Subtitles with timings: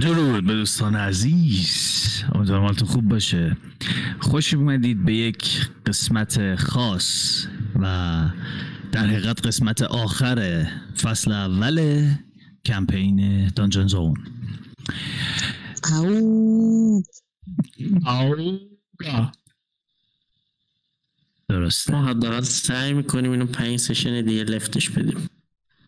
[0.00, 3.56] درود به دوستان عزیز امیدوارم حالتون خوب باشه.
[4.20, 7.84] خوش اومدید به یک قسمت خاص و
[8.92, 10.66] در حقیقت قسمت آخر
[11.02, 12.06] فصل اول
[12.64, 14.14] کمپین دانجن زون
[15.92, 17.02] او
[18.06, 18.58] او
[21.48, 21.92] درسته.
[21.92, 25.28] ما حداقل سعی می‌کنیم اینو پنج سشن دیگه لفتش بدیم.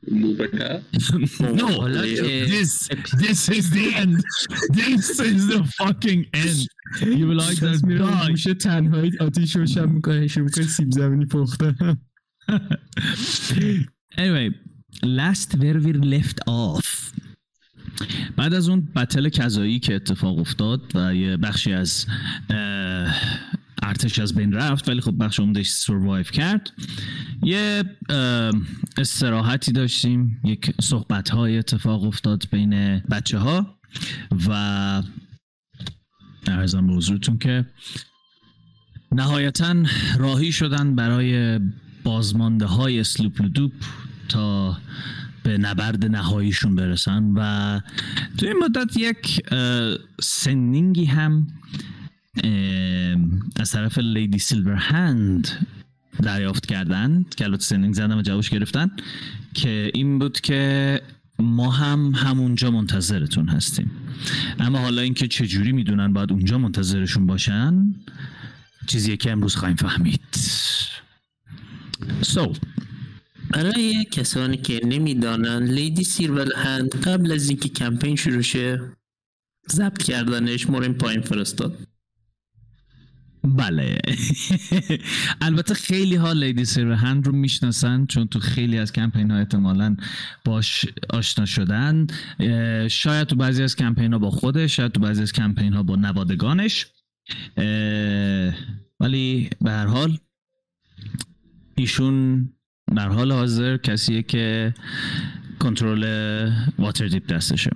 [0.08, 0.80] بوبکه
[1.62, 1.88] No,
[2.54, 2.88] this,
[3.24, 4.16] this is the end.
[4.72, 6.60] This is the fucking end.
[7.18, 8.30] You will like that die.
[8.30, 11.98] میشه تنهایی آتیش روشن می‌کنه شروع می‌کنه سیب زمینی پختن
[14.16, 14.50] anyway,
[15.02, 17.12] last where we left off.
[18.36, 22.06] بعد از اون بتل کذایی که اتفاق افتاد و یه بخشی از
[23.82, 26.70] ارتش از بین رفت ولی خب بخش عمدهش سروایو کرد.
[27.42, 27.84] یه
[28.96, 33.78] استراحتی داشتیم یک صحبت های اتفاق افتاد بین بچه ها
[34.48, 35.02] و
[36.46, 37.66] ارزم به حضورتون که
[39.12, 39.74] نهایتا
[40.18, 41.60] راهی شدن برای
[42.04, 43.72] بازمانده های اسلوپ لودوپ
[44.28, 44.78] تا
[45.42, 47.32] به نبرد نهاییشون برسن.
[47.36, 47.80] و
[48.38, 51.46] تو این مدت یک اه، سندینگی هم
[53.56, 55.66] از طرف لیدی سیلور هند
[56.22, 58.90] دریافت کردن که البته سندینگ زدن و جوابش گرفتن
[59.54, 61.02] که این بود که
[61.38, 63.90] ما هم همونجا منتظرتون هستیم.
[64.58, 67.94] اما حالا اینکه چجوری می‌دونن باید اونجا منتظرشون باشن
[68.86, 70.20] چیزیه که امروز خواهیم فهمید.
[72.22, 72.58] So,
[73.50, 78.80] برای کسانی که نمی‌دانن لیدی سیرول هند قبل از اینکه کمپین شروع شه
[79.70, 81.78] ضبط کردنش مورین پایین فرستاد.
[83.44, 83.98] بله.
[85.40, 89.96] البته خیلی ها لیدی سیرهند رو می‌شناسن چون تو خیلی از کمپین ها احتمالا
[90.44, 92.06] باش آشنا شدن.
[92.88, 95.96] شاید تو بعضی از کمپین ها با خودش شاید تو بعضی از کمپین ها با
[95.96, 96.86] نوادگانش.
[99.00, 100.18] ولی به هر حال
[101.74, 102.48] ایشون
[102.96, 104.74] در حال حاضر کسیه که
[105.58, 106.04] کنترل
[106.78, 107.70] واتر دیپ دستشه.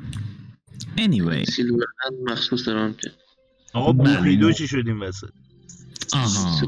[0.97, 1.51] Anyway.
[1.51, 3.11] سیلور هند مخصوص دارم که.
[3.73, 4.17] آقا بله.
[4.17, 5.29] بوفیدو چی شدیم وسط؟
[6.15, 6.61] آها.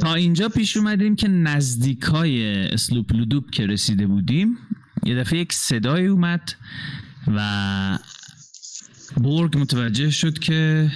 [0.00, 4.58] تا اینجا پیش اومدیم که نزدیکای اسلوپ لودوب که رسیده بودیم
[5.04, 6.52] یه دفعه یک صدای اومد
[7.26, 7.98] و
[9.16, 10.90] بورگ متوجه شد که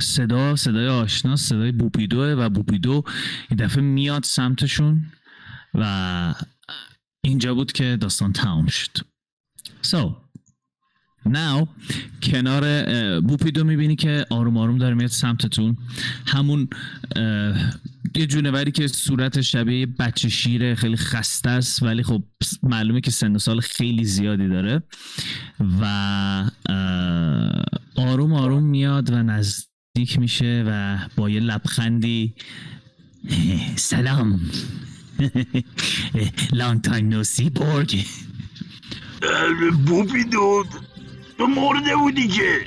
[0.00, 3.04] صدا صدای آشنا صدای بوپیدوه و بوپیدو
[3.50, 5.06] یه دفعه میاد سمتشون
[5.74, 6.34] و
[7.24, 8.98] اینجا بود که داستان تمام شد.
[9.82, 10.21] So
[11.26, 11.66] Now
[12.22, 15.76] کنار بوپیدو می‌بینی که آروم آروم داره میاد سمتتون.
[16.26, 16.68] همون
[18.16, 22.22] یه جونوری که صورت شبیه بچه شیره خیلی خسته است ولی خب
[22.62, 24.82] معلومه که سن سال خیلی زیادی داره.
[25.80, 26.50] و
[27.96, 32.34] آروم آروم میاد و نزدیک میشه و با یه لبخندی
[33.76, 34.40] سلام.
[36.52, 38.04] لانگ تایم نو سی بورگ
[41.38, 42.66] تو مرده بودی که.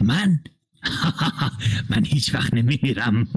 [0.00, 0.40] من؟
[1.90, 3.28] من هیچ وقت نمیرم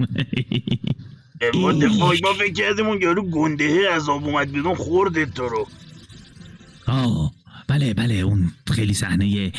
[1.82, 5.68] دفاعی ما فکر کردیم اون یارو گندهه از آب اومد بیرون خوردت تو رو.
[6.86, 7.32] آه
[7.66, 9.52] بله بله اون خیلی صحنه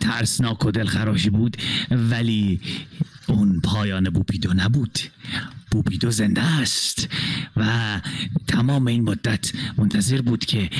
[0.00, 1.56] ترسناک و دلخراشی بود
[1.90, 2.60] ولی
[3.26, 4.98] اون پایان بوپیدو نبود.
[5.70, 7.08] بوپیدو زنده است
[7.56, 8.00] و
[8.46, 10.70] تمام این مدت منتظر بود که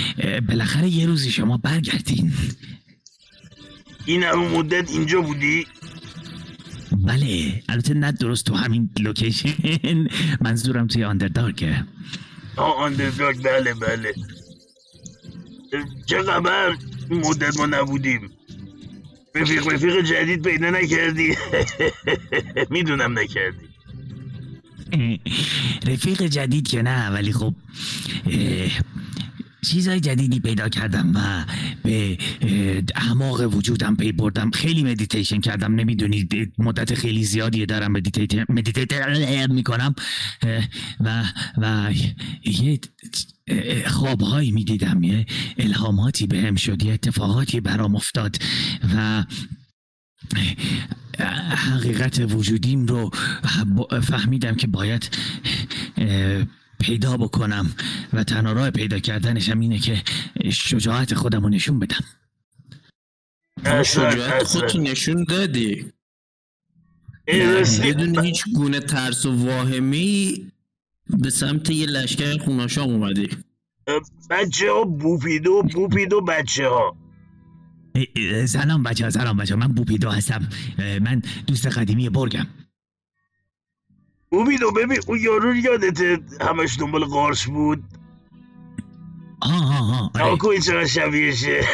[0.48, 2.32] بالاخره یه روزی شما برگردین.
[4.06, 5.66] این همه مدت اینجا بودی؟
[6.92, 10.09] بله البته نه درست تو همین لوکیشن.
[10.41, 11.84] منظورم توی آندردارکه
[12.56, 14.14] آه آندرداگ بله بله.
[16.06, 16.76] چه خبر؟
[17.10, 18.31] مدت ما نبودیم.
[19.34, 21.37] رفیق رفیق جدید پیدا نکردی.
[22.70, 23.69] می‌دونم نکردی.
[25.87, 27.54] رفیق جدید که نه ولی خب
[29.64, 31.44] اه، چیزای جدیدی پیدا کردم و
[31.82, 32.19] به
[32.94, 34.50] اعماق وجودم پی بردم.
[34.50, 35.75] خیلی مدیتیشن کردم.
[35.75, 39.94] نمی‌دونید مدت خیلی زیادی دارم meditate meditate می‌کنم.
[41.00, 41.25] و
[41.58, 41.93] و
[42.44, 42.81] یه
[43.87, 45.02] خوابهایی می‌دیدم.
[45.02, 45.26] یه
[45.58, 48.37] الهاماتی بهم شد یه اتفاقاتی برام افتاد
[48.96, 49.25] و
[51.55, 53.10] حقیقت وجودیم رو
[54.02, 55.17] فهمیدم که باید
[56.86, 57.75] پیدا بکنم
[58.12, 60.02] و تنها راه پیدا کردنش هم اینه که
[60.52, 62.04] شجاعت خودم رو نشون بدم.
[63.82, 65.92] شجاعت خودتو نشون دادی.
[67.82, 70.46] بدون هیچ گونه ترس و واهمی
[71.06, 73.28] به سمت یه لشکر خوناشام اومدی.
[74.31, 76.96] بچه ها بوپیدو بوپیدو بچه ها
[78.46, 80.48] سلام بچه ها سلام بچه ها من بوپیدو هستم.
[80.78, 82.46] من دوست قدیمی برگم.
[84.34, 87.84] اومیدو ببین اون یارو رو یادته همش دنبال قارچ بود؟
[89.42, 90.26] ها ها ها آره.
[90.26, 91.60] ناکو این چقدر شبیهشه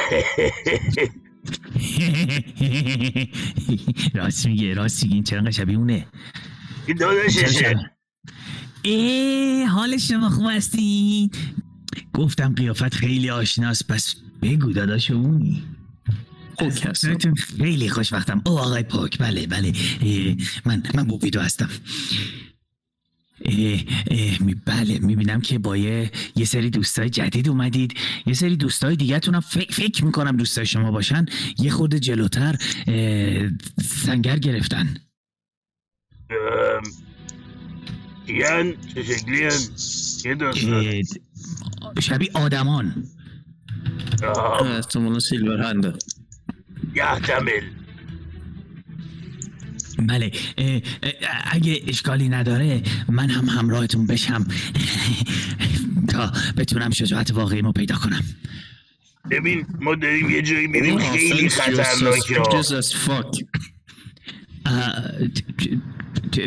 [4.14, 6.06] راست میگه راست میگه این چرا شبیه اونه؟
[6.86, 7.90] این داداششه
[8.82, 11.30] ای حال شما خوب هستین
[12.14, 15.62] گفتم قیافت خیلی آشناست پس بگو داداشمونی
[16.60, 18.42] خوک هستم بهتون خیلی خوشبختم.
[18.46, 19.72] او آقای پاک بله بله.
[20.64, 21.68] من من بوبیدو هستم.
[23.50, 23.80] اه،
[24.10, 27.94] اه، می بله می‌بینم که با یه, یه سری دوستای جدید اومدید.
[28.26, 31.26] یه سری دوستای دیگه هم فکر, فکر می‌کنم دوستای شما باشن.
[31.58, 32.56] یه خورده جلوتر
[33.84, 34.96] سنگر گرفتن.
[36.30, 36.82] ام،
[38.26, 39.52] کیان؟ چه شکلی هن
[40.24, 43.04] یه داستان اه، شبیه آدمان.
[44.36, 45.92] آه، احتمالا سیلور هنده
[46.94, 47.62] یحتمل
[50.06, 50.32] بله
[51.44, 54.46] اگه اشکالی نداره من هم همراهتون بشم.
[56.12, 58.22] تا بتونم شجاعت واقعیمو پیدا کنم.
[59.30, 62.42] ببین ما داریم یه جایی میریم خیلی خطرناکه.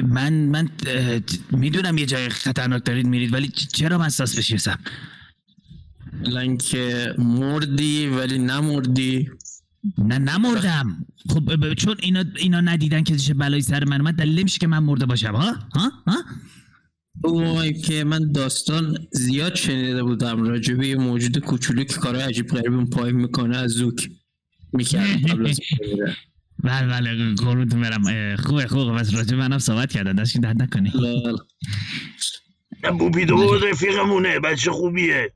[0.08, 0.70] من من
[1.52, 4.80] می‌دونم یه جای خطرناک دارید میرید ولی چرا من ساس بشیرسم؟
[6.26, 9.30] الان که مردی ولی نمردی.
[9.98, 11.06] نه نمردم.
[11.30, 14.60] خب ب- ب- چون اینا اینا ندیدن که چه بلایی سر من اومد دلیل نمیشه
[14.60, 15.36] که من مرده باشم.
[15.36, 16.24] ها؟ ها؟ ها؟
[17.24, 22.48] وای که من داستان زیاد شنیده بودم راجع به یه موجود کوچولو که کارهای عجیب
[22.48, 24.10] غریب اون پای می‌کنه از زوک
[24.74, 25.60] می‌کرد قبل از.
[26.64, 28.36] بله بله قربونتون برم.
[28.36, 28.92] خوبه خوبه.
[28.92, 30.14] بس راجع منم صحبت کردن.
[30.16, 30.92] دستشون درد نکنه.
[30.96, 31.38] لال.
[32.84, 34.40] نه بوپیدو رفیقمونه.
[34.40, 35.34] بچه خوبیه.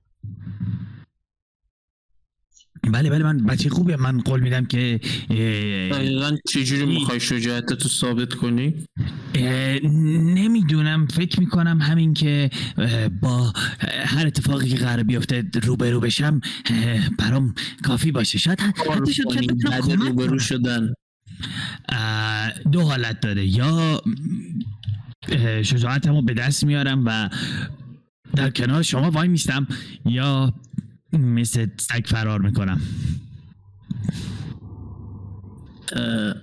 [2.92, 5.00] بله بله من بچه خوبه من قول میدم که
[5.92, 8.74] دقیقا چجوری می‌خوای شجاعت تو ثابت کنی؟
[10.36, 11.08] نمی‌دونم.
[11.08, 12.50] فکر می‌کنم همین که
[13.22, 13.54] با
[14.06, 16.42] هر اتفاقی که قرار بیفته روبرو بشم
[17.20, 17.54] برام
[17.84, 18.38] کافی باشه.
[18.38, 20.40] شاید حتی کمک روبرو.
[20.40, 20.94] شدن.
[22.72, 23.46] دو حالت داره.
[23.46, 24.02] یا
[25.64, 27.30] شجاعتمو به دست میارم و
[28.36, 29.68] در کنار شما وای میستم
[30.06, 30.54] یا
[31.14, 32.82] مثل سگ فرار می‌کنم.
[35.92, 36.36] اه،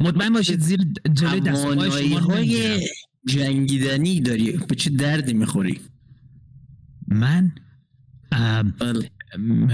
[0.00, 0.80] مطمئن باشید زیر
[1.12, 2.80] جلوی دست و پای توانایی شما های.
[3.26, 5.80] جنگیدنی داری؟ به چه دردی می‌خوری؟
[7.08, 7.52] من
[8.78, 9.10] بله.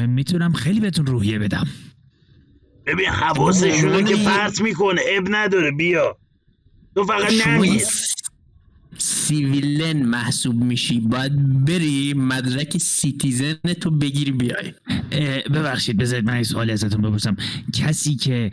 [0.06, 1.66] می‌تونم خیلی بهتون روحیه بدم.
[2.86, 5.00] ببین حواسشونو که پرت می‌کنه.
[5.16, 6.18] عیب نداره بیا.
[6.94, 7.84] تو فقط یه
[8.98, 11.00] civilian محسوب میشی.
[11.00, 14.72] باید بری مدرک citizen تو بگیری بیای.
[15.54, 17.36] ببخشید بذارید من یه سوالی ازتون بپرسم.
[17.74, 18.50] کسی که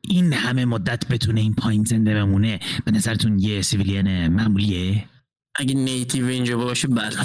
[0.00, 5.04] این همه مدت بتونه این پایین زنده بمونه به نظرتون یه سیویلین معمولیه؟
[5.56, 7.16] اگه نیتیو اینجا باشه بله.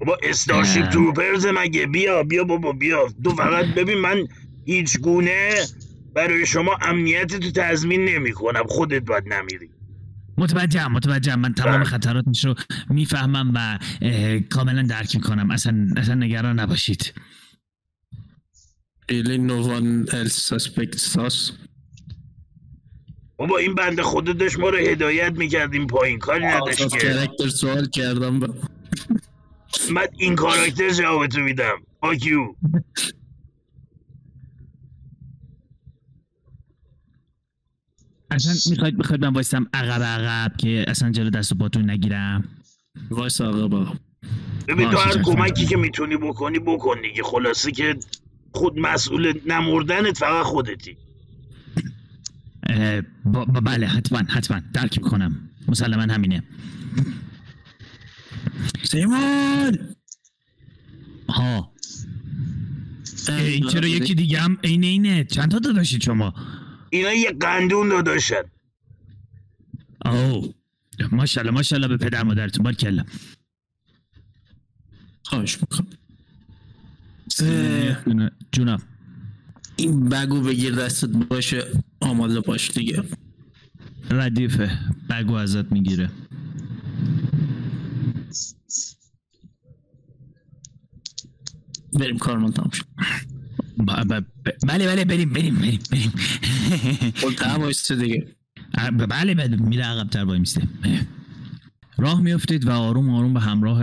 [0.00, 0.88] بابا استارشیپ.
[0.88, 3.08] تروپرز مگه؟ بیا بیا بابا بیا.
[3.24, 4.26] تو فقط ببین من
[4.66, 5.54] هیچ گونه
[6.14, 9.70] برای شما امنیت تو تضمین نمی کنم خودت باید نمیری.
[10.38, 11.40] متوجهم متوجهم.
[11.40, 11.84] من تمام بله.
[11.84, 12.54] خطراتش رو
[12.90, 13.78] می‌فهمم و
[14.50, 15.50] کاملا درک می‌کنم.
[15.50, 17.14] اصلا اصلا نگران نباشید.
[19.12, 21.52] Really no one else suspects us.
[23.36, 25.74] بابا این بنده داشت ما رو هدایت می‌کرد.
[25.74, 26.98] این پایین کاری نداشت که.
[26.98, 28.40] کرکتر سوال کردم.
[28.40, 28.54] با.
[29.92, 31.76] من این کاراکتر جوابتو میدم.
[32.00, 32.38] آکیو
[38.30, 42.44] اصلا می‌خواید می‌خواید من وایسم عقب عقب که اصلا جلو دست و پاتون نگیرم.
[43.10, 43.92] وایس آقا با.
[44.68, 45.22] ببین تو هر.
[45.22, 47.22] کمکی که می‌تونی بکنی بکن دیگه.
[47.22, 47.96] خلاصه که
[48.52, 50.96] خود مسئول نمردنت فقط خودتی.
[53.24, 54.60] با- با- بله حتما حتما.
[54.72, 55.50] درک می‌کنم.
[55.68, 56.42] مسلما همینه.
[58.82, 59.78] سیمون
[61.28, 61.72] ها.
[63.28, 66.34] ای، چرا یکی دیگه هم عین اینه؟ چند تا داشتید شما؟
[66.90, 68.42] اینا یه قندون داداشن.
[70.04, 70.54] او
[71.12, 72.62] ماشاءالله ماشاءالله به پدر مادرتون.
[72.64, 73.04] بارکلا
[75.24, 75.86] خواهش می‌کنم.
[78.52, 78.82] جونم.
[79.76, 81.64] این بگو بگیر دستت باشه
[82.00, 83.02] آماده باش دیگه.
[84.10, 84.78] ردیفه.
[85.10, 86.10] بگو ازت می‌گیره.
[91.92, 92.84] بریم کارمون تمام شد
[93.78, 96.12] بله بله بریم بریم بریم بریم.
[97.16, 98.26] خب تمام دیگه.
[99.10, 100.62] بله بله میره عقب تر وای میسته
[101.98, 103.82] راه میافتید و آروم آروم به همراه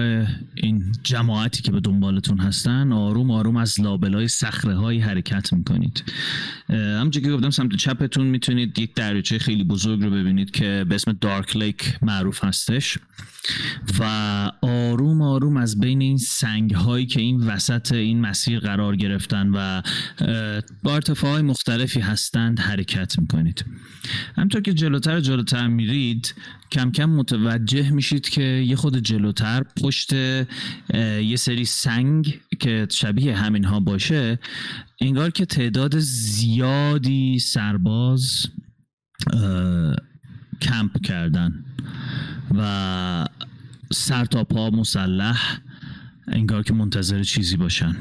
[0.55, 6.03] این جماعتی که به دنبالتون هستن آروم آروم از لابلای صخره های حرکت می‌کنید.
[6.69, 11.17] همونجور که گفتم سمت چپتون می‌تونید یک دریاچه خیلی بزرگ رو ببینید که به اسم
[11.21, 12.97] دارک لیک معروف هستش.
[13.99, 14.03] و
[14.61, 19.81] آروم آروم از بین این سنگ هایی که این وسط این مسیر قرار گرفتن و
[20.83, 23.65] با ارتفاع های مختلفی هستند حرکت می‌کنید.
[24.37, 26.35] همطور که جلوتر جلوتر میرید
[26.71, 33.63] کم کم متوجه میشید که یه خود جلوتر پشت یه سری سنگ که شبیه همین
[33.63, 34.39] ها باشه
[35.01, 38.45] انگار که تعداد زیادی سرباز
[40.61, 41.65] کمپ کردن
[42.57, 43.27] و
[43.91, 45.59] سر تا پا مسلح
[46.27, 47.95] انگار که منتظر چیزی باشن.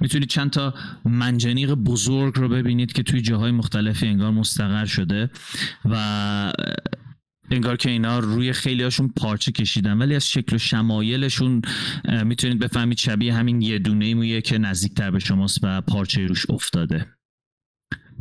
[0.00, 5.30] می‌تونید چند تا منجنیق بزرگ رو ببینید که توی جاهای مختلفی انگار مستقر شده
[5.84, 6.52] و
[7.50, 9.98] انگار که اینا روی خیلی هاشون پارچه کشیدن.
[9.98, 11.62] ولی از شکل و شمایلشون
[12.24, 17.06] می‌تونید بفهمید شبیه همین یه دونه مویه که نزدیکتر به شماست و پارچه روش افتاده.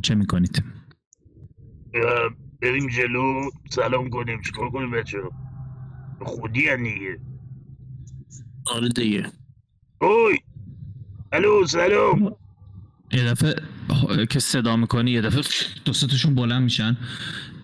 [0.01, 0.63] چه می‌کنید؟
[2.62, 3.50] بریم جلو.
[3.69, 4.41] سلام کنیم.
[4.41, 5.17] چیکار کنیم بچه
[6.21, 7.19] خودی دیگه.
[8.65, 9.31] آره دیگه.
[10.01, 10.38] اوی!
[11.31, 12.36] الو سلام.
[13.12, 13.55] یه دفعه
[14.29, 15.43] که صدا می‌کنی یه دفعه
[15.86, 16.98] دو سه تاشون بلند میشن.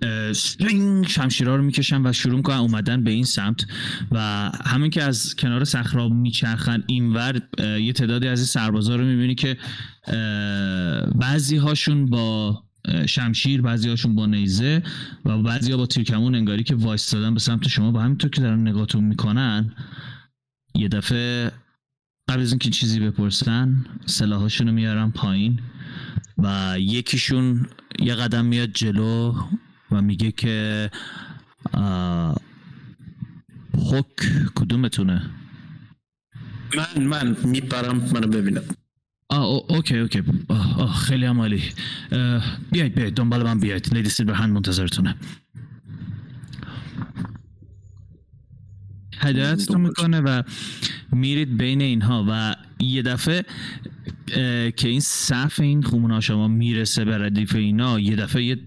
[0.02, 3.66] اه، سوینگ شمشیرها رو می‌کشن و شروع می‌کنن اومدن به این سمت
[4.12, 9.36] و همین که از کنار صخره میچرخن اینور یه تعدادی از این سربازا رو می‌بینی
[9.36, 9.58] که
[11.16, 12.62] بعضی هاشون با
[13.06, 14.84] شمشیر بعضی هاشون با نیزه
[15.26, 17.92] و بعضی ها با تیرکمون انگاری که وایستادن به سمت شما.
[17.92, 19.76] با همینطور که دارن نگاهتون می‌کنن
[20.76, 21.52] یه دفعه
[22.30, 25.60] قبل از اینکه چیزی بپرسن سلاحاشون رو میارن پایین
[26.38, 27.68] و یکیشون
[28.00, 29.36] یه قدم میاد جلو
[29.96, 30.90] و میگه که
[33.92, 34.16] حک
[34.56, 35.22] کدومتونه؟
[36.78, 38.64] من من میپرم منو ببینم.
[39.30, 40.24] آه او- اوکی اوکی.
[40.50, 41.26] آه, آه خیلی
[42.12, 45.16] اه، بیاید بیاید دنبال من بیاید لیدی سیلورهند منتظرتونه.
[49.20, 50.44] هدایتتون می‌کنه و
[51.12, 53.46] میرید بین اینها و یه دفعه
[54.72, 58.58] که این صف این خمونه شما می‌رسه به ردیف اینا یه دفعه یه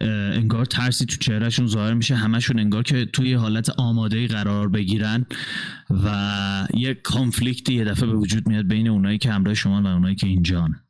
[0.00, 5.26] انگار ترسی تو چهرهشون ظاهر میشه همشون انگار که توی حالت آماده قرار بگیرن
[5.90, 10.14] و یه کانفلیکتی یه دفعه به وجود میاد بین اونایی که همراه شما و اونایی
[10.14, 10.80] که اینجان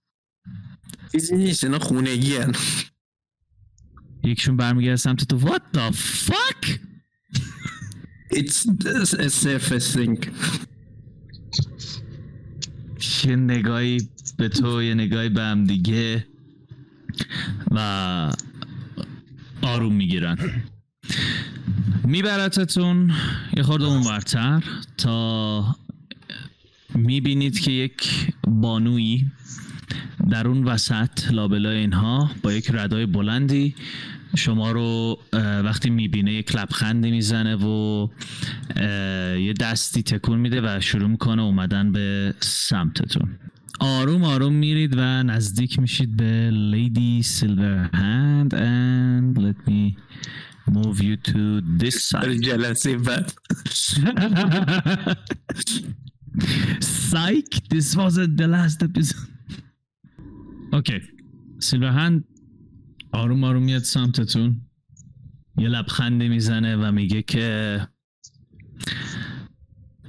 [1.12, 2.52] چیزی نیست اینا خونگی هن.
[4.25, 5.40] یکشون برمیگرده سمت تو.
[5.40, 6.66] What the fuck?
[8.33, 8.66] It's
[9.14, 10.19] a surface thing.
[13.26, 16.26] یه نگاهی به تو یه نگاهی به هم دیگه
[17.71, 18.33] و
[19.62, 20.38] آروم می‌گیرن.
[22.04, 23.12] میبرتتون
[23.57, 24.62] یه خورده اونورتر
[24.99, 25.76] تا
[26.95, 29.31] می‌بینید که یک بانویی
[30.31, 33.75] در اون وسط لابلای اینها با یک ردای بلندی
[34.35, 35.19] شما رو
[35.64, 38.09] وقتی می‌بینه یک لبخندی می‌زنه و
[39.38, 43.38] یه دستی تکون میده و شروع می‌کنه اومدن به سمتتون.
[43.81, 49.97] آروم آروم میرید و نزدیک میشید به لیدی سیلور هند and let me
[50.71, 52.41] move you to this side.
[52.41, 53.33] جلسه بعد.
[56.81, 59.29] Psych, this wasn't the last episode.
[60.73, 61.00] اوکی
[61.59, 62.25] سیلورهند
[63.14, 64.61] آروم آروم میاد سمتتون.
[65.59, 67.80] یه لبخندی می‌زنه و میگه که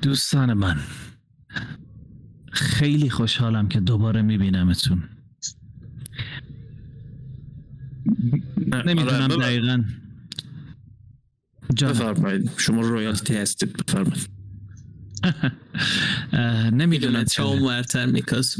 [0.02, 0.80] دوستان من
[2.52, 5.04] خیلی خوشحالم که دوباره میبینمتون.
[8.86, 9.84] نمی‌دونم آره، دقیقا.
[11.82, 12.52] بفرمایید.
[12.58, 14.30] شما royalty هستید بفرمایید.
[16.82, 18.58] نمی‌دونم چه اونورتر میکاس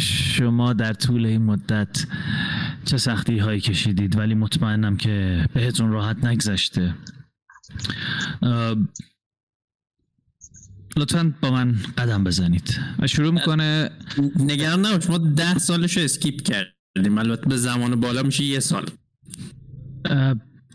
[0.00, 2.06] شما در طول این مدت
[2.84, 6.94] چه سختی هایی کشیدید؟ ولی مطمئنم که بهتون راحت نگذشته.
[10.96, 12.80] لطفا با من قدم بزنید.
[12.98, 13.90] و شروع می‌کنه
[14.36, 17.18] نگران نباش ما ده سالش رو skip کردیم.
[17.18, 18.90] البته به زمان بالا میشه یه سال.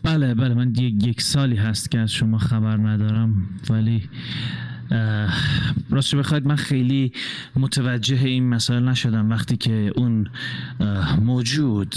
[0.02, 3.48] بله بله من یک, یک سالی هست که از شما خبر ندارم.
[3.70, 4.08] ولی
[5.90, 7.12] راستش بخواید من خیلی
[7.56, 9.30] متوجه این مسائل نشدم.
[9.30, 10.30] وقتی که اون
[11.20, 11.94] موجود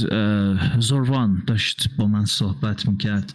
[0.80, 3.34] زروان داشت با من صحبت می‌کرد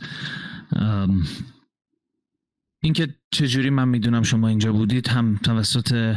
[2.82, 6.16] اینکه چجوری من می‌دونم شما اینجا بودید هم توسط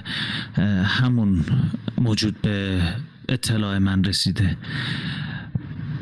[0.84, 1.46] همون
[1.98, 2.81] موجود به
[3.29, 4.58] اطلاع من رسیده.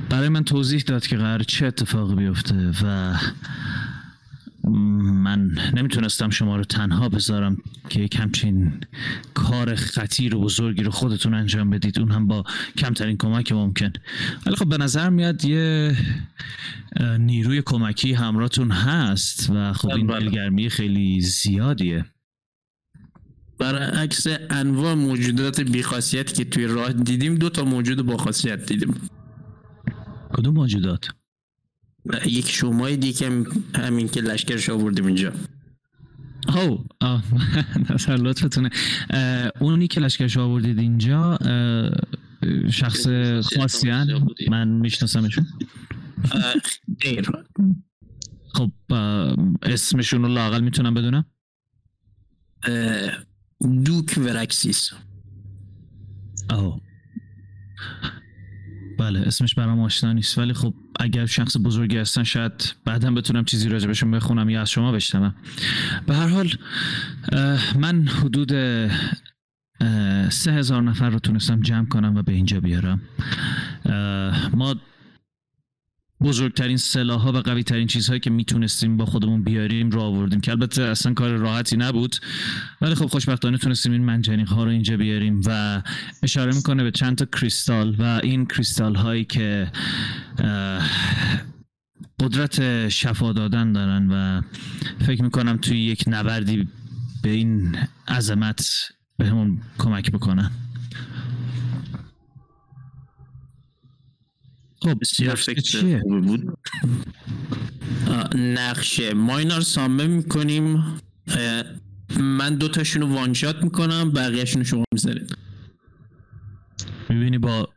[0.10, 3.14] برای من توضیح داد که قرار چه اتفاقی بیفته و
[4.68, 7.58] من نمی‌تونستم شما رو تنها بذارم
[7.90, 8.74] که یک همچین
[9.34, 12.00] کار خطیر و بزرگی رو خودتون انجام بدید.
[12.00, 12.44] اون هم با
[12.78, 13.94] کمترین کمک ممکن.
[14.46, 15.96] ولی خب به نظر میاد یه
[17.20, 20.20] نیروی کمکی همراهتون هست و خب این بله.
[20.20, 22.06] دلگرمی خیلی زیادیه.
[23.60, 28.94] برعکس انواع موجودات بیخاصیت که توی راه دیدیم دو تا موجود با خاصیت دیدیم.
[30.34, 31.08] کدوم موجودات؟
[32.26, 33.44] یک شمای دیگه
[33.76, 35.34] همین که لشکرش آوردیم اینجا.
[36.56, 37.24] او آه،
[37.90, 38.70] نظر لطفتونه.
[39.60, 41.38] اونی که لشکرش آوردید اینجا
[42.72, 43.08] شخص
[43.56, 45.48] خاصی هن؟ من میشناسمشون.
[47.02, 47.30] غیر.
[48.54, 48.72] خب
[49.64, 51.26] اسمشون رو لاقل می‌تونم بدونم.
[53.86, 54.90] دوک ورکسیس.
[56.50, 56.82] او
[59.00, 63.70] بله اسمش برام آشنا نیست ولی خب اگر شخص بزرگی هستن شاید بعدا بتونم چیزی
[63.70, 65.36] راجبشون بخونم یا از شما بشنوم.
[66.06, 66.50] به هر حال
[67.76, 68.52] من حدود
[70.30, 73.02] سه هزار نفر رو تونستم جمع کنم و به اینجا بیارم.
[74.54, 74.76] ما
[76.22, 80.84] بزرگترین سلاح و قوی ترین چیزهایی که می‌تونستیم با خودمون بیاریم رو آوردیم که البته
[80.84, 82.16] اصلا کار راحتی نبود.
[82.82, 85.82] ولی خب خوشبختانه تونستیم این منجنیق ها رو اینجا بیاریم و
[86.24, 89.72] اشاره می‌کنه به چند تا کریستال و این کریستال هایی که
[92.20, 94.42] قدرت شفا دادن دارن و
[95.06, 96.68] فکر می‌کنم توی یک نبردی
[97.24, 98.70] به این عظمت
[99.18, 100.52] بهمون کمک بکنن.
[104.82, 106.58] خب بسیار فکر؟ خوبی بود.
[108.36, 109.14] نقشه.
[109.14, 110.84] ما اینا رو سامه می‌کنیم.
[112.20, 115.38] من دوتاشون رو وانشات می‌کنم بقیهشون رو شما می‌ذارید.
[117.10, 117.70] می‌بینی با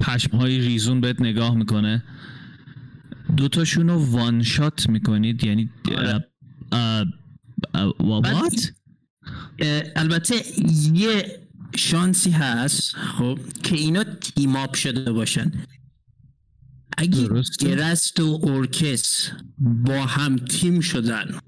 [0.00, 2.04] پشم های ریزون بهت نگاه می‌کنه.
[3.36, 6.26] دوتاشون رو وان شات می‌کنید یعنی آره.
[8.00, 8.72] وات
[9.58, 10.34] اه، البته
[10.92, 11.40] یه
[11.76, 15.52] شانسی هست خب که اینا تیم آپ شده باشن.
[16.98, 17.66] اگه درسته.
[17.68, 21.38] گرست و اورکس با هم تیم شدن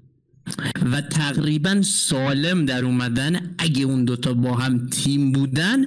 [0.91, 5.85] و تقریبا سالم در اومدن اگه اون دوتا با هم تیم بودن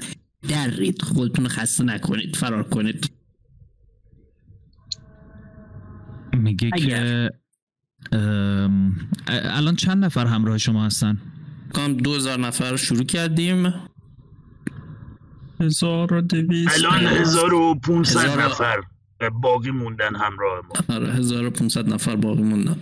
[0.48, 3.10] درید خودتون رو خسته نکنید فرار کنید.
[6.32, 6.86] میگه اگر.
[6.86, 7.30] که
[8.12, 8.94] ام،
[9.26, 11.18] الان چند نفر همراه شما هستن؟
[11.72, 13.74] کام دوزار نفر شروع کردیم.
[15.60, 16.78] هزار و دویست.
[16.78, 18.80] الان 1500 هزار و- نفر.
[19.28, 20.94] باقی موندن همراه ما.
[20.94, 22.76] آره 1500 نفر باقی موندن.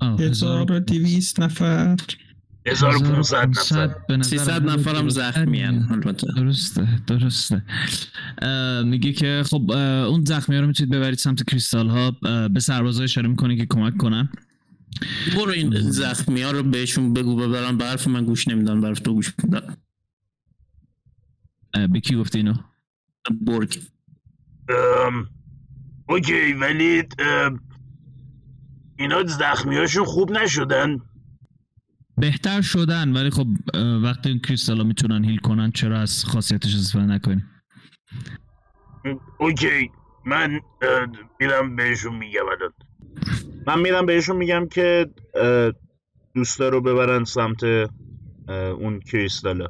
[0.00, 1.96] آه، هزار و دویست نفر.
[2.66, 3.94] 1500 نفر.
[4.08, 5.86] به نظر 300 من نفرم درست زخمی ترین.
[5.90, 6.26] البته.
[6.36, 7.62] درسته درسته.
[8.84, 9.70] میگه که خب
[10.10, 12.10] اون زخمی ها رو می‌تونید ببرید سمت کریستال ها.
[12.48, 14.28] به سربازا اشاره می‌کنه که کمک کنن.
[15.36, 19.00] برو این زخمی ها رو بهشون بگو ببرن به حرف من گوش نمیدن به حرف
[19.00, 19.76] تو گوش میدن.
[21.92, 22.54] به کی گفتی اینو؟
[23.40, 23.78] برگ.
[24.68, 25.28] ام،
[26.08, 27.02] okay ولی
[28.98, 30.98] اینا زخمیاشون خوب نشدن.
[32.16, 33.46] بهتر شدن ولی خب
[34.02, 37.50] وقتی این کریستال ها می‌تونن heal کنن چرا از خاصیتش استفاده نکنیم؟
[39.38, 39.90] okay
[40.26, 40.60] من
[41.40, 42.72] میرم بهشون میگم الان.
[43.66, 45.10] من میرم بهشون میگم که
[46.34, 47.64] دوستا رو ببرن سمت
[48.48, 49.68] اون کریستالا.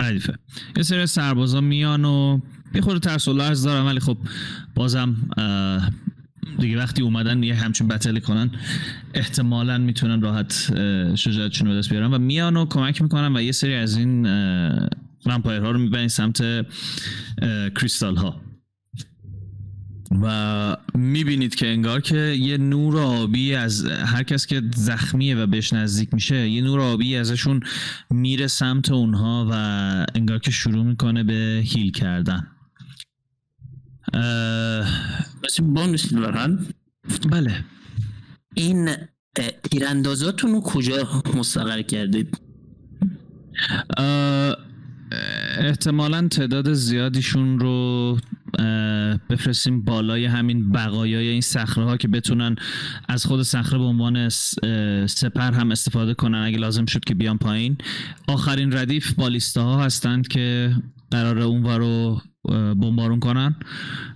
[0.00, 0.38] ردیفه
[0.76, 2.40] یه سری از سربازا میان و
[2.74, 4.18] یه خورده ترس و لرز دارن ولی خب
[4.74, 5.16] بازم
[6.58, 8.50] دیگه وقتی اومدن یه همچین بتلی کنن
[9.14, 10.72] احتمالا می‌تونن راحت
[11.14, 12.14] شجاعتشون رو دست بیارن.
[12.14, 14.26] و میان و کمک می‌کنن و یه سری از این
[15.26, 16.66] ومپایر ها رو می‌برن سمت
[17.74, 18.40] کریستال ها
[20.22, 25.72] و می‌بینید که انگار که یه نور آبی از هر کس که زخمیه و بهش
[25.72, 27.60] نزدیک میشه یه نور آبی ازشون
[28.10, 29.54] میره سمت اونها و
[30.14, 32.46] انگار که شروع می‌کنه به هیل کردن.
[35.92, 36.66] مثل ورهن
[37.30, 37.64] بله.
[38.54, 38.88] این
[39.70, 42.40] تیراندازاتون رو کجا مستقر کردید؟
[45.58, 48.18] احتمالا تعداد زیادیشون رو
[49.30, 52.56] بفرستیم بالای همین بقایای این صخره ها که بتونن
[53.08, 54.28] از خود صخره به عنوان
[55.06, 57.76] سپر هم استفاده کنن اگه لازم شد که بیان پایین.
[58.28, 60.76] آخرین ردیف بالیستا ها هستند که
[61.10, 63.56] قرار اون رو بمبارون کنن.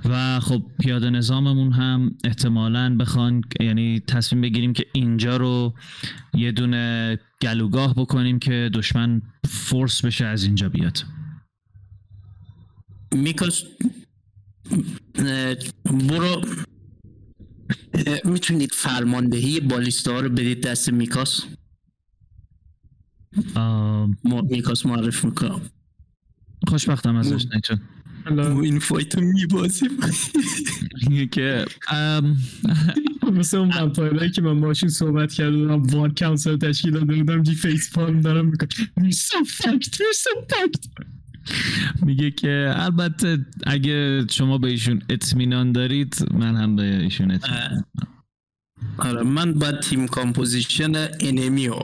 [0.05, 5.75] و خب پیاده نظاممون هم احتمالا بخوان یعنی تصمیم بگیریم که اینجا رو
[6.35, 11.05] یه دونه گلوگاه بکنیم که دشمن فورس بشه از اینجا بیاد.
[13.13, 13.63] میکاس
[15.85, 16.43] برو.
[18.25, 21.45] می‌تونید فرماندهی بالیستا رو بدید دست میکاس؟
[23.57, 24.17] آم،
[24.51, 25.61] میکاس معرف می‌کنم.
[26.69, 27.81] خوشبختم ازش نیتون
[28.27, 29.91] این فایت رو میبازیم.
[31.09, 32.37] میگه که ام،
[33.33, 37.55] مثل اون ومپایرهایی که من باشون صحبت کرده بودم وار کانسل تشکیل داده بودم جی
[37.55, 38.69] فیس پالم دارم می‌کنم.
[42.03, 47.85] میگه که البته اگه شما به ایشون اطمینان دارید من هم به ایشون اطمینان
[48.99, 51.75] آره من باید team composition enemy و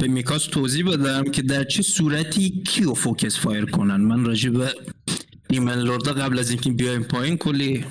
[0.00, 3.96] به میکاس توضیح بدم که در چه صورتی کیو focus fire کنن.
[3.96, 4.74] من راجع به
[5.50, 7.84] demon lord ا قبل از اینکه بیایم پایین کلی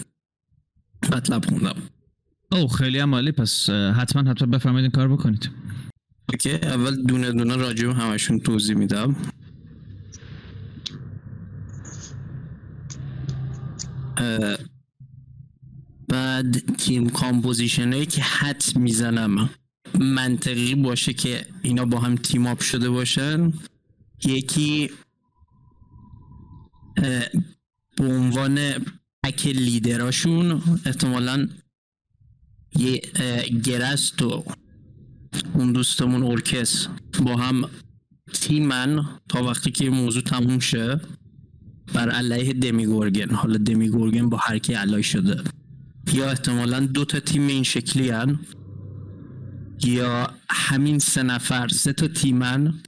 [1.11, 1.75] مطلب خوندم.
[2.51, 3.31] او خیلی هم عالی.
[3.31, 5.49] پس حتما حتما بفرمایید این کار بکنید.
[6.29, 9.15] okay اول دونه دونه راجع به همشون توضیح میدم.
[16.07, 19.49] بعد team composition هایی که حدس می‌زنم
[19.99, 23.53] منطقی باشه که اینا با هم team up شده باشن.
[24.25, 24.91] یکی
[27.97, 28.59] به عنوان
[29.23, 31.47] pack leader اشون احتمالا
[32.75, 33.01] یه
[33.63, 34.43] گرست و
[35.53, 36.87] اون دوستمون ارکس
[37.25, 37.69] با هم
[38.33, 41.01] تیمن تا وقتی که موضوع تموم شه
[41.93, 45.43] بر علیه دمیگورگن حالا دمیگورگن با هر کی علای شده.
[46.13, 48.39] یا احتمالا دو تا تیم این شکلی هن.
[49.83, 52.81] یا همین سه نفر سه تا تیمن.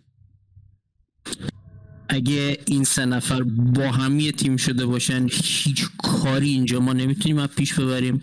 [2.13, 7.37] اگه این سه نفر با هم یه تیم شده باشن هیچ کاری اینجا ما نمی‌تونیم
[7.37, 8.21] از پیش ببریم.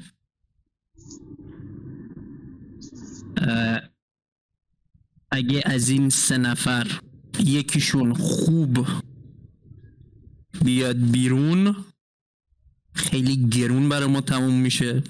[5.31, 7.01] اگه از این سه نفر
[7.45, 8.87] یکیشون خوب
[10.65, 11.77] بیاد بیرون
[12.95, 15.03] خیلی گرون برای ما تموم میشه.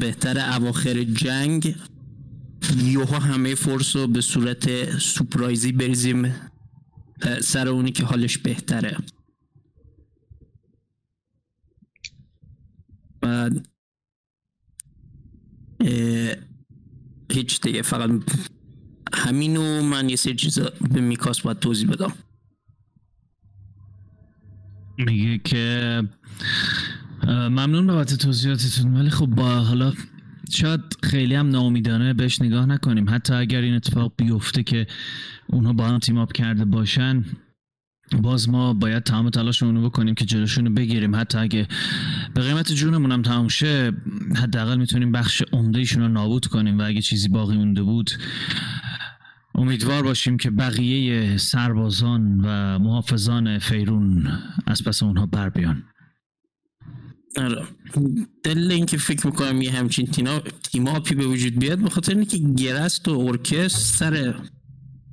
[0.00, 1.76] بهتر اواخر جنگ.
[2.76, 6.34] یوها همه فرس رو به صورت سپرایزی بریزیم.
[7.42, 8.96] سر اونی که حالش بهتره.
[13.20, 13.68] بعد
[17.32, 18.10] هیچ دیگه فقط
[19.14, 22.12] همینو من یه سری چیزا به میکاس باید توضیح بدم.
[24.98, 26.02] میگه که
[27.26, 29.92] ممنون بابت توضیحاتتون ولی خب با حالا
[30.52, 33.10] شاید خیلی هم ناامیدانه بهش نگاه نکنیم.
[33.10, 34.86] حتی اگر این اتفاق بیفته که
[35.46, 37.24] اونها با هم تیم آپ کرده باشن
[38.22, 41.16] باز ما باید تمام تلاشمون رو بکنیم که جلوشون رو بگیریم.
[41.16, 41.68] حتی اگه
[42.34, 43.92] به قیمت جونمون هم تموم شه
[44.36, 48.10] حداقل می‌تونیم بخش عمده ایشون رو نابود کنیم و اگه چیزی باقی مونده بود
[49.54, 55.82] امیدوار باشیم که بقیه سربازان و محافظان فیرون از پس اونها بر بیان.
[57.36, 57.64] آره.
[58.42, 63.08] دلیل اینکه فکر می‌کنم یه همچین تینا تیماپی به وجود بیاد به خاطر اینکه گرست
[63.08, 64.34] و ارکست سر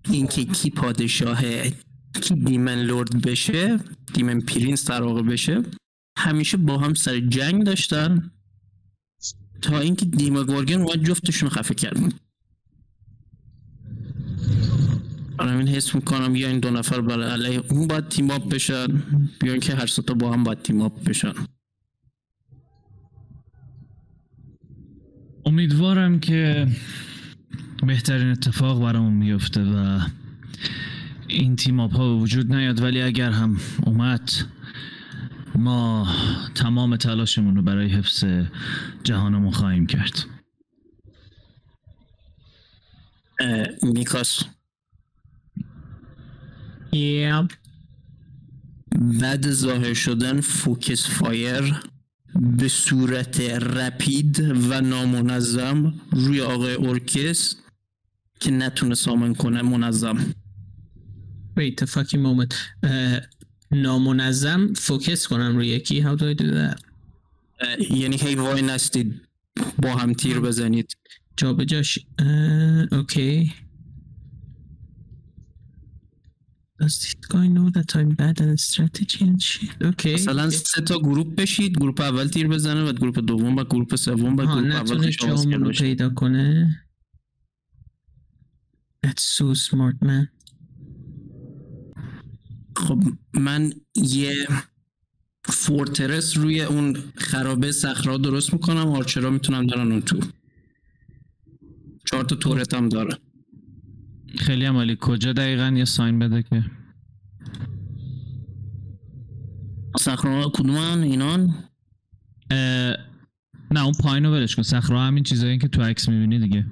[0.10, 1.42] اینکه کی پادشاه
[2.22, 3.80] کی دیمن لورد بشه
[4.14, 5.64] دیمن پرینس در واقع بشه
[6.18, 8.32] همیشه با هم سر جنگ داشتن.
[9.62, 12.14] تا اینکه دیما گورگن اومد جفتشون خفه کرد.
[15.40, 19.04] این حس می‌کنم یا این دو نفر برای علیه اون باید تیم بشن
[19.44, 21.34] یا اینکه هر ستا با هم باید تیم بشن.
[25.46, 26.68] امیدوارم که
[27.88, 30.00] بهترین اتفاق برامون میفته و
[31.28, 32.82] این team up ها به وجود نیاد.
[32.82, 34.32] ولی اگر هم اومد
[35.56, 36.08] ما
[36.56, 38.26] تمام تلاشمون رو برای حفظ
[39.04, 40.26] جهانمون خواهیم کرد.
[43.84, 44.44] میکاس
[46.94, 47.48] Yeah.
[49.22, 51.76] بعد ظاهر شدن focus fire.
[52.42, 57.56] به صورت rapid و نامنظم روی آقای اورکس
[58.40, 60.34] که نتونه summon کنه منظم.
[61.60, 62.54] Wait a fucking moment.
[62.84, 63.22] اه،
[63.72, 66.04] نامنظم focus کنم روی یکی.
[66.04, 66.82] How do I do that?
[67.92, 69.22] یعنی هی وای نستید
[69.82, 70.98] با هم تیر بزنید.
[71.38, 72.00] جا به جاش
[72.92, 73.54] okay.
[76.80, 79.84] Does this guy know that I'm bad at strategy and shit?
[79.86, 81.78] okay مثلا سه تا group بشید.
[81.78, 85.12] group اول تیر بزنه بعد group دوم بعد group سوم بعد ها group اول نتونه
[85.12, 85.72] شما رو.
[85.72, 86.76] پیدا کنه.
[89.06, 90.28] That's so smart man.
[92.76, 94.48] خب من یه
[95.44, 98.88] فورترس روی اون خرابه صخرا درست می‌کنم.
[98.88, 100.20] آرچرا می‌تونم دارن اون تو.
[102.06, 103.18] چهار تا تورت هم داره
[104.40, 104.98] خیلی هم عالی.
[105.02, 106.66] کجا دقیقا یه ساین بده که؟
[110.00, 111.54] صخرا کدومن؟ اینان؟
[113.72, 114.64] نه اون پایین رو ولش کن.
[114.64, 116.66] صخره همین چیزایی که تو عکس می‌بینی دیگه.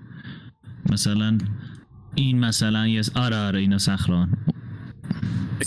[0.92, 1.38] مثلا
[2.16, 4.28] این مثلا یه آره آره اینا صخره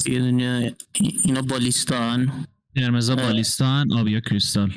[0.05, 2.33] اینا بالیستان.
[2.75, 3.17] قرمزا.
[3.17, 4.73] بالیستان آبیا کریستال.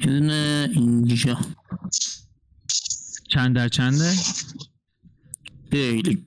[0.00, 1.38] یه دونه اینجا.
[3.28, 4.12] چند در چنده؟
[5.70, 6.26] خیلی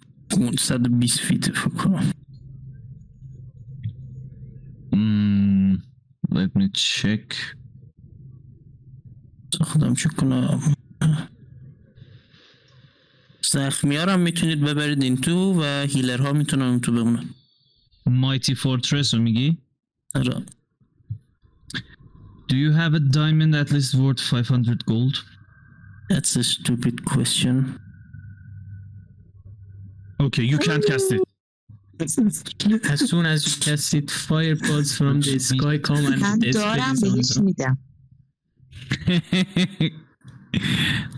[0.60, 2.12] 120 فیت فکر کنم
[6.32, 7.36] let me check.
[9.62, 10.60] خودم چک کنم
[13.51, 17.30] زخمی ها می‌تونید ببرید این تو و هیلر ها می‌تونن اون تو بمونن
[18.08, 19.58] Mighty Fortress رو میگی؟
[20.15, 20.45] آره
[22.49, 25.23] Do you have a diamond at least worth 500 gold?
[26.10, 27.81] That's a stupid question
[30.21, 31.21] Okay, you can't cast it.
[32.01, 32.14] As
[33.09, 37.19] soon as you cast it, fireballs from the sky come من and the دارم spell
[37.19, 37.77] is بهش on میدم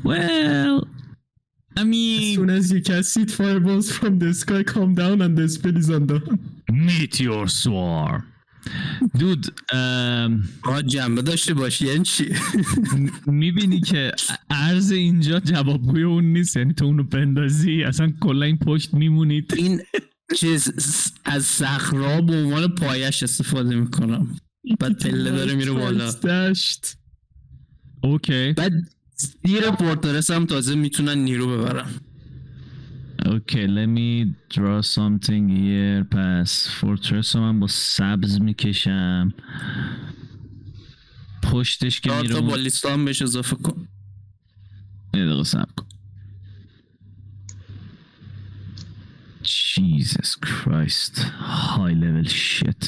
[0.05, 0.85] well,
[1.77, 5.37] I As mean, soon as you cast it, fireballs from the sky come down and
[5.37, 6.39] the spell is undone.
[6.71, 8.23] meteor swarm.
[8.64, 12.36] Um, آها جنبه داشته باشی یعنی چی؟
[13.28, 14.12] می‌بینی که
[14.50, 19.82] ارز اینجا جوابگوی اون نیست یعنی تو اونو بندازی اصلا کلا این پشت میمونید این
[20.36, 20.72] چیز
[21.26, 24.36] از صخرا به عنوان پایش استفاده می‌کنم.
[24.80, 26.12] بعد پله داره میره بالا.
[26.12, 26.98] دشت
[28.04, 28.54] okay.
[28.54, 28.74] بعد
[29.46, 31.86] زیر fortress هم تازه می‌تونن نیرو ببرن.
[33.26, 36.04] okay let me draw something here.
[36.12, 39.34] پس fortress رو من با سبز می‌کشم.
[41.44, 43.88] پشتش که میره تا ballista هم بهش اضافه کن.
[45.14, 45.86] یه دقیقه صبر کن.
[49.44, 51.16] Jesus Christ.
[51.76, 52.84] High level shit.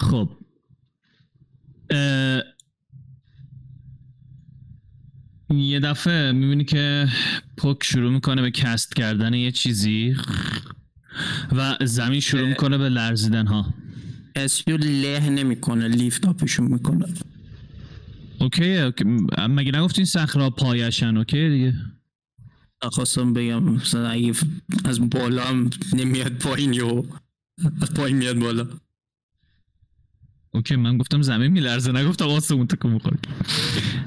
[0.00, 0.28] خب.
[1.90, 2.42] اه،
[5.50, 7.08] یه دفعه می‌بینی که
[7.56, 10.16] پک شروع می‌کنه به کست کردن یه چیزی
[11.52, 13.74] و زمین شروع می‌کنه به لرزیدن ها.
[14.36, 17.06] کسی رو له نمی‌کنه lift up شون می‌کنه.
[18.40, 19.04] okay okay.
[19.48, 21.74] مگه نگفتین صخره پایشن؟ okay دیگه.
[22.82, 24.32] خواستم بگم مثلا اگه
[24.84, 27.04] از بالا هم نمیاد پایین یو
[27.82, 28.68] از پایین میاد بالا.
[30.50, 33.18] okay من گفتم زمین میلرزه نگفتم آسمون تکون می‌خوره.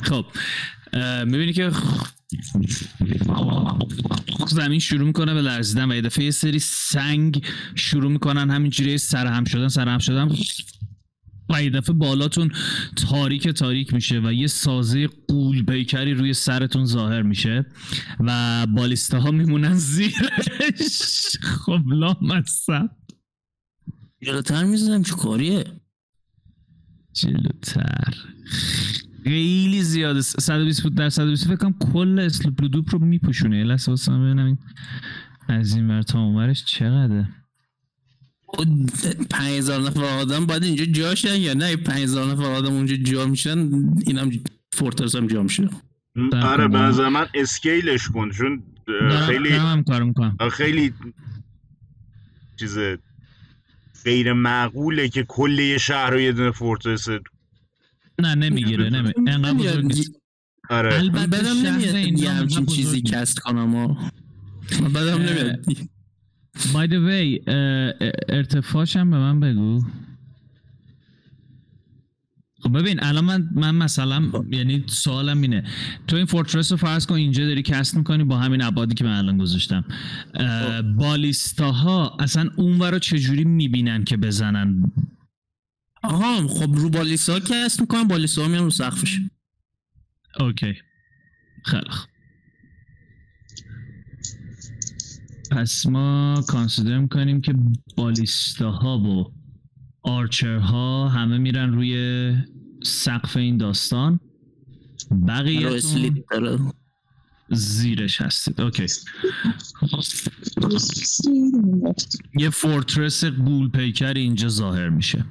[0.01, 0.25] خب.
[1.25, 1.71] می‌بینی که
[4.47, 9.43] زمین شروع می‌کنه به لرزیدن و یه دفعه یه سری سنگ شروع می‌کنن همینجوری سرهم
[9.43, 10.36] شدن سرهم شدن
[11.49, 12.51] و یه دفعه بالاتون
[12.95, 17.65] تاریک تاریک میشه و یه سازه قول پیکری روی سرتون ظاهر میشه
[18.19, 21.38] و بالیسته ها میمونن زیرش.
[21.41, 22.89] خب لامصب.
[24.21, 25.63] جلوتر می‌زنم چه کاریه؟
[27.13, 28.13] جلوتر.
[29.23, 30.21] خیلی زیاده.
[30.21, 33.63] 120 فوت در 120 فکر کنم کل اسلوپ لودوپ رو میپوشونه.
[33.63, 34.57] لحظه واسه ببینم این
[35.47, 37.29] از این ور تا اونورش چقدره.
[39.29, 43.25] پنج هزار نفر آدم باید اینجا جاشن یا نه؟ پنج هزار نفر آدم اونجا جا
[43.25, 43.69] میشن
[44.07, 44.31] اینم
[44.73, 45.69] فورترس هم جا میشه.
[46.34, 48.63] آره به نظر من اسکیلش کن چون
[49.27, 50.38] خیلی هم کار می‌کنم.
[50.51, 50.93] خیلی
[52.60, 52.77] چیز
[54.03, 57.07] غیر معقوله که کل یه شهر رو یه دونه فورترس
[58.21, 60.12] نه نمی‌گیره نمی انقدر بزرگ نیست.
[60.69, 60.95] آره.
[60.95, 63.69] البته بدم نمیاد یه همچین چیزی cast کنم
[64.81, 65.65] من بدم نمیاد.
[66.55, 67.43] by the way
[68.29, 69.81] ارتفاعش هم به من بگو.
[72.63, 75.63] خب ببین الان من من مثلا یعنی سوالم اینه.
[76.07, 79.17] تو این fortress رو فرض کن اینجا داری cast می‌کنی با همین ابعادی که من
[79.17, 79.86] الان گذاشتم.
[80.34, 84.91] اه، ballista ها اصلا اونور رو چجوری می‌بینن که بزنن؟
[86.03, 89.19] آها خب رو ballista cast می‌کنم ballista میان رو سقفش.
[90.39, 90.73] okay.
[91.65, 91.89] خیلی
[95.51, 97.55] پس ما consider می‌کنیم که
[97.97, 99.33] ballista ها و
[100.04, 102.35] archer ها همه میرن روی
[102.83, 104.19] سقف این داستان.
[105.27, 105.79] بقیه
[107.49, 108.61] زیرش هستید.
[108.62, 108.86] okay.
[112.37, 115.25] یه fortress غول پیکر اینجا ظاهر میشه.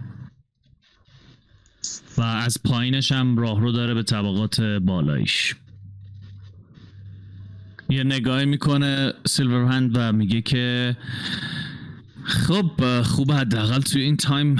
[2.20, 5.54] و از پایینش هم راه رو داره به طبقات بالایش
[7.88, 10.96] یه نگاهی می‌کنه سیلور هند و میگه که
[12.24, 14.56] خب خوب حداقل توی این time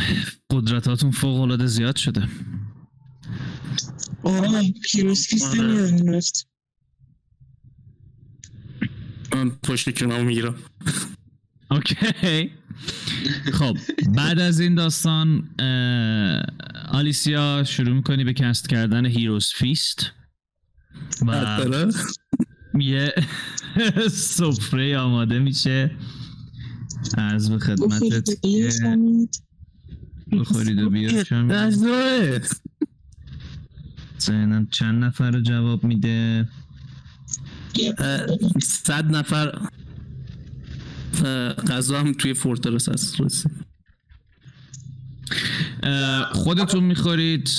[0.51, 2.29] قدرتاتون فوق العاده زیاد شده.
[4.23, 6.49] آه پیروز کسی نمی‌رفت
[9.35, 10.55] من پشت کنام می‌گیرم.
[11.71, 12.51] اوکی.
[13.53, 13.79] خب
[14.17, 15.49] بعد از این داستان
[16.89, 20.13] آلیسیا شروع می‌کنی به کست کردن هیروز فیست
[21.27, 21.57] و.
[22.79, 23.15] یه
[24.11, 25.91] سفره آماده میشه.
[27.19, 28.29] از به خدمتت
[30.33, 30.91] بخورید و
[31.49, 32.41] غذاه.
[34.19, 36.49] زینم چند نفر رو جواب میده؟
[38.63, 39.59] صد نفر.
[41.69, 43.17] غذا هم توی فورترس هست
[46.33, 47.51] خودتون می‌خورید.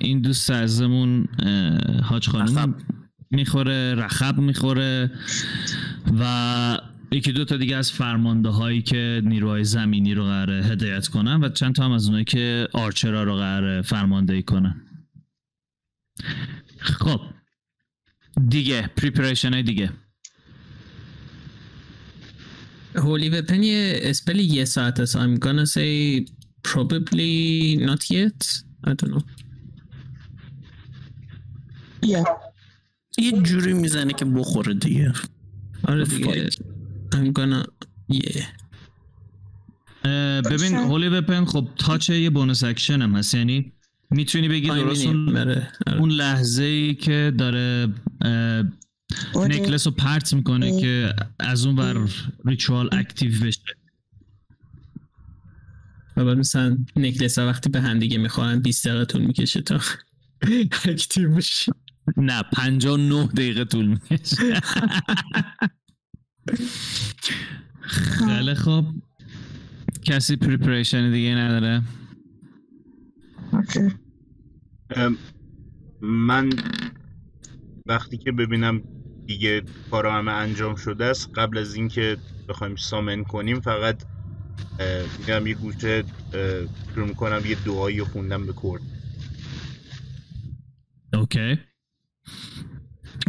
[0.00, 2.74] این دوست عزیزمون اه، حاج خانم رخب.
[3.30, 5.10] می‌خوره رخب می‌خوره
[6.20, 6.78] و
[7.12, 11.48] یکی دو تا دیگه از فرمانده هایی که نیروهای زمینی رو قراره هدایت کنن و
[11.48, 14.82] چند تا هم از اونایی که آرچرا رو قراره فرماندهی کنن.
[16.80, 17.20] خب
[18.48, 19.92] دیگه preparation های دیگه.
[22.98, 26.24] holy weapon یه spell یه ساعت است I'm gonna say
[26.68, 28.62] probably not yet.
[28.86, 29.22] I don't know.
[32.02, 32.24] یا
[33.18, 35.12] یه جوری می‌زنه که بخوره دیگه.
[35.84, 36.48] آره دیگه.
[37.14, 37.66] I'm gonna
[38.12, 38.44] yeah.
[40.50, 43.34] ببین holy weapon خب touch یه bonus action هم هست.
[43.34, 43.72] یعنی
[44.10, 45.06] می‌تونی بگی درست.
[45.06, 45.98] اون, آره، آره.
[45.98, 47.88] اون لحظه ای که داره
[49.34, 52.08] اه، necklace رو پرت می‌کنه که از اون بر
[52.44, 53.60] ritual active بشه.
[56.16, 59.80] و بعد مثلا necklace ها وقتی به هم دیگه می‌خورن 20 دقیقه طول می‌کشه تا
[60.84, 61.72] active بشه
[62.16, 64.60] نه 59 دقیقه طول می‌کشه.
[67.80, 69.02] خیلی خوب.
[70.02, 71.82] کسی preparation دیگه نداره؟
[76.00, 76.50] من
[77.86, 78.82] وقتی که ببینم
[79.28, 81.30] دیگه کارا همه انجام شده است.
[81.34, 82.16] قبل از اینکه
[82.48, 84.02] بخوایم summon کنیم فقط
[84.80, 86.04] اه، میرم یه گوشه
[86.94, 88.82] شروع می‌کنم یه دعایی رو خوندن به کرد
[91.14, 91.58] okay.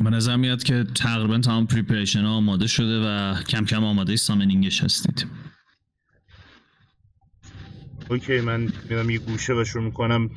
[0.03, 4.71] به نظر میاد که تقریبا تمام preparation ها آماده شده و کم کم آماده summoning
[4.71, 5.27] ش هستید.
[8.09, 10.29] اوکی من میرم یه گوشه و شروع می‌کنم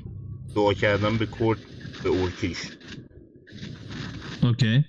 [0.55, 1.59] دعا کردم به کرد
[2.03, 2.59] به اورکیش
[4.43, 4.85] اوکی.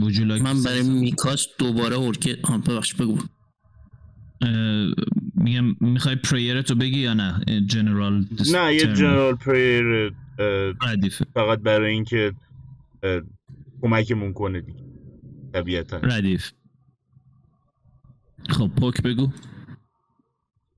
[0.00, 3.18] Would you like من برای میکاس دوباره ارکه آه ببخش بگو.
[5.34, 10.12] میگم می‌خوای پریر تو بگی یا نه؟ جنرال نه یه جنرال پریر
[10.82, 12.32] ردیفه فقط برای اینکه
[13.82, 14.84] کمکمون کنه دیگه
[15.52, 15.96] طبیعتا.
[15.96, 16.50] ردیف.
[18.48, 19.30] خب پوک بگو.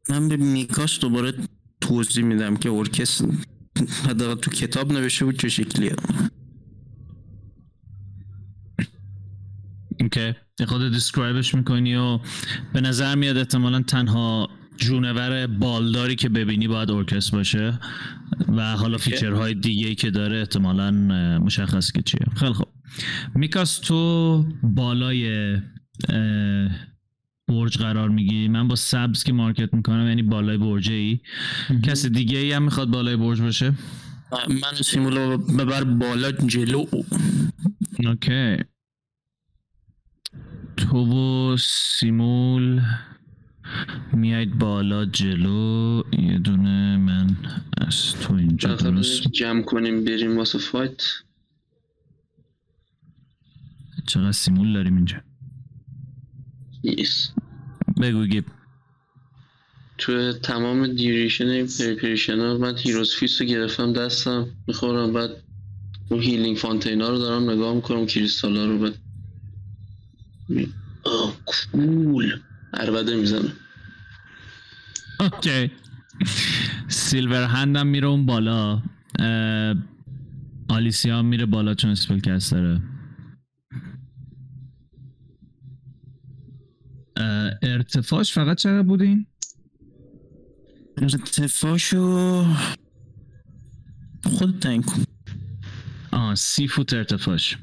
[0.08, 1.32] من به میکاس دوباره
[1.80, 3.26] توضیح میدم که ارکستر
[4.08, 5.96] حداقل تو کتاب نوشته بود چه شکلیه.
[10.02, 12.18] okay یه خود describe ش می‌کنی و
[12.72, 17.78] به نظر میاد احتمالا تنها جونور بالداری که ببینی باید ارکست باشه
[18.48, 20.90] و حالا feature های دیگه که داره احتمالا
[21.38, 22.26] مشخص که چیه.
[22.36, 22.68] خیلی خوب.
[23.34, 25.56] میکاس تو بالای
[27.48, 31.20] برج قرار می‌گیری من با سبز که مارکت می‌کنم یعنی بالای برجه ای
[31.82, 33.72] کسی دیگه ای هم می‌خواد بالای برج باشه؟
[34.48, 36.84] من سیمولو ببر بالا جلو.
[38.06, 38.56] okay.
[40.76, 42.80] تو و سیمول
[44.12, 47.36] میاید بالا جلو یه دونه من
[47.78, 51.02] از تو اینجا درست جمع کنیم بریم واسه fight.
[54.06, 55.16] چقدر سیمول داریم اینجا؟
[56.84, 57.34] نیست
[58.02, 58.44] بگو گیب.
[59.98, 65.30] تو تمام duration preparation ها من Heroes' Feast رو گرفتم دستم می‌خورم بعد
[66.08, 69.01] اون healing fountain ها رو دارم نگاه می‌کنم کریستال ها رو بعد
[71.72, 72.40] cool
[72.74, 73.52] عربده می‌زنم
[75.20, 75.70] okay.
[76.88, 78.82] سیلور هندم میره اون بالا.
[80.68, 82.82] آلیسیا میره بالا چون spell cast داره.
[87.62, 89.26] ارتفاعش فقط چقدر بودین؟
[90.96, 92.44] ارتفاعشو
[94.24, 95.04] خود تعیین کن.
[96.12, 97.58] آه سی فوت ارتفاعش.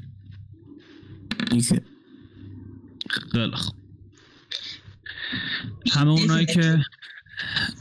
[1.50, 1.82] دیگه.
[3.10, 3.76] خیلی خوب.
[5.92, 6.84] همه اونایی که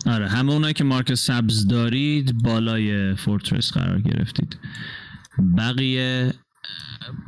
[0.06, 4.58] آره همه اونایی که مارک سبز دارید بالای fortress قرار گرفتید.
[5.58, 6.34] بقیه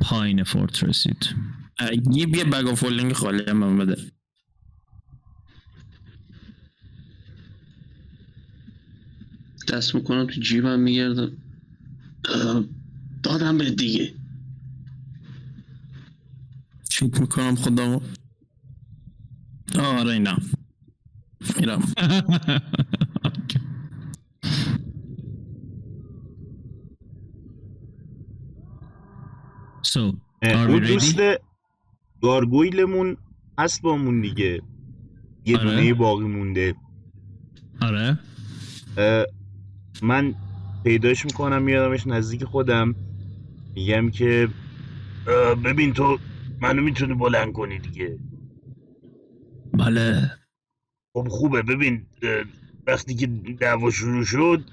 [0.00, 1.34] پایین fortress ید.
[2.12, 3.96] یه بیا bag of holding خالی هم من بده.
[9.68, 11.32] دست می‌کنم تو جیبم میگردم.
[13.22, 14.14] دادم به دیگه.
[17.02, 18.00] چک می‌کنم خودم
[19.78, 20.36] آره اینا.
[21.60, 21.82] میرم
[29.82, 30.88] so اه، are we اون ready?
[30.88, 31.20] دوست
[32.22, 33.16] گارگویلمون
[33.58, 34.62] هست بامون دیگه.
[35.44, 35.70] یه آره.
[35.70, 36.74] دونه باقی مونده.
[37.80, 38.18] آره.
[40.02, 40.34] من
[40.84, 42.94] پیداش می‌کنم میادمش نزدیک خودم.
[43.74, 44.48] میگم که
[45.64, 46.18] ببین تو
[46.62, 48.18] منو می‌تونی بلند کنی دیگه.
[49.72, 50.30] بله.
[51.14, 51.62] خب خوبه.
[51.62, 52.06] ببین
[52.86, 53.26] وقتی که
[53.60, 54.64] دعوا شروع شد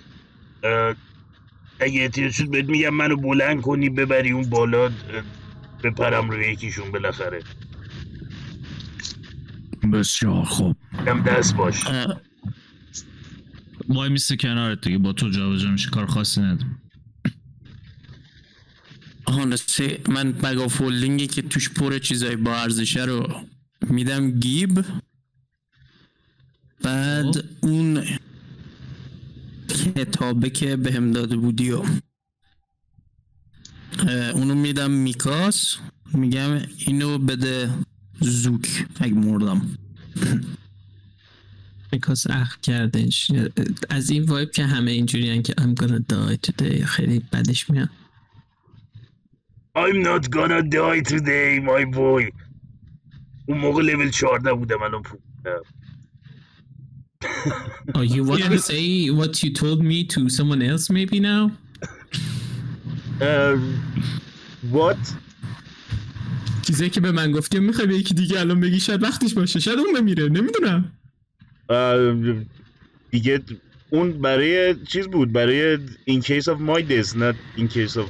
[1.79, 4.91] اگه احتیاج شد بهت میگم منو بلند کنی ببری اون بالا
[5.83, 7.39] بپرم روی یکیشون بالاخره.
[9.93, 10.75] بسیار خوب.
[11.05, 11.83] دم دست باش.
[13.89, 14.97] وای میسته کنارت دیگه.
[14.97, 15.89] با تو جابجا میشه.
[15.89, 16.81] کار خاصی ندارم.
[19.37, 23.41] راستی من مگا فولدینگی که توش پر چیزای با ارزشه رو
[23.89, 24.85] میدم گیب.
[26.81, 27.45] بعد خب.
[27.61, 28.03] اون
[29.69, 31.83] کتابه که بهم داده بودی و
[34.33, 35.77] اونو میدم میکاس.
[36.13, 37.69] میگم اینو بده
[38.21, 39.77] زوک اگه مردم.
[41.91, 43.31] میکاس اخ کردش.
[43.89, 47.89] از این وایب که همه اینجوری که I'm gonna die today خیلی بدش میاد.
[49.75, 52.31] I'm not gonna die today my boy.
[53.47, 55.03] اون موقع لول 14 بودم الان
[57.95, 61.51] Oh you want to say what you told me to someone else maybe now?
[63.21, 63.57] اه،
[64.71, 64.97] what?
[66.67, 69.59] چیزایی که به من گفتی می‌خوای به یکی دیگه الان بگی شاید وقتش باشه.
[69.59, 70.91] شاید اون بمیره نمی‌دونم.
[71.69, 72.35] اه،
[73.11, 73.41] دیگه
[73.89, 75.77] اون برای چیز بود؟ برای
[76.09, 78.05] in case of my death not in case of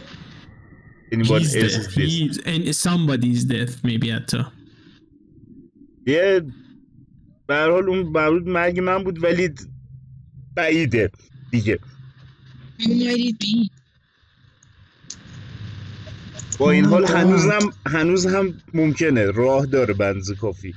[1.12, 1.96] anyone He's else's death.
[1.96, 4.44] death He's, and somebody's death maybe حتی
[6.08, 6.46] یه
[7.48, 9.50] به حال اون مربوط مرگ من بود ولی
[10.56, 11.12] بعیده
[11.52, 11.80] دیگه.
[16.60, 19.26] با این حال هنوزم هنوز هم ممکنه.
[19.32, 20.76] راه داره بنز کافی.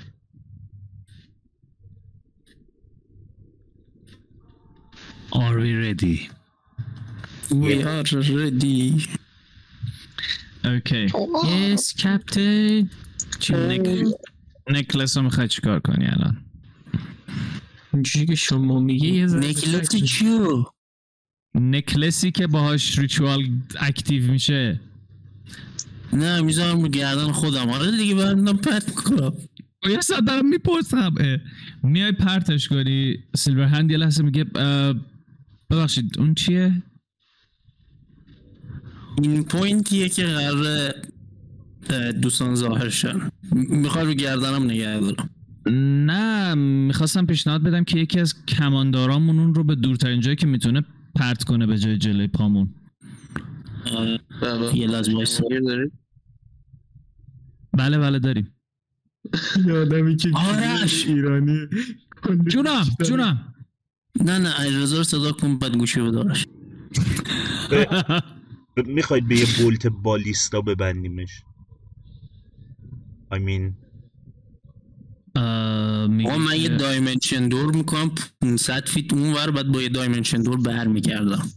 [5.35, 6.31] Are we ready?
[7.51, 8.05] We are
[8.41, 9.22] ready.
[10.65, 11.09] Okay.
[11.45, 12.87] Yes captain.
[13.39, 14.15] چی نک-
[14.71, 16.37] نکلس رو می‌خوای چیکار کنی الان؟
[17.93, 20.65] اینجوری که شما میگی یه شک- چیو
[21.55, 23.47] نکلسی که باهاش ریچوال
[23.81, 24.81] اکتیو میشه.
[26.13, 27.71] نه می‌ذارم گردن خودم.
[27.71, 29.33] آره دیگه برندم پرت می‌کنم.
[29.91, 31.15] یه ساعت دارم می‌پرسم.
[31.83, 33.17] میای پرتش کنی.
[33.37, 34.45] سیلور هند یه لحظه میگه
[35.71, 36.83] ببخشید اون چیه؟
[39.23, 40.93] این پوینتیه که قرار
[42.13, 43.31] دوستان ظاهر شن.
[43.53, 45.31] می‌خوای رو گردنم نگه دارم.
[46.07, 50.83] نه می‌خواستم پیشنهاد بدم که یکی از کماندارامون اون رو به دورترین جایی که می‌تونه
[51.15, 52.75] پرت کنه به جای جلوی پامون.
[54.75, 54.87] یه
[55.61, 55.93] دارید؟
[57.73, 58.55] بله بله داریم.
[59.67, 61.07] یه آدمی که آرش!
[61.07, 61.67] ایرانی.
[62.49, 62.85] جونم.
[63.09, 63.55] جونم.
[64.21, 66.47] نه نه ایرزا رو صدا کن بعد گوشی بدارش
[68.77, 71.43] می‌خواید به یه بولت بالیستا ببندیمش.
[73.35, 73.73] I mean.
[76.27, 78.11] آقا من یه dimension door می‌کنم
[78.41, 81.49] 500 feet اون ور بعد با یه dimension door برمیگردم.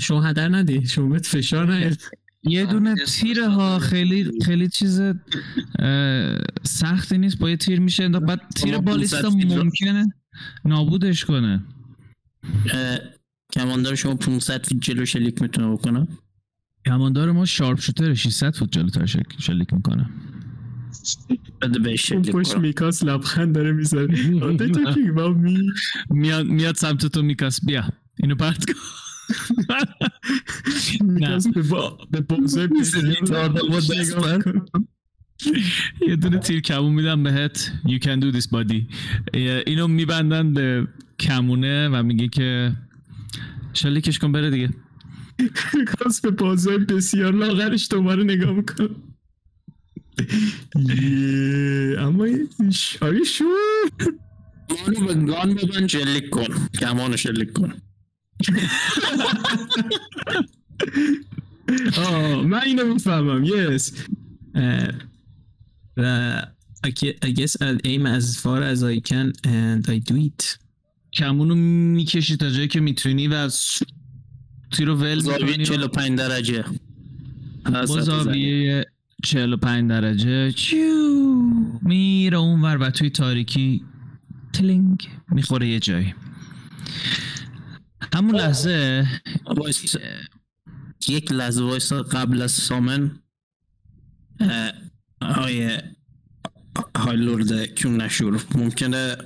[0.00, 1.98] شما هدر ندی؟ شما بهت فشار نیاد.
[2.42, 5.00] یه دونه تیره ها خیلی خیلی چیز
[6.62, 8.24] سختی نیست با یه تیر میشه انداخت.
[8.24, 10.14] بعد تیر ballista 500 feet را- ممکنه
[10.64, 11.64] نابودش کنه.
[13.52, 16.06] کماندار شما 500 feet جلو شلیک می‌تونه بکنه؟
[16.86, 19.06] کماندار ما sharpshooter 600 فوت جلوتر
[19.38, 20.10] شلیک می‌کنه.
[22.32, 24.06] پشت میکاس لبخند داره می‌زنه.
[26.10, 27.64] میاد میاد سمت تو میکاس.
[27.64, 27.84] بیا.
[28.18, 28.72] اینو پرت کن.
[31.04, 32.68] میکاس به با به بازه
[36.08, 37.72] یه دونه تیر کمون میدم بهت.
[37.86, 38.82] You can do this buddy.
[39.66, 40.88] اینو میبندن به
[41.20, 42.76] کمونه و میگه که
[43.72, 44.70] شلیکش کن بره دیگه.
[45.38, 48.88] میکاس به بازه بسیار لاغرش دوباره نگاه می‌کنه
[50.76, 52.26] یه، اما
[53.00, 53.90] آری شور
[54.70, 56.68] مانو به گان ببند شلیک کن.
[56.80, 57.72] کمانو شلیک کن.
[61.96, 63.46] آه من اینو می‌فهمم.
[63.46, 63.82] Yes.
[64.56, 64.94] Uh,
[65.96, 66.42] و
[66.86, 70.58] I guess I'll aim as far as I can and I do it.
[71.12, 73.50] کمونو می‌کشی تا جایی که می‌تونی و
[74.74, 76.64] تیر رو ول زاویه می‌کنی 45 درجه.
[77.64, 77.86] با.
[77.86, 78.84] زاویه
[79.24, 80.52] 45 درجه.
[80.52, 81.34] چیو!
[81.82, 83.84] میره اونور و توی تاریکی.
[84.52, 85.08] تلینگ.
[85.28, 86.14] می‌خوره یه جایی.
[88.14, 89.06] همون لحظه
[89.46, 89.96] وایس
[91.08, 93.10] یک لحظه وایس قبل از summon
[95.22, 95.78] های
[96.96, 99.16] high lord کیون نشور ممکنه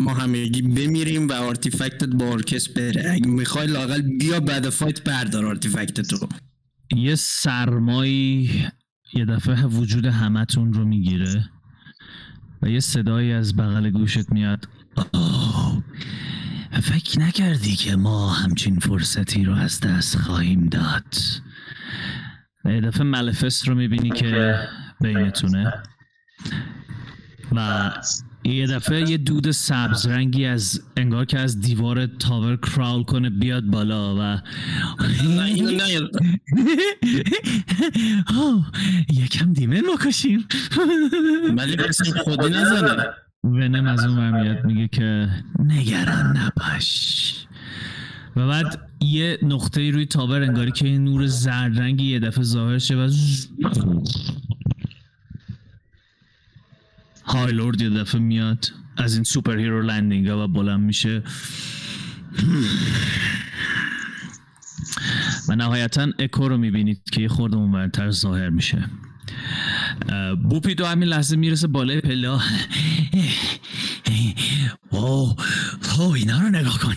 [0.00, 3.10] ما همگی بمیریم و artifact ت با اورکس بره.
[3.10, 6.28] اگه می‌خوای لاقل بیا بعد fight بردار artifact ت رو.
[6.96, 8.50] یه سرمایی
[9.14, 11.50] یه دفعه وجود همتون رو می‌گیره
[12.62, 14.68] و یه صدایی از بغل گوشت میاد.
[15.12, 15.82] آه
[16.82, 21.14] فکر نکردی که ما همچین فرصتی رو از دست خواهیم داد.
[22.64, 24.58] و یه دفعه ملفست رو می‌بینی که
[25.00, 25.82] بینتونه.
[27.52, 27.90] و
[28.44, 33.64] یه دفعه یه دود سبز رنگی از انگار که از دیوار تاور کراول کنه بیاد
[33.64, 34.38] بالا و
[39.24, 40.44] یکم دیمن بکشیم.
[41.58, 43.04] ولی بس این خودی نزنه.
[43.44, 45.28] ونم از اون ور میاد میگه که
[45.58, 47.46] نگران نباش.
[48.36, 52.78] و بعد یه نقطه روی tower انگاری که این نور زرد رنگی یه دفعه ظاهر
[52.78, 53.10] شه و
[57.26, 58.66] ز- high lord یه دفعه میاد
[58.96, 61.22] از این superhero landing ها و بلند میشه.
[65.48, 68.84] و نهایتا اکو رو می‌بینید که یه خورده اونورتر ظاهر میشه.
[70.48, 72.40] بوپی تو همین لحظه می‌رسه بالای پلا
[74.90, 75.36] اوه
[75.98, 76.94] اوه اینا رو نگاه کن.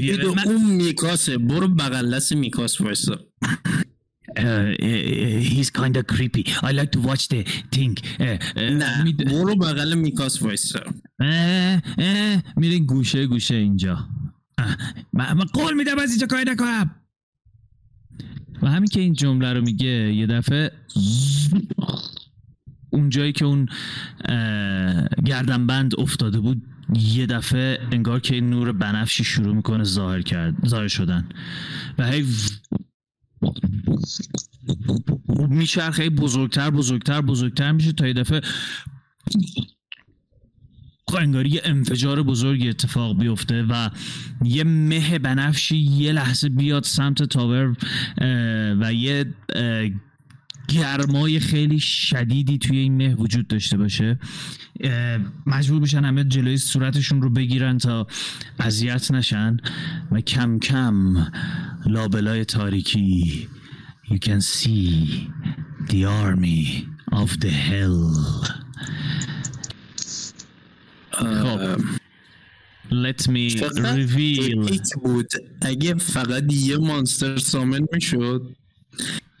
[0.00, 1.38] بیدو من- اون میکاسه.
[1.38, 3.18] برو بغل دست میکاس وایسا.
[4.38, 4.74] Uh, uh,
[5.52, 6.44] he's kind of creepy.
[6.62, 7.96] I like to watch the thing.
[8.20, 10.80] Uh, uh, نه برو بغل میکاس وایسا
[12.56, 14.08] میرین گوشه گوشه اینجا
[15.12, 16.90] من, قول میدم از اینجا کاری نکنم
[18.62, 20.72] و همین که این جمله رو میگه یه دفعه
[22.90, 23.68] اون جایی که اون
[25.24, 26.62] گردنبند افتاده بود
[26.94, 31.28] یه دفعه انگار که این نور بنفشی شروع می‌کنه ظاهر کرد ظاهر شدن
[31.98, 32.26] و هی
[35.48, 38.40] میچرخه بزرگتر بزرگتر بزرگتر میشه تا یه دفعه
[41.18, 43.90] انگاری یه انفجار بزرگی اتفاق بیفته و
[44.44, 47.76] یه مه بنفشی یه لحظه بیاد سمت تاور
[48.80, 49.34] و یه
[50.70, 54.18] گرمای خیلی شدیدی توی این مه وجود داشته باشه.
[55.46, 58.06] مجبور بشن همه جلوی صورتشون رو بگیرن تا
[58.58, 59.56] اذیت نشن.
[60.12, 61.26] و کم کم
[61.86, 63.48] لابلای تاریکی
[64.04, 65.30] you can see
[65.88, 68.10] the army of the hell.
[71.12, 71.80] خب.
[72.90, 73.44] Let me
[73.98, 74.98] reveal.
[75.02, 75.26] بود.
[75.62, 78.56] اگه فقط یه مانستر سامن می‌شد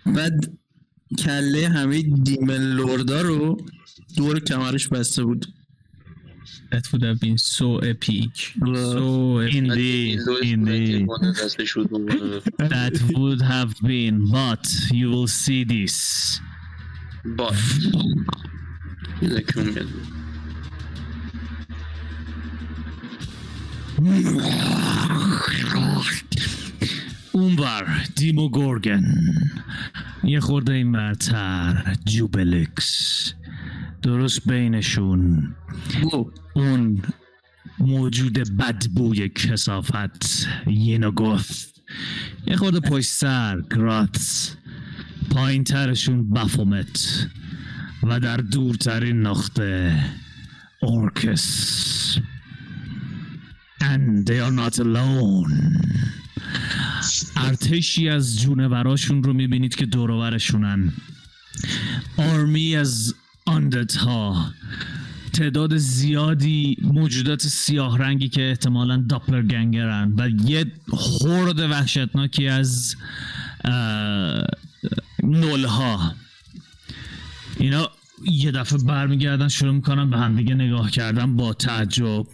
[0.06, 0.52] بعد
[1.18, 3.66] کله همه دیمن لوردا رو
[4.16, 5.46] دور کمرش بسته بود
[6.72, 8.34] That would have been so epic.
[8.94, 9.54] So epic.
[9.60, 11.08] indeed indeed
[12.74, 15.96] that would have been but you will see this
[24.00, 24.30] میاد
[27.32, 29.04] اونور دیمو گورگن.
[30.24, 33.32] یه خورده این برتر جوبلکس.
[34.02, 35.54] درست بینشون.
[36.02, 37.02] او اون
[37.78, 41.66] موجود بدبوی کسافت ینوگوث
[42.46, 44.56] یه خورده پشت سر گراتس.
[45.30, 47.26] پایین ترشون بفومت
[48.02, 50.04] و در دورترین نقطه
[50.82, 52.18] اورکس.
[53.82, 56.19] And they are not alone.
[57.40, 60.92] ارتشی از جونوراشون رو می‌بینید که دوروبرشونن
[62.16, 63.14] آرمی از
[63.46, 64.52] آندت ها
[65.32, 72.96] تعداد زیادی موجودات سیاه رنگی که احتمالا داپلر گنگرن و یه خورد وحشتناکی از
[75.22, 76.14] نولها
[77.56, 77.90] اینا
[78.30, 82.26] یه دفعه برمیگردن شروع می‌کنن به همدیگه نگاه کردن با تعجب.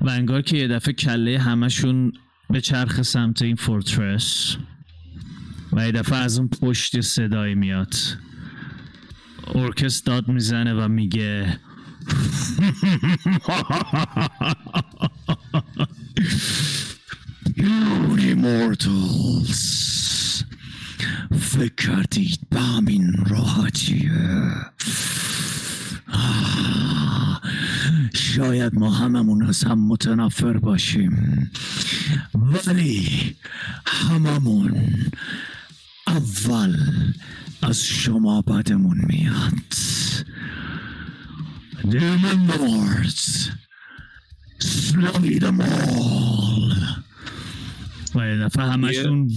[0.00, 2.12] و انگار که یه دفعه کله همشون
[2.50, 4.56] به چرخ سمت این فورترس
[5.72, 7.94] و یه دفعه از اون پشت صدایی میاد.
[9.54, 11.58] ارکس داد می‌زنه و میگه
[17.56, 19.64] You immortals
[21.40, 24.54] فکر کردید به همین راحتیه.
[28.14, 31.50] شاید ما هممون از هم متنفر باشیم.
[32.34, 33.36] ولی
[33.86, 34.82] هممون
[36.06, 36.76] اول
[37.62, 39.74] از شما بدمون میاد.
[41.84, 43.50] Demon Lords.
[44.60, 46.74] Slay them all.
[48.14, 49.30] و یه دفعه همشون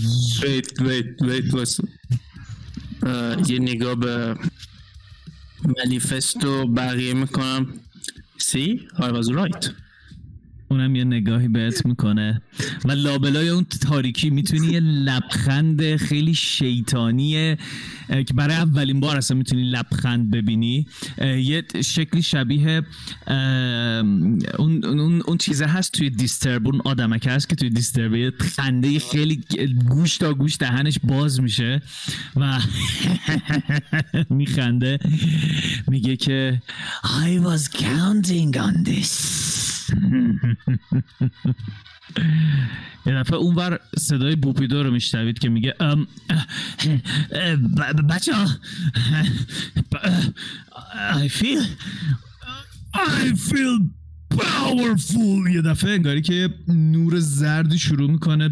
[0.44, 1.80] ویت ویت ویت
[3.50, 4.36] یه نگاه به
[5.78, 7.68] منیفست و بقیه می‌کنم.
[8.40, 9.70] سی I was right
[10.70, 12.42] اونم یه نگاهی بهت می‌کنه.
[12.86, 17.58] و لابلای اون تاریکی می‌تونی یه لبخند خیلی شیطانی
[18.10, 20.88] اه، که برای اولین بار اصلا می‌تونی لبخند ببینی.
[21.22, 22.82] یه شکلی شبیه
[24.60, 29.00] اون, اون, اون چیزه هست توی دیسترب اون آدمک هست که توی دیسترب یه خنده
[29.00, 29.44] خیلی
[29.90, 31.82] گوش تا گوش دهنش باز میشه
[32.36, 32.60] و
[34.30, 35.00] میخنده.
[35.88, 36.62] میگه که
[37.04, 39.57] I was counting on this.
[43.06, 45.76] یه دفعه اونور صدای بوپیدو رو میشنوید که میگه
[48.10, 48.48] بچه ها
[51.24, 51.64] I feel
[52.94, 53.82] I feel
[54.34, 55.52] powerful.
[55.52, 58.50] یه دفعه انگاری که نور زردی شروع می‌کنه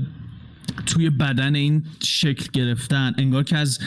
[0.85, 3.79] توی بدن این شکل گرفتن انگار که از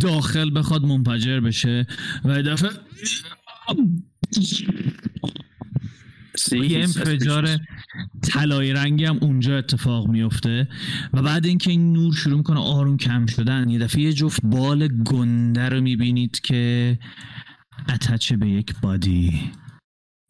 [0.00, 1.86] داخل بخواد منفجر بشه.
[2.24, 2.70] و دفعه
[6.52, 7.58] یه انفجار
[8.22, 10.68] طلایی رنگی هم اونجا اتفاق میفته
[11.12, 14.88] و بعد اینکه این نور شروع می‌کنه آروم کم شدن یه دفعه یه جفت بال
[14.88, 16.98] گنده رو می‌بینید که
[17.88, 19.50] اتچه به یک بادی.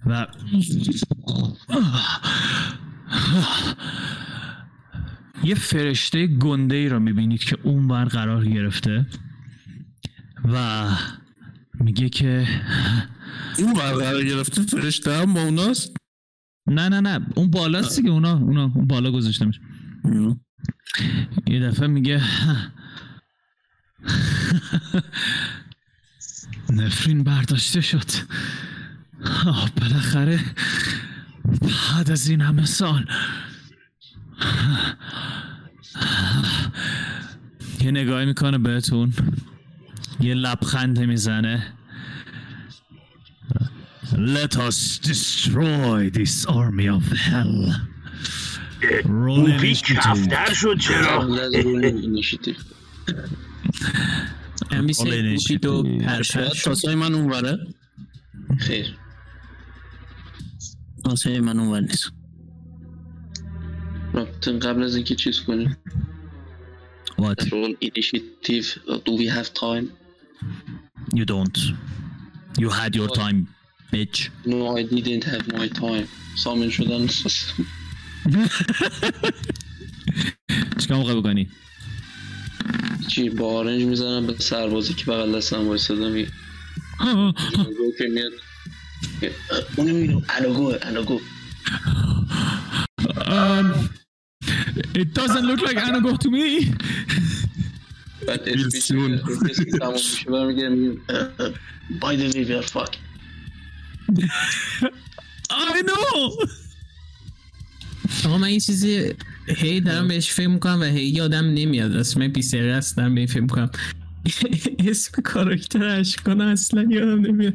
[0.07, 0.27] و
[5.45, 9.07] یه فرشته گنده ای رو می‌بینید که اونور قرار گرفته
[10.53, 10.89] و
[11.81, 12.47] میگه که
[13.59, 15.97] اون قرار گرفته فرشته هم با اوناست؟
[16.67, 17.27] نه نه نه.
[17.37, 18.11] اون بالاست دیگه.
[18.11, 19.61] اونا اونا اون بالا گذاشته میشه
[21.47, 22.23] یه دفعه میگه
[26.71, 28.11] نفرین برداشته شد.
[29.47, 30.41] آه بالاخره
[31.45, 33.07] بعد از این همه سال.
[37.81, 39.13] یه نگاهی می‌کنه بهتون.
[40.21, 41.73] یه لبخند می‌زنه.
[44.17, 47.57] Let us destroy this army of hell.
[49.05, 49.97] Roll بوپی initiative.
[50.05, 52.55] کفتر شد چرا قبل از روی اینیشیتیو
[54.71, 56.05] امیسی حالا بوپید و initiative.
[56.07, 57.59] پرپر تاسای من اونوره
[58.59, 58.97] خیر
[61.05, 62.13] تاسای من اونور نیست
[64.13, 65.77] رابطن قبل از اینکه چیز کنیم
[67.21, 67.49] What?
[67.53, 69.87] رول اینیشیتیو do we have time?
[71.15, 71.59] You don't.
[72.63, 73.39] You had your time,
[73.93, 74.31] bitch.
[74.47, 76.09] no I didn't have my time.
[76.37, 77.07] سامن شدن
[80.79, 81.49] چیکار موقع بکنی؟
[83.09, 86.31] چی با آرنج می‌زنم به سربازی که بغل دستم وایستاده میگه
[87.99, 88.33] که میاد
[89.77, 91.21] اونم میگه الگو الگو
[93.33, 93.67] Um,
[94.95, 96.75] it doesn't look like Anago to me.
[98.27, 101.01] بعد اسپیچ اسپیچ تمام میشه برمیگه میگه
[102.01, 102.93] by the way we are fuck
[105.51, 106.49] I know.
[108.27, 109.13] آقا من این چیزی
[109.49, 111.97] هی دارم بهش فکر می‌کنم و هی یادم نمیاد.
[111.97, 113.71] اسم بی است دارم به این فکر می‌کنم.
[114.79, 117.55] اسم کاراکتر اشکان اصلا یادم نمیاد.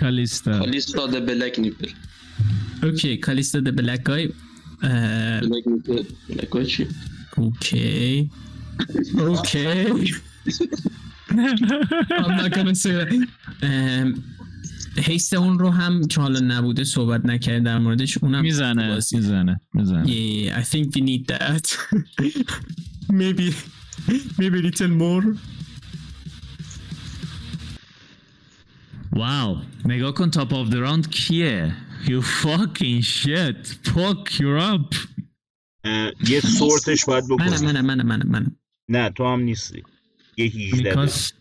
[0.00, 0.58] کالیستا.
[0.58, 1.90] کالیستا the black nipple
[2.82, 4.28] okay کالیستا the black guy
[4.82, 6.86] black nipple black های چی؟
[7.36, 8.30] okay.
[9.18, 9.66] okay.
[11.32, 13.10] I'm not gonna say that.
[13.62, 14.08] ام،
[14.96, 19.16] حیث اون رو هم که حالا نبوده صحبت نکرد در موردش اونم می‌زنه بازی.
[19.16, 20.04] می‌زنه می‌زنه.
[20.06, 21.78] Yeah, I think we need that.
[23.22, 23.54] maybe,
[24.38, 25.36] maybe a little more.
[29.12, 33.88] واو نگاه کن تاپ آف the round کیه؟ You fucking shit.
[33.88, 34.96] Fuck you're up.
[36.28, 37.48] یه سورتش باید بکنی.
[37.48, 38.56] منم منم منم منم.
[38.88, 39.82] نه تو هم نیستی.
[40.36, 41.32] یه 18 میکاس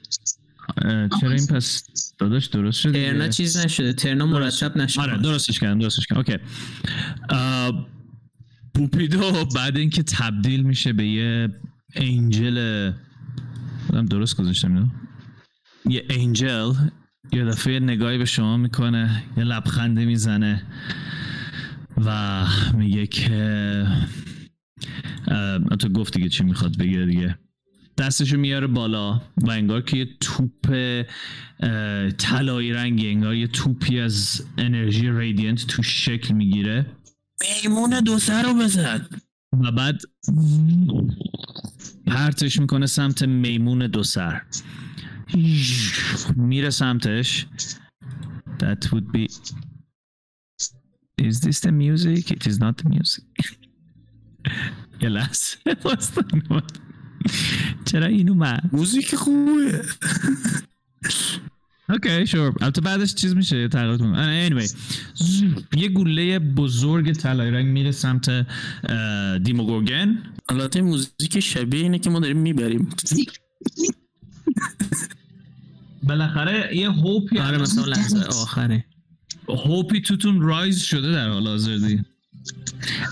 [0.77, 1.83] اه، چرا این پس
[2.21, 5.01] داداش درست شد؟ ترنا چیز نشده ترنا مرتب نشده.
[5.01, 6.19] آره درستش کردم درستش کردم.
[6.19, 6.37] اوکی.
[8.75, 11.49] پوپیدو بعد اینکه تبدیل میشه به یه
[11.95, 12.91] انجل
[14.09, 14.87] درست گذاشتم اینو
[15.85, 16.73] یه انجل
[17.33, 20.63] یه دفعه نگاهی به شما می‌کنه یه لبخنده می‌زنه
[22.05, 23.87] و میگه که
[25.79, 27.37] تو گفت دیگه چی می‌خواد بگه دیگه.
[28.01, 30.75] دستشو میاره بالا و انگار که یه توپ
[32.17, 36.85] طلایی رنگی انگار یه توپی از انرژی ریدینت تو شکل می‌گیره.
[37.63, 39.07] میمون دو سر رو بزن.
[39.63, 40.01] و بعد
[42.07, 44.41] پرتش می‌کنه سمت میمون دو سر.
[46.35, 47.47] میره سمتش.
[48.59, 49.27] That would be
[51.21, 52.31] is this the music?
[52.31, 53.57] It is not the music.
[55.01, 55.57] یه لحظه.
[57.91, 59.81] چرا این اومد؟ موزیک خوبه.
[61.89, 64.49] اوکی شور البته بعدش چیز میشه تغییرات می‌کنه.
[64.49, 64.71] anyway.
[65.77, 68.47] یه گوله بزرگ طلایی رنگ میره سمت
[69.43, 70.17] دیموگورگن
[70.49, 72.89] البته موزیک شبیه اینه که ما داریم می‌بریم.
[76.03, 78.85] بالاخره یه هوپی آره مثلا لحظه آخره.
[79.47, 82.05] هوپی توتون رایز شده در حال حاضر دیگه.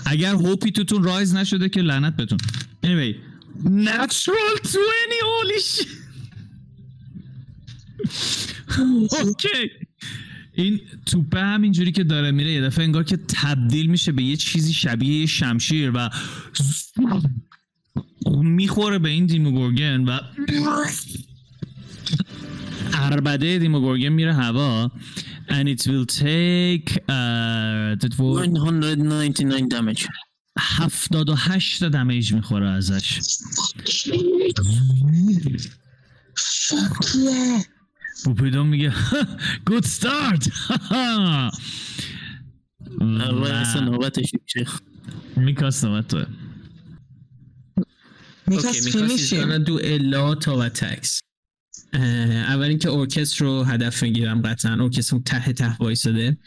[0.06, 2.38] اگر هوپی توتون رایز نشده که لعنت بهتون.
[2.86, 3.29] Anyway
[3.64, 4.76] natural 20
[5.22, 5.88] holy shit.
[9.24, 9.70] اوکی
[10.52, 14.72] این توپه همینجوری که داره میره یه دفعه انگار که تبدیل میشه به یه چیزی
[14.72, 16.10] شبیه یه شمشیر و
[18.42, 20.18] می‌خوره به این دیموگورگن و
[22.92, 24.90] اربده دیموگورگن میره هوا.
[25.48, 30.06] And it will take uh, that will 999 damage
[30.60, 33.20] 78 دمیج می‌خوره ازش.
[38.24, 38.92] پوپیدون میگه
[39.70, 40.50] good start.
[43.00, 44.66] اول اصلا نوبتش میشه.
[45.36, 46.26] میکاست نوبت توه.
[48.50, 51.20] gonna do a lot of attacks.
[51.92, 52.02] اه،
[52.52, 56.38] اول اینکه ارکستر رو هدف می‌گیرم قطعا ارکستر اون ته ته وایساده.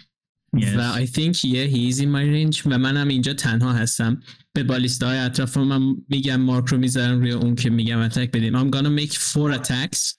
[0.58, 0.76] Yes.
[0.78, 4.22] و I think yeah he is in my range و منم اینجا تنها هستم
[4.54, 8.54] به بالیستا های اطرافم من میگم مارک رو می‌ذارم روی اون که میگم اتک بدیم
[8.60, 10.14] I'm gonna make four attacks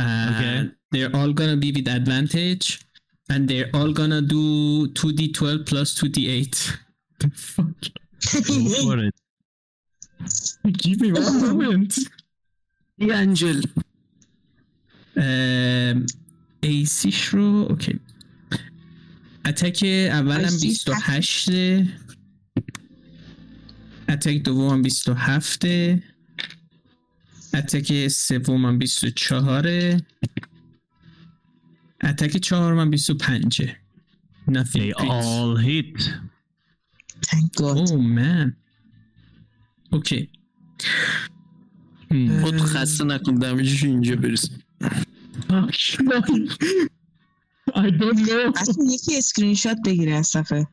[0.00, 0.70] uh, Okay.
[0.94, 2.66] they're all gonna be with advantage
[3.32, 4.44] and they're all gonna do
[4.94, 6.56] 2d12 plus 2d8
[7.20, 7.80] the fuck
[8.46, 8.54] Go
[8.84, 9.14] for it.
[10.84, 11.94] give me one moment
[12.98, 13.62] ای angel
[15.16, 16.06] ام،
[16.62, 18.00] AC ش رو okay
[19.46, 19.82] attack
[20.12, 21.50] اولم AC ش 28
[24.08, 25.66] attack دومم 27
[27.54, 30.00] attack سومم 24
[32.02, 33.76] attack چهارمم 25
[34.48, 35.98] Nothing They all hit.
[37.26, 37.90] Thank God.
[37.90, 38.52] Oh man.
[39.92, 40.28] اوکی
[42.10, 42.40] Hmm.
[42.42, 44.14] خود خسته نکن دمیجش اینجا
[45.48, 45.70] know
[48.56, 50.68] اصلا یکی اسکرین شات بگیره از صفحه.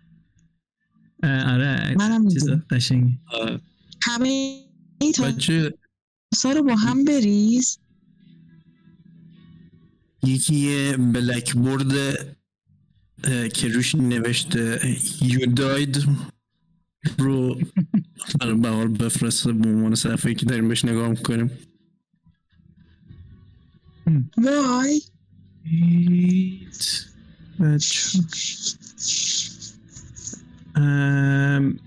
[1.23, 3.19] آره منم چیزا قشنگی
[4.01, 4.27] همه
[5.01, 5.73] این بچه
[6.43, 7.77] رو با هم بریز.
[10.23, 11.93] یکی یه بلک بورد
[13.53, 14.79] که روش نوشته
[15.19, 16.07] You died
[17.17, 17.61] رو
[18.39, 21.51] برای بهار بفرسته به عنوان صفحه که داریم بهش نگاه می‌کنیم.
[24.37, 25.01] وای.
[25.65, 27.05] Eight.
[27.59, 28.19] بچه.
[30.75, 31.79] Um,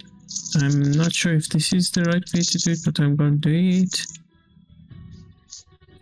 [0.60, 3.40] I'm not sure if this is the right way to do it, but I'm going
[3.40, 3.94] to do it.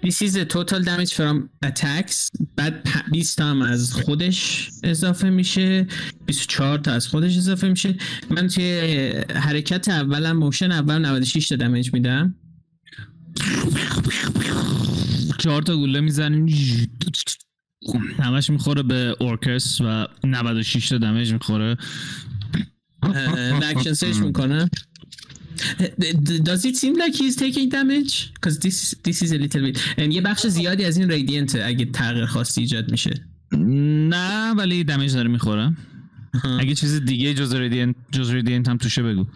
[0.02, 2.30] This is the total damage from attacks.
[2.56, 5.86] بعد پ- 20 تا هم از خودش اضافه میشه
[6.26, 7.94] 24 تا از خودش اضافه میشه
[8.30, 8.80] من توی
[9.34, 12.34] حرکت اولم motion اول 96 تا damage میدم
[15.38, 16.46] چهار تا گوله می‌زنیم
[18.22, 21.76] همش می‌خوره به اورکس و 96 تا damage می‌خوره
[23.62, 24.68] action surge می‌کنم
[26.48, 28.14] Does it seem like he's taking damage?
[28.34, 29.98] Because this this is a little bit.
[29.98, 33.26] یه بخش زیادی از این radiant اگه تغییر خاصی ایجاد میشه.
[33.52, 35.76] نه ولی damage داره می‌خوره
[36.60, 39.26] اگه چیز دیگه جز radiant جز radiant هم توشه بگو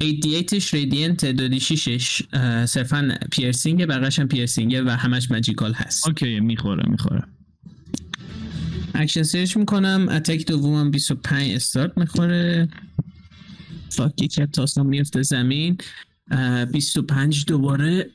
[0.00, 2.22] 88ش radiant دو شیشش
[2.66, 6.08] صرفا پیرسینگ بقیش هم پیرسینگه و همش magical هست.
[6.08, 7.22] okay می‌خوره می‌خوره.
[8.94, 10.08] action surge می‌کنم.
[10.08, 12.68] attack دومم 25 استارت می‌خوره.
[13.90, 15.78] fuck از تاسم میفته زمین.
[16.30, 18.10] اه، 25 دوباره.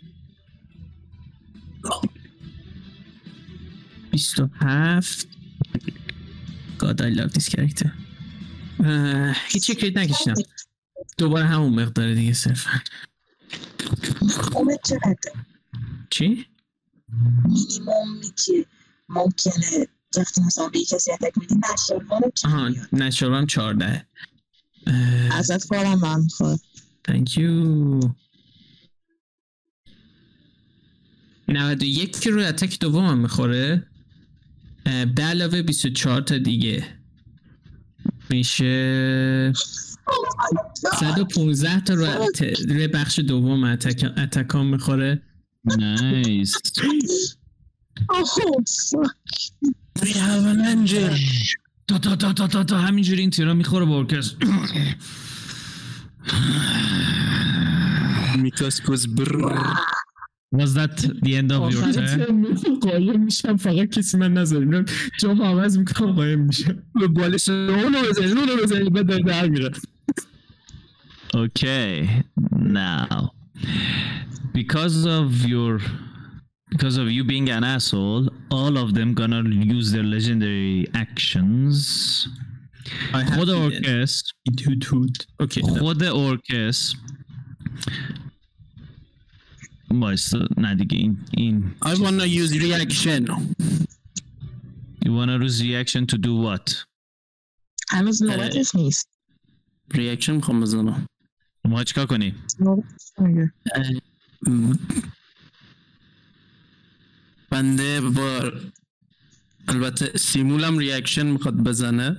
[4.12, 5.28] 27
[6.80, 7.90] God I love this character.
[9.48, 10.34] هیچی crit نکشیدم.
[11.18, 12.82] دوباره همون مقدار دیگه صرفا
[14.22, 15.32] مینیموم چقدر؟
[16.10, 16.46] چی؟
[17.46, 18.66] مینیمومی که
[19.10, 19.88] ممکنه
[20.18, 24.06] وقتی مثلا به کسی اتک میدی نشرمانو آها نشورم 14
[24.88, 26.60] اه، ازت فارم من می‌خواد.
[27.08, 28.10] Thank you.
[31.48, 33.88] 91 که روی اتک دومم می‌خوره.
[34.86, 36.98] اه، به علاوه 24 تا دیگه.
[38.30, 39.54] میشه
[41.00, 41.94] 115 تا
[42.70, 45.22] روی, بخش دوم اتک اتکام می‌خوره؟
[45.78, 46.58] نایس.
[50.00, 51.20] We have an angel.
[51.88, 54.38] تا تا تا تا تا تا همینجوری این تیرا می‌خوره به ارکستر.
[58.44, 59.60] Mikos goes brrrr.
[60.60, 62.80] Was that the end of your turn?
[62.82, 64.86] قایم میشم فقط کسی من نذاریم.
[65.20, 66.84] جام عوض می‌کنم قایم میشم.
[66.96, 69.72] به بالش اونو بزنید اونو بزنید بعد داره در میره.
[71.35, 72.23] Okay,
[72.53, 73.33] now
[74.53, 75.81] because of your
[76.71, 82.29] because of you being an asshole, all of them gonna use their legendary actions.
[83.15, 86.99] I have خود to ارکستر توت توت اوکی خود ارکستر
[89.91, 93.29] وایستا نه دیگه این این I wanna use reaction
[95.05, 96.87] you wanna use reaction to do what
[97.91, 99.09] هنوز نوبتش نیست
[99.95, 101.07] reaction میخوام بزنم
[101.68, 103.52] ما چیکار نمیگه.
[107.50, 108.52] بنده با
[109.68, 112.18] البته سیمولم reaction می‌خواد بزنه.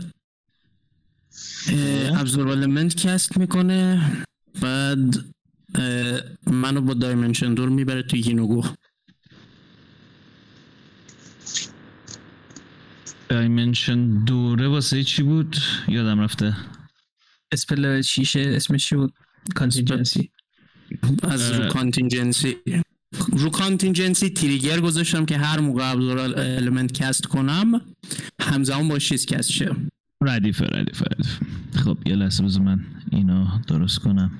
[2.16, 4.12] absorb element cast می‌کنه
[4.60, 5.14] بعد
[6.46, 8.64] منو با dimension door می‌بره تو Yeenoghu
[13.28, 15.56] dimension door ه واسه چی بود؟
[15.88, 16.56] یادم رفته.
[17.52, 19.14] spell شیشه اسمش چی بود؟
[19.54, 20.30] contingency
[21.22, 21.68] از رو.
[21.68, 22.56] contingency
[23.28, 27.80] رو contingency trigger گذاشتم که هر موقع absorb element cast کنم
[28.40, 29.76] همزمان با چیز cast شه.
[30.22, 31.46] ردیفه ردیفه ردیفه
[31.84, 32.80] خب یه لحظه بذار من
[33.12, 34.30] اینو درست کنم.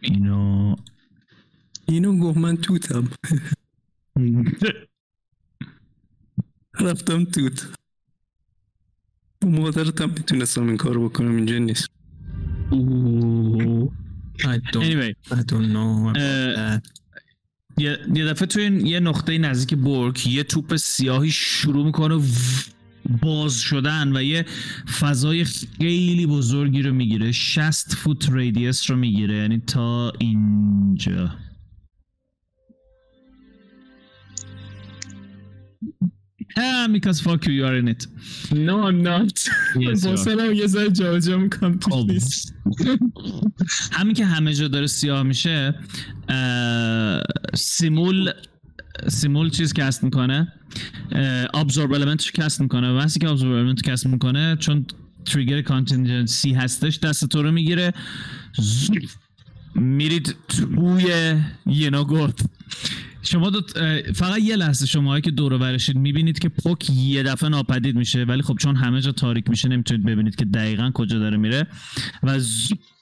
[0.00, 0.76] اینو
[1.88, 3.08] اینو گفت من توتم.
[6.80, 7.81] رفتم توت.
[9.44, 11.86] مادرتم می‌تونستم این کار بکنم اینجا نیست.
[14.82, 15.14] anyway.
[17.78, 22.20] یه, یه دفعه توی این- یه نقطه نزدیک برک یه توپ سیاهی شروع می‌کنه
[23.22, 24.46] باز شدن و یه
[25.00, 27.32] فضای خیلی بزرگی رو می‌گیره.
[27.32, 29.34] 60 فوت radius رو می‌گیره.
[29.34, 31.34] یعنی تا اینجا.
[36.56, 38.06] Yeah, because fuck you, you are in it.
[38.68, 39.36] No I'm not
[39.76, 40.16] Yes, با.
[40.16, 42.06] سرم یه ذره جا جا می‌کنم تو.
[42.08, 42.54] لیست
[43.92, 45.74] همین که همه جا داره سیاه میشه
[47.54, 48.32] simul
[49.08, 50.52] simul چیز cast می‌کنه
[51.54, 54.86] absorb element cast می‌کنه و وقتی که absorb element cast می‌کنه چون
[55.26, 57.92] trigger contingency هستش دست تو رو می‌گیره
[59.74, 61.34] میرید توی
[61.66, 62.44] ینا گفت
[63.22, 63.60] شما دو
[64.14, 68.24] فقط یه لحظه شما که دور و برشید می‌بینید که پوک یه دفعه ناپدید میشه
[68.24, 71.66] ولی خب چون همه جا تاریک میشه نمی‌تونید ببینید که دقیقا کجا داره میره
[72.22, 72.40] و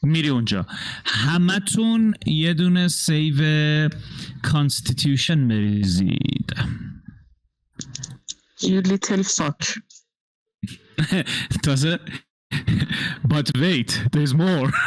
[0.02, 0.66] میری اونجا.
[1.04, 3.88] همتون یه دونه save
[4.42, 6.54] کانستیتیوشن بریزید.
[8.62, 9.80] You little fuck.
[11.64, 11.98] تازه
[13.28, 14.70] but wait there's more.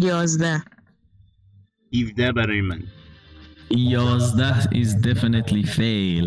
[0.00, 0.62] یازده
[1.92, 2.82] 17 برای من
[3.70, 6.26] 11 is definitely fail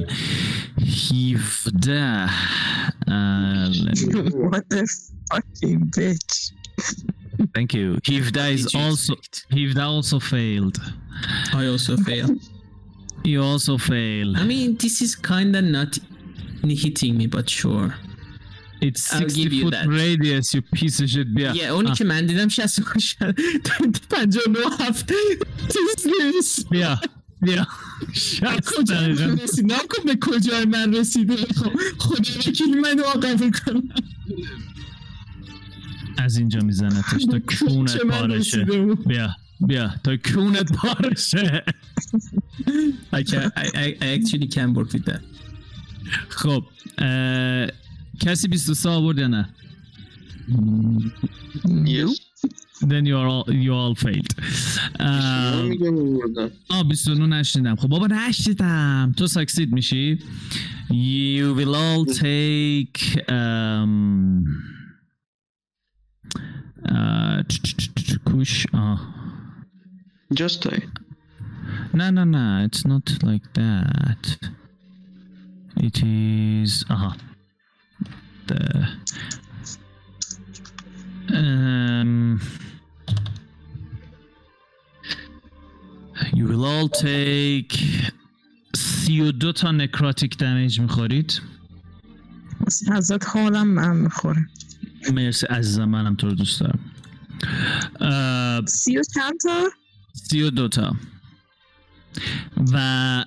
[0.78, 2.28] 17
[3.08, 4.84] uh, let me- What the
[5.32, 6.34] fucking bitch
[7.56, 9.14] thank you 17 is also
[9.52, 10.78] 17 also failed
[11.54, 12.28] I also fail
[13.32, 15.92] you also fail I mean this is kinda not
[16.84, 17.90] hitting me but sure
[18.83, 19.87] It's I'll 60 give you foot that.
[19.89, 21.29] radius you piece of shit.
[21.37, 21.95] Yeah یه اونی آه.
[21.95, 23.19] که من دیدم 68
[24.11, 25.13] 59 هفت.
[26.71, 27.01] بیا
[27.43, 27.67] بیا.
[28.13, 28.43] شست
[28.77, 29.27] کجا دقیقاً.
[29.27, 29.73] من رسید.
[29.73, 33.83] نکن به کجا من رسیده؟ خب خدا وکیل منو قبول کنم
[36.19, 38.65] از اینجا میزنتش تا کونت من پارشه
[39.07, 39.31] بیا
[39.61, 41.65] بیا تا کونت پارشه
[43.19, 45.21] I, can, I, I, I actually can work with that.
[46.29, 46.65] خب
[48.22, 49.50] اه، کسی 23 آورد یا نه
[51.86, 52.12] Yes.
[52.92, 54.32] then you are all you all failed
[55.00, 60.20] من اه، میگم آوردم آه 29 نشنیدم خب بابا نشنیدم تو ساکسید میشی
[60.90, 64.44] you will all take um,
[66.86, 67.44] uh,
[68.26, 69.14] کوش آه
[70.34, 70.84] Just die.
[71.94, 72.46] No, no, no.
[72.68, 74.24] It's not like that.
[75.88, 76.72] It is.
[76.90, 77.14] Uh
[78.47, 78.89] The.
[81.33, 82.41] Um.
[86.35, 87.73] You will all take
[88.75, 91.43] 32 تا نکراتیک دمیج می‌خورید
[92.93, 94.49] ازت حالم من می‌خوره
[95.13, 96.79] مرسی عزیزم منم تو رو دوست دارم
[98.67, 99.69] سی و چند تا
[100.13, 100.97] سی و دوتا
[102.73, 103.25] و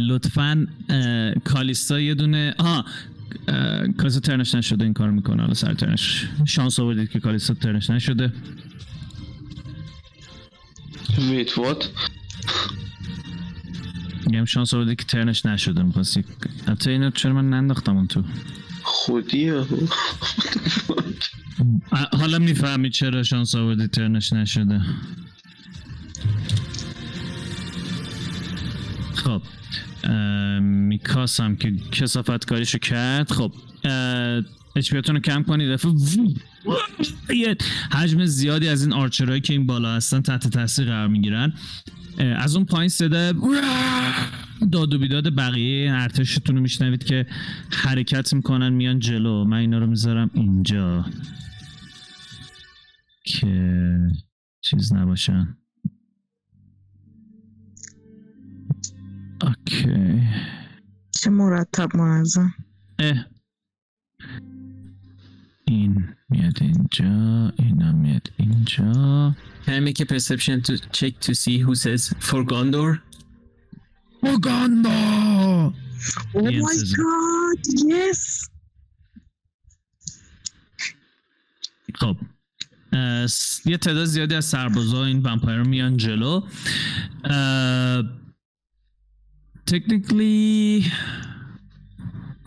[0.00, 0.66] لطفا
[1.44, 2.84] کالیستا یه دونه اه،
[3.98, 5.42] کالیستا ترنش نشده این کار می‌کنه.
[5.42, 8.32] حالا سر ترنش شانس آوردید که کالیستا ترنش نشده.
[11.18, 11.90] ویت وات
[14.26, 15.82] میگم شانس آوردید که ترنش نشده.
[15.82, 16.24] می‌خواستی
[16.66, 18.24] البته اینو چرا من ننداختم اون تو؟
[18.82, 19.64] خودیه
[22.20, 24.80] حالا می‌فهمی چرا شانس آوردی ترنش نشده.
[29.14, 29.42] خب.
[30.60, 33.30] میکاس هم که کسافت کاریشو کرد.
[33.32, 33.52] خب
[34.76, 35.72] اچپیاتون رو کم کنید.
[35.72, 35.90] دفعه
[37.92, 41.52] حجم زیادی از این آرچرهایی که این بالا هستن تحت تاثیر قرار می‌گیرن.
[42.18, 43.32] از اون پایین صدا
[44.72, 47.26] داد و بیداد بقیه ارتشتون رو میشنوید که
[47.72, 49.44] حرکت می‌کنن میان جلو.
[49.44, 51.06] من اینا رو می‌ذارم اینجا.
[53.24, 53.98] که
[54.60, 55.56] چیز نباشن.
[59.42, 60.22] اوکی.
[61.10, 62.54] چه مرتب منظم.
[62.98, 63.26] اه.
[65.64, 69.36] این میاد اینجا اینم میاد اینجا.
[69.66, 72.98] Can I make a perception to check to see who says for Gondor?
[74.22, 75.72] اوگاندا
[76.34, 77.60] Oh Yes, my it- god,
[77.92, 78.48] yes!
[81.94, 82.16] خب.
[82.92, 86.40] اه، س- یه تعداد زیادی از سربازا این ومپایر میان جلو.
[89.70, 90.86] تکنیکلی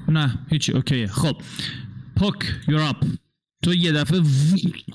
[0.10, 1.42] نه هیچی اوکیه خب
[2.16, 2.36] پک
[2.68, 3.06] یور اپ
[3.64, 4.22] تو یه دفعه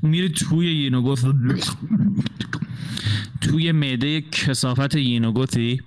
[0.03, 1.21] میری توی یینوگوت
[3.41, 5.83] توی معده کسافت یینوگوتی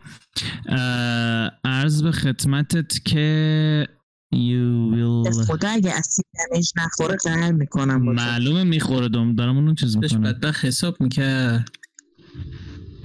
[1.65, 3.87] عرض به خدمتت که
[4.35, 8.21] you will خدا اگه اسید دمیج نخوره قهر می‌کنم با تو.
[8.21, 11.69] معلومه می‌خوره دم دارم اونو چیز می‌کنم بدبخت حساب می‌کرد.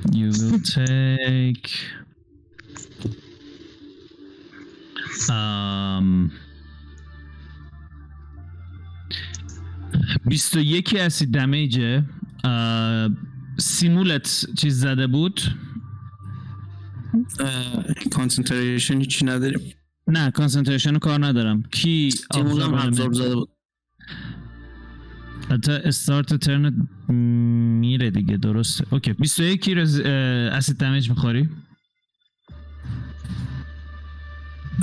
[0.07, 1.71] You will take
[5.29, 6.31] um,
[10.29, 12.05] 21 اسید دمیجه.
[13.59, 15.41] سیمولت چیز زده بود.
[18.13, 19.61] concentration هیچی نداریم.
[20.09, 21.63] نه concentration رو کار ندارم.
[21.63, 23.49] کی absorb absorb؟ زده بود.
[25.51, 26.89] حتی start turn
[27.81, 28.85] میره دیگه درسته.
[28.91, 30.01] okay 21 رز...
[30.01, 31.49] اسید damage می‌خوری؟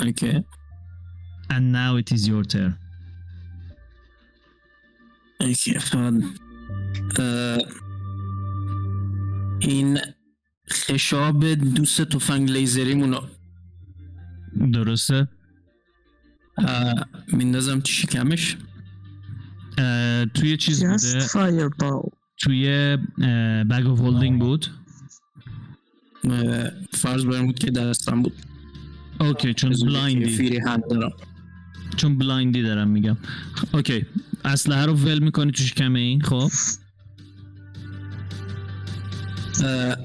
[0.02, 0.44] okay
[1.50, 2.72] and now it is your turn.
[5.40, 6.14] okay فقط
[7.18, 7.58] اه،
[9.60, 9.98] این
[10.72, 13.20] خشاب دوست تفنگ لیزریمونو
[14.72, 15.28] درسته.
[16.58, 16.94] اه،
[17.32, 18.56] میندازم تو شکمش؟
[19.78, 22.10] اه، توی چیز بوده؟ fireball.
[22.38, 22.96] توی
[23.70, 24.66] bag of holding بود.
[26.24, 28.53] اه، فرض برم بود که دستم بود.
[29.20, 30.36] okay چون blind ی.
[30.36, 30.60] فیری
[30.90, 31.12] دارم.
[31.96, 33.16] چون blind ی دارم میگم.
[33.74, 34.06] okay
[34.44, 36.50] اسلحه رو ول می‌کنی تو شکم این خب؟
[39.64, 39.96] اه،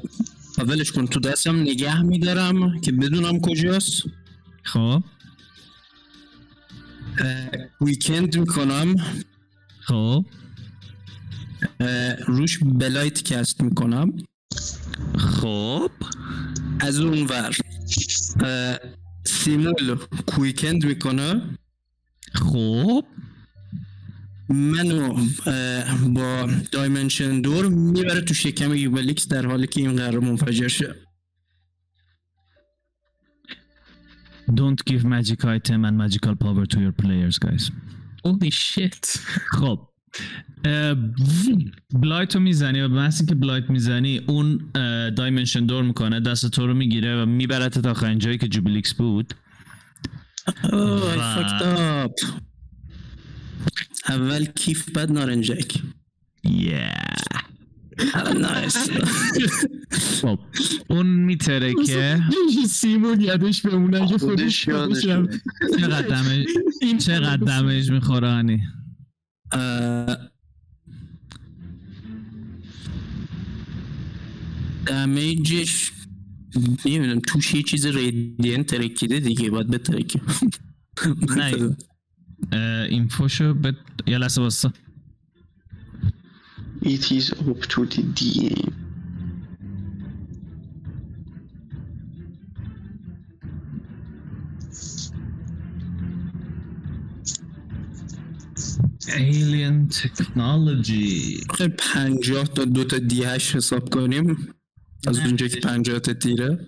[0.57, 4.03] اولش کن تو دستم نگه میدارم که بدونم کجاست.
[4.63, 5.03] خب.
[7.81, 8.95] quickened می‌کنم.
[9.79, 10.25] خب.
[12.27, 14.13] روش blight cast می‌کنم.
[15.17, 15.91] خب.
[16.79, 17.55] از اون ور.
[19.25, 21.41] simul quickened می‌کنه.
[22.33, 23.05] خب.
[24.49, 25.25] منو
[26.13, 30.95] با dimension door می‌بره تو شکم Juiblex در حالی که این قرار منفجر شه.
[34.51, 37.71] Don't give magic item and magical power to your players guys.
[38.25, 39.05] Holy shit.
[39.51, 39.88] خب.
[41.93, 44.71] blight رو می‌زنی و به محض اینکه blight می‌زنی اون
[45.15, 49.33] dimension door می‌کنه دست تو رو می‌گیره و میبرت تا آخرین جایی که Juiblex بود
[50.73, 52.39] اوه و- fucked up.
[54.09, 55.73] اول کیف بعد نارنجک
[56.47, 57.39] yeah.
[58.41, 58.89] نایس
[60.21, 60.39] خب
[60.89, 62.19] اون میترکه
[62.69, 65.01] سیمون یادش بمونه اگه خودش یادش.
[65.79, 66.45] چقدر دمج
[67.05, 68.61] چقدر دمج می‌خوره هنی
[74.85, 75.91] دمیجش
[76.85, 80.21] نمی‌دونم توش یه چیز ریدین ترکیده دیگه باید بترکه
[81.37, 81.77] نه.
[82.89, 83.77] این فوشو به
[84.07, 84.73] یه لحظه باستا
[86.81, 88.78] It is up to the DM
[99.09, 101.53] alien technology.
[101.57, 104.37] خیلی پنجاه تا دو تا دی هشت حساب کنیم.
[105.07, 105.19] از.
[105.19, 106.59] اونجا که پنجاه تا تیره.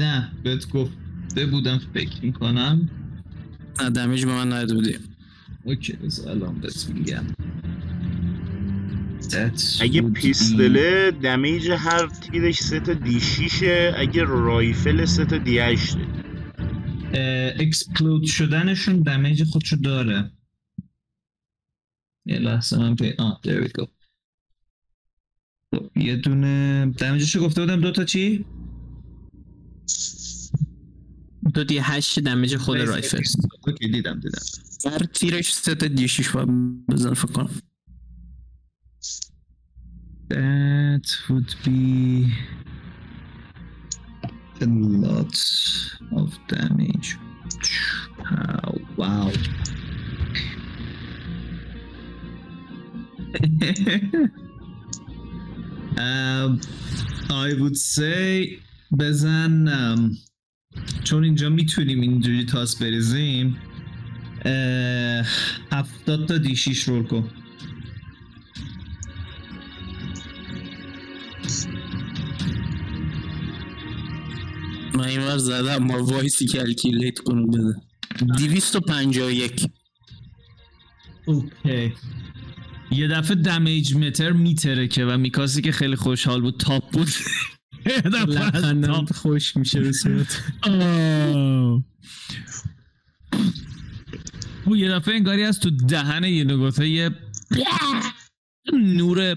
[0.00, 2.90] نه بهت گفته بودم فکر می‌کنم.
[3.82, 4.96] نه damage به من نداده بودی.
[5.64, 7.24] okay پس الان بهت میگم.
[9.80, 15.58] اگه pistol ه damage هر تیرش سه تا d شیشه اگه rifle سه تا d
[15.58, 16.00] هشته
[17.60, 20.32] explode شدنشون damage خودشو داره.
[22.26, 23.86] یه لحظه من پی آه there we go.
[25.74, 27.80] خب، یه دونه damage شو گفته بودم.
[27.80, 28.44] دوتا چی؟
[31.54, 33.22] دو d هشت damage خود rifle.
[33.66, 34.42] okay دیدم دیدم.
[34.86, 36.48] هر تیرش سه تا d شیش باید
[36.86, 37.50] بزن فکر کنم.
[40.30, 42.26] That would be
[44.62, 45.36] a lot
[46.16, 47.16] of damage.
[48.24, 49.30] How, wow.
[55.98, 56.60] um,
[57.30, 58.58] I would say
[58.92, 60.16] بزن um,
[61.04, 63.56] چون اینجا می‌تونیم اینجوری تاس بریزیم
[64.44, 65.26] اه،
[65.72, 67.30] هفتاد تا دی شیش رول کن
[74.98, 77.74] من این ور زدم ما وایسی کلکیلیت کنم بده.
[78.36, 79.66] دیویست و پنجاه یک.
[81.26, 81.92] اوکی.
[82.90, 87.08] یه دفعه دمیج متر میتره که و میکاسی که خیلی خوشحال بود تاپ بود.
[87.86, 89.12] یه دفعه از لبخندم تاپ.
[89.12, 90.42] خوش میشه به صورت.
[94.64, 97.10] او یه دفعه انگاری از تو دهن یه نگوته یه
[98.72, 99.36] نور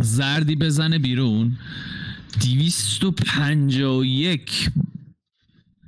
[0.00, 1.58] زردی بزنه بیرون.
[2.40, 4.70] دیویست و پنجا و یک.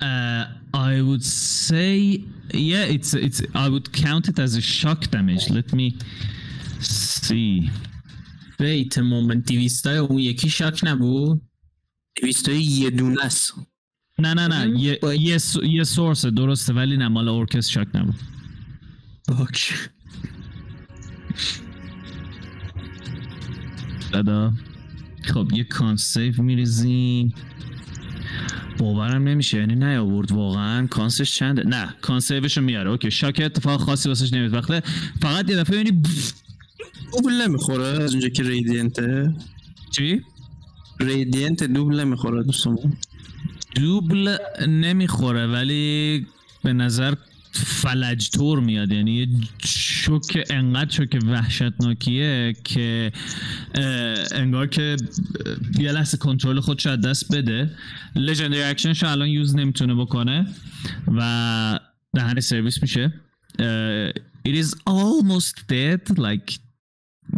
[0.01, 0.44] Uh,
[0.74, 1.24] I would
[1.68, 2.22] say,
[2.70, 3.40] yeah, it's it's.
[3.64, 5.44] I would count it as a shock damage.
[5.51, 5.86] Let me
[6.80, 7.70] see.
[8.61, 11.42] wait moment دیویستای اون یکی shock نبود؟
[12.20, 13.55] دیویست یه دونه است.
[14.18, 14.80] نه نه نه.
[14.80, 17.09] یه یه, س- یه source درسته ولی نه.
[17.09, 18.14] مال ارکست shock نبود.
[19.28, 19.74] باک.
[24.12, 24.53] دادا.
[25.28, 27.34] خب یه con save میریزیم.
[28.78, 30.86] باورم نمیشه یعنی نیاورد واقعا.
[30.86, 32.90] con save ش چنده؟ نه con save شو میاره.
[32.90, 34.54] okay شاک اتفاق خاصی واسش نمیاد.
[34.54, 34.80] وقتی
[35.22, 36.02] فقط یه دفعه یعنی
[37.12, 37.84] دوبل نمی‌خوره.
[37.84, 39.34] از اونجا که radiant ه
[39.90, 40.22] چی؟
[41.00, 42.96] radiant دوبل نمی‌خوره دوستمون.
[43.74, 44.36] دوبل
[44.68, 46.26] نمی‌خوره ولی
[46.64, 47.14] به نظر
[47.64, 48.92] فلج طور میاد.
[48.92, 49.28] یعنی یه
[49.64, 53.12] شوک انقدر شوک وحشتناکیه که
[54.32, 54.96] انگار که
[55.78, 57.70] یه لحظه کنترل خودش از دست بده.
[58.16, 60.46] legendary action ش الان use نمی‌تونه بکنه
[61.16, 61.80] و
[62.14, 63.12] دهن سرویس میشه.
[64.48, 66.18] it is almost dead.
[66.18, 66.48] Like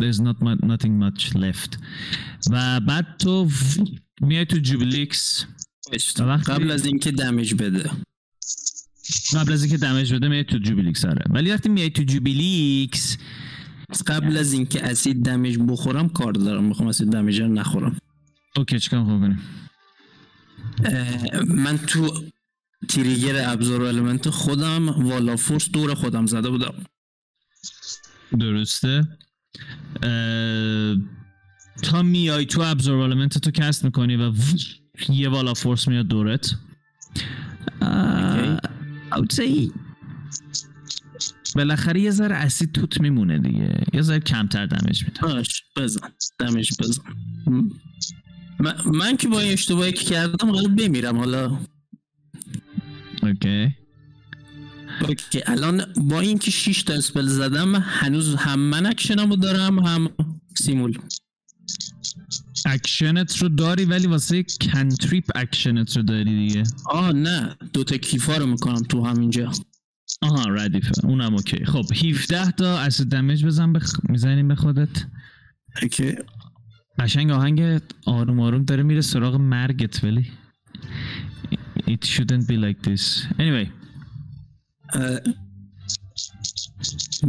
[0.00, 1.78] there's not mu- nothing much left.
[2.50, 3.48] و بعد تو
[4.20, 5.44] میای تو جوبلیکس
[6.46, 7.90] قبل از اینکه damage بده.
[9.34, 11.22] قبل از اینکه damage بده میای تو جوبیلیکس آره.
[11.30, 13.16] ولی وقتی میای تو جوبیلیکس
[14.06, 16.64] قبل از اینکه اسید damage بخورم کار دارم.
[16.64, 17.98] می‌خوام اسید damage رو نخورم.
[18.56, 19.38] okay چیکار می‌خوای کنیم
[21.46, 22.24] من تو
[22.88, 26.74] trigger absorb element خودم wall of force دور خودم زده بودم.
[28.38, 29.18] درسته.
[30.02, 30.96] اه،
[31.82, 34.32] تا میای تو absorb element تو cast می‌کنی و
[35.08, 36.54] یه wall of force میاد دورت.
[37.82, 38.58] اه،
[39.12, 39.70] Would say
[41.56, 43.84] بالاخره یه ذره اسید توت میمونه دیگه.
[43.92, 46.08] یه ذره کمتر دمج میده باش بزن.
[46.38, 47.02] damage بزن.
[47.46, 47.68] م.
[48.86, 51.58] من, که با این اشتباهی که کردم قرار بمیرم حالا.
[53.22, 53.76] okay.
[55.08, 60.08] okay الان با اینکه 6 تا spell زدم هنوز هم من اکشنمو دارم هم
[60.58, 60.98] simul.
[62.72, 66.62] action ت رو داری ولی واسه cantrip action ت رو داری دیگه.
[66.86, 67.56] آه نه.
[67.72, 69.52] دوتا کیفا رو می‌کنم تو همینجا.
[70.22, 70.92] آها ردیفه.
[71.04, 71.64] اونم okay.
[71.64, 73.92] خب 17 تا اسید damage بزن بخ...
[74.08, 75.04] می‌زنیم به خودت.
[75.82, 76.14] okay.
[76.98, 80.30] قشنگ آهنگ آروم آروم داره میره سراغ مرگت ولی.
[81.78, 83.04] It shouldn't be like this.
[83.38, 83.68] Anyway.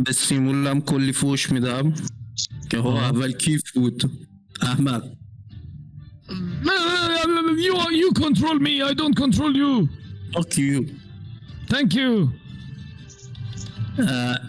[0.06, 1.94] به سیمولم کلی فوش میدم
[2.70, 3.02] که ها.
[3.02, 4.12] اول کیف بود.
[4.62, 5.18] احمد.
[7.68, 8.74] You, you control me.
[8.90, 9.90] I don't control you.
[10.36, 10.88] okay
[11.70, 12.28] Thank you.
[14.00, 14.40] اه،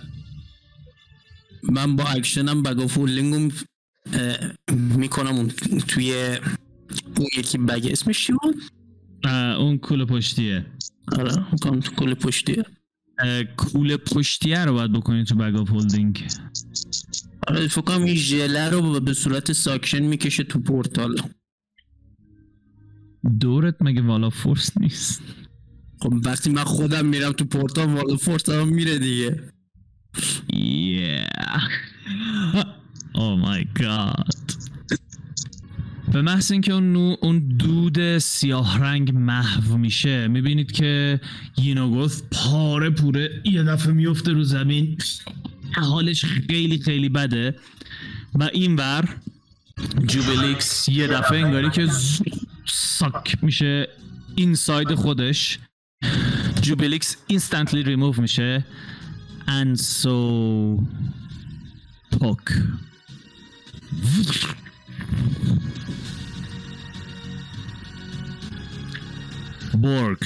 [1.62, 3.56] من با اکشنم bag of holding م
[4.96, 5.48] می‌کنم اون
[5.88, 6.36] توی
[7.16, 7.88] اون یکی bag.
[7.92, 8.62] اسمش چی بود؟
[9.58, 10.66] اون کوله پشتیه.
[11.18, 12.64] آره می‌کنم تو کوله پشتیه.
[13.18, 16.28] اه، کوله پشتیه رو باید بکنی تو bag of holding
[17.48, 21.16] آره فکر کنم این ژله رو به صورت suction می‌کشه تو پورتال.
[23.40, 25.22] دورت مگه wall of force نیست
[26.00, 29.52] خب وقتی من خودم میرم تو portal wall of force هم میره دیگه
[30.52, 31.72] Yeah.
[33.14, 34.32] Oh my god.
[36.12, 41.20] به محض اینکه اون, اون دود سیاه رنگ محو میشه می‌بینید که
[41.56, 44.98] یینوگوث پاره پوره یه دفعه میفته رو زمین
[45.74, 47.54] حالش خیلی خیلی بده
[48.34, 49.16] و اینور
[50.06, 51.88] جوبلیکس یه دفعه انگاری که
[52.66, 53.88] suck میشه
[54.36, 55.58] inside خودش
[56.60, 58.64] جوبلیکس اینستنتلی ریموو میشه
[59.48, 60.16] and so
[62.18, 62.52] Puck.
[69.82, 70.20] Borg,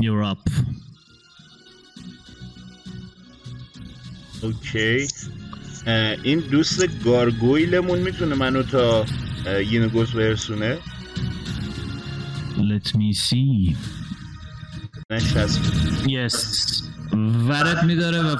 [0.00, 0.48] you're up.
[4.42, 5.08] اوکی
[5.86, 9.06] اه، این دوست گارگویلمون می‌تونه منو تا
[9.46, 10.78] اه، یینوگوس برسونه
[12.70, 13.76] Let me see.
[16.06, 16.36] Yes.
[17.48, 18.36] ورت میداره و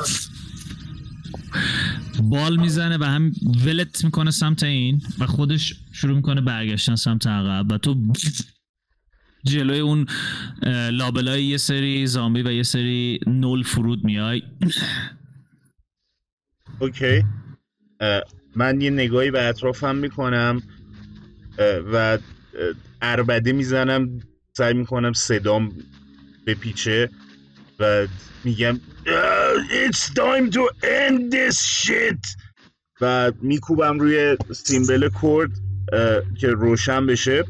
[2.22, 3.32] بال می‌زنه و هم
[3.66, 8.12] ولت می‌کنه سمت این و خودش شروع می‌کنه برگشتن سمت عقب و تو
[9.44, 10.06] جلوی اون
[10.92, 14.42] لابلای یه سری زامبی و یه سری نول فرود میای
[16.78, 17.24] اوکی
[18.56, 20.62] من یه نگاهی به اطرافم می‌کنم
[21.92, 22.18] و
[23.02, 24.20] اربده می‌زنم
[24.56, 25.72] سعی می‌کنم صدام
[26.46, 27.10] بپیچه
[27.80, 28.06] و
[28.44, 32.42] میگم "Uh, It's time to end this shit.
[33.00, 37.44] و میکوبم روی سیمبل اه، که روشن بشه.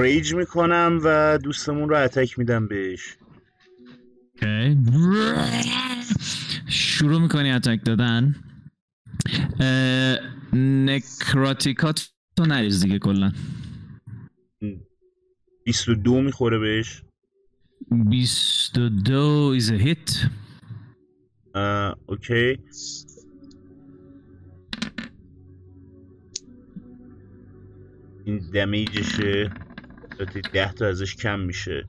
[0.00, 3.16] ریج می‌کنم و دوستمون رو اتک میدم بهش.
[4.42, 4.78] اوکی.
[6.68, 8.34] شروع می‌کنی اتک دادن؟
[10.86, 12.08] نکراتیکات
[12.40, 13.32] تو نریز دیگه کلا.
[15.64, 17.02] 22 می‌خوره بهش؟
[17.90, 20.28] 22 is a hit.
[22.06, 22.58] اوکی.
[28.24, 29.50] این دمیجشه.
[30.52, 31.88] ده تا ازش کم میشه.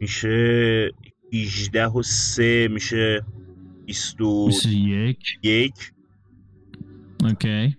[0.00, 0.90] میشه
[1.32, 3.24] 18 و 3 میشه
[3.86, 5.92] 21 21
[7.24, 7.76] اوکی.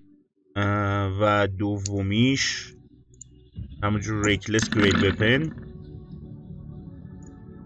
[0.56, 2.74] و دومیش
[3.84, 5.52] همونجور ریکلس گریت وپن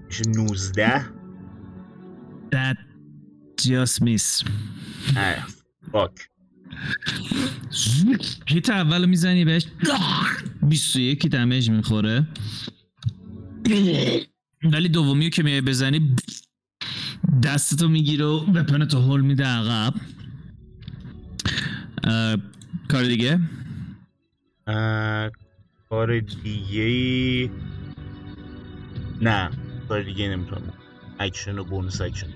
[0.07, 1.05] میشه 19
[2.51, 2.77] that
[3.61, 4.47] just miss.
[5.91, 6.30] فاک
[8.47, 9.68] هیت اول رو می‌زنی بهش.
[10.69, 12.27] 21 دمیج می‌خوره.
[14.64, 16.15] ولی دومی رو که میای بزنی
[17.43, 19.93] دستتو می‌گیره و weapon تو هول میده عقب.
[22.89, 23.39] کار دیگه؟
[25.89, 27.49] کار دیگه ای
[29.22, 29.49] نه
[29.89, 30.73] کار دیگه نمی‌تونم
[31.19, 32.27] اکشن و bonus action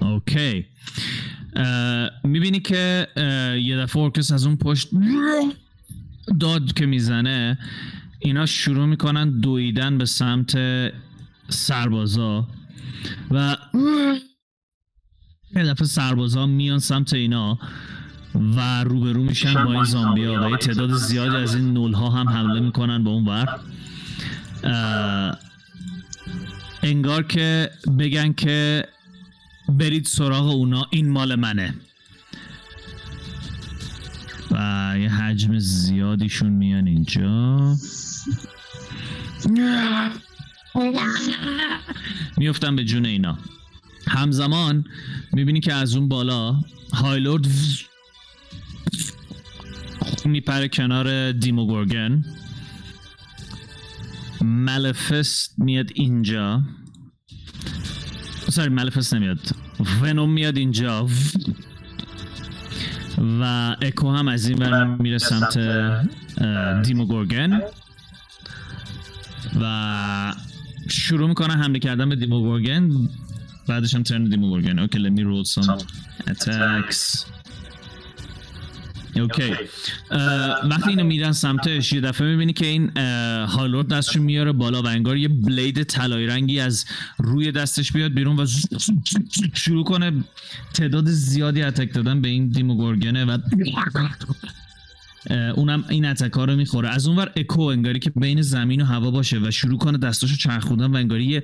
[0.00, 0.66] okay.
[2.24, 3.06] می‌بینی که
[3.62, 4.88] یه دفعه ارکس از اون پشت
[6.40, 7.58] داد که می‌زنه
[8.18, 10.58] اینا شروع می‌کنن دویدن به سمت
[11.48, 12.48] سربازا
[13.30, 13.56] و
[15.56, 17.58] یه دفعه سربازا میان سمت اینا.
[18.34, 22.28] و روبرو میشن با این زامبیا و یه تعداد زیادی از این نول ها هم
[22.28, 23.60] حمله می‌کنن به اون ور.
[26.82, 28.84] انگار که بگن که
[29.68, 31.74] برید سراغ اونا این مال منه.
[34.50, 37.76] و یه حجم زیادیشون میان اینجا.
[42.36, 43.38] میفتن به جون اینا.
[44.08, 44.84] همزمان
[45.32, 46.60] می‌بینی که از اون بالا
[46.92, 47.46] هایلورد
[50.24, 52.24] میپره کنار دیموگورگن
[54.40, 56.62] ملفست میاد اینجا.
[58.50, 59.40] ساری ملفست نمیاد.
[60.02, 61.08] ونوم میاد اینجا.
[63.40, 65.58] و اکو هم از این ور میره سمت
[66.82, 67.62] دیموگورگن
[69.60, 70.34] و
[70.88, 72.90] شروع می‌کنه حمله کردن به دیموگورگن
[73.68, 75.84] بعدش هم turn دیموگورگن okay let me roll some
[76.30, 77.26] attacks.
[79.16, 79.54] okay
[80.10, 82.96] اه، وقتی اینو میرن سمتش یه دفعه می‌بینی که این
[83.46, 86.84] هالورد دستشو میاره بالا و انگار یه blade طلایی رنگی از
[87.18, 88.46] روی دستش بیاد بیرون و
[89.54, 90.12] شروع کنه
[90.74, 93.38] تعداد زیادی اتک دادن به این دیموگورگنه و
[95.56, 96.88] اونم این اتکا رو می‌خوره.
[96.88, 100.86] از اونور اکو انگاری که بین زمین و هوا باشه و شروع کنه دستاشو چرخوندن
[100.86, 101.42] و انگاری یه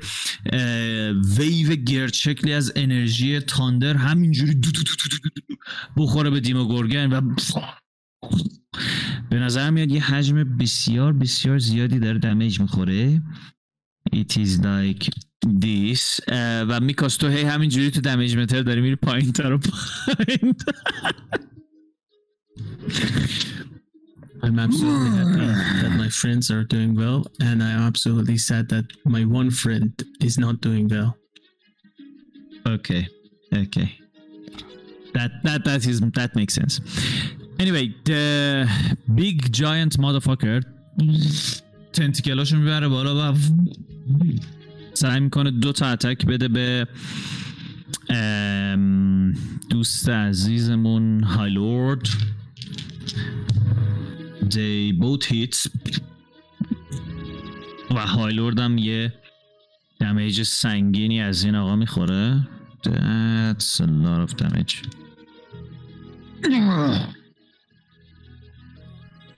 [1.38, 5.56] ویو گرد شکلی از انرژی تاندر همینجوری دو دو دو
[5.96, 7.34] بخوره به دیمو گورگن و
[9.30, 13.22] به نظر میاد یه حجم بسیار بسیار زیادی داره دمیج می‌خوره.
[14.14, 15.08] It is like
[15.44, 16.20] this.
[16.68, 20.54] و میکاس تو هی همینجوری تو دمیج متر داری میری پایین تر و پایین
[24.43, 25.45] I'm absolutely happy
[25.81, 29.91] that my friends are doing well, and I'm absolutely sad that my one friend
[30.27, 31.11] is not doing well.
[32.75, 33.03] Okay.
[33.63, 33.87] Okay.
[35.15, 36.73] That that that is that makes sense.
[37.59, 38.25] Anyway, the
[39.21, 40.59] big giant motherfucker
[41.93, 43.37] تنتیکلاشو میبره بالا و
[44.93, 46.87] سعی میکنه دو تا اتک بده به
[48.09, 49.33] ام،
[49.69, 52.07] دوست عزیزمون هایلورد
[54.40, 55.70] They both hits.
[57.90, 59.12] و هایلورد هم یه
[60.00, 62.48] دمیج سنگینی از این آقا می‌خوره.
[62.86, 64.74] That's a lot of damage.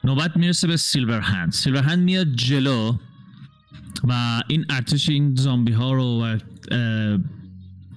[0.05, 2.95] نوبت می‌رسه به سیلور هند سیلور هند میاد جلو
[4.05, 6.39] و این ارتش این زامبی ها رو و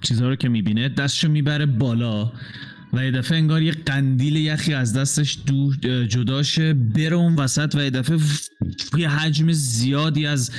[0.02, 2.32] چیزها رو که می‌بینه دستشو می‌بره بالا.
[2.92, 5.74] و یه دفعه انگار یه قندیل یخی از دستش دو
[6.06, 8.18] جداشه بره اون وسط و یه دفعه
[8.98, 10.50] یه حجم زیادی از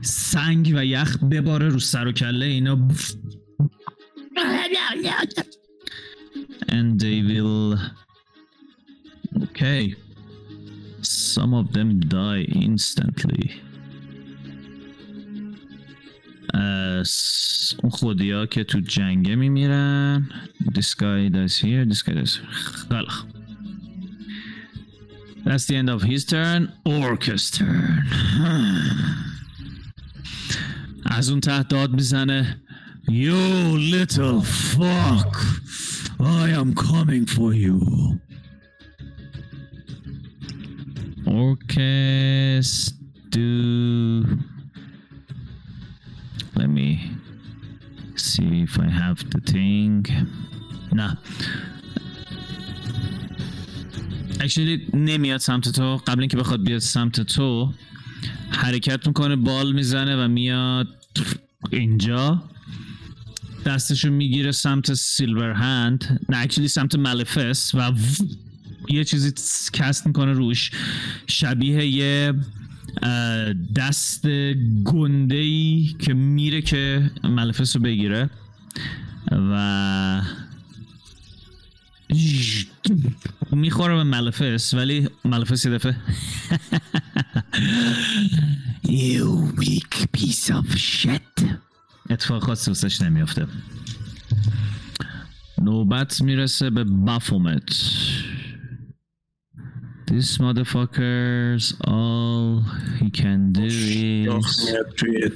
[0.00, 2.88] سنگ و یخ بباره رو سر و کله اینا.
[6.68, 7.78] And they will
[9.44, 9.94] okay.
[11.02, 13.71] Some of them die instantly.
[16.54, 20.28] اون خودی ها که تو جنگه میمیرن
[20.74, 23.02] this guy dies here this guy dies خوب.
[25.44, 26.72] That's the end of his turn.
[26.86, 28.06] Orcus turn.
[31.04, 32.62] از اون ته داد می‌زنه
[33.08, 35.36] You little fuck.
[36.20, 37.80] I am coming for you.
[41.26, 42.92] Orcus
[43.30, 44.24] do
[46.56, 46.88] let me
[48.16, 50.26] see if I have the thing.
[50.92, 51.18] نه
[54.40, 55.96] Actually نمیاد سمت تو.
[55.96, 57.72] قبل اینکه بخواد بیاد سمت تو
[58.50, 60.88] حرکت می‌کنه بال می‌زنه و میاد
[61.70, 62.42] اینجا.
[63.66, 67.92] دستشو می‌گیره سمت سیلور هند نه اکچولی سمت مالفس و
[68.88, 69.32] یه چیزی
[69.72, 70.70] کست می‌کنه روش.
[71.26, 72.34] شبیه یه
[73.76, 74.26] دست
[74.84, 78.30] گنده ای که میره که مالفس رو بگیره
[79.30, 80.22] و
[83.52, 85.96] می‌خوره به مالفس ولی مالفس یه دفعه
[88.84, 91.44] You weak piece of shit.
[92.10, 93.46] اتفاق خاصی واسش نمیافته.
[95.58, 97.62] نوبت می‌رسه به بافومت.
[100.12, 102.60] This motherfuckers all
[103.00, 105.30] he can do is میاد توی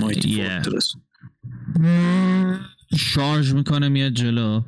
[0.00, 0.62] مایتی yeah.
[0.62, 0.94] فورترس
[2.96, 4.62] شارژ می‌کنه میاد جلو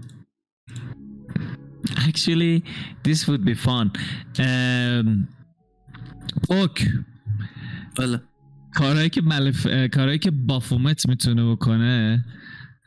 [2.09, 2.65] Actually
[3.05, 3.91] this would be fun.
[4.39, 5.29] Um,
[6.49, 6.89] اوک
[7.99, 8.23] بله
[8.75, 9.67] کارهایی که ملف...
[9.67, 12.25] کارهایی که بافومت می‌تونه بکنه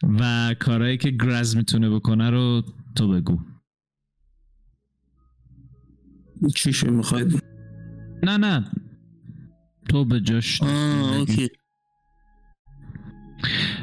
[0.03, 2.63] و کارهایی که گرز می‌تونه بکنه رو
[2.95, 3.52] تو بگو.
[6.49, 7.43] چیشو می‌خواید
[8.23, 8.71] نه نه.
[9.89, 11.49] تو به جاش اوکی.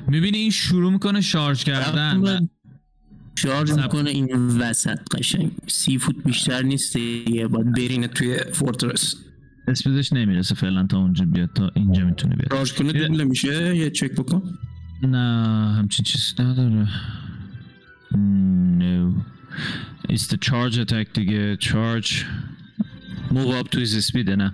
[0.09, 2.49] می‌بینی این شروع می‌کنه شارژ کردن
[3.35, 5.51] شارژ می‌کنه این وسط قشنگ.
[5.67, 9.15] سی فوت بیشتر نیست یه باید برینه توی فورترس
[9.69, 12.51] اسپیدش نمی‌رسه فعلا تا اونجا بیاد تا اینجا می‌تونه بیاد.
[12.51, 14.43] شارژ کنه دوبله میشه؟ یه چک بکن.
[15.03, 15.19] نه
[15.79, 16.89] همچین چیزی نداره.
[18.13, 19.15] No.
[20.09, 22.25] It's the charge attack دیگه charge.
[23.31, 24.53] Move up to his speed نه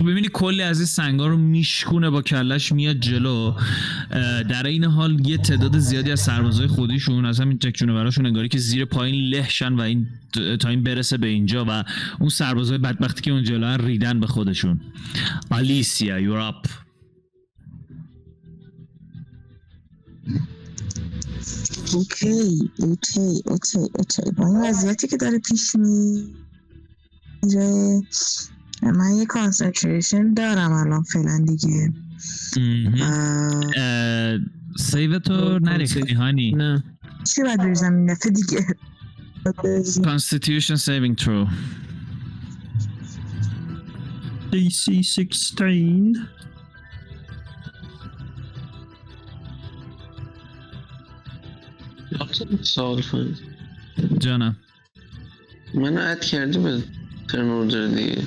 [0.00, 3.54] ببینی کلی از این سنگا رو میشکونه با کلش میاد جلو.
[4.48, 8.58] در این حال یه تعداد زیادی از سربازای خودیشون از همین تکچونه براشون انگاری که
[8.58, 10.06] زیر پایین لهشن و این
[10.60, 11.84] تا این برسه به اینجا و
[12.20, 14.80] اون سربازای بدبختی که اون جلو ریدن به خودشون.
[15.50, 16.54] آلیسیا یور
[21.94, 24.30] اوکی اوکی اوکی اوکی.
[24.36, 25.76] با این وضعیتی که داره پیش
[27.42, 28.00] میره
[28.82, 31.92] من یه concentration دارم الان فعلا دیگه.
[34.78, 36.52] save تو نریختی honey.
[36.52, 36.84] نه.
[37.24, 38.66] چی باید بریزم این دفعه دیگه؟
[40.02, 41.46] Constitution saving throw.
[44.52, 46.35] DC 16.
[52.62, 53.38] سوال کنید
[54.18, 54.56] جانم.
[55.74, 56.84] من اد کردی به
[57.28, 58.26] ترن اوردر دیگه.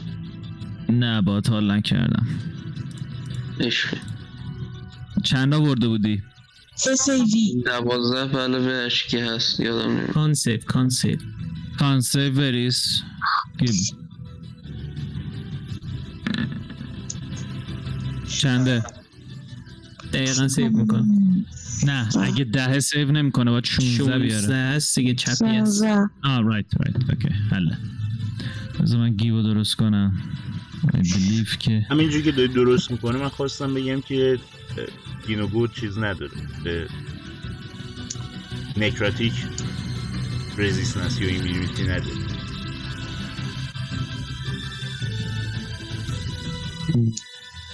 [0.90, 2.28] نه با حال نکردم.
[3.60, 3.98] عشق
[5.24, 6.22] چند برده بودی؟
[6.76, 7.64] سه سیوی.
[7.66, 9.60] دوازده به علاوه اشکی هست.
[9.60, 11.20] یادم نمید کانسیپ کانسیپ
[11.80, 13.02] کان سیو بریز.
[13.60, 13.76] گیب
[18.28, 18.84] چنده؟
[20.14, 21.46] دقیقا save می‌کنم.
[21.86, 24.42] نه اگه ده save نمی‌کنه باید 16 بیاره.
[24.42, 25.84] 16 هست دیگه چپی هست
[26.24, 27.78] آه right right okay حله.
[28.80, 30.14] بذار من گیبو درست کنم.
[30.88, 34.40] I believe که همینجوری که داری درست می‌کنه من خواستم بگم که
[35.28, 36.32] Yeenoghu چیز نداره.
[36.64, 36.88] به
[38.78, 39.34] necrotic
[40.58, 42.40] resistance یا immunity نداره.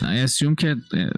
[0.05, 0.75] Assume که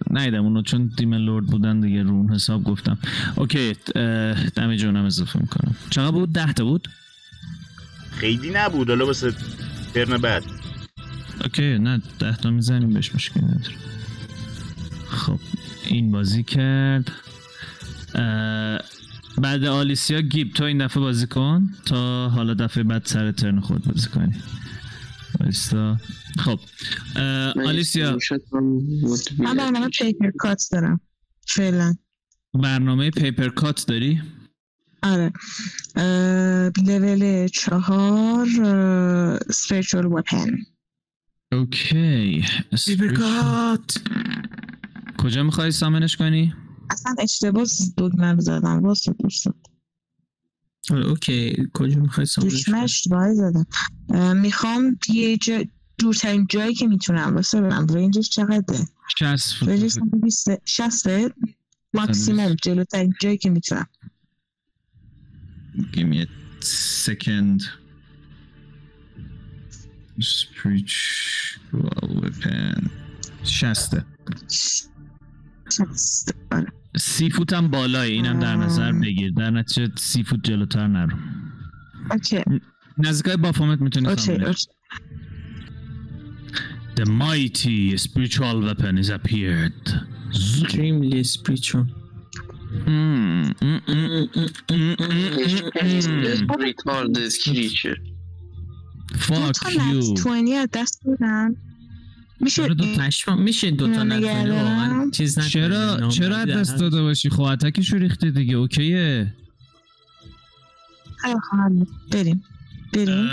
[0.09, 2.97] نیدم اونو چون demon lord بودن دیگه رو اون حساب گفتم.
[3.35, 5.75] okay اه، damage اونم اضافه می‌کنم.
[5.89, 6.87] چقدر بود؟ ده تا بود؟
[8.11, 8.89] خیلی نبود.
[8.89, 9.33] حالا واسه
[9.93, 10.43] turn بعد.
[11.43, 13.75] okay نه ده تا می‌زنیم بهش مشکل نداره.
[15.09, 15.39] خب
[15.87, 17.11] این بازی کرد.
[19.37, 23.83] بعد آلیسیا گیب تو این دفعه بازی کن تا حالا دفعه بعد سر turn خود
[23.83, 24.33] بازی کنی.
[25.39, 25.97] وایستا
[26.39, 26.59] خب
[27.65, 28.17] آلیسیا.
[29.39, 30.99] من برنامه پیپر کات دارم.
[31.47, 31.95] فعلا.
[32.53, 34.21] برنامه پیپر کات داری؟
[35.03, 35.31] آره.
[36.87, 38.47] لول چهار
[39.51, 40.57] سپیرچول وپن
[41.51, 42.45] اوکی.
[42.77, 43.97] سیبرکات
[45.17, 46.53] کجا می‌خوای سامنش کنی؟
[46.89, 47.65] اصلا اشتباه
[47.97, 48.83] دگمه رو زدم.
[48.83, 49.47] واسه دوست
[50.91, 53.67] اوکی کجا می‌خوای دشمه اشتباهی زدم.
[54.37, 55.63] می‌خوام یه جا
[55.97, 57.87] دورترین جایی که می‌تونم واسه برم.
[57.87, 58.87] رنجش چقدره؟
[59.19, 59.69] 60 فوت.
[59.69, 61.07] رنجش 120 60
[61.93, 63.87] ماکسیموم جلوترین جایی که می‌تونم.
[65.93, 66.27] Give me a
[67.05, 67.61] second.
[70.19, 72.89] Spiritual weapon.
[73.43, 74.05] شسته
[75.69, 76.71] شست آره.
[76.95, 78.91] سی فوت هم بالای اینم در نظر.
[78.91, 81.17] بگیر در نتیجه سی فوت جلوتر نرو
[82.11, 82.43] اوکی
[82.97, 84.37] نزدیکای بافامت می‌تونی اوکی
[86.97, 89.83] The mighty spiritual weapon is appeared.
[90.33, 91.85] Extremely spiritual
[92.85, 94.95] Mm, mm, mm, mm, mm,
[96.49, 96.61] mm.
[96.63, 100.13] ریتاردد کریچر دو Fuck you.
[100.13, 101.55] 20 از دست دادم
[102.39, 103.99] میشه چرا دو میشه دو تا.
[103.99, 109.33] واقعا چیز چرا چرا دست داده باشی؟ خب اتکش رو ریخته دیگه اوکیه؟
[111.21, 112.43] خیلی خواهم بریم.
[112.93, 113.27] بریم.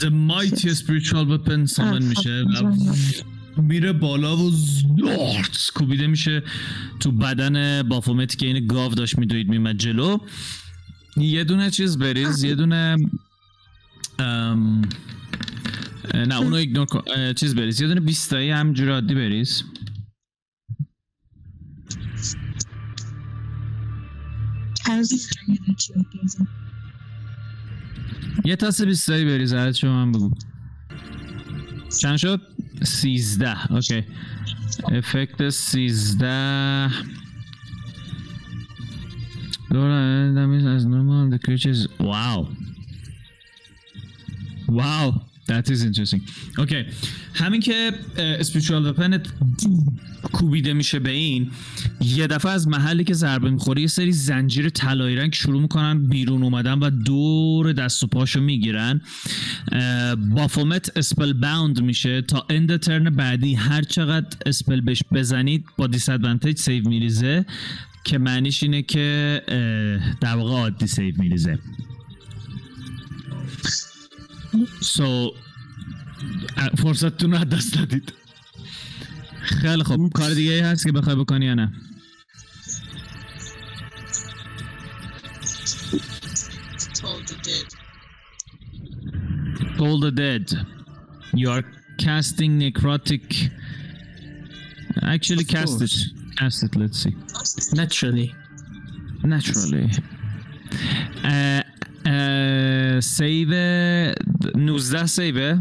[0.00, 3.62] The mighty spiritual weapon summon آه، میشه خب،.
[3.62, 6.42] میره بالا و زارت کوبیده میشه
[7.00, 10.18] تو بدن بافومتی که این گاو داشت میدوید میمد جلو.
[11.16, 12.96] یه دونه چیز بریز یه دونه
[16.14, 19.64] نه اونو ایگنور کن چیز بریز یه دونه بیستایی همجوری عادی بریز.
[28.44, 30.30] یه تاس بیستایی بریز عدد شما من بگو
[32.00, 32.40] چند شد؟
[32.82, 34.04] سیزده okay
[34.92, 36.90] effect سیزده
[39.70, 42.46] Laura, that means as normal the creatures wow.
[44.68, 45.22] Wow.
[45.48, 46.20] That is interesting.
[46.58, 46.84] okay
[47.34, 49.26] همین که spiritual weapon ت
[50.32, 51.50] کوبیده میشه به این
[52.00, 56.42] یه دفعه از محلی که ضربه می‌خوره یه سری زنجیر طلایی رنگ شروع می‌کنن بیرون
[56.42, 59.00] اومدن و دور دست و پاشو می‌گیرن.
[60.30, 62.22] Baphomet spellbound میشه.
[62.22, 67.46] تا end turn بعدی هر چقدر spell بهش بزنید با disadvantage save میریزه
[68.04, 69.42] که معنیش اینه که
[70.20, 71.58] در واقع عادی save میریزه.
[74.81, 75.31] سو
[76.77, 78.13] فرصتتون رو از دست دادید
[79.41, 81.71] خیلی خوب کار دیگه هست که بخوای بکنی یا نه
[89.77, 90.53] Toll the Dead.
[91.33, 91.63] You are
[91.99, 93.49] casting necrotic.
[95.03, 96.05] Actually, Of cast course.
[96.07, 96.37] it.
[96.37, 96.75] Cast it.
[96.75, 97.15] Let's see.
[97.73, 98.33] naturally
[99.23, 99.89] Naturally.
[101.23, 101.61] Uh,
[102.04, 103.52] uh, save
[104.56, 105.58] 19 save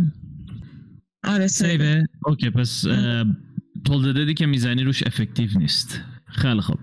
[1.24, 2.04] آره سیوه.
[2.26, 2.82] اوکی پس
[3.86, 6.02] تولد ددی که می‌زنی روش افکتیو نیست.
[6.26, 6.80] خیلی خوب.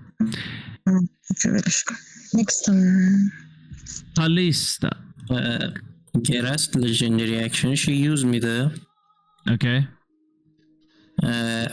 [4.15, 4.89] کالیستا
[6.23, 8.71] گرست legendary action ش use میده.
[9.47, 9.87] okay.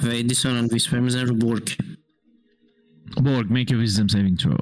[0.03, 1.77] و یه dissonant whispers میزنه رو برگ.
[3.17, 4.61] Borg, make a wisdom saving throw.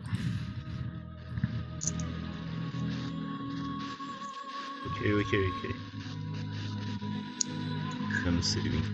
[5.10, 5.74] okay okay
[8.40, 8.84] saving.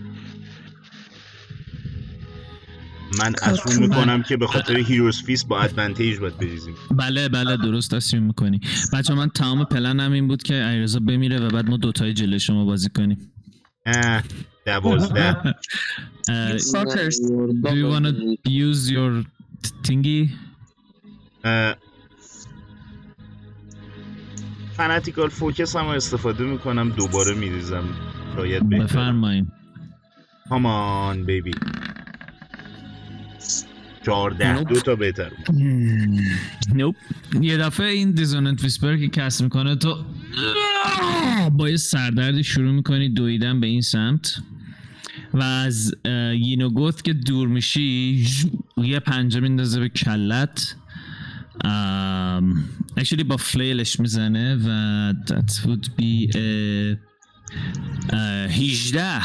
[3.19, 6.75] من assume می‌کنم که به خاطر Heroes' Feast با advantage باید بریزیم.
[6.91, 8.61] بله بله درست تصمیم می‌کنی.
[8.93, 12.65] بچه من تمام پلنم این بود که ایرزا بمیره و بعد ما دوتای جلوی شما
[12.65, 13.31] بازی کنیم.
[13.85, 14.23] اه
[14.65, 15.55] دوازده.
[17.63, 18.11] do you wanna
[18.47, 19.25] use your
[19.87, 20.29] thingy?
[24.81, 27.83] فنتیکال فوکس هم استفاده می‌کنم دوباره میریزم.
[28.35, 29.51] شاید بهتر بفرمایین.
[30.49, 31.51] کامان بیبی
[34.05, 34.63] چهارده.
[34.63, 35.31] دو تا بهتر
[36.75, 36.95] نوپ
[37.41, 40.05] یه دفعه این دیزوننت ویسپر که کس می‌کنه تو
[41.51, 44.35] با یه سردردی شروع می‌کنی دویدن به این سمت.
[45.33, 48.25] و از اه، یینوگوت که دور میشی
[48.77, 50.75] یه پنجه میندازه به کلت.
[52.97, 56.97] اکچولی با فلیلش می‌زنه و that would be a,
[58.13, 59.21] اه، 18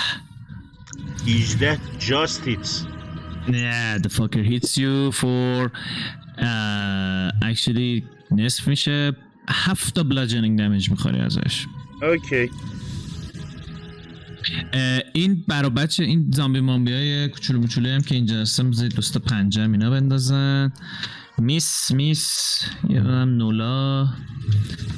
[1.27, 2.85] 18 just hits.
[3.49, 5.71] Yeah, the fucker hits you for
[6.39, 9.13] uh, actually نصف میشه.
[9.49, 11.67] هفت تا bludgeoning damage می‌خوری ازش.
[12.03, 12.51] اوکی
[14.73, 18.95] اه، این برا بچه این زامبی مامبی های کوچولو موچولو هم که اینجا هستن بذارید
[18.95, 20.73] دوستا پنجم اینا بندازن.
[21.39, 24.09] میس میس یه نولا.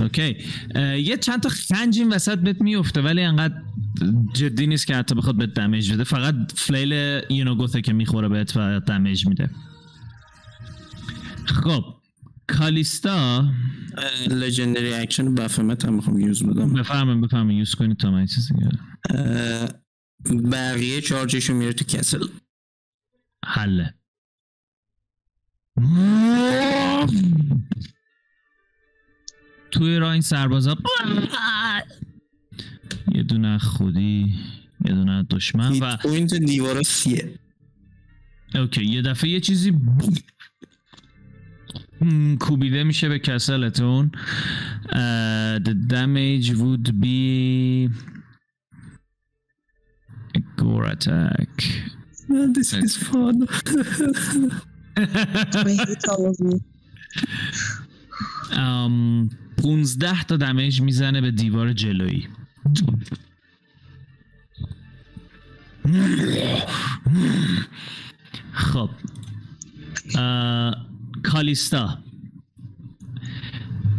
[0.00, 0.36] اوکی.
[0.76, 3.54] یه چند تا خنج این وسط بهت میفته ولی انقدر
[4.34, 6.04] جدی نیست که حتی بخواد بهت دمیج بده.
[6.04, 9.50] فقط فلیل یونوگوته که می‌خوره بهت و دمیج میده.
[11.46, 11.84] خب
[12.46, 13.48] کالیستا.
[14.30, 16.72] لژندری اکشن بفهمت هم می‌خوام یوز بدم.
[16.72, 18.54] بفهمم بفهمم یوز کنید تا من چیزی
[20.52, 22.24] بقیه چارجشون میره تو کسل
[23.44, 23.94] حله.
[29.70, 30.76] توی راه این سربازا
[33.14, 34.34] یه دونه خودی
[34.84, 37.38] یه دونه دشمن و point دیوارا سیه.
[38.54, 39.72] okay یه دفعه یه چیزی
[42.40, 44.10] کوبیده میشه به castle تون.
[45.66, 47.88] the damage would be
[50.36, 51.50] a gore attack.
[52.54, 53.48] This is fun.
[59.62, 62.28] 15 تا دمیج می‌زنه به دیوار جلویی.
[68.52, 68.90] خب.
[71.22, 71.98] کالیستا.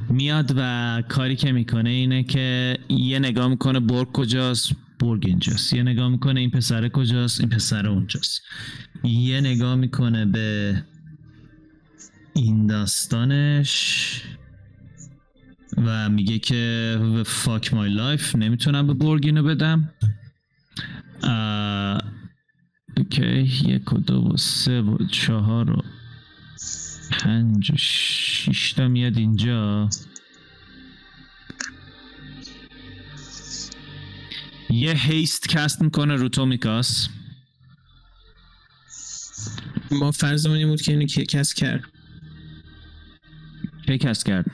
[0.09, 5.73] میاد و کاری که می‌کنه اینه که یه نگاه می‌کنه برگ کجاست برگ اینجاست.
[5.73, 8.41] یه نگاه می‌کنه این پسر کجاست این پسر اونجاست.
[9.03, 10.83] یه نگاه می‌کنه به
[12.39, 14.21] این داستانش
[15.77, 19.93] و میگه که fuck my life نمی‌تونم به برگ اینو بدم.
[22.97, 25.83] okay یک و دو و سه و چهار و
[27.11, 29.89] پنج و شیش تا میاد اینجا.
[34.69, 37.09] یه هیست کست می‌کنه رو تو میکاس.
[39.91, 41.83] ما فرضمون این بود که اینو کس کرد.
[43.89, 44.45] کی کست کرد.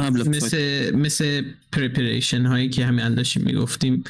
[0.00, 4.04] مثل مثل پریپریشن هایی که همین الان داشتیم می‌گفتیم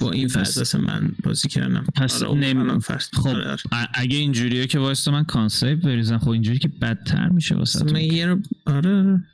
[0.00, 1.84] با این اصلا من بازی کردم.
[1.94, 3.58] پس آره، نمی- الان فرض خب آره، آره.
[3.72, 8.00] ا- اگه اینجوریه که واسه من کانسیپ بریزم خب اینجوری که بدتر میشه واسه من
[8.00, 8.90] یه رو آره.
[8.94, 9.24] آره.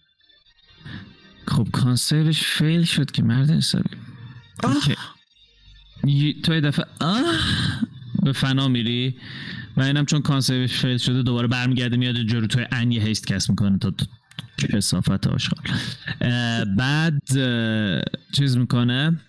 [1.48, 3.96] خب کانسیپش فیل شد که مرد حسابی.
[6.42, 7.38] تو یه دفعه آه.
[8.22, 9.16] به فنا میری.
[9.76, 13.50] و اینم چون کانسیپش فیل شده دوباره برمیگرده میاد رو توی ان یه هیست کس
[13.50, 13.94] می‌کنه تا
[14.58, 15.64] کسافت آشغال.
[16.76, 17.22] بعد
[18.32, 19.20] چیز می‌کنه.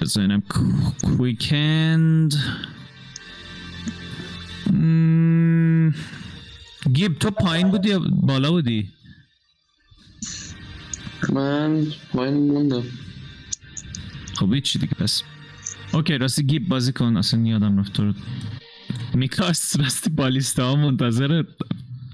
[0.00, 0.42] بذارینم
[1.02, 2.34] کویکند
[6.92, 8.90] گیب تو پایین بودی یا بالا بودی؟
[11.32, 12.82] من پایین موندم.
[14.34, 15.22] خب هیچی دیگه پس.
[15.94, 18.12] اوکی راستی گیب بازی کن اصلا نیادم رفت تو
[19.14, 21.42] میکاس راستی بالیستا ها منتظر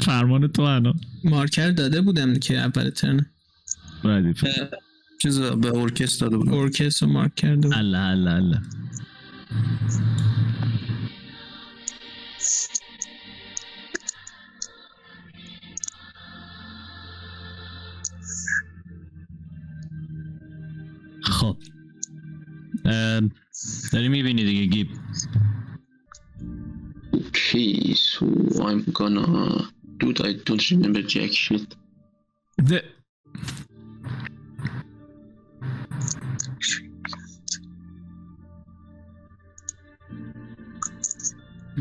[0.00, 0.92] فرمان تو هنو
[1.24, 3.26] مارکر داده بودم که اول ترن
[4.04, 4.34] بعدی
[5.22, 8.62] چیز به ارکست داده بودم ارکست رو مارک کرده بودم الله الله الله
[21.22, 21.56] خب
[23.92, 24.88] داری می‌بینی دیگه گیب
[27.12, 28.26] Okay, so
[28.68, 29.68] I'm gonna...
[29.98, 31.74] Dude, I don't remember jack shit.
[32.68, 32.82] ده.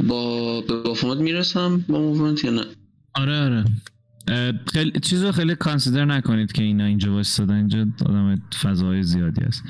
[0.08, 2.66] با به بافومت می‌رسم با موومنت یا نه
[3.16, 3.66] آره آره
[4.74, 7.56] خیلی چیز رو خیلی کانسیدر نکنید که اینا اینجا وایستادن.
[7.56, 9.64] اینجا آدم فضای زیادی هست.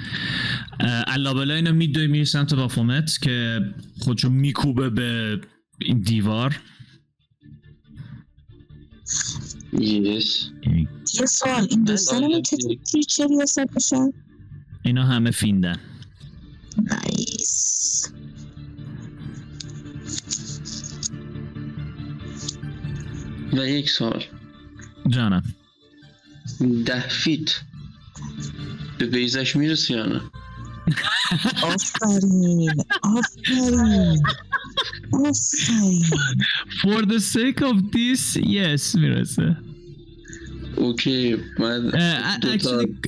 [1.07, 3.61] علابلا اینا میدوی میری سمت بافومت که
[3.99, 5.39] خودشو میکوبه به
[5.81, 6.59] این دیوار.
[9.73, 10.49] یس
[11.19, 11.67] یه سوال.
[11.69, 13.69] این دوستان چطور کریچری حساب
[14.83, 15.77] اینا همه فیندن.
[16.77, 18.13] نایس
[23.53, 24.23] و یک سال
[25.09, 25.43] جانم.
[26.85, 27.49] ده feet.
[28.97, 30.21] به base ش می‌رسی یا نه؟
[31.63, 32.83] آفرین.
[33.03, 34.23] آفرین.
[35.11, 36.03] آفرین
[36.81, 39.57] For the sake of this yes می‌رسه.
[40.75, 41.91] okay من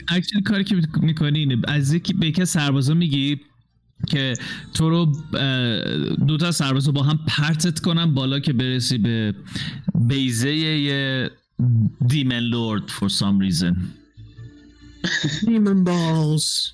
[0.08, 3.40] actually کاری که می‌کنی اینه از یکی به یکی از سربازا میگی
[4.08, 4.34] که
[4.74, 9.36] تو رو اه، دو تا سرباز رو با هم پرتت کنم بالا که برسی به
[9.96, 11.32] بیزه یه
[12.08, 14.00] دیمن لورد for some reason
[15.46, 16.74] Demon balls.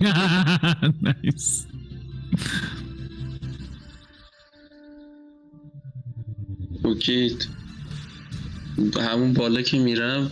[1.06, 1.66] nice.
[6.84, 7.36] اوکی
[8.94, 10.30] به همون بالا که میرم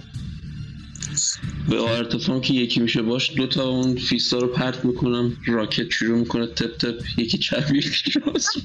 [1.69, 6.19] به ارتفاعم که یکی میشه باش دو تا اون فیستا رو پرت می‌کنم راکت شروع
[6.19, 8.59] می‌کنه تپ تپ یکی چپ یکی راست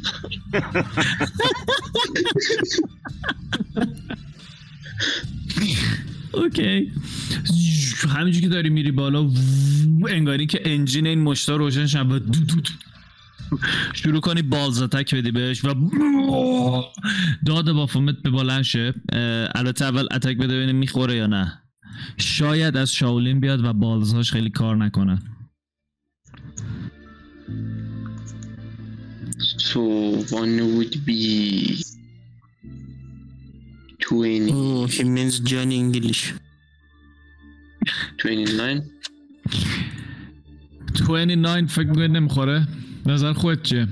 [6.33, 6.91] اوکی.
[8.09, 9.31] همینجور که داری میری بالا
[10.09, 12.35] انگاری که انجین این مشتا روشن شد.
[13.93, 15.73] شروع کنی بالز اتک بدی بهش و
[17.45, 18.93] داد بافومت به بلند شه.
[19.55, 21.61] البته اول اتک بده ببینیم می‌خوره یا نه.
[22.17, 25.19] شاید از شاولین بیاد و بالزهاش خیلی کار نکنه.
[29.69, 29.81] So
[30.41, 31.21] one would be
[34.08, 36.34] 20, Oh, he means Johnny English.
[38.18, 38.82] 29
[40.94, 42.66] 29 فکر میکنی نمیخوره
[43.06, 43.88] نظر خودت چیه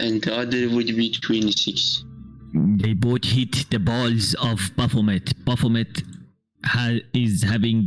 [0.00, 2.04] and the other would be 26
[2.82, 5.26] They both hit the balls of Baphomet.
[5.44, 5.92] Baphomet
[6.64, 7.78] ha- is having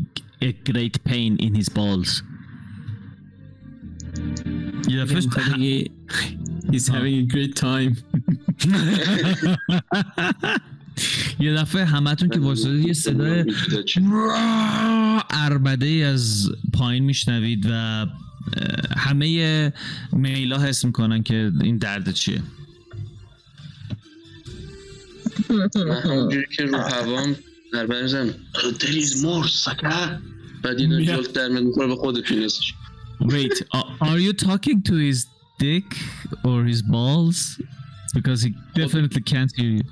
[0.42, 2.24] a great pain in his balls.
[4.90, 5.92] یه دفعه می‌خوای بگی
[6.72, 7.92] He's having a great time
[11.41, 13.45] یه دفعه همتون که واسه یه صدای
[15.31, 18.07] اربده ای از پایین میشنوید و
[18.97, 19.73] همه
[20.13, 22.43] میلا حس می‌کنن که این درد چیه.
[25.51, 25.71] من
[26.05, 27.37] همونجوری که رو هوام
[27.73, 30.21] در برزم There is more sucker.
[30.63, 32.75] بعد یه جلت در می‌خوره به خود پینسش
[33.21, 33.63] Wait,
[34.01, 35.27] are you talking to his
[35.61, 35.89] dick
[36.45, 37.61] or his balls?
[38.15, 39.85] Because he definitely can't hear you.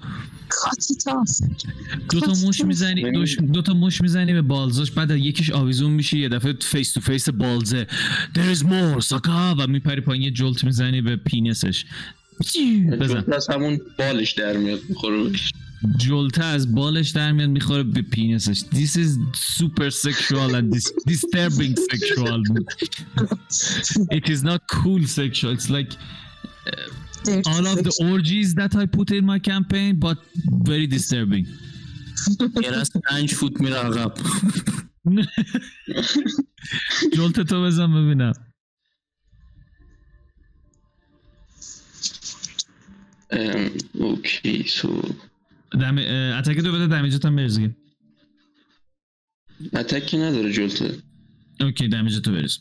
[2.10, 3.10] دو تا مش می‌زنی
[3.52, 7.28] دو, تا مش می‌زنی به بالزاش بعد یکیش آویزون میشی یه دفعه فیس تو فیس
[7.28, 7.86] بالزه
[8.34, 11.84] There is more ساکا و میپری پایین یه جلت می‌زنی به پینسش
[13.00, 15.30] بزن از همون بالش در میاد می‌خوره
[15.96, 19.18] جلته از بالش در میاد می‌خوره به پینسش This is
[19.58, 22.40] super sexual and dis- disturbing sexual.
[24.18, 25.50] It is not cool sexual.
[25.56, 25.92] It's like
[27.52, 30.18] all of the orgies that I put in my campaign but
[30.70, 31.46] very disturbing.
[32.62, 34.14] یه از پنج فوت میره عقب
[37.12, 38.32] جلت تو بزن ببینم
[43.94, 45.02] اوکی سو
[45.72, 47.60] اتک تو بده دمیجت هم بریز.
[49.72, 50.98] attack ی نداره جلته
[51.60, 52.58] okay damage ت تو بریز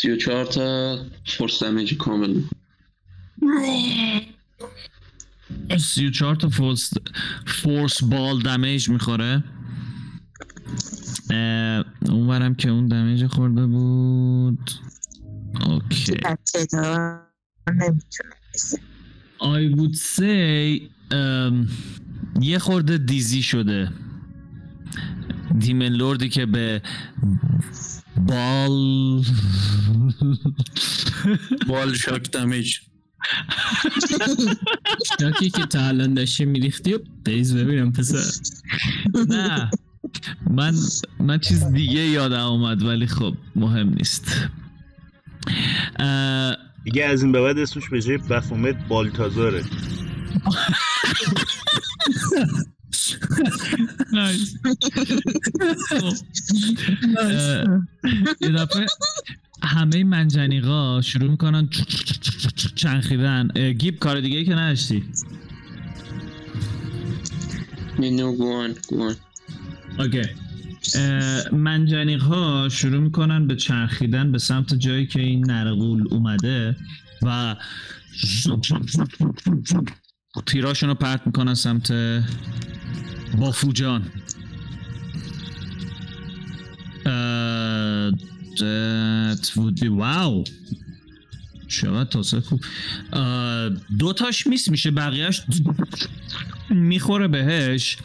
[0.00, 2.40] سی و چهار تا force damage کامل.
[5.78, 6.92] سی و چهار تا force
[7.46, 9.44] force ball damage می‌خوره.
[11.30, 14.70] اه، اونورم که اون damage خورده بود.
[15.66, 16.12] okay.
[19.40, 20.80] I would say
[21.12, 21.70] um,
[22.40, 23.92] یه خورده دیزی شده.
[25.58, 26.82] دیمن لوردی که به
[28.16, 29.24] بال.
[31.68, 32.78] بال شاک دمیج.
[35.20, 38.42] شاکی که تا الان داشتی میریختی و بریز ببینم پسر.
[39.28, 39.70] نه.
[40.50, 40.74] من
[41.20, 44.48] من چیز دیگه یادم اومد ولی خب مهم نیست.
[46.84, 49.64] دیگه از این به بعد اسمش به جای بفومت بالتازاره
[54.12, 54.56] نایس.
[57.20, 57.82] اه،
[58.40, 58.86] یه دفعه
[59.62, 61.68] همه منجنیقا شروع می‌کنن
[62.74, 63.48] چنخیدن.
[63.78, 65.04] گیب کار دیگه ای که نداشتی؟
[67.98, 69.16] نو گوان گوان
[69.98, 70.22] اوکی.
[71.52, 76.76] منجنیق ها شروع می‌کنن به چرخیدن به سمت جایی که این نرغول اومده
[77.22, 77.56] و
[80.46, 81.92] تیراشون رو پرت می‌کنن سمت
[83.38, 84.02] بافوجان
[87.06, 90.50] اه، that would be wow
[91.68, 92.60] چقدر تاسه خوب
[93.12, 93.68] اه،
[93.98, 95.42] دو تاش میس میشه بقیهش
[96.70, 97.96] می‌خوره بهش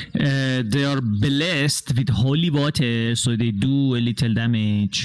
[0.00, 4.98] Uh, they are blessed with holy water, so they do a little damage.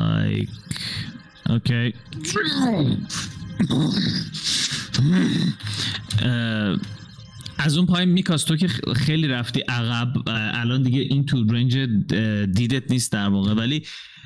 [0.00, 0.48] Like,
[1.56, 1.86] okay.
[6.22, 6.76] Uh,
[7.58, 11.78] از اون پایین میکاس تو که خیلی رفتی عقب الان دیگه این تو رنج
[12.54, 13.54] دیدت نیست در واقع.
[13.54, 13.82] ولی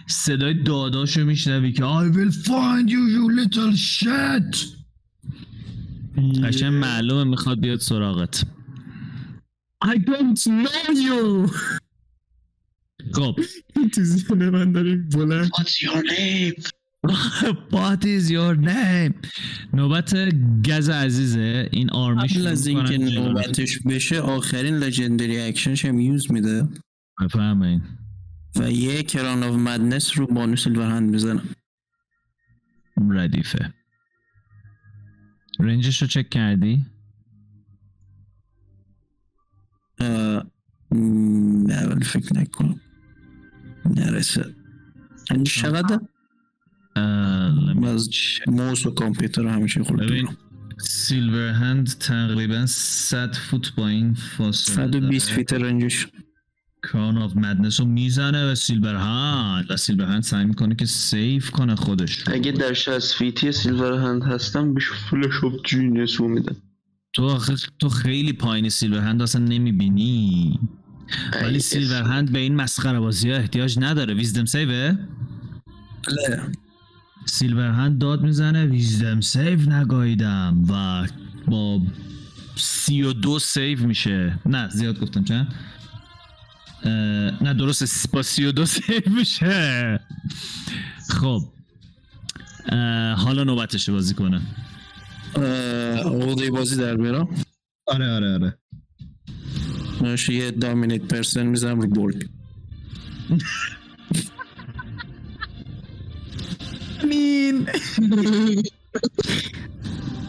[0.06, 4.78] صدای داداشو میشنوی که I will find you you little shit!
[6.44, 8.44] قشنگ معلومه می‌خواد بیاد سراغت.
[9.84, 11.50] I don't know you!
[13.12, 13.40] خب.
[14.34, 16.77] من داره بلند What's your name?
[17.72, 19.14] What is your name.
[19.72, 20.14] نوبت
[20.68, 21.68] گز عزیزه.
[21.72, 22.98] این army قبل از اینکه.
[22.98, 26.68] نوبتش بشه آخرین legendary action ش هم use میده.
[27.20, 27.82] بفهمین
[28.56, 31.42] و یه crown of madness رو بانو سیلورهند می‌زنه.
[33.10, 33.74] ردیفه.
[35.60, 36.86] range ش رو چک کردی؟
[40.00, 42.80] نه ولی فکر نکنم.
[43.96, 44.54] نرسه.
[45.44, 46.17] چقدر اه، let me
[47.84, 48.10] از.
[48.46, 50.28] موس و کامپیوتر رو همیشه خورد ببین
[50.80, 56.06] سیلور هند تقریبا 100 فوت با این فاصله 120 feet range ش.
[56.82, 59.70] crown of madness رو می‌زنه و سیلور هند.
[59.70, 62.34] و سیلور هند سعی می‌کنه که save کنه خودش رو.
[62.34, 66.56] اگه در 60 feet ی سیلور هند هستم بهش flash of genius رو میدم.
[67.12, 70.60] تو آخه تو خیلی پایین سیلور هند اصلا نمی‌بینی.
[71.42, 74.14] ولی سیلور هند به این مسخره بازی ها احتیاج نداره.
[74.14, 74.98] wisdom save ه
[77.56, 78.66] هند داد می‌زنه.
[78.66, 81.06] wisdom save نگاهیدم و
[81.50, 81.82] با
[82.56, 84.38] سی و دو save میشه.
[84.46, 85.24] نه زیاد گفتم.
[85.24, 85.54] چند؟
[87.40, 87.86] نه درسته.
[88.12, 90.00] با سی و دو save میشه.
[91.08, 91.42] خب.
[93.16, 94.40] حالا نوبتشه بازی کنه.
[96.04, 97.28] عقده بازی در بیارم.
[97.86, 98.58] آره آره آره.
[100.28, 102.28] یه dominate person می‌زنم رو برگ
[107.04, 107.66] مین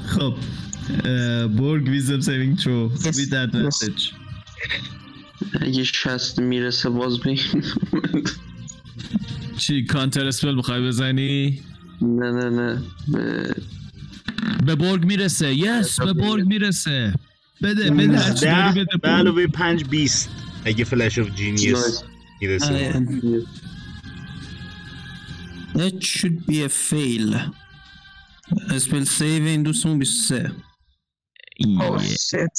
[0.07, 0.33] خب
[1.47, 4.13] برگ wisdom saving throw with advantage
[5.61, 7.37] اگه 60 می‌رسه باز این
[9.57, 11.61] چی counterspell می‌خوای بزنی
[12.01, 13.55] نه نه نه به
[14.65, 17.13] به برگ می‌رسه yes به برگ می‌رسه
[17.63, 18.45] بده بده هرچی
[18.79, 19.09] بده به.
[19.09, 20.29] علاوه پنج بیست
[20.65, 22.03] اگه flash of genius
[22.41, 23.05] می‌رسه
[25.79, 27.31] That should be a fail.
[29.05, 30.51] save این دوستمون 23
[31.59, 32.57] Oh shit.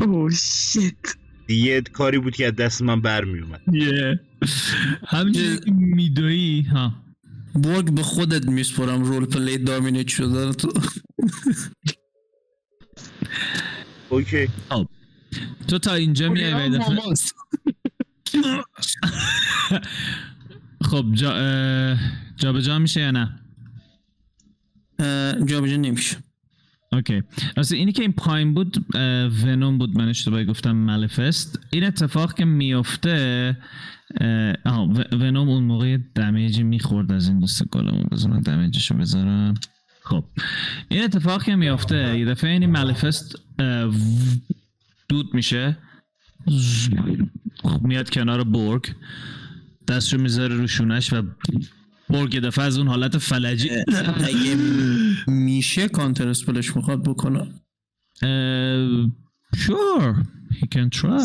[0.00, 1.16] Oh shit.
[1.46, 3.60] دیگه کاری بود که از دست من برمیومد.
[3.66, 4.18] Yeah.
[5.06, 6.92] همینجوری که میدوی ها.
[7.54, 10.72] برگ به خودت میسپرم رول پلی دامینیت شده تو.
[14.08, 14.48] اوکی.
[15.68, 16.78] تو تا اینجا میای یه
[20.88, 21.96] خب جا
[22.36, 23.40] جابجا میشه یا نه؟
[25.46, 26.16] جابجا نمیشه.
[26.92, 27.22] اوکی.
[27.56, 28.86] راستی اینی که این پایین بود
[29.44, 33.56] ونوم بود من اشتباهی گفتم مالفست این اتفاق که میفته
[34.86, 38.06] و- ونوم اون موقع دمیجی می‌خورد از این دوست گلمون.
[38.12, 39.54] بذار من دمیجشو بذارم.
[40.02, 40.24] خب.
[40.88, 42.62] این اتفاق که میفته یه دفعه این
[43.58, 43.92] و-
[45.08, 45.76] دود میشه.
[47.80, 48.94] میاد کنار برگ.
[49.88, 51.22] دستشو می‌ذاره رو شونش و
[52.10, 53.70] برگ دفعه از اون حالت فلجی.
[54.24, 54.56] اگه
[55.26, 57.46] میشه counterspell ش می‌خواد بکنه؟
[59.56, 60.14] sure,
[60.58, 61.24] he can try.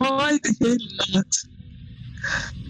[0.00, 1.46] Why the hell not?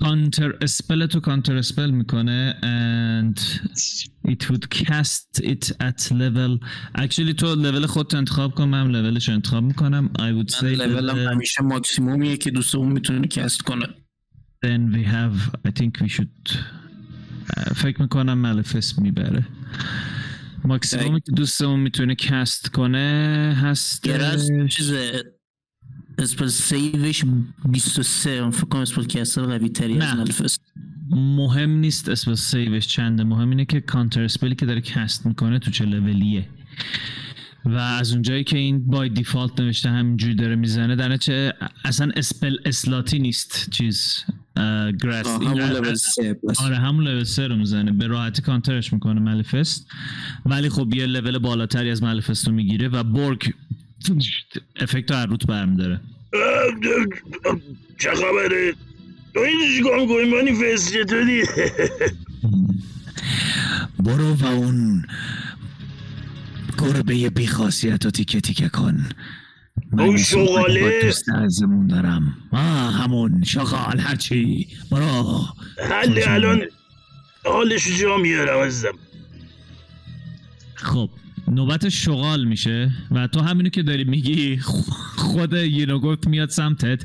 [0.01, 3.41] counterspell تو counterspell می‌کنه and
[4.29, 6.59] it would cast it at level.
[6.99, 10.11] Actually تو لول خودت انتخاب کن من لولش انتخاب می‌کنم.
[10.19, 13.87] I would say من لولم همیشه ماکسیمومیه که دوستمون می‌تونه cast کنه.
[14.65, 15.37] Then we have
[15.69, 16.51] I think we should
[17.57, 19.47] uh, فکر می‌کنم مالفست می‌بره.
[20.65, 24.93] ماکسیمومی که دوستمون می‌تونه cast کنه هست گرز چیز
[26.19, 27.25] spell save ش
[27.69, 29.99] 23 فکر کنم spellcaster قوی تری.
[29.99, 30.61] از مالفست
[31.11, 33.25] مهم نیست اسم save ش چنده.
[33.25, 36.49] مهم اینه که counterspell ی که داره cast می‌کنه تو چه لولیه
[37.65, 41.55] و از اونجایی که این by default نوشته همینجوری داره می‌زنه در چه
[41.85, 44.25] اصلا اسپل اسلاتی نیست چیز.
[44.57, 47.93] این همون لول 3 پس آره همون لول سه رو می‌زنه.
[47.93, 49.87] به راحتی کانترش می‌کنه مالفست
[50.47, 53.53] ولی خب یه لول بالاتری از مالفست رو می‌گیره و برگ
[54.81, 56.01] افکت هر روت برمیداره.
[57.99, 58.75] چه خبره؟
[59.35, 61.43] تو این چیکار می‌کنی؟ مانیفست چطوری؟
[64.05, 65.05] برو و اون
[66.79, 69.07] گربه بیخاصیت رو تیکه تیکه کن.
[69.93, 72.37] اون شغاله؟ عزیزمون دارم.
[72.53, 74.69] آه همون شغال هرچی.
[74.91, 75.45] برو.
[75.91, 76.63] حل الان.
[77.45, 78.99] حالشو جا میارم عزیزم.
[80.75, 81.11] خب
[81.49, 84.57] نوبت شغال میشه و تو همینو که داری میگی
[85.17, 87.05] خود یینوگوت میاد سمتت.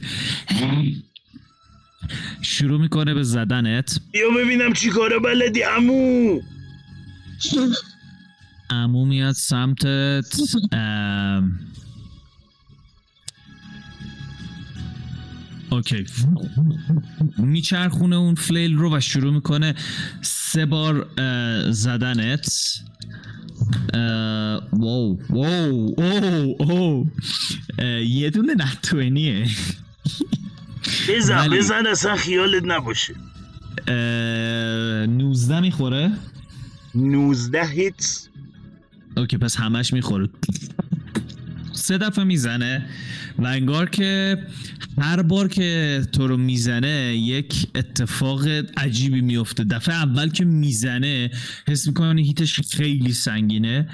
[2.41, 3.99] شروع می‌کنه به زدنت.
[4.11, 6.39] بیا ببینم چی کاره بلدی امو
[8.69, 10.41] امو میاد سمتت.
[10.71, 11.59] ام...
[15.71, 16.05] اوکی.
[17.37, 19.75] میچرخونه اون فلیل رو و شروع می‌کنه
[20.21, 21.07] سه بار
[21.71, 22.49] زدنت.
[24.73, 27.07] واو واو اوه
[27.79, 29.47] اه، یه دونه نتوینیه
[31.09, 33.15] بزن بزن اصلا خیالت نباشه.
[33.87, 36.11] 19 می‌خوره؟
[36.95, 38.27] 19 هیتس
[39.17, 40.29] اوکی پس همش می‌خوره.
[41.81, 42.85] سه دفعه می‌زنه
[43.37, 44.37] و انگار که
[44.97, 48.47] هر بار که تو رو می‌زنه یک اتفاق
[48.77, 49.63] عجیبی میفته.
[49.63, 51.31] دفعه اول که می‌زنه
[51.67, 53.89] حس می‌کنی هیتش خیلی سنگینه.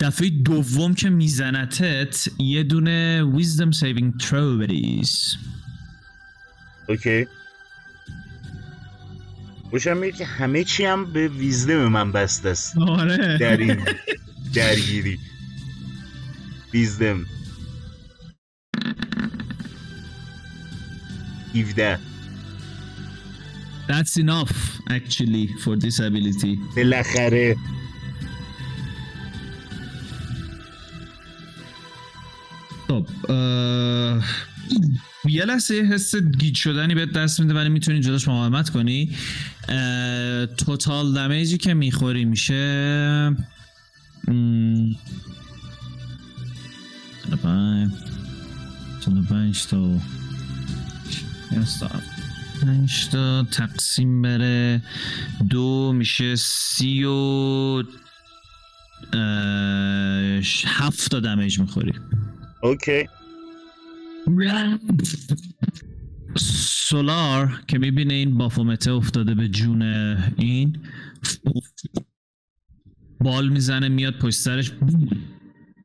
[0.00, 5.36] دفعه دوم که میزنتت یه دونه wisdom saving throw بریز
[6.88, 7.26] اوکی.
[9.70, 12.78] خوشم میاد که همه چی هم به ویزدم من بسته است.
[12.78, 13.38] آره.
[13.38, 13.76] در این
[14.54, 15.18] درگیری.
[16.72, 17.26] ویزدم
[21.54, 21.98] 17
[23.88, 24.54] That's enough
[24.90, 26.58] actually for this ability.
[26.76, 27.56] بالاخره.
[32.88, 33.06] خب
[35.28, 39.16] یه لحظه حس گیج شدنی بهت دست میده ولی می‌تونی جلوش مقاومت کنی.
[40.56, 43.36] توتال دمیجی که می‌خوری میشه
[47.28, 47.90] 45
[49.00, 50.00] 45 تا
[52.62, 54.82] پنج تا تقسیم بره
[55.50, 57.82] دو میشه سی و
[60.66, 61.92] هفت تا دمیج می‌خوری
[62.62, 63.08] اوکی
[66.36, 69.82] سولار که می‌بینه این بافومته افتاده به جون
[70.36, 70.78] این
[73.20, 74.72] بال می‌زنه میاد پشت سرش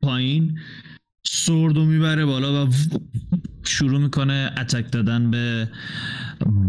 [0.02, 0.58] پایین
[1.30, 2.70] سردو می‌بره بالا و
[3.64, 5.68] شروع می‌کنه اتک دادن به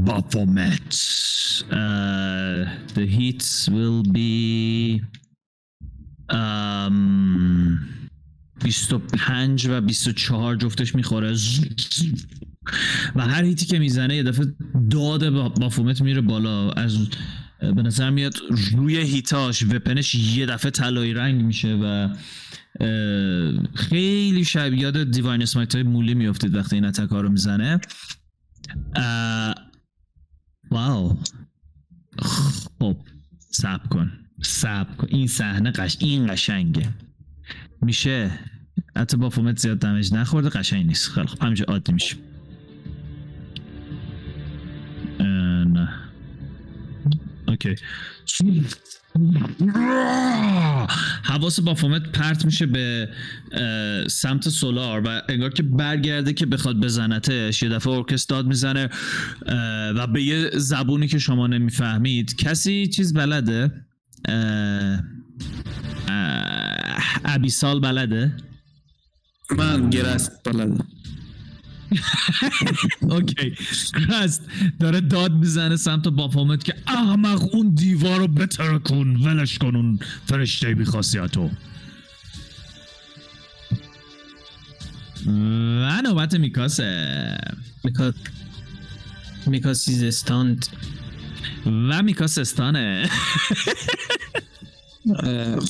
[0.05, 1.13] بافومت.
[1.57, 5.01] Uh, the hits will be
[6.31, 6.97] um,
[8.63, 11.35] 25 و 24 جفتش می‌خوره.
[13.15, 14.45] و هر هیتی که می‌زنه یه دفعه
[14.89, 16.71] داد با- بافومت میره بالا.
[16.71, 16.97] از
[17.59, 18.33] به نظر میاد
[18.77, 22.09] روی هیتاش وپنش یه دفعه طلایی رنگ میشه و
[23.75, 27.79] خیلی شب یاد دیواین اسمایت های مولی میافتید وقتی این اتک ها رو می‌زنه.
[30.71, 31.17] واو.
[32.19, 32.97] خب
[33.39, 34.11] سب کن
[34.43, 35.07] سب کن.
[35.09, 36.89] این صحنه قش این قشنگه.
[37.81, 38.39] میشه؟
[38.95, 41.09] حتی با فومت زیاد دمج نخورده قشنگ نیست.
[41.09, 42.15] خیلی خب همینجا عادی میشه.
[45.19, 45.89] نه.
[47.47, 47.75] اوکی.
[51.23, 53.09] حواس بافومت پرت میشه به
[54.09, 57.63] سمت سولار و انگار که برگرده که بخواد بزنتش.
[57.63, 58.89] یه دفعه ارکست داد می‌زنه
[59.95, 62.35] و به یه زبونی که شما نمی‌فهمید.
[62.35, 63.71] کسی چیز بلده؟
[67.25, 68.37] ابیسال بلده؟
[69.57, 70.87] من گرست بلدم.
[73.11, 73.55] اوکی.
[74.09, 74.41] راست
[74.79, 79.99] داره داد می‌زنه سمت بافامت که احمق اون دیوار رو بتر کن ولش کن اون
[80.25, 81.49] فرشته بی خاصیتو
[85.27, 87.37] و نوبت میکاسه.
[87.83, 88.13] میکاس
[89.45, 90.67] میکاس is stunned
[91.65, 93.09] و میکاس stun ه.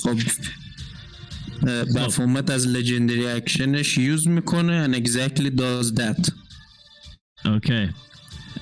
[0.03, 0.17] خب.
[1.65, 6.31] بفومت از legendary action ش use می‌کنه and exactly does that.
[7.45, 7.89] okay.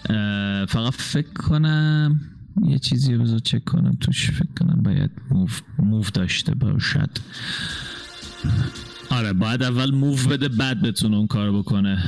[0.09, 2.19] اه، فقط فکر کنم
[2.67, 5.47] یه چیزی رو بذار چک کنم توش فکر کنم باید موو
[5.79, 7.09] موو داشته باشد.
[9.09, 12.03] آره باید اول move بده بعد بتونه اون کار بکنه.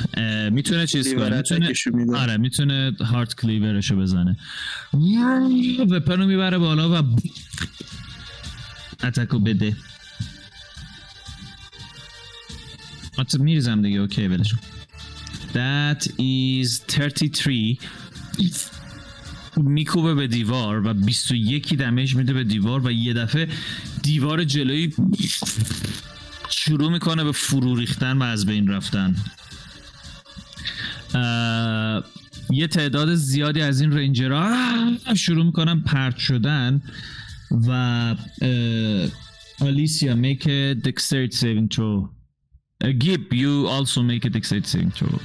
[0.52, 2.18] می‌تونه چیز کنه؟ می‌تونه.
[2.18, 4.38] آره می‌تونه Heartcleaver شو بزنه.
[5.90, 7.16] weapon رو می‌بره بالا و
[9.04, 9.76] attack و بده.
[13.20, 14.00] حتی میریزم دیگه.
[14.00, 14.44] okay کن.
[15.54, 17.78] That is 33
[19.58, 23.48] میکوبه به دیوار و 21 damage میده به دیوار و یه دفعه
[24.04, 24.94] دیوار جلویی
[26.50, 29.16] شروع می‌کنه به فرو ریختن و از بین رفتن.
[32.50, 36.82] یه تعداد زیادی از این رنجرها شروع می‌کنن پرت شدن
[37.68, 38.16] و
[39.60, 42.17] آلیسیا a dexterity saving throw
[42.84, 45.20] Uh, Gib, you also make a dexterity saving throw.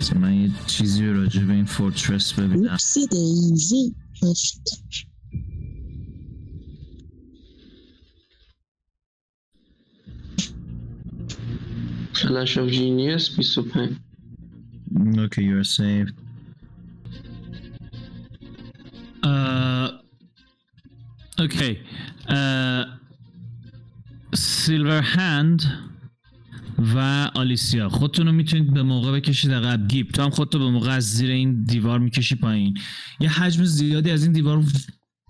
[0.00, 4.60] بذار من یه چیزی رو راجع به این fortress ببینم oopsie daisy هشت
[12.12, 13.96] Flash of Genius 25
[15.26, 16.23] Okay, you are saved.
[21.52, 21.76] Okay.
[22.28, 22.34] Uh,
[24.34, 25.62] Silverhand
[26.94, 26.98] و
[27.34, 29.88] آلیسیا خودتون رو می‌تونید به موقع بکشید عقب.
[29.88, 30.10] گیب.
[30.10, 32.78] تو هم خودتو به موقع از زیر این دیوار می‌کشی پایین.
[33.20, 34.64] یه حجم زیادی از این دیوار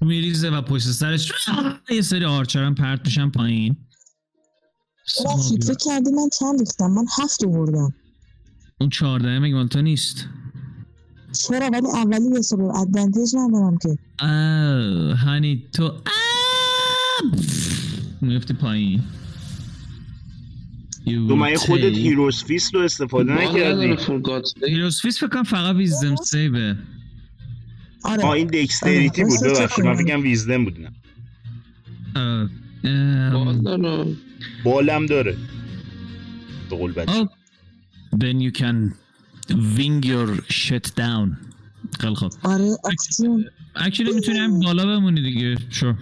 [0.00, 1.32] میریزه و پشت سرش
[1.90, 3.76] یه سری آرچر هم پرت میشن پایین.
[5.66, 7.94] فکر کردی من چند ریختم؟ من هفت آوردم.
[8.80, 10.28] اون چهارده مگه مال تو نیست؟
[11.34, 13.98] چرا؟ ولی اولی به حساب ادوانتیج ندارم که.
[14.18, 16.02] آه هانی تو آه!
[18.20, 19.02] میفتی پایین.
[21.06, 23.96] You تو من خودت هیروز فیست رو استفاده نکردی.
[24.66, 26.76] هیروز فیس فکر کنم فقط ویزدم سیبه
[28.04, 28.22] آره.
[28.24, 29.84] آه این دکستریتی آره، بود راست ببخشید.
[29.84, 30.90] من فکرم ویزدم بود نه.
[34.64, 35.36] بالم داره.
[36.70, 37.12] به قول بچه.
[37.24, 37.28] Oh,
[38.20, 38.94] then you can
[39.50, 41.36] wing your shit down.
[42.00, 42.32] خیلی خوب.
[42.42, 43.44] آره اکسیون.
[43.76, 45.56] اکچولی می‌تونی هم بالا بمونی دیگه.
[45.70, 45.94] شو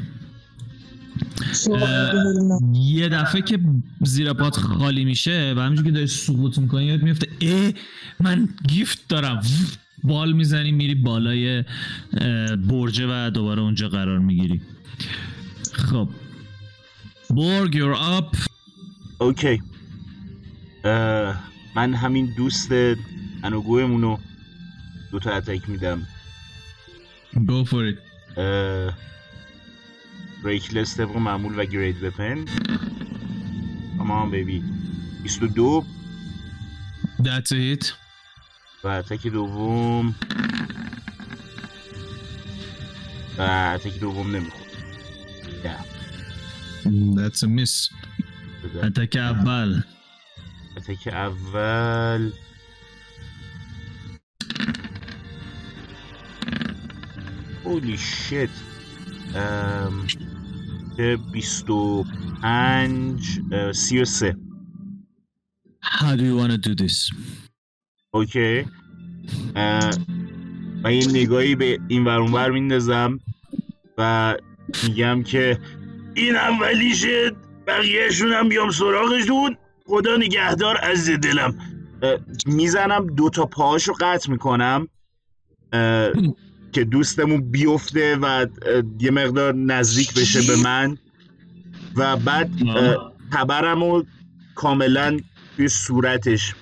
[2.75, 3.59] یه دفعه که
[4.01, 7.73] زیر پات خالی میشه و همینجور که داری سقوط می‌کنی یاد میفته اه
[8.21, 9.43] من گیفت دارم.
[10.05, 11.65] بال می‌زنی میری بالای
[12.69, 14.61] برجه و دوباره اونجا قرار می‌گیری.
[15.73, 16.09] خب.
[17.31, 18.37] برگ یور آپ
[19.19, 19.63] اوکی
[21.77, 22.69] من همین دوست
[23.43, 24.19] انوگومونو
[25.11, 26.07] دو تا اتک میدم.
[27.35, 27.99] Go for it.
[30.45, 32.45] ریکلس طبق معمول و گرید وپن
[34.01, 34.63] اما بیبی
[35.23, 35.85] 22
[37.23, 37.93] that's it.
[38.85, 40.15] و اتک دوم.
[43.39, 43.43] و
[43.75, 44.63] اتک دوم نمی‌خورد
[47.17, 47.95] that's a miss.
[48.83, 49.83] اتک اول.
[50.77, 52.33] اتک اول.
[57.65, 58.49] هولی شت
[60.97, 62.05] که بیست و
[62.43, 64.37] پنج اه، سی و سه.
[65.85, 67.15] How do you want to do this?
[68.15, 68.65] اوکی
[70.85, 73.21] و یه نگاهی به این ور اون ور میندازم
[73.99, 74.37] و
[74.85, 75.59] میگم که
[76.15, 77.33] این اولیشه
[77.67, 79.57] بقیهشون هم بیام سراغشون.
[79.87, 81.59] خدا نگهدار از دلم.
[82.47, 84.89] می‌زنم دو تا پاهاشو قطع می‌کنم.
[86.73, 88.47] که دوستمون بیفته و
[89.01, 90.99] یه مقدار نزدیک بشه به من.
[91.97, 94.05] و بعد اه، تبرمو
[94.55, 95.21] کاملا
[95.57, 96.55] توی صورتش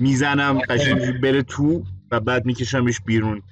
[0.00, 3.42] می‌زنم قشنگ بره تو و بعد میکشمش بیرون.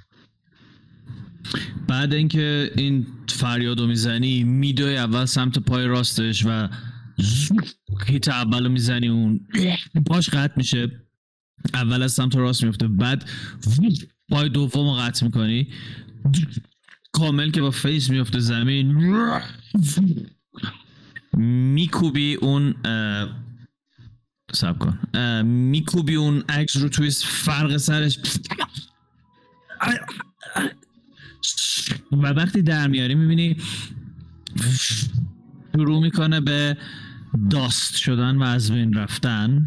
[1.88, 6.68] بعد اینکه این فریادو می‌زنی میدوی اول سمت پای راستش و
[8.06, 9.40] hit اولو می‌زنی اون
[10.06, 10.90] پاش قطع میشه.
[11.74, 13.30] اول از سمت راست میفته بعد
[14.30, 15.68] پای دوم رو قطع می‌کنی.
[17.12, 18.92] کامل که با face میفته زمین.
[21.74, 22.74] میکوبی اون
[24.52, 24.98] سب کن.
[25.42, 28.18] میکوبی اون عکس رو توی فرق سرش.
[32.12, 33.56] و وقتی در میاری می‌بینی
[35.76, 36.76] شروع می‌کنه به
[37.50, 39.66] داست شدن و از بین رفتن.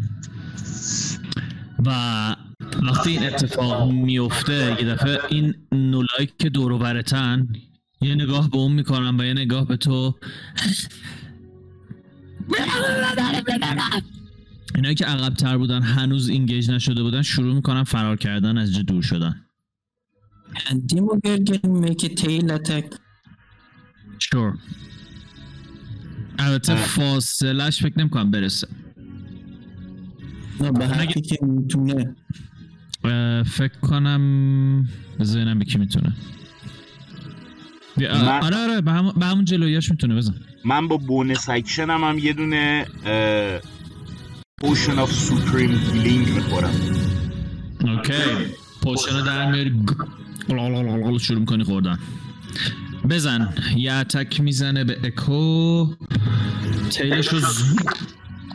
[1.86, 2.36] و
[2.84, 7.48] وقتی این اتفاق میفته یه دفعه این نولایی که دور و برتن
[8.00, 10.14] یه نگاه به اون می‌کنن و یه نگاه به تو.
[14.74, 19.02] اینایی که عقب تر بودن هنوز اینگیج نشده بودن شروع می‌کنن فرار کردن از دور
[19.02, 19.40] شدن.
[20.54, 22.86] And Demogorgon make a tail attack.
[24.18, 24.58] sure.
[26.38, 28.68] البته فاصلش فکر نمی‌کنم برسه.
[30.60, 32.16] نه به حقی که می‌تونه.
[33.46, 34.88] فکر کنم
[35.20, 36.12] بذار ببینم به کی می‌تونه.
[37.96, 40.34] من- آره آره به همون, به همون جلویاش می‌تونه بزن.
[40.64, 42.86] من با bonus action م هم یه دونه
[44.60, 46.74] potion of supreme healing می‌خورم.
[47.84, 48.12] okay.
[48.82, 49.84] potion رو در میاری
[50.48, 51.98] لالالالال شروع می‌کنی خوردن.
[53.10, 53.54] بزن.
[53.76, 55.86] یه attack می‌زنه به اکو.
[56.90, 57.40] tail ش رو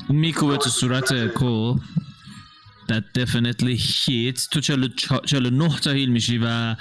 [0.10, 1.76] میکوبه تو صورت اکو.
[2.90, 4.48] That definitely hits.
[4.52, 6.76] تو 49 تا heal میشی و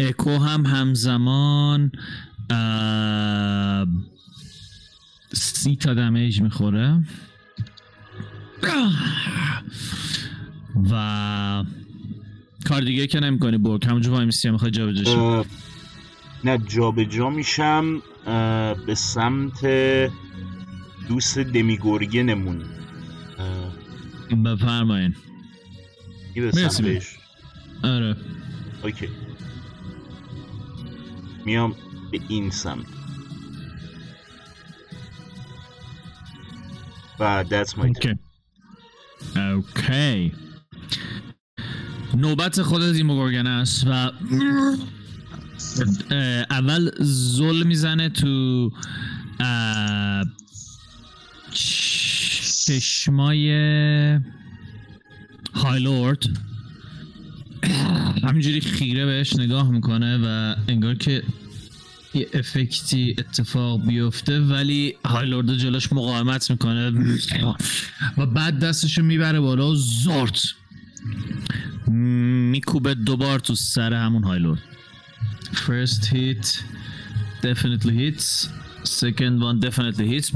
[0.00, 1.92] اکو هم همزمان
[5.32, 7.04] سی تا دمیج می‌خوره.
[10.90, 11.64] و
[12.68, 15.10] کار دیگه که نمی‌کنی برگ همونجا وای میسی می‌خوای جا بجا شی.
[15.10, 15.46] اه،
[16.44, 18.02] نه جابجا میشم
[18.86, 19.66] به سمت
[21.08, 22.62] دوست دمیگورگنمون
[23.38, 23.72] اه،
[26.40, 26.82] مرسی.
[26.82, 27.16] بهش
[27.84, 28.16] آره.
[28.82, 29.08] okay.
[31.44, 31.74] میام
[32.12, 32.86] به این سمت.
[37.20, 37.78] و that's my.
[37.78, 38.14] okay.
[39.36, 40.32] okay.
[42.16, 44.10] نوبت خود Demogorgon است و
[46.50, 48.70] اول زل می‌زنه تو
[49.40, 50.24] اه،
[55.54, 56.24] چشمای هایلورد
[58.28, 61.22] همینجوری خیره بهش نگاه می‌کنه و انگار که
[62.14, 66.92] یه افکتی اتفاق بیفته ولی هایلورد جلوش مقاومت می‌کنه.
[68.18, 70.42] و بعد دستشو می‌بره بالا و زارت.
[72.50, 74.62] میکوبه دوبار تو سر همون هایلورد
[75.54, 76.46] first hit
[77.42, 78.48] definitely hits.
[78.84, 80.28] Second one definitely hits.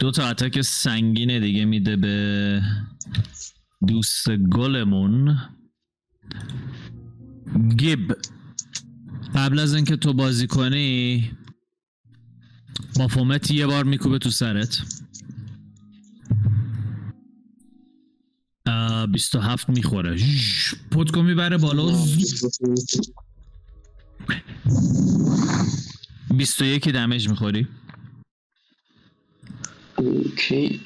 [0.00, 2.62] دو تا اتک سنگین دیگه میده به
[3.88, 5.38] دوست گلمون.
[7.76, 8.12] گیب
[9.34, 11.30] قبل از اینکه تو بازی کنی
[12.96, 14.82] با فومت یه بار میکوبه تو سرت.
[18.66, 20.16] اه، 27 می‌خوره.
[20.90, 21.86] پتکو می‌بره بالا.
[21.86, 22.44] و ز-
[26.36, 27.68] 21 دمیج می‌خوری.
[30.00, 30.80] اوکی.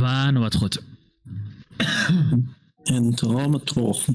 [0.00, 0.74] و نوبت خود.
[2.86, 4.14] انتقام تخم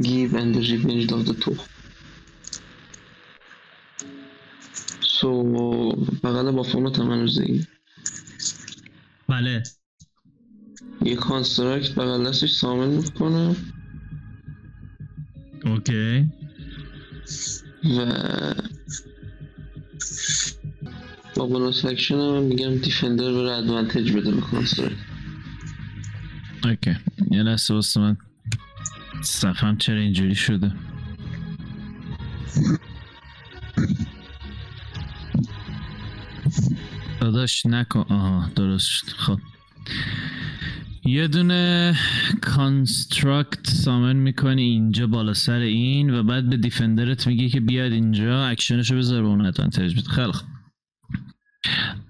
[0.00, 1.56] give and the revenge of the two.
[5.02, 5.26] So
[6.22, 7.40] بغل Baphomet هم هنوز
[9.28, 9.62] بله.
[11.04, 13.56] یه construct بغل دستش summon می‌کنه.
[15.64, 16.28] okay
[17.84, 18.54] و
[21.36, 24.96] با bonus action هم میگم defender بره advantage بده به construct
[26.64, 26.96] okay
[27.30, 28.16] یه لحظه واسه من
[29.22, 30.72] صفحم چرا اینجوری شده؟
[37.20, 38.00] داداش نکن.
[38.08, 39.06] آها درست شد.
[39.06, 39.38] خب.
[41.08, 41.94] یه دونه
[42.40, 47.92] construct summon می‌کنی اینجا بالا سر این و بعد به defender ت میگی که بیاد
[47.92, 50.10] اینجا اکشنشو بذار به اون advantage بده.
[50.10, 50.48] خیلی خوب.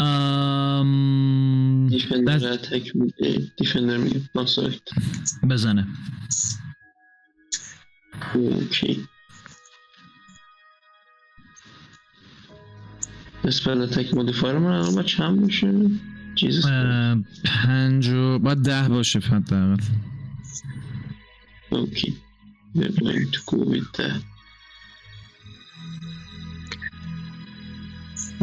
[0.01, 1.89] ام...
[1.89, 3.53] defender attack میده.
[3.59, 4.21] defender میگه.
[5.51, 5.87] بزنه.
[8.35, 9.05] okay
[13.45, 15.73] spell attack modifier من الان چند میشه
[17.45, 19.77] پنج و باید ده باشه حداقل
[21.71, 22.15] okay.
[22.77, 24.23] We're going to go with that.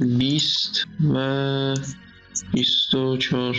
[0.01, 1.75] بیست و
[2.53, 3.55] بیست و چهار.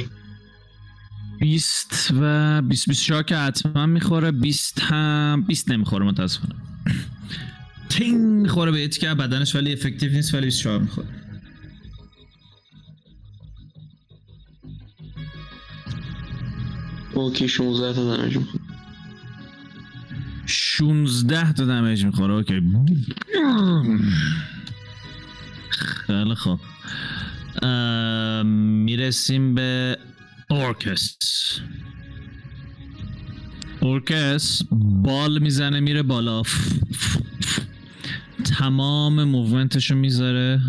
[1.41, 6.55] 20 و 20 24 که حتما می‌خوره 20 هم 20 نمی‌خوره متاسفانه.
[7.89, 11.09] تینگ می‌خوره به که بدنش ولی effective نیست ولی 24 می‌خوره.
[17.17, 18.65] okay 16 تا damage می‌خوره.
[20.47, 22.63] 16 تا damage می‌خوره okay.
[25.71, 26.61] خیلی خوب.
[28.45, 29.99] می‌رسیم به
[30.51, 31.17] Orcus
[33.81, 34.63] اورکس
[35.03, 36.43] بال می‌زنه میره بالا.
[38.45, 40.61] تمام موومنتشو می‌ذاره.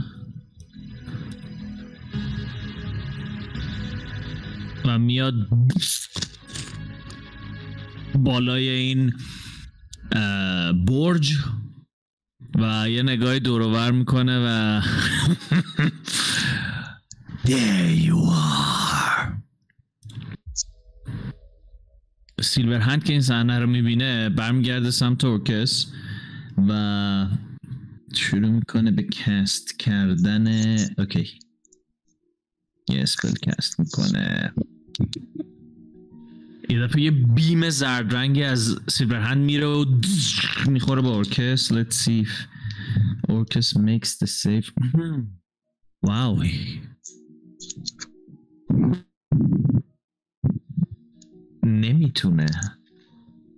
[4.86, 5.34] و میاد.
[8.18, 9.14] بالای این
[10.88, 11.34] برج
[12.56, 14.82] و یه نگاهی دورور می‌کنه و
[17.48, 19.38] There you are.
[22.42, 25.92] Silverhand که این صحنه رو می‌بینه برمیگرده سمت Orcus
[26.70, 27.28] و
[28.14, 30.48] شروع می‌کنه به cast کردن
[30.98, 31.40] okay
[32.90, 34.54] یه spell cast می‌کنه.
[36.70, 39.86] یه دفعه یه beam زرد رنگی از Silverhand میره و
[40.68, 42.32] می‌خوره به Orcus let's see if
[43.30, 44.72] Orcus makes the save.
[46.04, 46.44] wow
[51.64, 52.48] نمی‌تونه.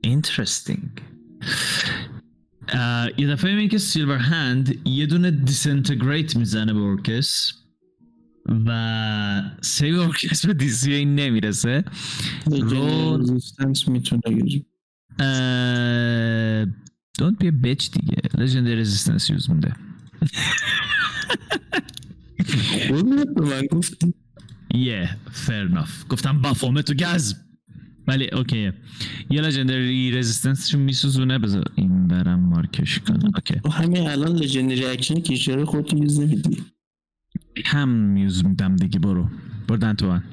[0.08, 1.02] Interesting.
[3.18, 7.54] یه دفعه می‌بینی که Silverhand یه دونه disintegrate می‌زنه به Orcus
[8.68, 11.84] و save Orcus به DC این نمی‌رسه.
[12.46, 14.22] رو resistance می‌تونه
[17.22, 18.16] don't be a bitch دیگه.
[18.38, 19.76] Legendary resistance use میده
[22.90, 24.14] قربونت به من گفتی.
[24.74, 25.08] Yeah
[25.48, 26.08] fair enough.
[26.10, 27.36] گفتم Baphomet و گز.
[28.08, 28.72] ولی okay
[29.30, 31.40] یه legendary resistance شو میسوزونه.
[31.40, 33.32] بذار این برم مارکش کنم.
[33.36, 36.64] okay تو همین الان legendary action که چرا خودتو use نمیدی.
[37.66, 39.30] هم use میدم دیگه برو.
[39.68, 40.24] بردن تو من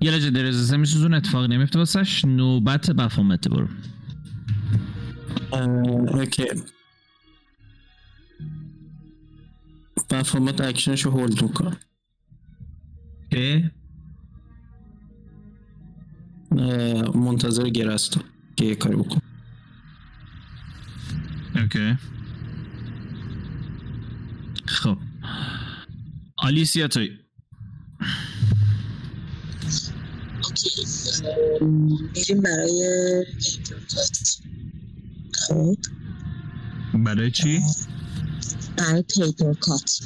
[0.00, 2.24] یه legendary resistance میسوزونه اتفاق نمیفته واسش.
[2.24, 3.68] نوبت Baphomet برو.
[5.52, 6.44] okay.
[10.10, 11.76] بفومت action شو hold میکنه
[13.32, 13.70] okay.
[17.14, 18.20] منتظر گرستو
[18.56, 19.20] که یه کاری بکنه.
[21.56, 21.96] okay.
[24.70, 24.98] خب.
[26.36, 27.18] آلیسیا توی.
[31.60, 33.24] میریم برای
[35.34, 35.76] خب
[37.04, 37.60] برای چی؟
[38.76, 40.00] برای پیپر کات.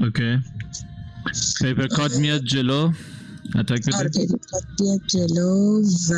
[0.00, 0.38] okay.
[1.60, 2.92] پیپر کات میاد جلو.
[3.54, 4.20] attack آره بده.
[4.26, 6.14] پیپر کات بیاد جلو و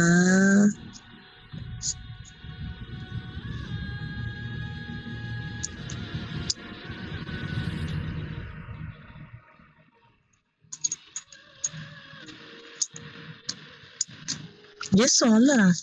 [14.96, 15.74] یه سوال دارم.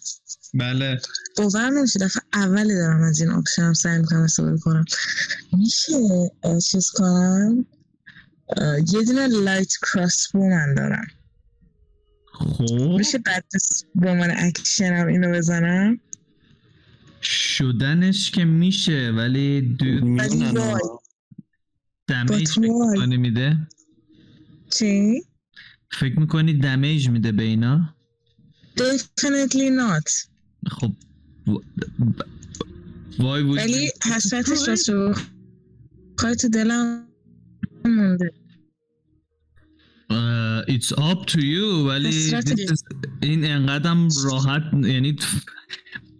[0.53, 1.01] بله.
[1.37, 4.85] باورم نمیشه دفعه اولی دارم از این option هم سعی می‌کنم استفاده کنم.
[5.53, 5.93] میشه
[6.71, 7.65] چیز کنم؟
[8.93, 11.07] یه دونه light crossbow من دارم.
[12.33, 12.95] خب.
[12.97, 15.99] میشه بعد از- با من اکشنم اینو بزنم؟
[17.21, 20.77] شدنش که میشه ولی دو.
[22.07, 22.57] damage?
[22.59, 23.57] می‌کنی میده؟
[24.69, 25.23] چی؟
[25.99, 27.95] فکر می‌کنی دمیج میده به اینا؟
[28.75, 30.27] Definitely not.
[30.71, 30.91] خب.
[33.19, 33.57] وای بود.
[33.57, 35.15] ولی حسرتش رو
[36.17, 37.07] خواهی تو دلم
[37.85, 38.31] مونده.
[40.11, 42.31] Uh, it's up to you ولی
[43.21, 45.15] این انقدرم راحت یعنی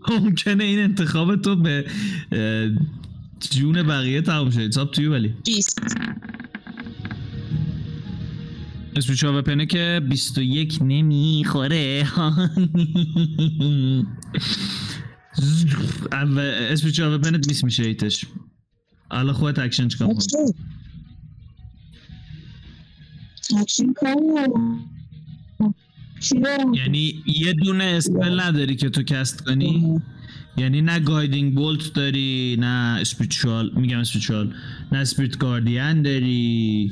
[0.10, 1.86] ممکنه این انتخاب تو به
[2.32, 2.70] اه،
[3.40, 4.70] جون بقیه تمام شه.
[4.70, 5.34] It's up to you ولی.
[5.46, 5.80] 20
[9.02, 12.08] Spiritual Weapon ه که 21 نمی‌خوره.
[16.72, 18.26] Spiritual Weapon ت miss میشه hit ش.
[19.10, 20.28] حالا خودت action okay
[23.58, 23.94] action؟
[26.74, 30.00] یعنی یه دونه spell نداری که تو cast کنی؟
[30.58, 34.54] یعنی نه Guiding Bolt داری نه spiritual میگم spiritual
[34.92, 36.92] نه Spirit Guardian داری.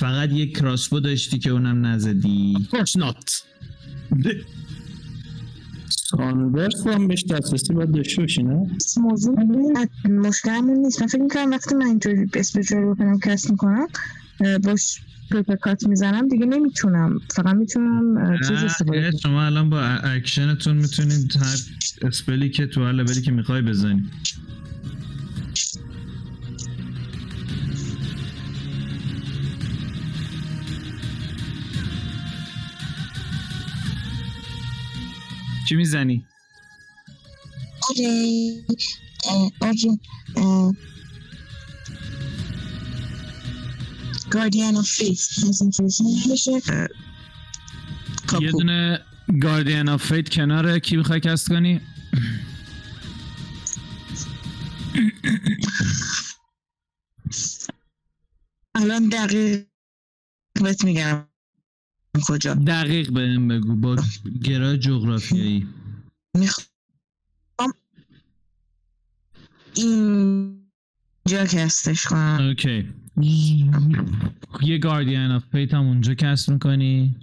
[0.00, 2.56] فقط یه crossbow داشتی که اونم نزدی.
[2.58, 3.42] Of course not.
[5.88, 9.34] Sunburst هم بهش دسترسی باید داشته باشی نه؟ موضوع
[10.08, 11.00] مشکلمون نیست.
[11.00, 13.86] من فکر می‌کنم وقتی من اینطوری Spiritual Weapon cast می‌کنم
[14.64, 15.00] باش
[15.32, 17.20] پیپر کات می‌زنم دیگه نمی‌تونم.
[17.34, 21.56] فقط می‌تونم چیز استفاده شما الان با اکشنتون می‌تونید هر
[22.02, 24.10] spell ی که تو هر لولی که می‌خوای بزنی.
[35.70, 36.26] چی می‌زنی؟
[37.90, 38.08] آره
[39.30, 39.76] آره
[45.70, 46.50] چیزی میشه
[48.32, 49.00] اه، یه دونه
[49.42, 51.80] Guardian of Faith کنار کی می‌خوای cast کنی؟
[58.74, 59.66] الان دقیق
[60.62, 61.29] بهت میگم
[62.28, 63.96] کجا؟ دقیق بهم بگو با
[64.44, 65.68] گرای جغرافیایی.
[66.36, 67.72] می‌خوام
[69.76, 72.38] اینجا cast ش کنم.
[72.40, 72.94] okay.
[74.62, 77.16] یه Guardian of Faith هم اونجا cast می‌کنی.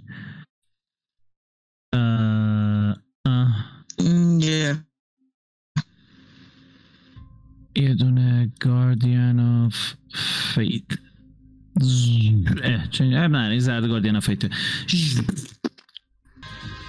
[3.98, 4.76] اینجا.
[7.76, 9.94] یه دونه Guardian of
[10.54, 11.07] Faith.
[12.62, 14.42] اه، نه زرد Guardian Faith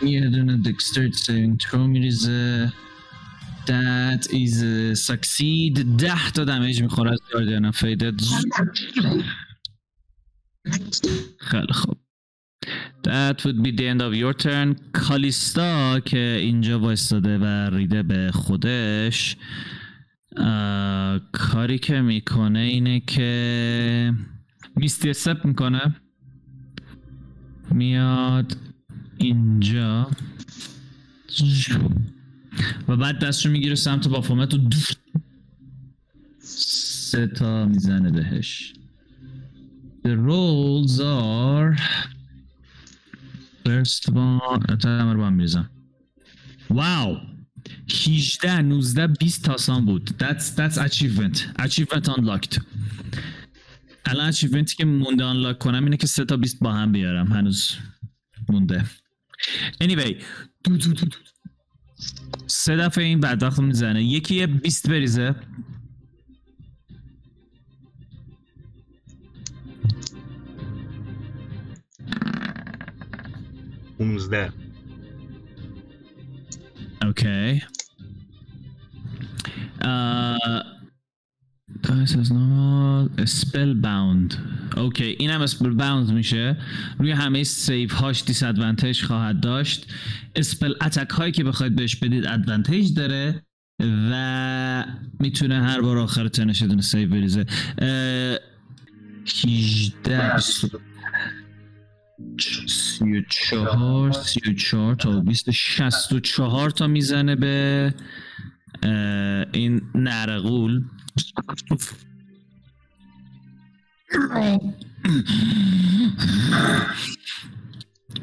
[0.05, 2.73] یه دونه dexterity saving throw میریزه.
[3.67, 4.55] That is
[5.07, 5.79] succeed.
[5.97, 8.01] ده تا damage می‌خوره از Guardian of Faith
[11.39, 11.97] خیلی خوب.
[13.07, 14.81] That would be the end of your turn.
[14.93, 17.45] کالیستا که اینجا وایستاده و
[17.75, 19.35] ریده به خودش
[21.31, 24.13] کاری که می‌کنه اینه که
[24.79, 25.95] میستی استپ می‌کنه.
[27.71, 28.57] میاد
[29.17, 30.11] اینجا.
[32.87, 34.69] و بعد دستشو می‌گیره سمت بافومت و
[36.39, 38.73] سه تا می‌زنه بهش.
[40.05, 41.81] The rolls are
[43.65, 45.69] First one تا رو هم میریزم.
[46.69, 47.17] واو
[47.89, 50.09] 18 19 20 تاسان بود.
[50.19, 51.61] That's, that's achievement.
[51.61, 52.61] Achievement unlocked.
[54.09, 57.27] الان achievemenتی که مونده unlock کنم اینه که 3 تا 20 با هم بیارم.
[57.27, 57.77] هنوز
[58.49, 58.85] مونده.
[59.83, 60.23] Anyway
[60.63, 61.17] دو دو دو دو.
[62.47, 64.03] سه دفعه این بدبخت رو می‌زنه.
[64.03, 65.35] یکی یه 20 بریزه.
[73.97, 74.53] اونزده
[77.05, 77.61] Okay.
[79.81, 80.61] Uh,
[81.81, 83.09] Dice as normal.
[83.25, 84.35] Spellbound.
[84.77, 86.57] okay این هم spellbound میشه
[86.99, 89.93] روی همه save هاش disadvantage خواهد داشت
[90.35, 93.43] spell attack هایی که بخواید بهش بدید advantage داره
[93.81, 94.85] و
[95.19, 97.45] می‌تونه هر بار آخر turn ش دونه save بریزه
[99.25, 100.67] 18 سی
[103.17, 107.93] و چهار سی و چهار تا بیست شست و چهار تا می‌زنه به
[109.53, 110.83] این نرقول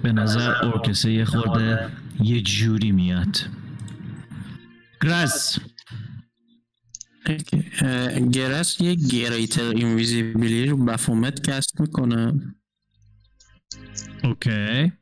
[0.03, 1.91] به نظر ارکسه یه خورده
[2.21, 3.37] یه جوری میاد.
[7.81, 12.55] اه، گرس یه Greater Invisibility رو بفومت cast می‌کنه.
[14.25, 14.93] okay.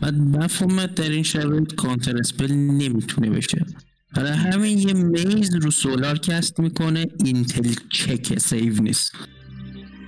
[0.00, 3.66] بعد بفومت در این شرایط counterspell نمی‌تونه بشه.
[4.14, 7.06] برای همین یه Maze رو سولار cast می‌کنه.
[7.24, 9.12] intel check save نیست.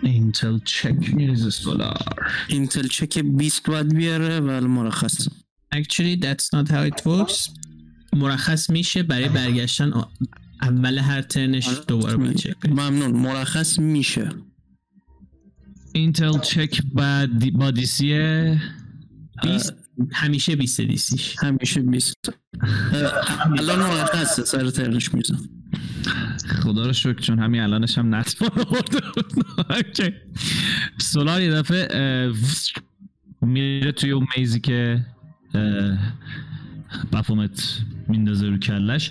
[0.02, 2.33] intel check میریزه سولار.
[2.48, 5.29] intel check 20 باید بیاره ولی مرخص.
[5.74, 7.51] Actually that's not how it works.
[8.12, 9.93] مرخص میشه برای برگشتن
[10.62, 12.66] اول هر ترنش دوباره باید چک.
[12.66, 13.11] ممنون.
[13.11, 14.29] مرخص میشه.
[15.93, 18.61] اینتل چک با دی با دیسیه
[19.43, 19.74] 20
[20.12, 25.39] همیشه 20 دیسیش همیشه 20 اه، الان مرخصه سر ترنش میزن
[26.62, 29.05] خدا رو شکر چون همین الانش هم بود.
[29.70, 30.12] اوکی.
[30.99, 32.33] سولار یه دفعه
[33.41, 35.07] میره توی اون Maze ی که
[35.55, 35.99] اه،
[37.12, 39.11] بفومت میندازه رو کلش.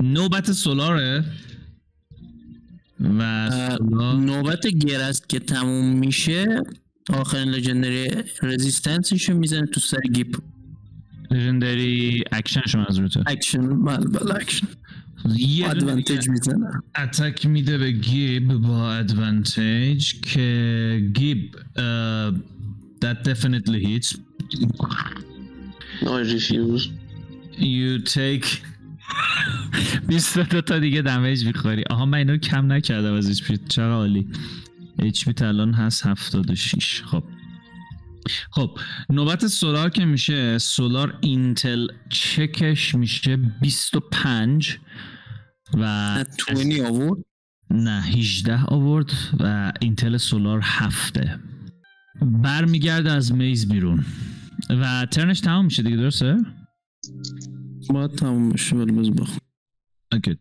[0.00, 1.24] نوبت سولاره.
[3.18, 6.62] و سولار نوبت گرست که تموم میشه.
[7.12, 8.08] آخرین legendary
[8.42, 10.36] resistance شو می‌زنه تو سر گیپ.
[11.30, 14.66] legendary action ش منظورته اکشن بله بله اکشن.
[15.36, 16.82] یه advantage می‌زنه.
[16.98, 21.56] attack میده به گیب با advantage که گیب
[23.04, 24.10] that definitely hits.
[26.02, 26.84] I refuse
[27.58, 28.46] you take
[30.08, 31.82] 22 تا دیگه دمیج می‌خوری.
[31.90, 34.28] آها من اینو کم نکردم از پی چقدر عالی.
[34.98, 37.24] پی الان هست 76 خب.
[38.50, 38.78] خب
[39.10, 44.78] نوبت سولار که میشه سولار اینتل چکش میشه 25
[45.74, 46.24] و
[46.56, 47.24] 20 آورد؟
[47.70, 51.40] نه 18 آورد و اینتل سولار هفته.
[52.22, 54.04] برمیگرده از میز بیرون.
[54.70, 56.36] و ترنش تمام میشه دیگه درسته؟
[57.90, 59.38] باید تموم بشه ولی بز بخون
[60.12, 60.36] اوکی.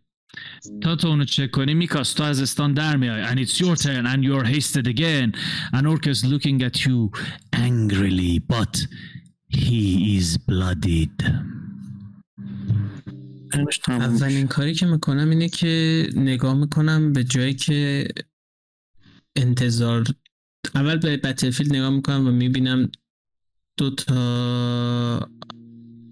[0.82, 3.24] تا تو اونو چک کنی میکاس تو از استان در میای.
[3.26, 5.32] And it's your turn and you're hasted again.
[5.74, 7.12] And Orc is looking at you
[7.53, 8.88] angrily but
[9.49, 11.24] he is bloodied.
[13.88, 18.07] اولین کاری که می‌کنم اینه که نگاه می‌کنم به جایی که
[19.36, 20.03] انتظار
[20.76, 22.91] اول به بتلفیلد نگاه می‌کنم و می‌بینم
[23.78, 25.30] دو تا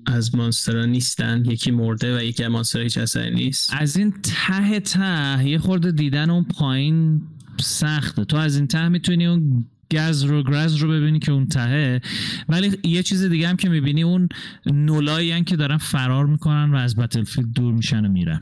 [0.05, 1.43] از مانسترها نیستن.
[1.45, 3.69] یکی مرده و یکی از مانسترها هیچ اثری نیست.
[3.73, 7.21] از این ته ته یه خورده دیدن اون پایین
[7.59, 8.25] سخته.
[8.25, 12.01] تو از این ته می‌تونی اون گز رو گرز رو ببینی که اون تهه
[12.49, 14.30] ولی یه چیز دیگه هم که می‌بینی اون
[14.65, 18.41] نولایی که دارن فرار می‌کنن و از بتلفیلد دور میشن و میرن.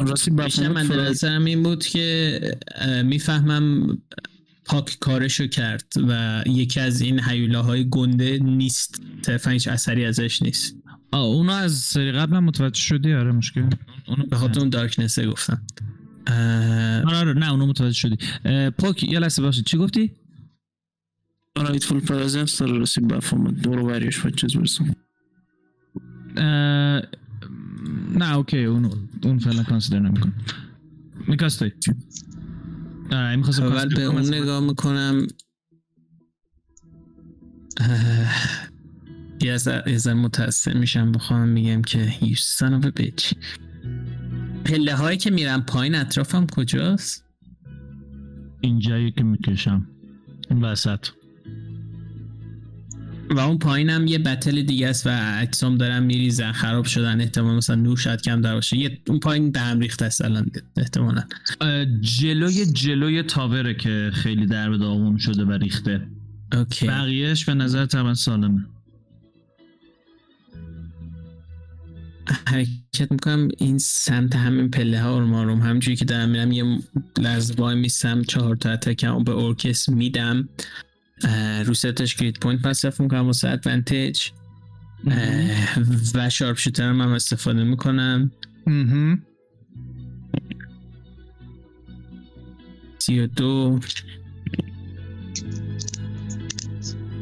[0.00, 2.40] راستی من نظرم این بود که
[3.04, 3.98] می‌فهمم
[4.66, 9.02] پاک کارشو کرد و یکی از این حیولاهای گنده نیست.
[9.22, 10.76] صرفا هیچ اثری ازش نیست.
[11.10, 13.70] آه اونو از سری قبل هم متوجه شدی؟ آره مشکل.
[14.06, 15.62] اونو به خاطر اون دارکنسه گفتم.
[16.26, 18.16] اه، آره آره نه اونو متوجه شدی.
[18.78, 20.12] پاک یه لحظه باشید چی گفتی؟
[21.56, 24.96] رایتفول پرزنس داره رسید بفهمم دور و بریش و چیز برسم
[28.18, 30.32] نه اوکی اون اون فعلا کانسیدر نمیکن
[31.28, 32.25] میکاس توی آره می‌خواستم
[33.12, 35.26] اول به اون نگاه می‌کنم.
[39.42, 39.52] یه
[39.86, 43.34] یه ذره متأثر میشم بخوام میگم که you son of a bitch.
[44.64, 47.24] پله هایی که میرم پایین اطرافم کجاست؟
[48.60, 49.86] اینجایی که می‌کشم.
[50.50, 51.06] این وسط.
[53.30, 57.76] و اون پایینم یه بتل دیگه است و اجسام دارن میریزن خراب شدن احتمال مثلا
[57.76, 58.76] نور شاید کم در باشه.
[58.76, 61.22] یه اون پایین به هم ریخته است الان احتمالا.
[62.00, 66.06] جلوی جلوی تاوره که خیلی در به داغون شده و ریخته.
[66.52, 66.86] اوکی.
[66.86, 68.66] بقیهش به نظر طبعا سالمه.
[72.46, 76.78] حرکت می‌کنم این سمت همین پله ها آروم آروم همجوری که دارم میرم یه
[77.18, 80.48] لحظه وای میسم چهار تا اتکم به ارکس میدم.
[81.66, 84.28] رو ستش grit point مصرف می‌کنم واسه advantage
[85.06, 85.80] اه،
[86.14, 88.30] و sharpshooter هم استفاده می‌کنم.
[92.98, 93.80] سی و دو.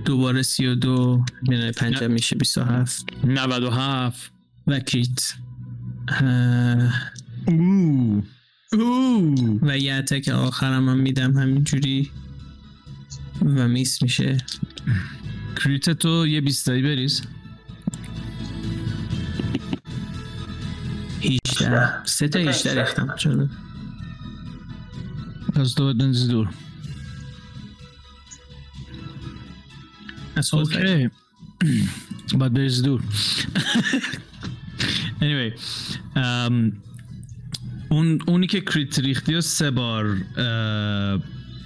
[0.04, 1.24] دوباره سی و دو.
[1.48, 3.06] بینای پنجم میشه بیست و هفت.
[3.24, 4.32] 97
[4.66, 5.34] و crit
[6.08, 6.92] اه،
[7.46, 8.22] اوه.
[8.72, 9.58] اوه.
[9.62, 12.10] و یه attack آخرم هم میدم همینجوری.
[13.42, 14.36] و میس میشه.
[15.56, 17.22] کریت تو یه بیستایی بریز.
[21.22, 23.14] 18 سه تا 18 ریختم.
[23.18, 23.48] چرا
[25.54, 26.48] پس تو باید بنزی دور
[30.36, 31.10] از خود اوکی.
[32.34, 33.02] باید بریزی دور
[35.20, 35.60] anyway
[36.16, 36.72] ام،
[37.88, 40.16] اون اونی که کریت ریختی و سه بار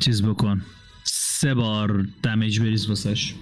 [0.01, 0.63] چیز بکن.
[1.41, 3.35] سه بار دمیج بریز واسش.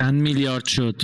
[0.00, 1.02] چند میلیارد شد؟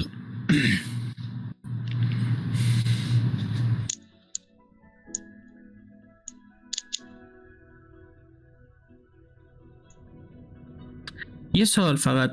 [11.55, 12.31] یه سوال فقط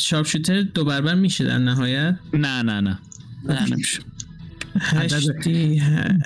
[0.00, 2.98] sharpshooter دو برابر میشه در نهایت؟ نه نه نه.
[3.44, 4.00] نه نمیشه.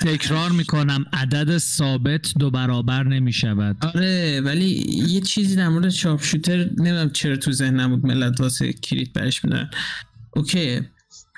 [0.02, 6.56] تکرار می‌کنم عدد ثابت دو برابر نمی شود آره ولی یه چیزی در مورد sharpshooter
[6.56, 9.70] نمی‌دونم چرا تو ذهنم بود ملت واسه crit برش میدارن.
[10.36, 10.80] اوکی.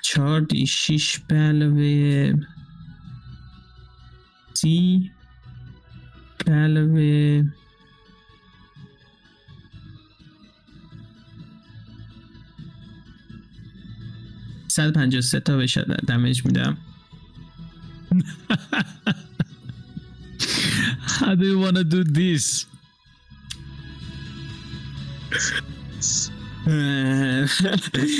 [0.03, 2.33] چهار دی شیش به علاوه
[4.53, 5.11] سی
[6.45, 7.43] به علاوه
[14.67, 15.77] 153 تا بهش
[16.07, 16.77] دمج میدم.
[21.19, 22.65] How do you wanna do this?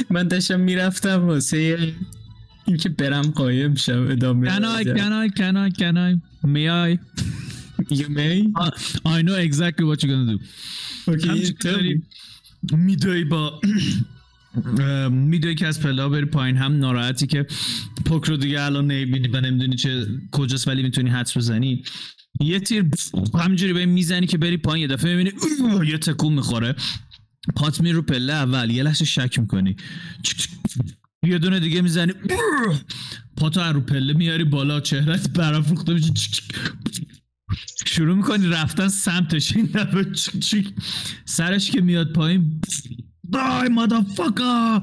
[0.09, 1.93] من داشتم می‌رفتم واسه
[2.65, 4.95] اینکه برم قایم شم ادامه Can I, بدم.
[4.97, 6.11] can I, can I, can I?
[6.47, 6.97] May I?
[7.99, 8.37] You may?
[9.05, 10.39] I know exactly what you're gonna do.
[11.11, 12.01] Okay, tell me.
[12.73, 13.61] میدوی با
[14.79, 17.45] اه، میدوی که از پلا بری پایین هم ناراحتی که
[18.05, 21.83] پک رو دیگه الان نمی‌بینی و نمی‌دونی چه کجاست ولی می‌تونی حدس بزنی.
[22.41, 22.85] یه تیر
[23.33, 25.31] همینجوری به می‌زنی که بری پایین یه دفعه می‌بینی
[25.87, 26.75] یه تکون می‌خوره.
[27.55, 29.75] پات می رو پله اول یه لحظه شک می‌کنی.
[31.23, 32.13] یه دونه دیگه می‌زنی
[33.37, 36.11] پاتو رو پله میاری بالا چهرت برافروخته میشه.
[37.85, 39.69] شروع می‌کنی رفتن سمتش این
[41.25, 42.61] سرش که میاد پایین
[43.31, 44.81] دای مادافاکا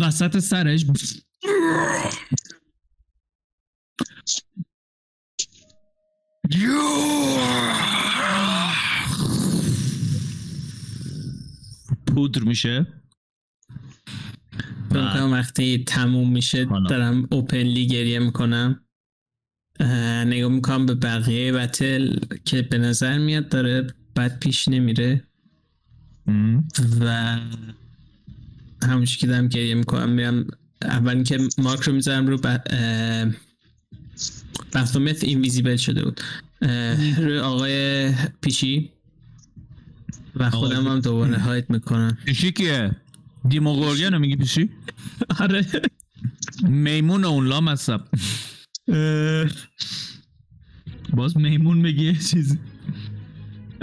[0.00, 0.86] وسط سرش.
[12.06, 12.86] پودر میشه.
[15.32, 16.64] وقتی تموم میشه.
[16.64, 18.84] دارم اوپنلی گریه می‌کنم.
[20.26, 23.86] نگاه می‌کنم به بقیه بتل که به نظر میاد داره
[24.16, 25.29] بد پیش نمیره.
[27.00, 27.38] و
[28.82, 30.46] همونش که دارم گریه می‌کنم میرم
[30.82, 32.38] اول اینکه مارک رو می‌ذارم رو.
[34.74, 36.20] بفتومت اینویزیبل شده بود.
[37.18, 38.90] روی آقای پیشی
[40.36, 42.18] و خودم هم دوباره هایت می‌کنم.
[42.24, 42.96] پیشی کیه؟
[43.48, 44.70] دیموگورگن میگی پیشی؟
[45.40, 45.66] آره.
[46.62, 48.04] میمون اون لام هستم.
[51.12, 52.58] باز میمون میگی یه چیزی.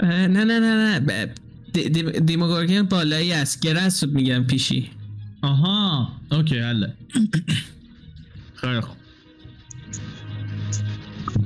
[0.02, 1.34] نه نه نه نه.
[2.24, 3.60] دیموگورگن بالایی است.
[3.60, 4.90] گرست رو میگم پیشی.
[5.42, 6.12] آها.
[6.30, 6.94] اوکی حله.
[8.54, 8.96] خیلی خوب.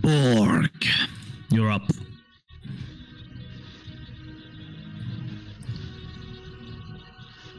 [0.02, 0.70] بورگ
[1.52, 1.94] up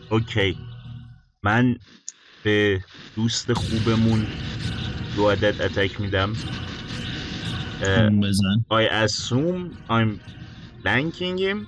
[0.10, 0.58] اوکی.
[1.44, 1.76] من
[2.44, 2.84] به
[3.16, 4.26] دوست خوبمون
[5.16, 6.34] دو عدد اتک میدم.
[8.22, 8.66] بزن.
[8.72, 10.20] I assume I'm
[10.84, 11.68] blanking him.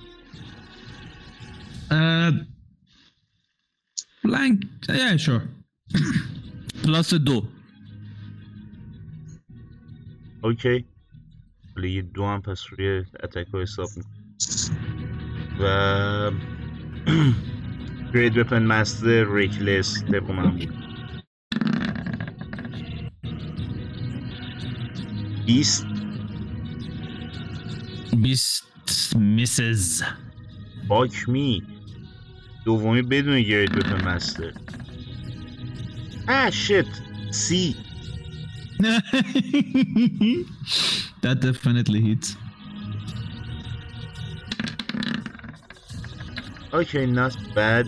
[4.24, 5.42] blank yeah sure.
[6.84, 7.48] plus دو
[10.42, 10.84] okay
[11.76, 14.16] حالا یه دو هم پس روی attack ها حساب می‌کنم
[15.60, 16.30] و
[18.14, 20.74] great weapon master reckless طبق من بود
[25.46, 25.86] بیست
[28.22, 28.66] بیست
[29.16, 30.02] misses
[30.88, 31.75] باک می
[32.66, 34.52] دومی بدون گرید وپن مستر
[36.28, 36.84] آه شت.
[37.30, 37.76] سی
[41.22, 42.28] That definitely hits.
[46.72, 47.86] اوکی نات بد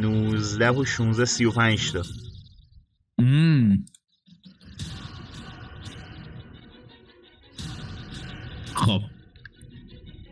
[0.00, 2.02] نوزده و شونزده سی و پنج تا.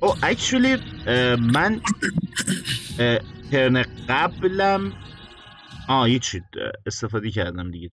[0.07, 0.77] او اکچولی
[1.53, 1.81] من
[3.51, 4.93] ترن قبلم
[5.89, 6.43] آه یه چی
[6.87, 7.91] استفاده کردم دیگه.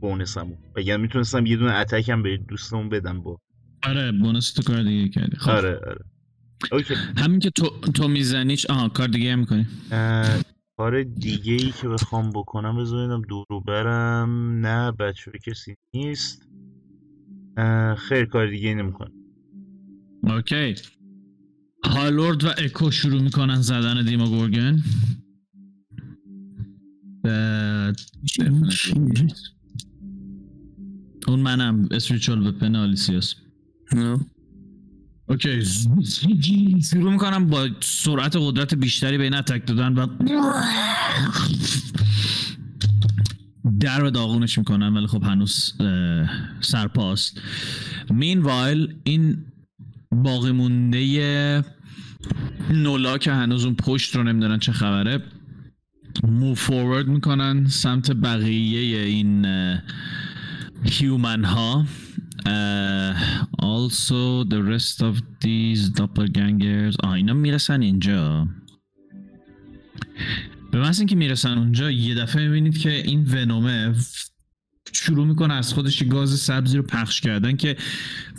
[0.00, 0.56] بونسمو.
[0.76, 3.38] بگم می‌تونستم یه دونه اتکم به دوستمون بدم با.
[3.82, 5.36] آره بونس تو کار دیگه کردی.
[5.36, 5.50] خب.
[5.50, 6.04] آره آره.
[6.72, 6.94] اوکی.
[6.94, 9.66] همین که تو تو میزنیش آها کار دیگه هم می‌کنی.
[9.90, 10.40] اه،
[10.76, 14.60] کار دیگه ای که بخوام بکنم بذارینم دورو برم.
[14.66, 16.48] نه بچه کسی نیست.
[17.96, 19.12] خیر کار دیگه نمی‌کنم.
[20.22, 20.74] okay
[21.84, 24.82] هالورد و اکو شروع می‌کنن زدن Demogorgon
[27.24, 28.00] بعد
[31.28, 33.34] اون منم spiritual weapon آلیسیاس.
[35.28, 35.64] okay
[36.82, 40.06] شروع می‌کنم با سرعت و قدرت بیشتری به این attack دادن و
[43.80, 45.74] در رو داغونش می‌کنم ولی خب هنوز
[46.60, 47.40] سرپاست
[48.10, 49.44] مین وایل این
[50.12, 51.64] باقی مونده
[52.70, 55.22] نولا که هنوز اون پشت رو نمی‌دونن چه خبره
[56.22, 59.46] مو فورورد می‌کنن سمت بقیه این
[60.84, 61.86] هیومن ها
[63.62, 65.14] also the rest of
[65.44, 66.96] these doppelgangers.
[67.02, 68.48] آه اینا می‌رسن اینجا.
[70.72, 73.94] به محض اینکه می‌رسن اونجا یه دفعه می‌بینید که این ونومه
[74.92, 77.76] شروع می‌کنه از خودش گاز سبزی رو پخش کردن که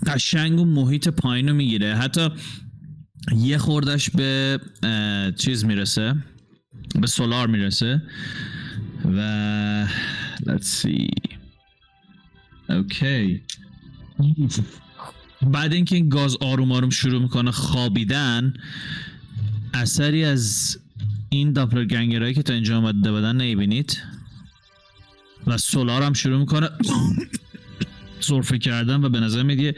[0.06, 1.96] قشنگ و محیط پایین رو می‌گیره.
[1.96, 2.30] حتی
[3.38, 4.60] یه خوردش به
[5.38, 6.16] چیز می‌رسه
[7.02, 8.02] به سولار می‌رسه
[9.06, 9.88] و
[10.46, 11.38] let's see.
[12.70, 13.42] اوکی
[15.42, 18.54] بعد اینکه این گاز آروم آروم شروع می‌کنه خوابیدن
[19.74, 20.78] اثری از
[21.30, 24.02] این داپلر گنگرهایی که تا اینجا آمده بودن نمی‌بینید.
[25.48, 26.70] و سولار هم شروع می‌کنه.
[28.20, 29.76] سرفه کردن و به نظر میاد یه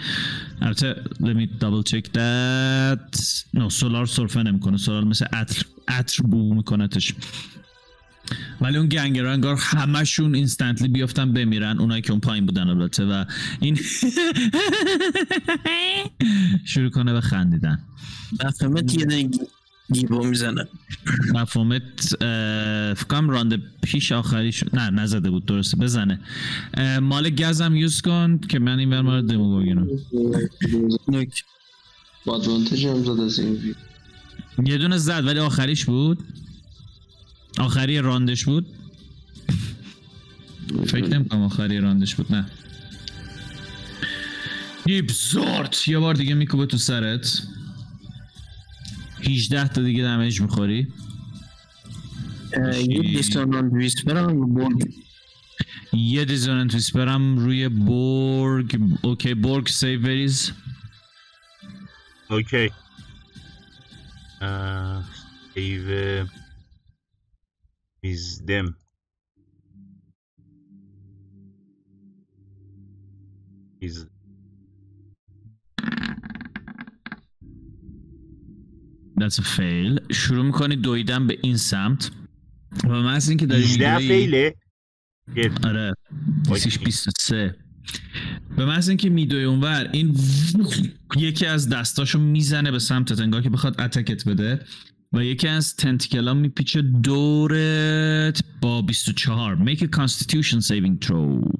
[0.61, 3.19] البته let me double check that.
[3.57, 4.77] No سولار سرفه نمی‌کنه.
[4.77, 7.13] سولار مثل عطر عطر بو میکنتش
[8.61, 11.79] ولی اون گنگر انگار همشون اینستنتلی بیافتن بمیرن.
[11.79, 13.25] اونایی که اون پایین بودن البته و
[13.59, 13.75] این
[16.65, 17.79] شروع کنه به خندیدن.
[19.93, 20.67] گیبو می‌زنه.
[21.33, 26.19] مفهومت اه، فکر کنم راند پیش آخریش نه نزده بود درسته بزنه.
[27.01, 29.87] مال گزم یوز کن که من این بر رو دمو بگیرم.
[32.25, 33.75] با ادوانتج هم زد از این
[34.65, 36.19] یه دونه زد ولی آخریش بود.
[37.59, 38.65] آخری راندش بود.
[40.85, 42.45] فکر نمی‌کنم آخری راندش بود نه.
[45.09, 47.43] زارت یه بار دیگه میکوبه تو سرت.
[49.23, 50.93] 18 تا دیگه damage می‌خوری؟
[52.87, 54.73] یه dissonant whisper م برد.
[55.93, 58.81] یه dissonant whisper م روی بورگ.
[59.01, 60.51] okay بورگ save بریز
[62.29, 62.69] okay.
[64.41, 65.05] اه،
[65.53, 66.25] save
[68.03, 68.75] wisdom.
[73.81, 74.10] wis
[79.21, 80.13] That's a fail.
[80.13, 82.11] شروع می‌کنی دویدن به این سمت.
[82.83, 84.55] و محض اینکه داری 18 می‌دوی- fail ه.
[85.63, 85.93] آره.
[86.49, 86.77] okay.
[86.85, 87.55] 23
[88.57, 90.15] به محض اینکه میدوی اونور این
[91.17, 94.59] یکی از دستاشو می‌زنه به سمتت انگار که بخواد اتکت بده.
[95.13, 101.51] و یکی از tentacle ا میپیچه دورت با 24 make a constitution saving throw.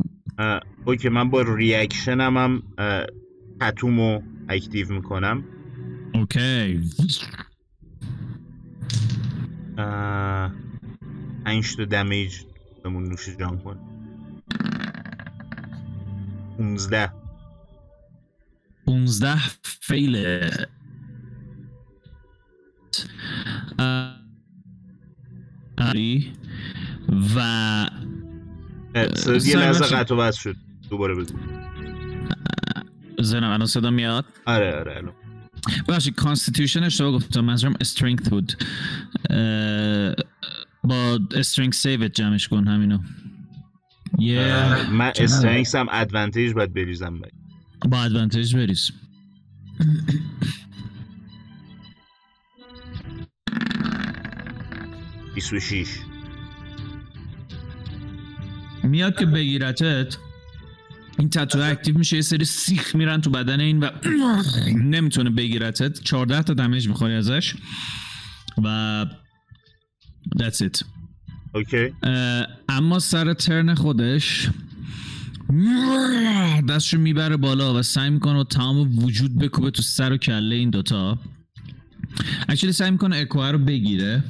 [0.85, 2.63] okay من با reaction م هم
[3.59, 5.43] تتومو active می‌کنم.
[6.13, 6.80] okay.
[11.45, 12.36] پنج تا damage
[12.84, 13.78] بهمون نوش جان کن.
[16.57, 17.11] 15
[18.86, 20.15] 15 fail.
[27.36, 27.39] و
[29.45, 29.95] یه لحظه.
[29.95, 30.55] قطع و وصل شد.
[30.89, 31.34] دوباره بگو.
[33.20, 35.13] زنم الان صدا میاد؟ آره آره الان.
[35.88, 38.54] بخشی constitution اشتباه گفتم منظورم strength بود.
[40.84, 42.99] با strength save ت جمعش کن همینو.
[44.20, 47.34] یه من strength هم advantage باید بریزم باید.
[47.90, 48.91] با advantage بریز.
[55.36, 55.90] بیست و شیش.
[58.84, 60.18] میاد که بگیرتت.
[61.21, 63.89] این تتو active میشه یه سری سیخ میرن تو بدن این و
[64.95, 66.01] نمی‌تونه بگیرتت.
[66.03, 67.55] 14 تا damage می‌خوری ازش
[68.63, 69.05] و
[70.35, 70.83] that's it.
[71.55, 71.94] okay
[72.69, 74.49] اما سر turn خودش
[76.69, 80.69] دستشو می‌بره بالا و سعی می‌کنه و تمام وجود بکوبه تو سر و کله این
[80.69, 81.19] دوتا.
[82.49, 84.23] actually سعی می‌کنه اکوه رو بگیره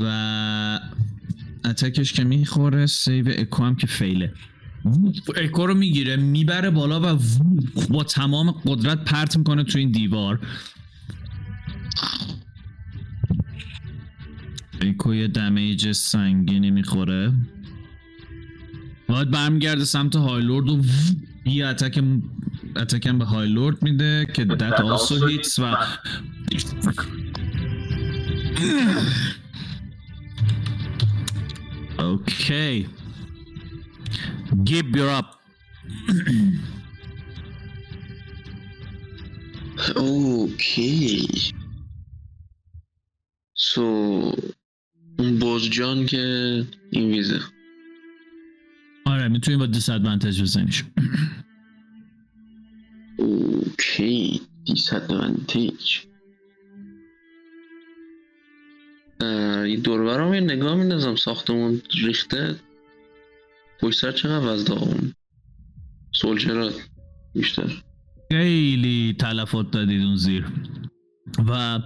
[0.00, 0.80] و
[1.64, 4.32] attack ش که می‌خوره save اکو هم که fail ه
[5.36, 7.18] اکو رو می‌گیره می‌بره بالا و
[7.90, 10.40] با تمام قدرت پرت می‌کنه تو این دیوار.
[14.80, 17.32] اکو یه damage سنگینی می‌خوره.
[19.08, 20.82] باید برمیگرده سمت هایلورد و
[21.46, 22.04] یه attack
[22.76, 25.76] attack م به هایلورد میده که that also hits و
[31.98, 32.86] okay.
[34.64, 35.26] گیب you're up.
[39.96, 41.28] okay
[43.54, 43.82] so
[45.18, 47.40] اون بزجان که این ویزه.
[49.06, 50.84] آره می‌تونی با disadvantage بزنیش
[53.16, 55.98] okay disadvantage
[59.64, 62.56] این دوربرم یه نگاه میندازم ساختمون ریخته.
[63.80, 65.12] پشت چقدر وزده اون
[66.12, 66.74] soldier ات
[67.34, 67.82] بیشتر؟
[68.32, 70.46] خیلی تلفات دادید اون زیر.
[71.48, 71.80] و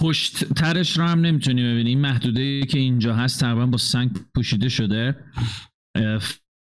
[0.00, 4.68] پشت ترش رو هم نمی‌تونی ببینی این محدوده که اینجا هست تقریبا با سنگ پوشیده
[4.68, 5.16] شده.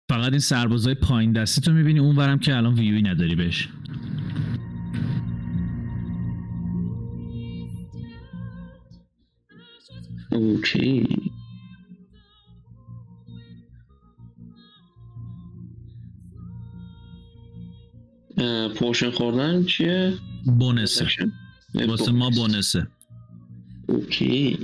[0.08, 1.98] فقط این سربازای پایین دستی تو می‌بینی.
[1.98, 3.68] اون برم که الان ویوی نداری بهش.
[10.30, 11.06] okay.
[18.76, 20.14] potion خوردن چیه؟
[20.58, 21.06] bonus ه.
[21.74, 22.86] واسه ما bonus ه.
[23.86, 24.58] okay.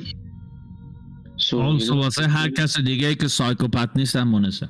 [1.37, 4.69] so واسه هر کس دیگه ای که psychopath نیستن bonus ه.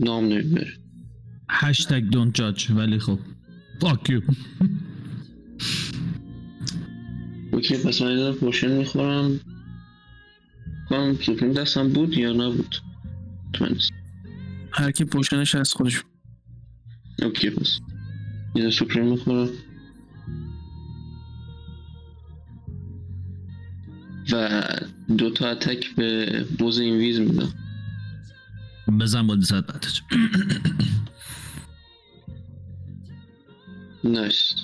[0.00, 0.72] نام نمی‌بره.
[1.50, 3.18] هشتگ don't judge ولی خب.
[3.80, 4.20] fuck you
[7.52, 9.40] okay پس من یه potion می‌خورم.
[10.88, 12.76] کنم supreme دستم بود یا نبود.
[13.52, 13.66] تو.
[14.72, 16.04] هر کی potion ش از خودش.
[17.22, 17.80] okay پس
[18.54, 19.48] یه سوپریم می‌خورم
[24.32, 24.62] و
[25.18, 27.54] دو تا اتک به بوز اینویز میدم
[29.00, 30.00] بزن با دیسادوانتج
[34.04, 34.54] نایس.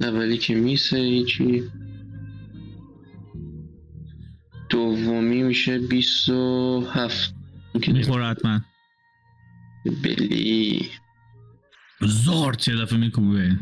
[0.00, 1.62] اولی که میسه هیچی.
[4.68, 7.37] دومی میشه بیست و هفت.
[7.74, 8.60] می‌خوره حتما.
[10.02, 10.88] بلی.
[12.00, 13.58] زارت یه دفعه میکوبه.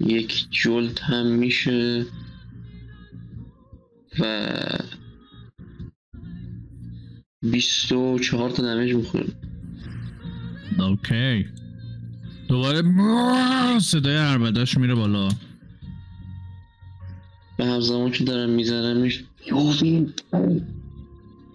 [0.00, 2.06] یک جلد هم میشه
[4.18, 4.58] و
[7.42, 9.26] بیست و چهار تا دمیج می‌خوره
[10.78, 11.46] اوکی.
[12.48, 12.82] دوباره
[13.78, 15.28] صدای عربداش میره بالا.
[17.58, 19.24] و همزمان که دارم میزنمش.
[19.46, 20.12] یوفین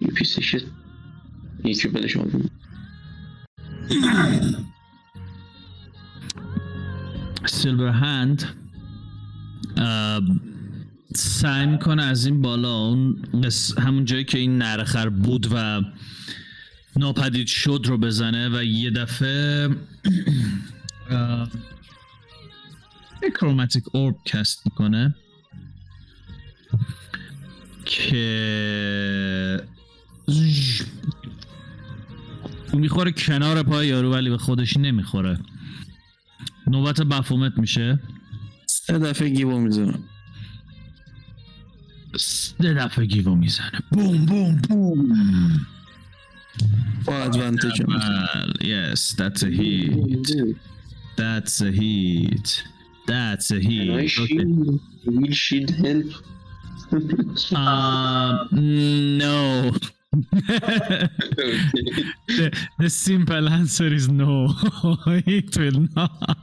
[0.02, 0.62] یه پیس شد
[1.64, 2.24] یکی بده شما
[7.46, 8.44] سیلور هند
[11.14, 13.24] سعی می‌کنه از این بالا اون
[13.78, 15.82] همون جایی که این نرخر بود و
[16.96, 19.68] ناپدید شد رو بزنه و یه دفعه
[23.34, 25.14] کروماتیک اورب کست می‌کنه
[27.84, 29.62] که
[32.74, 35.38] می‌خوره کنار پای یارو ولی به خودش نمی‌خوره
[36.66, 37.98] نوبت بفومت میشه
[38.66, 40.04] سه دفعه گیبو می‌زنم
[42.16, 45.66] سه دفعه گیوو می‌زنه بوم بوم بوم
[47.04, 47.82] با ادوانتج
[48.60, 50.28] yes, that's a hit.
[51.16, 52.48] That's a hit.
[53.06, 53.90] That's a hit.
[53.90, 54.06] Okay.
[54.06, 54.80] shield?
[55.06, 56.10] Will shield help?
[57.54, 58.48] Um,
[59.22, 59.72] no.
[62.28, 64.46] The, the simple answer is no.
[65.26, 66.36] it will not.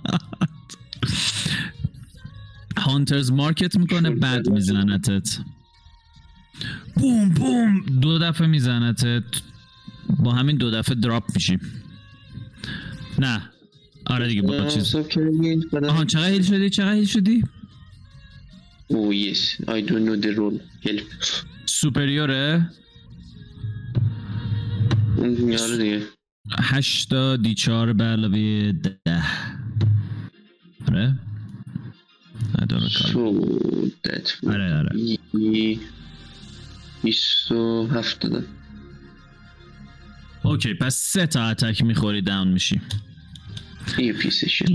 [2.77, 5.39] هانترز مارکت می‌کنه بعد میزنتت
[6.95, 7.85] بوم بوم.
[8.01, 9.23] دو دفعه میزنتت
[10.19, 11.57] با همین دو دفعه دراپ میشی.
[13.19, 13.41] نه.
[14.05, 14.95] آره دیگه با چیز.
[14.95, 17.43] so can we but آها چقدر هیل شدی؟ چقدر هیل شدی؟
[18.91, 20.59] Oh yes, I don't know the role.
[20.87, 21.03] Help.
[21.65, 22.69] سوپریوره؟
[25.17, 26.01] آره دیگه.
[26.59, 29.23] هشتا دی چهار به علاوه ده.
[30.87, 31.19] آره؟
[32.53, 34.91] that would آره آره.
[37.03, 38.45] بیست و هفت دادم
[40.43, 42.81] okay پس سه تا attack می‌خوری down میشی.
[43.97, 44.65] یه پیس شد.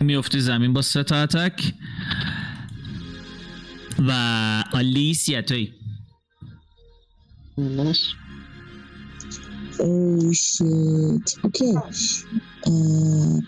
[0.00, 1.72] میفتی زمین با سه تا attack.
[3.98, 4.12] و
[4.72, 5.72] آلیسیا توی.
[7.60, 8.00] nice
[9.80, 11.38] Oh shit.
[11.44, 11.74] okay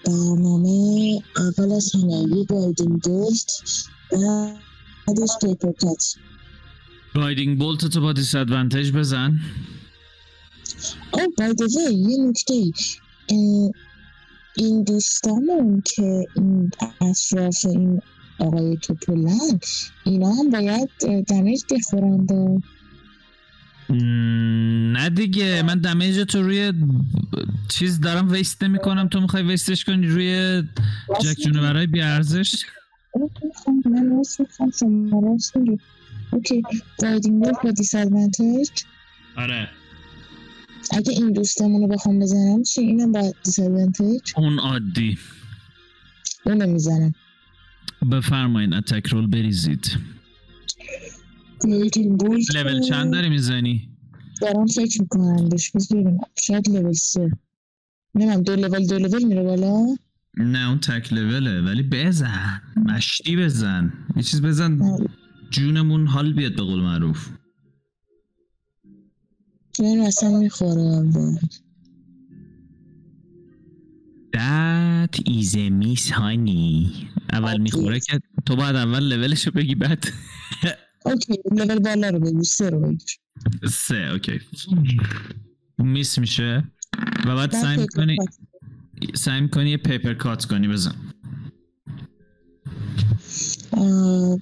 [0.07, 3.51] برنامه اول از همه یه guiding داشت
[4.13, 6.05] بعدش paper cut
[7.15, 9.41] guiding bolt تو با disadvantage بزن.
[11.13, 12.73] oh by the way یه نکته
[14.57, 18.01] این دوستامون که این اطراف این
[18.39, 19.59] آقای توپولن
[20.05, 20.89] اینا هم باید
[21.29, 22.63] damage بخورند و مم،
[23.91, 26.73] نه دیگه من damage تو روی
[27.69, 30.63] چیز دارم waste نمی کنم تو می‌خوای waste ش کنی روی
[31.21, 31.49] جک
[31.93, 32.65] بیارزش
[33.13, 35.79] okay خب من راست می‌خوام شما راست میگی
[36.33, 36.63] okay
[37.03, 38.71] guiding bolt با disadvantage
[39.37, 39.69] آره.
[40.91, 45.19] اگه این دوستمون رو بخوام بزنم چی؟ اینم با dis advantage اون عادی.
[46.47, 47.15] اونو می‌زنم.
[48.13, 49.99] بفرمایین attack roll بریزید.
[51.65, 53.89] لول چند داری می‌زنی؟
[54.41, 55.49] دارم فکر می‌کنم.
[55.49, 56.19] بهش ببینم.
[56.41, 57.31] شاید لول سه.
[58.15, 59.97] نمیم دو لول دو لول میره بالا؟
[60.37, 62.63] نه اون تک لوله ولی بزن.
[62.77, 63.93] مشتی بزن.
[64.17, 64.97] یه چیز بزن.
[65.51, 67.29] جونمون حال بیاد به قول معروف.
[69.75, 71.11] جون اصلا می‌خوره
[74.37, 77.07] That is a miss honey.
[77.33, 80.07] اول می‌خوره که تو باید اول لولشو بگی بعد
[81.07, 82.97] اوکی لول بالا رو بگی سه رو
[83.71, 84.41] سه okay
[85.79, 86.65] miss میشه
[87.27, 88.17] و بعد سعی می‌کنی.
[89.15, 90.95] سعی می‌کنی یه paper cut کنی بزن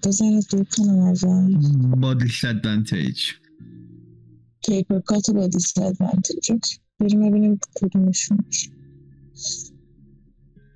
[0.04, 1.56] بزن از دور کنم اول
[2.00, 3.20] با disadvantage
[4.66, 6.52] paper cut با disadvantage
[7.00, 8.44] بریم ببینیم کدومشون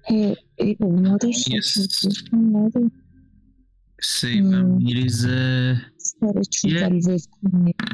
[0.08, 2.32] هی ای او مادرش Yes.
[2.32, 2.80] مادر
[4.24, 4.76] مم.
[4.76, 5.80] میریزه.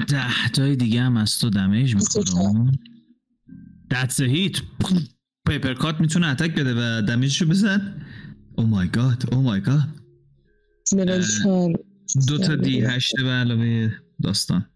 [0.09, 2.71] ده تای دیگه هم از تو دمیج می‌خوره.
[3.95, 4.63] That's a hit
[5.49, 8.03] پیپر کات می‌تونه اتک بده و دمیجشو بزن.
[8.57, 9.89] او مای گاد او مای گاد
[12.29, 13.91] دو تا دی هشته به علاوه
[14.23, 14.67] داستان.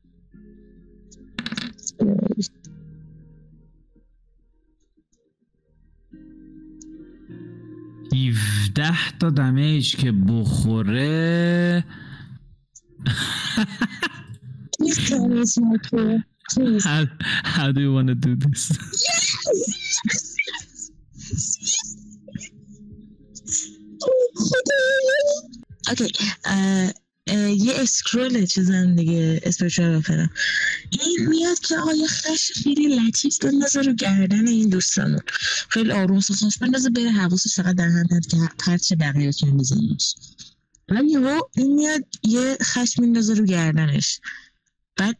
[8.12, 11.84] 17 تا دمیج که بخوره
[17.44, 18.72] how, do you want to do this?
[25.90, 26.10] okay.
[26.44, 26.88] Uh,
[27.26, 30.30] یه اسکرول چیزن دیگه اسپیشال وپنم
[30.90, 35.20] این میاد که آقا یه خش خیلی لطیف بندازه رو گردن این دوستمون
[35.68, 40.14] خیلی آروم سخنش بندازه بره حواسش فقط در هم که پرچ بقیه رو بزنیش
[40.88, 44.20] بعد یهو این میاد یه خش میندازه رو گردنش.
[44.96, 45.16] بعد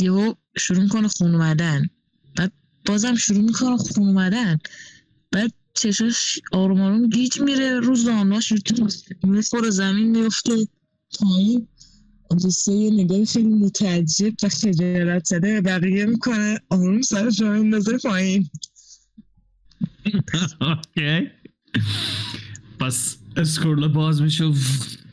[0.00, 1.90] یهو شروع می‌کنه خون اومدن.
[2.36, 2.52] بعد
[2.86, 4.58] بازم شروع می‌کنه خون اومدن.
[5.32, 8.52] بعد چشاش آروم آروم گیج میره رو زانواش
[9.22, 10.68] می‌خوره زمین میفته
[11.20, 11.68] پایین
[12.42, 15.60] دوسته یه نگاه خیلی متعجب و خجالت زده.
[15.60, 18.50] بقیه می‌کنه آروم سرش رو میندازه پایین.
[20.60, 21.30] اوکی.
[22.80, 24.52] پس اسکرول باز میشه.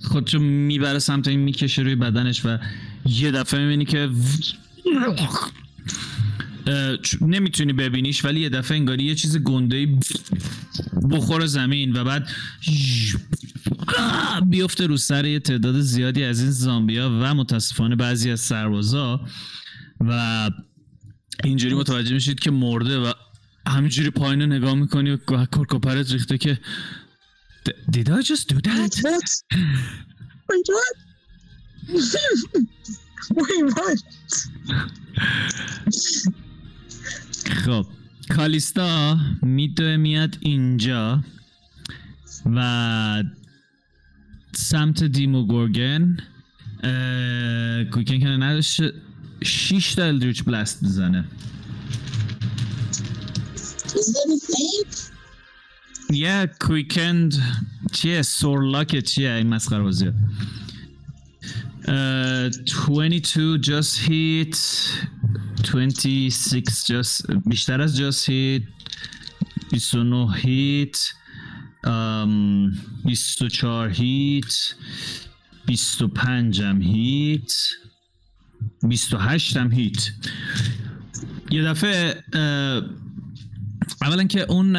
[0.01, 2.57] خودشو می‌بره سمت این می‌کشه روی بدنش و
[3.05, 4.09] یه دفعه می‌بینی که
[7.21, 9.87] نمی‌تونی ببینیش ولی یه دفعه انگاری یه چیز گنده
[11.11, 12.29] بخور زمین و بعد
[14.49, 19.21] بیفته رو سر یه تعداد زیادی از این زامبیا و متاسفانه بعضی از سربازا
[19.99, 20.49] و
[21.43, 23.13] اینجوری متوجه میشید که مرده و
[23.67, 26.59] همینجوری پایین رو نگاه می‌کنی و کرکوپرت ریخته که
[27.69, 28.93] "D- Did I just do that?
[30.49, 30.95] Wait, what?
[33.37, 33.99] Wait, what?
[37.47, 37.85] خب
[38.29, 41.23] کالیستا میدوه میاد اینجا
[42.45, 43.23] و
[44.51, 46.17] سمت دیمو گورگن
[47.91, 48.81] کوکن کنه نداشت
[49.43, 51.25] 6 تا الدریچ بلست بزنه
[56.09, 57.33] یه کویکند
[57.91, 60.13] چیه؟ سورلاکه چیه؟ این مسخره بازیه.
[61.87, 64.57] Uh, 22 just hit
[65.63, 68.63] 26 just بیشتر از just hit
[69.71, 70.97] 29 hit
[71.85, 72.73] um,
[73.05, 74.75] 24 hit
[75.65, 77.51] 25 هم hit
[78.83, 80.11] 28 هم hit
[81.51, 82.83] یه دفعه اه،
[84.01, 84.75] اولا که اون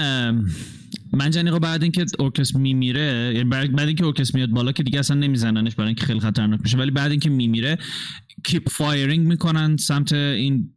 [1.13, 5.17] اه، منجنیقا بعد اینکه ارکس میمیره یعنی بعد اینکه ارکس میاد بالا که دیگه اصلا
[5.17, 7.79] نمیزننش برای اینکه خیلی خطرناک میشه ولی بعد اینکه میمیره
[8.45, 10.71] keep firing می‌کنن سمت این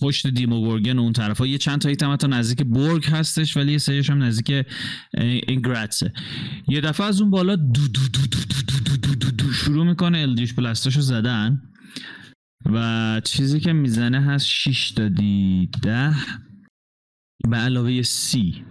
[0.00, 4.22] پشت دیموگورگن اون طرف یه چند تا حتی نزدیک برگ هستش ولی یه سریش هم
[4.22, 4.66] نزدیک
[5.48, 6.12] این گراتسه.
[6.68, 10.18] یه دفعه از اون بالا دو دو دو دو دو دو دو دو شروع می‌کنه.
[10.18, 11.62] الدیش بلستاشو زدن.
[12.66, 16.14] و چیزی که می‌زنه هست 6 تا دی ده.
[17.48, 18.64] به علاوه سی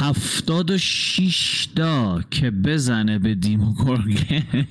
[0.00, 4.66] هفتاد و شیش تا که بزنه به دیموگورگن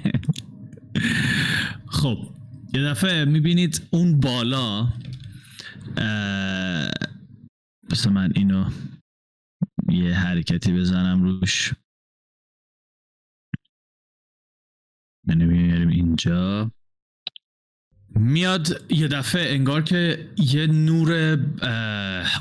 [1.88, 2.18] خب
[2.74, 4.94] یه دفعه می‌بینید اون بالا
[7.92, 8.70] بس من اینو
[9.90, 11.74] یه حرکتی بزنم روش.
[15.28, 16.72] یعنی میاریم اینجا.
[18.20, 21.40] میاد یه دفعه انگار که یه نور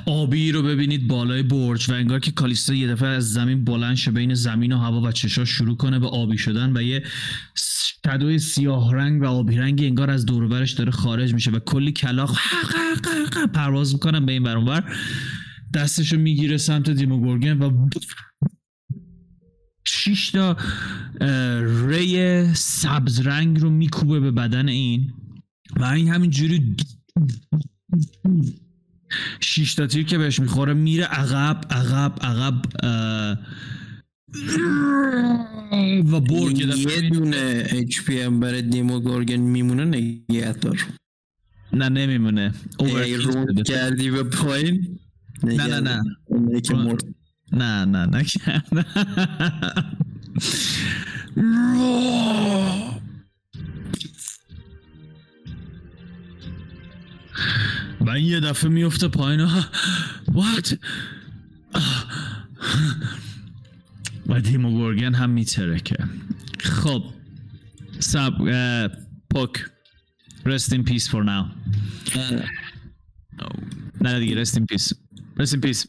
[0.06, 4.10] آبی رو ببینید بالای برج و انگار که کالیستا یه دفعه از زمین بلند شه
[4.10, 7.02] بین زمین و هوا و چشاش شروع کنه به آبی شدن و یه
[8.04, 11.58] شدوی سیاه رنگ و آبی رنگی انگار از دور و برش داره خارج میشه و
[11.58, 12.38] کلی کلاق
[13.54, 14.96] پرواز می‌کنن به این ور اون ور
[15.74, 17.88] دستشو می‌گیره سمت دیموگورگن و
[19.84, 20.56] شیش تا
[21.20, 25.12] اه، ری سبز رنگ رو میکوبه به بدن این.
[25.76, 26.76] و این همین جوری
[29.40, 32.54] شیش تا تیر که بهش می‌خوره میره عقب عقب عقب
[36.12, 40.86] و برگ یه دونه اچ پی هم برای دیمو گورگن میمونه نگه دار
[41.72, 42.54] نه نمیمونه.
[43.20, 43.62] شده.
[43.62, 44.98] کردی به پایین؟
[45.44, 46.02] نه نه نه.
[47.52, 48.24] نه نه نه
[58.00, 59.40] و این یه دفعه میفته پایین.
[59.40, 59.62] و
[60.26, 60.76] What?
[64.26, 65.96] و دیمو گورگن هم میترکه.
[66.60, 67.04] خب
[67.98, 68.32] سب
[69.30, 69.66] پوک.
[70.44, 71.44] Rest in peace for now.
[74.00, 74.92] نه دیگه rest in peace.
[75.40, 75.86] Rest in peace.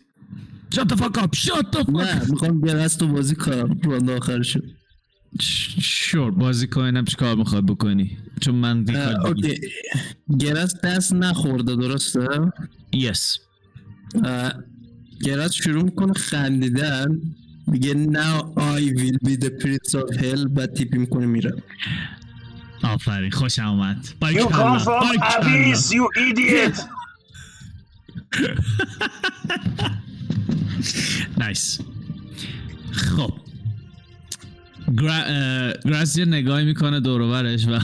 [0.76, 1.36] Shut the fuck up.
[1.36, 3.80] Shut the fuck نه می‌خوام گرست تو بازی کنم.
[3.84, 4.64] راند آخر شد
[5.82, 8.86] شور بازی کنم چیکار می‌خواد بکنی؟ چون من
[9.26, 9.60] اوکی.
[10.40, 12.28] گرست دست نخورده درسته؟
[12.94, 13.38] یس
[14.26, 14.54] اه،
[15.24, 17.22] گرست شروع می‌کنه خندیدن.
[17.68, 20.48] میگه now I will be the prince of hell.
[20.50, 21.54] بعد تیپی می‌کنه میره.
[22.84, 25.22] آفرین خوش آمد You come from.
[25.22, 26.82] Abyss, you idiot!
[31.40, 31.80] نایس
[32.92, 33.34] خب.
[34.98, 35.74] گرا...
[36.26, 37.80] نگاهی می‌کنه دوروبرش و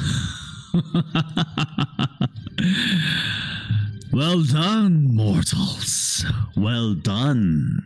[4.13, 6.25] Well done, mortals.
[6.57, 7.83] Well done.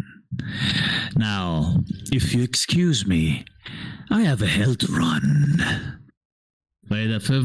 [1.17, 1.77] Now,
[2.11, 3.45] if you excuse me,
[4.11, 5.61] I have a hell to run.
[6.91, 7.43] و یه دفعه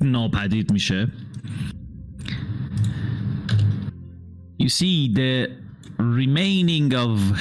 [0.00, 1.08] ناپدید میشه
[4.60, 5.48] You see the
[5.98, 7.38] remaining of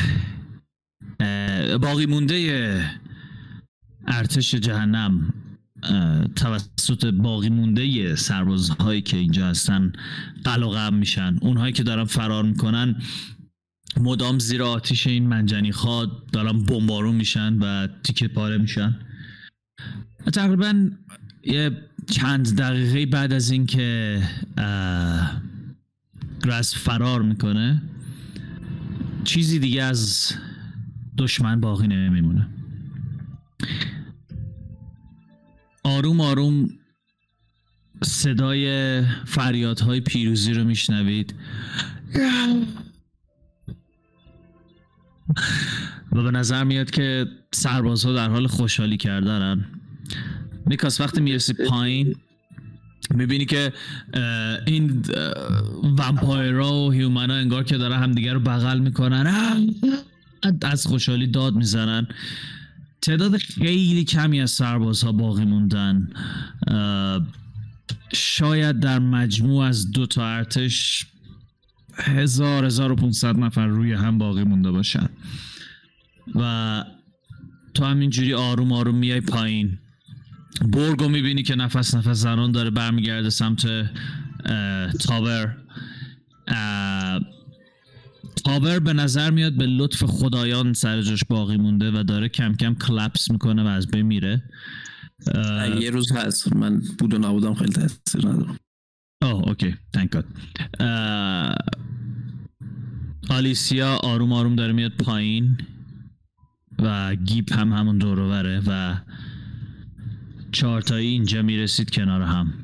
[1.20, 2.36] اه، باقی مونده
[4.09, 5.35] ارتش جهنم
[6.37, 9.93] توسط باقی مونده سربازهایی که اینجا هستن
[10.45, 11.37] قلقم میشن.
[11.41, 12.97] اونهایی که دارن فرار می‌کنن
[14.01, 18.97] مدام زیر آتیش این منجنی خواد دارن بمبارون میشن و تیکه پاره میشن.
[20.33, 20.91] تقریبا
[21.45, 21.71] یه
[22.11, 24.23] چند دقیقه بعد از اینکه
[24.57, 25.43] اه،
[26.45, 27.83] گراس فرار می‌کنه
[29.25, 30.33] چیزی دیگه از
[31.19, 32.47] دشمن باقی نمیمونه.
[35.89, 36.69] آروم آروم
[38.03, 41.35] صدای فریادهای پیروزی رو میشنوید.
[46.13, 49.65] و به نظر میاد که سربازها در حال خوشحالی کردنن.
[50.67, 52.17] میکاس وقتی می‌رسی پایین
[53.15, 53.73] می‌بینی که
[54.67, 55.03] این
[55.99, 59.75] ومپایرا و هیومنا انگار که دارن همدیگه رو بغل می‌کنن.
[60.63, 62.09] از خوشحالی داد می‌زنن.
[63.03, 66.09] تعداد خیلی کمی از سربازها باقی موندن.
[68.13, 71.07] شاید در مجموع از دو تا ارتش
[71.95, 75.09] هزار هزار و پونصد نفر روی هم باقی مونده باشن.
[76.35, 76.85] و
[77.75, 79.79] تو همینجوری آروم آروم میای پایین.
[80.67, 83.67] برگو می‌بینی که نفس نفس زنان داره برمیگرده سمت
[85.01, 85.57] تاور.
[88.47, 92.55] اه، tower به نظر میاد به لطف خدایان سر جاش باقی مونده و داره کم
[92.55, 94.43] کم collapse می‌کنه و از بین میره.
[95.81, 96.57] یه روز هست.
[96.57, 98.59] من بود و نبودم خیلی تاثیر ندارم.
[99.23, 99.77] اوه okay.
[99.97, 100.25] God.
[100.81, 101.55] اه،
[103.31, 105.59] آلیسیا آروم آروم داره میاد پایین
[106.79, 108.95] و گیب هم همون دور بره و
[110.53, 112.55] چهارتایی اینجا می‌رسید کنار هم.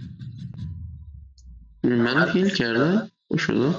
[1.84, 3.74] منو هیل کرده؟ شده؟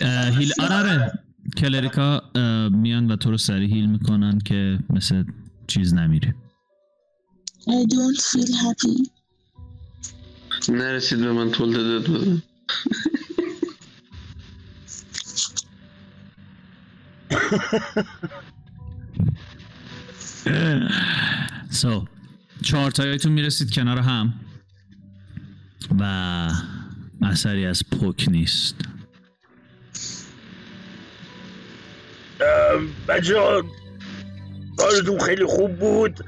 [0.00, 1.12] هیل آره آره.
[1.56, 2.22] کلریکا
[2.72, 5.24] میان و تو رو سری هیل می‌کنن که مثل
[5.66, 6.34] چیز نمیره.
[7.60, 9.10] I don't feel happy.
[10.68, 12.42] نرسید به من تولد داد بده.
[21.70, 22.04] سو
[22.62, 24.34] چهارتاییتون می‌رسید کنار هم.
[26.00, 26.04] و
[27.22, 28.74] اثری از پوک نیست.
[33.08, 33.62] بچه ها
[34.76, 36.24] کارتون خیلی خوب بود.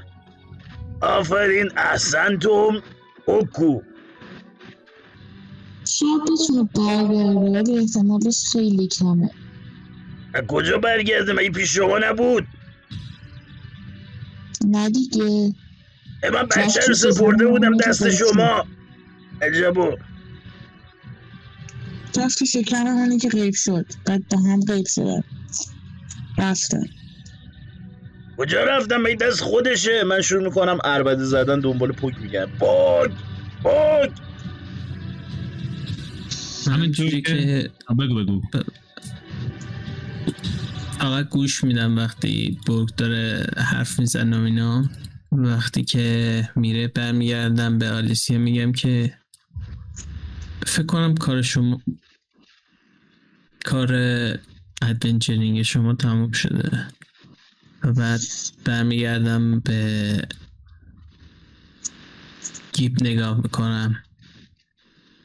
[1.01, 2.81] آفرین احسنتم
[3.25, 3.81] اوکو.
[5.87, 9.29] شاید بتونه برگرده ولی احتمالش خیلی کمه.
[10.33, 12.47] از کجا برگرده؟ مگه پیش شما نبود؟
[14.65, 15.53] نه دیگه.
[16.33, 18.65] من بچه رو سپرده بودم دست شما.
[19.41, 19.97] عجبا.
[22.17, 23.85] رفت شکم همونی که غیب شد.
[24.05, 25.23] بعد با هم غیب شدن.
[26.37, 26.83] رفتن.
[28.37, 30.03] کجا رفتم؟ مگه دست خودشه.
[30.03, 33.11] من شروع می‌کنم عربده زدن دنبال پوک میگم پوک!
[33.63, 34.11] پوک!
[36.67, 38.41] همینجوری که بگو بگو.
[40.99, 44.89] فقط گوش میدم وقتی برگ داره حرف می‌زنه و اینا.
[45.31, 49.13] وقتی که میره برمیگردم به آلیسیا میگم که
[50.65, 51.81] فکر کنم کار شما
[53.65, 53.89] کار
[54.89, 56.87] adventuring شما تموم شده.
[57.83, 58.21] و بعد
[58.65, 60.27] برمیگردم به
[62.73, 64.03] گیب نگاه می‌کنم.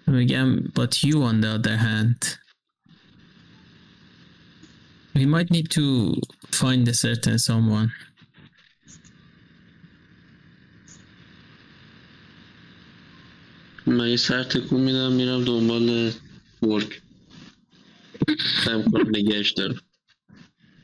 [0.07, 2.39] میگم but you on the other hand
[5.15, 5.87] we might need to
[6.61, 7.91] find a certain someone.
[13.87, 16.13] من یه سر تکون میدم میرم دنبال
[16.63, 17.03] ورک
[18.65, 19.81] سعی کنم نگهش دارم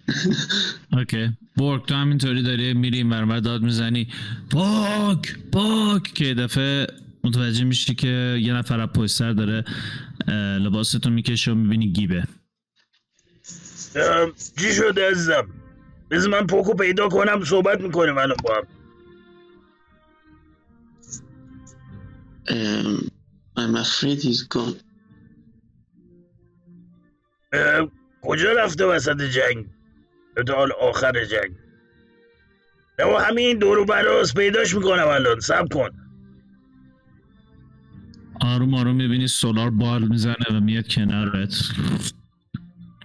[0.93, 1.33] اوکی.
[1.57, 4.09] بورک تو همینطوری داری میری این ور داد می‌زنی.
[4.51, 6.87] باک باک که دفعه
[7.25, 9.65] متوجه میشی که یه نفر از پشت سر داره
[10.59, 12.25] لباستو می‌کشه و می‌بینی گیبه.
[14.59, 15.47] چی شده عزیزم.
[16.11, 18.65] بذار من پوکو پیدا کنم صحبت می‌کنیم الان با هم.
[23.57, 24.94] I'm afraid he's gone.
[28.23, 29.67] کجا رفته وسط جنگ؟
[30.49, 31.57] حال آخر جنگ.
[32.99, 35.41] اما همین دورو براست پیداش می‌کنم الان.
[35.41, 35.91] سب کن.
[38.41, 41.55] آروم آروم می‌بینی سولار بال می‌زنه و میاد کنارت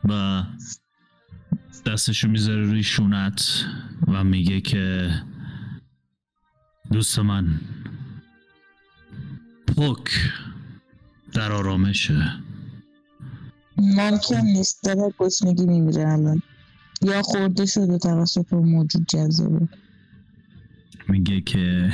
[0.10, 0.44] و
[1.86, 3.66] دستشو می‌ذاره روی شونت
[4.08, 5.12] و میگه که
[6.92, 7.48] دوست من
[9.76, 10.10] پوک
[11.34, 12.34] در آرامشه.
[13.80, 16.42] ممکن نیست داره گسنگی میمیره الان.
[17.02, 19.68] یا خورده شده توسط اون موجود جذابه.
[21.08, 21.94] میگه که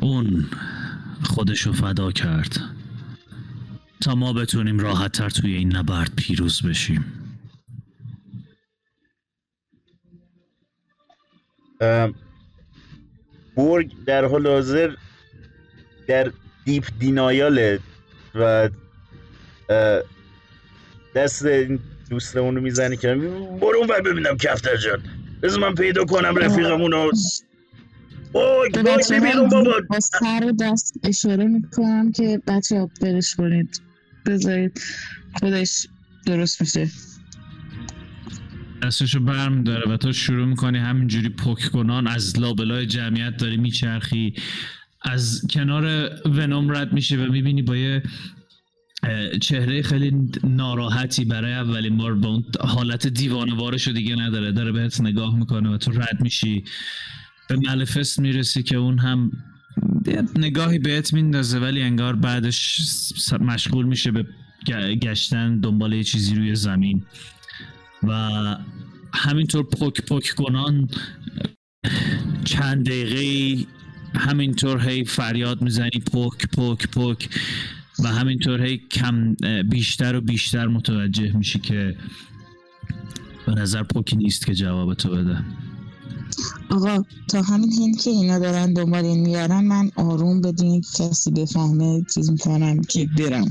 [0.00, 0.46] اون
[1.22, 2.56] خودشو فدا کرد.
[4.00, 7.04] تا ما بتونیم راحت تر توی این نبرد پیروز بشیم.
[13.56, 14.94] برگ در حال حاضر
[16.08, 16.32] در
[16.64, 17.80] دیپ دینایاله
[18.34, 18.70] و
[21.14, 21.78] دست این
[22.10, 23.14] دوستمون رو می‌زنه که
[23.60, 25.02] برو اون ببینم کفتر جان.
[25.42, 27.10] بذار من پیدا کنم رفیقمون رو.
[28.32, 28.70] اوی
[29.10, 29.80] ببین اون بابا.
[29.90, 33.80] با سر و دست اشاره می‌کنم که بچه ها برش کنید.
[34.26, 34.80] بذارید
[35.40, 35.86] خودش
[36.26, 36.88] درست میشه.
[38.82, 42.06] دستشو برم داره و تو شروع می‌کنی همینجوری پک کنان.
[42.06, 44.34] از لابلای جمعیت داری میچرخی.
[45.02, 48.02] از کنار ونوم رد میشه و می‌بینی با یه
[49.40, 54.52] چهره خیلی ناراحتی برای اولین بار با اون حالت دیوانوارشو دیگه نداره.
[54.52, 56.64] داره بهت نگاه می‌کنه و تو رد میشی.
[57.48, 59.30] به ملفست می‌رسی که اون هم
[60.36, 62.82] نگاهی بهت میندازه ولی انگار بعدش
[63.40, 64.26] مشغول میشه به
[65.02, 67.04] گشتن دنبال یه چیزی روی زمین.
[68.02, 68.30] و
[69.14, 70.88] همینطور پک پک کنان
[72.44, 73.66] چند دقیقه
[74.14, 77.28] همینطور هی فریاد می‌زنی پک پک پک.
[77.98, 79.36] و همینطور هی کم
[79.70, 81.96] بیشتر و بیشتر متوجه میشی که
[83.46, 85.44] به نظر پوکی نیست که جواب تو بده.
[86.70, 91.30] آقا تا همین هین که اینا دارن دنبال این میارن من آروم بدون اینکه کسی
[91.30, 93.50] بفهمه چیز می‌کنم که برم.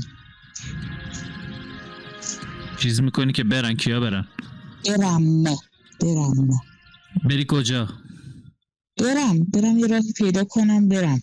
[2.78, 4.26] چیز می‌کنی که برن؟ کیا برن؟
[4.86, 5.56] برم نه
[6.00, 6.60] برم نه.
[7.24, 7.88] بری کجا؟
[8.96, 11.22] برم برم یه راهی پیدا کنم برم.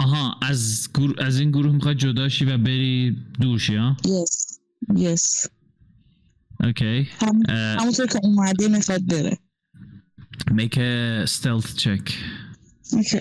[0.00, 1.14] آها از, گرو...
[1.18, 4.60] از این گروه می‌خواد جداشی و بری دورشی ها؟ yes
[4.96, 5.46] yes
[6.64, 7.42] okay هم
[7.80, 9.38] همونطور که اومده می‌خواد بره.
[10.50, 12.12] Make a stealth check.
[12.92, 13.18] okay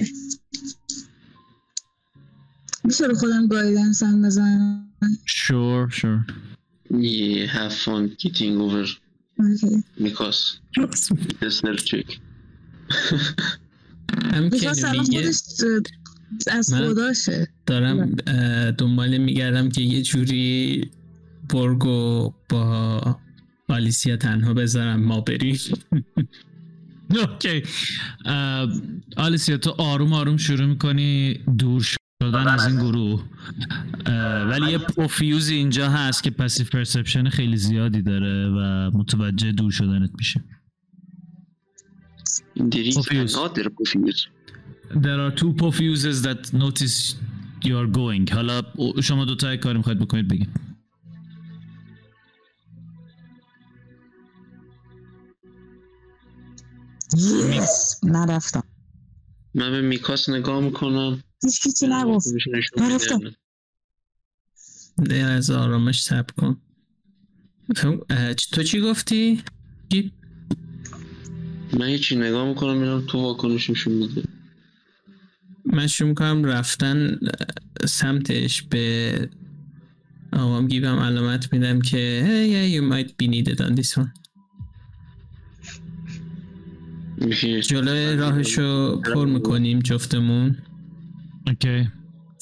[2.84, 4.90] میشه رو خودم guidance هم بزنم؟
[5.26, 6.34] Sure sure.
[6.92, 8.88] Yeah, have fun getting over
[9.40, 10.60] okay Mikos.
[11.42, 12.20] The stealth check.
[14.34, 15.42] هم که میگه خودش
[16.52, 17.48] از خداشه.
[17.66, 18.16] دارم
[18.72, 20.92] دنبال میگردم که یه جوری
[21.54, 23.20] برگو با
[23.68, 25.58] آلیسیا تنها بذارم ما بریم.
[27.22, 27.64] okay.
[29.18, 33.26] آلیسیا تو آروم آروم شروع می‌کنی دور شدن از این گروه.
[34.50, 40.12] ولی یه پروفیوزی اینجا هست که passive perception خیلی زیادی داره و متوجه دور شدنت
[40.18, 40.44] میشه
[42.60, 42.86] There
[44.92, 47.16] There are two profuses that notice
[47.64, 48.62] you are going حالا
[49.04, 50.50] شما دوتا کاری می‌خواید بکنید بگید
[57.18, 58.64] یس نرفتم
[59.54, 61.24] من به میکاس نگاه می‌کنم.
[61.44, 62.28] هیچ کسی نگفت.
[62.78, 63.20] نرفتم.
[65.10, 66.62] یه از آرامش تب کن.
[67.76, 69.44] چ- تو چی گفتی؟
[69.92, 70.12] چی؟
[71.80, 74.39] من هیچی نگاه می‌کنم میرم تو واکنش نشون میده.
[75.74, 77.20] من شروع می‌کنم رفتن
[77.86, 79.30] سمتش به
[80.34, 84.10] آقام گیبم علامت میدم که hey, yeah, you might be needed on this one
[87.18, 90.58] میشه جلوی راهشو پر می‌کنیم جفتمون
[91.48, 91.88] اوکی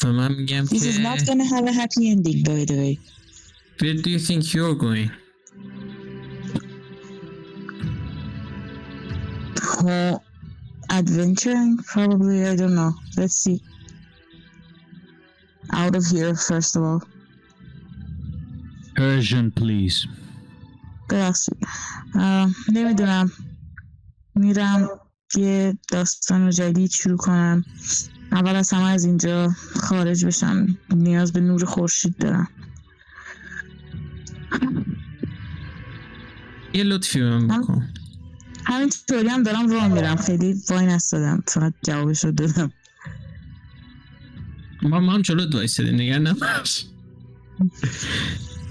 [0.03, 2.99] و من میگم This is که not gonna have a happy ending by the way.
[3.79, 5.11] Where do you think you're going?
[10.89, 11.77] Uh, adventuring?
[11.85, 12.93] Probably, I don't know.
[13.17, 13.61] Let's see.
[15.73, 17.01] Out of here, first of all.
[18.95, 20.07] Persian please
[21.09, 21.57] ببخشید
[22.15, 23.31] آه، نمی‌دونم
[24.35, 24.89] میرم
[25.35, 27.65] یه داستان جدید شروع کنم
[28.31, 32.47] اول از همه از اینجا خارج بشم نیاز به نور خورشید دارم
[36.73, 37.29] یه لطفی به
[38.69, 40.15] من بکن همینطوری هم دارم راه میرم.
[40.15, 41.43] خیلی وای نستادم.
[41.47, 42.71] فقط جوابش رو دادم.
[44.81, 45.51] ما ما هم جلوت
[45.91, 46.85] نگران نباش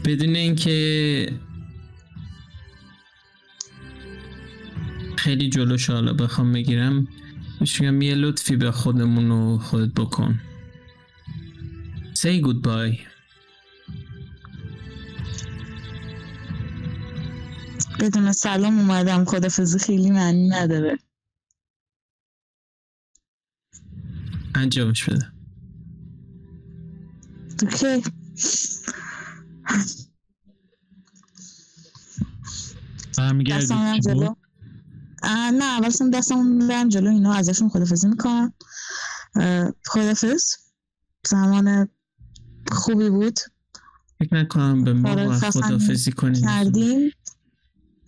[0.05, 1.33] بدون اینکه
[5.17, 7.09] خیلی جلوش حالا بخوام بگیرم
[7.61, 10.41] میگم یه لطفی به خودمون و خودت بکن.
[12.15, 13.16] Say goodbye.
[18.01, 20.99] بدون سلام اومدم خدافزی خیلی معنی نداره.
[24.55, 25.33] انجامش بده
[27.63, 28.03] اوکی.
[33.51, 34.35] دستم؟ جلو.
[35.53, 38.55] نه اولشم دستم میرم جلو اینا ازشون خدافزی می‌کنم.
[39.87, 40.45] خدافز
[41.27, 41.89] زمان
[42.73, 43.39] خوبی بود.
[44.19, 47.11] فکر نکنم به ما آره، خدافزی کنیم کردیم.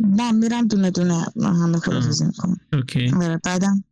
[0.00, 2.60] نه میرم دونه دونه همه خدافزی می‌کنم.
[2.72, 3.10] اوکی.
[3.10, 3.84] آره بعدم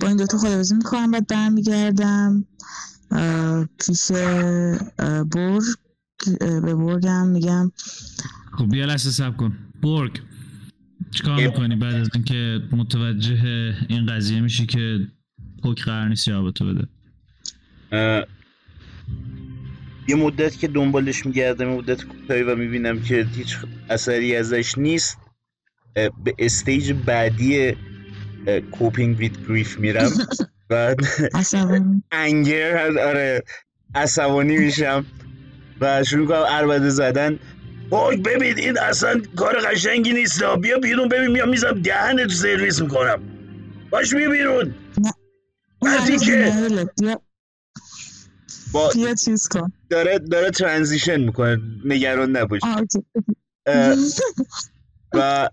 [0.00, 2.44] با این دوتا خدافزی می‌کنم بعد برمیگردم
[3.86, 4.12] پیش
[5.34, 5.62] برگ
[6.38, 7.72] به برگم میگم.
[8.52, 9.58] خب بیا لحظه صبر کن.
[9.82, 10.20] برگ
[11.10, 15.08] چیکار می‌کنی بعد از اینکه متوجه این قضیه میشی که
[15.62, 16.88] پوک قرار نیست جوابتو بده؟
[17.92, 18.24] اه،
[20.08, 23.56] یه مدت که دنبالش میگردم یه مدت کوتاهی و می‌بینم که هیچ
[23.90, 25.18] اثری ازش نیست.
[25.94, 27.76] به stage بعدی
[28.72, 30.10] coping with grief میرم.
[30.70, 30.94] و
[31.34, 33.42] اصلا anger هست آره.
[33.94, 35.06] عصبانی میشم.
[35.80, 37.38] و شروع کنم عربده زدن.
[37.90, 40.44] اوه ببین این اصلا کار قشنگی نیست.
[40.44, 43.22] بیا بیرون ببین میام میزم دهنت سرویس می‌کنم.
[43.90, 44.74] باش بیا بیرون.
[46.26, 46.52] که
[48.72, 48.92] با
[49.24, 49.72] چیز کن.
[49.90, 51.58] داره داره transition می‌کنه.
[51.84, 52.60] نگران نباش.
[52.64, 53.04] آه، okay.
[53.66, 53.96] اه،
[55.14, 55.48] و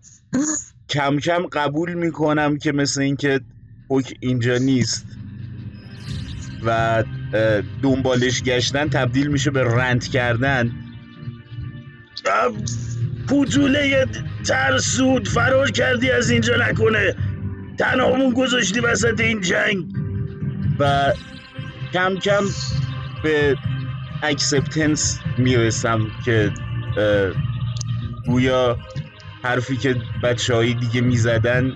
[0.89, 3.41] کم کم قبول می‌کنم که مثل اینکه
[3.87, 5.05] پوک اینجا نیست
[6.65, 7.03] و
[7.83, 10.71] دنبالش گشتن تبدیل میشه به rant کردن.
[13.27, 14.05] کوتوله
[14.45, 17.15] ترسو فرار کردی از اینجا نکنه.
[17.77, 19.85] تنهامون گذاشتی وسط این جنگ.
[20.79, 21.13] و
[21.93, 22.43] کم کم
[23.23, 23.57] به
[24.23, 26.51] acceptance می‌رسم که
[28.25, 28.77] گویا
[29.43, 31.73] حرفی که بچه های دیگه می‌زدن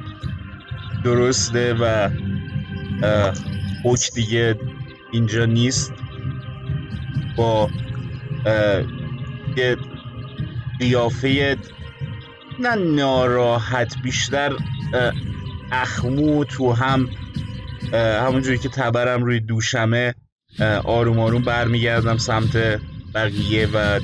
[1.04, 2.10] درسته و
[3.84, 4.60] حک دیگه
[5.12, 5.94] اینجا نیست.
[7.38, 7.70] با
[9.58, 9.78] یه
[10.80, 11.58] قیافه
[12.60, 14.54] نه ناراحت بیشتر
[15.72, 17.10] اخمو تو هم
[17.94, 20.14] همونجوری که تبرم روی دوشمه
[20.84, 22.80] آروم آروم برمیگردم سمت
[23.14, 24.00] بقیه و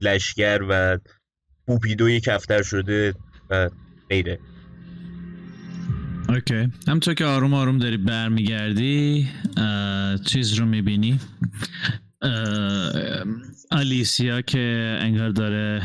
[0.00, 0.98] لشگر و
[1.66, 3.14] پوپیدوی کفتر شده
[3.50, 3.70] و
[4.10, 4.38] غیره.
[6.28, 6.68] اوکی.
[6.88, 9.28] همطور که آروم آروم داری برمیگردی
[10.26, 11.20] چیز رو می‌بینی.
[13.70, 15.82] آلیسیا که انگار داره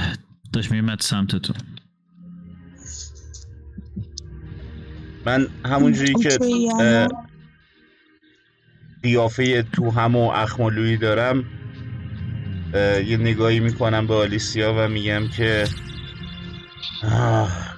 [0.54, 1.54] داشت میمد سمت تو.
[5.26, 7.08] من همونجوری که یعنی
[9.04, 11.44] قیافه تو هم و اخمالویی دارم
[12.74, 15.68] یه نگاهی می‌کنم به آلیسیا و میگم که
[17.04, 17.76] آه،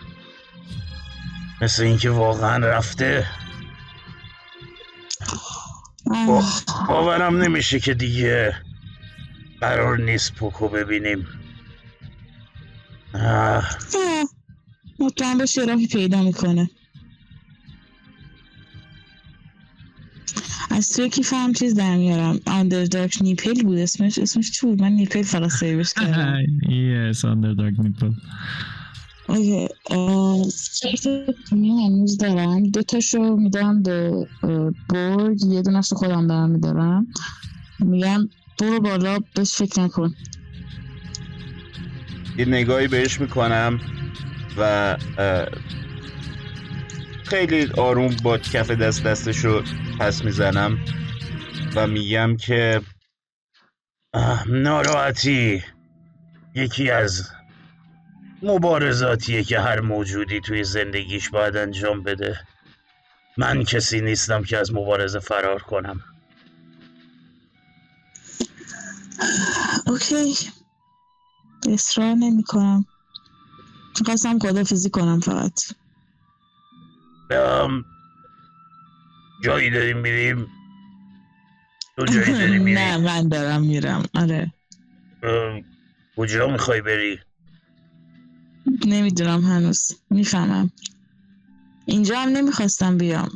[1.61, 3.27] مثل اینکه واقعا رفته.
[6.27, 6.43] با-
[6.87, 8.55] باورم نمیشه که دیگه
[9.61, 11.27] قرار نیست پوکو ببینیم.
[14.99, 16.69] مطمئن باش یه راهی پیدا می‌کنه.
[20.73, 22.39] از توی کیفم چیز در میارم.
[22.47, 23.77] آندردارک نیپل بود.
[23.77, 26.43] اسمش اسمش چی بود؟ من نیپل فقط سیوش کردم.
[27.11, 28.13] Yes underdog nipple.
[29.29, 29.67] اوکی
[31.51, 32.63] هنوز دارم.
[32.63, 34.27] دو تاشو میدم به
[34.89, 37.07] برگ یه دونش رو خودم دارم میدارم.
[37.79, 40.13] میگم برو بالا بهش فکر نکن.
[42.37, 43.79] یه نگاهی بهش می‌کنم
[44.57, 44.97] و
[47.31, 49.63] خیلی آروم با کف دست دستشو
[49.99, 50.77] پس می‌زنم
[51.75, 52.81] و میگم که
[54.47, 55.63] ناراحتی.
[56.55, 57.29] یکی از
[58.43, 62.39] مبارزاتیه که هر موجودی توی زندگیش باید انجام بده.
[63.37, 66.01] من کسی نیستم که از مبارزه فرار کنم.
[69.87, 70.35] اوکی.
[71.69, 72.85] اصرار نمی کنم
[74.05, 75.80] خواستم خدافزی کنم فقط.
[77.35, 77.85] ام،
[79.43, 80.47] جایی داریم میریم
[81.95, 84.53] تو جایی داری میری نه من دارم میرم آره
[86.17, 87.19] کجا می‌خوای بری
[88.85, 89.91] نمی‌دونم هنوز.
[90.09, 90.71] می‌فهمم
[91.85, 93.29] اینجا هم نمی‌خواستم بیام.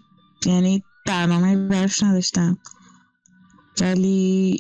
[0.45, 2.57] یعنی برنامه برش نداشتم.
[3.81, 4.57] ولی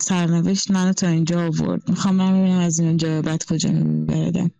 [0.00, 1.90] سرنوشت منو تا اینجا آورد.
[1.90, 4.50] می‌خوام من ببینم از اینجا بعد کجا میبردم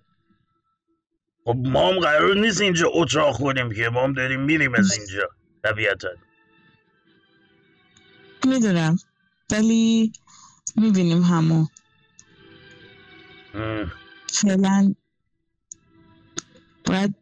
[1.49, 5.28] خب ما هم قرار نیست اینجا اتراق کنیم که ما هم داریم میریم از اینجا
[5.65, 6.09] طبیعتا.
[8.44, 8.99] می‌دونم.
[9.51, 10.12] ولی
[10.77, 11.67] می‌بینیم همو.
[14.33, 14.94] فعلا
[16.85, 17.15] باید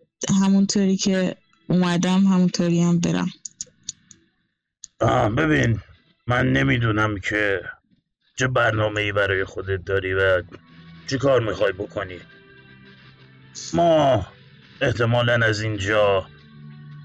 [0.42, 1.36] همونطوری که
[1.68, 3.28] اومدم همونطوری هم برم.
[5.00, 5.80] آه ببین
[6.26, 7.60] من نمی‌دونم که
[8.38, 10.42] چه برنامه ای برای خودت داری و
[11.10, 12.20] چی کار می‌خوای بکنی.
[13.74, 14.26] ما
[14.80, 16.26] احتمالا از اینجا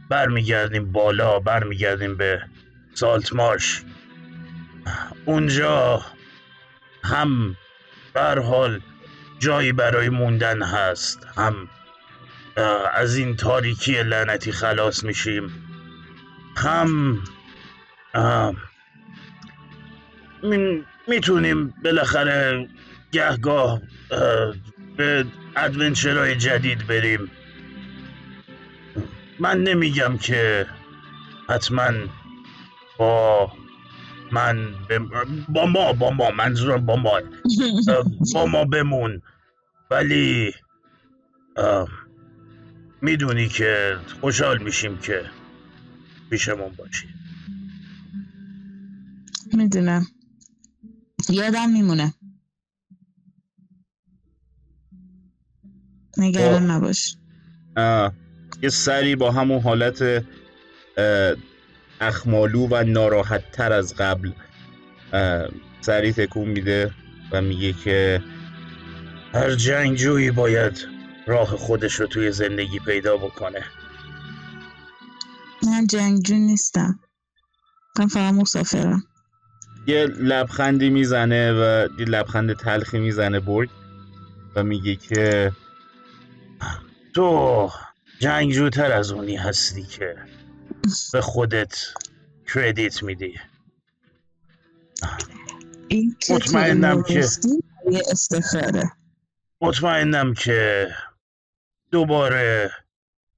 [0.09, 2.41] برمیگردیم بالا برمیگردیم به
[2.93, 3.83] سالت مارش.
[5.25, 6.01] اونجا
[7.03, 7.55] هم
[8.13, 8.79] بر حال
[9.39, 11.27] جایی برای موندن هست.
[11.37, 11.69] هم
[12.93, 15.67] از این تاریکی لعنتی خلاص میشیم.
[16.57, 17.23] هم
[21.07, 22.67] می‌تونیم بالاخره
[23.11, 23.81] گهگاه
[24.11, 24.53] اه،
[24.97, 27.31] به ادونچرهای جدید بریم.
[29.39, 30.67] من نمیگم که
[31.49, 31.91] حتما
[32.97, 33.51] با
[34.31, 34.73] من
[35.49, 37.21] با ما با ما منظورم با ما.
[38.33, 39.21] با ما بمون.
[39.91, 40.53] ولی
[43.01, 45.21] می‌دونی که خوشحال میشیم که
[46.29, 47.07] پیشمون باشی.
[49.53, 50.05] می‌دونم.
[51.29, 52.13] یادم میمونه.
[56.17, 57.15] نگران نباش.
[57.77, 58.13] اه،
[58.61, 60.25] یه سری با همون حالت
[62.01, 64.31] اخمالو و ناراحت تر از قبل
[65.81, 66.91] سری تکون میده
[67.31, 68.23] و میگه که
[69.33, 70.87] هر جنگجویی باید
[71.27, 73.63] راه خودش رو توی زندگی پیدا بکنه.
[75.63, 76.99] من جنگجو نیستم.
[77.99, 79.03] من فقط مسافرم.
[79.87, 83.69] یه لبخندی می‌زنه و یه لبخند تلخی می‌زنه برگ
[84.55, 85.51] و میگه که
[87.13, 87.71] تو
[88.19, 90.15] جنگجوتر از اونی هستی که
[91.13, 91.75] به خودت
[92.53, 93.39] کردیت میدی.
[95.87, 97.27] این مطمئنم که-
[98.11, 98.91] استخاره
[99.61, 100.87] مطمئنم که
[101.91, 102.71] دوباره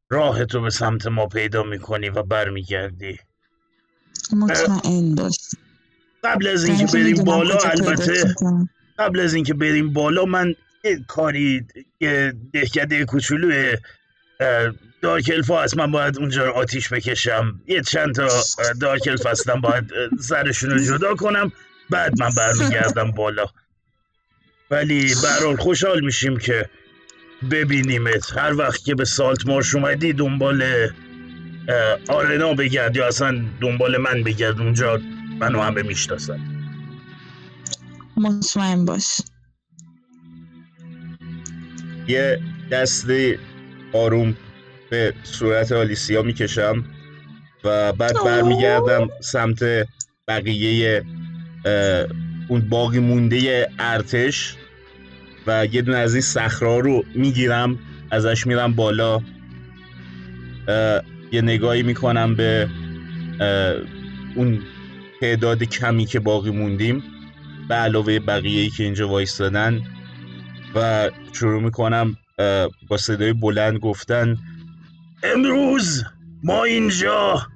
[0.10, 3.20] راه تو به سمت ما پیدا می‌کنی و برمیگردی.
[4.36, 5.38] مطمئن باش.
[6.24, 8.36] قبل از اینکه که بریم بالا البته.
[9.00, 10.56] قبل از اینکه بریم بالا من
[11.08, 11.66] کاری
[12.00, 13.76] یه دهکده کوچولو
[15.02, 17.62] دارک الفا هست من باید اونجا رو آتیش بکشم.
[17.68, 21.52] یه چند تا اه، دارک الف هستم باید سرشون رو جدا کنم.
[21.90, 23.46] بعد من برمیگردم بالا.
[24.72, 26.70] ولی برحال خوشحال میشیم که
[27.52, 28.38] ببینیمت.
[28.38, 30.90] هر وقت که به سالت مارش اومدی دنبال
[32.08, 34.60] آرنا بگرد یا اصلا دنبال من بگرد.
[34.60, 35.02] اونجا
[35.40, 36.40] منو همه می‌شناسن.
[38.18, 39.22] مطمئن باش.
[42.08, 42.40] یه
[42.72, 43.40] دسته
[43.94, 44.38] آروم
[44.90, 46.86] به صورت آلیسیا می‌کشم
[47.64, 49.88] و بعد برمیگردم سمت
[50.28, 51.04] بقیه
[52.48, 54.56] اون باقی مونده ارتش
[55.48, 57.80] و یه دونه از این صخرا رو می‌گیرم
[58.12, 59.22] ازش میرم بالا.
[61.32, 62.70] یه نگاهی می‌کنم به
[64.36, 64.62] اون
[65.22, 67.04] تعداد کمی که باقی موندیم
[67.70, 69.82] به علاوه بقیه ای که اینجا وایستادن
[70.76, 72.18] و شروع می‌کنم
[72.88, 74.38] با صدای بلند گفتن
[75.24, 76.04] امروز
[76.44, 77.48] ما اینجا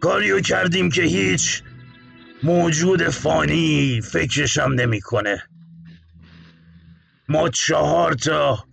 [0.00, 1.62] کاریو کردیم که هیچ
[2.42, 5.42] موجود فانی فکرشم نمی‌کنه.
[7.28, 8.64] ما چهار تا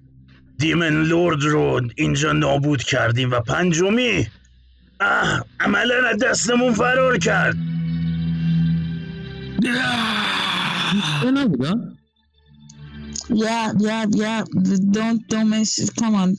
[0.58, 4.28] دیمن لورد رو اینجا نابود کردیم و پنجمی
[5.00, 7.56] اه عملا از دستمون فرار کرد.
[11.34, 11.93] نبودا
[13.30, 14.44] Yeah, yeah, yeah.
[14.92, 15.90] Don't, don't mess.
[16.00, 16.38] Come on.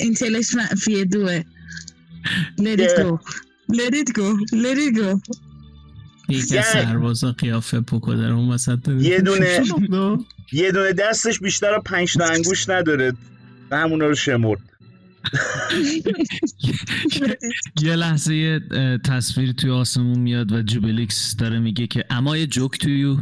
[0.00, 1.44] Intellect منفیه دوه.
[2.58, 3.02] Let it Yeah.
[3.02, 3.18] go.
[3.72, 4.36] Let it go.
[4.52, 5.20] Let it go.
[6.28, 9.02] یکی از سربازا قیافه پوکو در اون وسط داره.
[9.02, 10.22] یه دونه-.
[10.52, 13.12] یه دونه دستش بیشتر از پنج تا انگوش نداره
[13.72, 14.60] همونا رو شمرد
[17.82, 18.60] یه لحظه یه
[19.04, 23.16] تصویر توی آسمون میاد و جوبلیکس داره میگه که اما یه جوک تو یو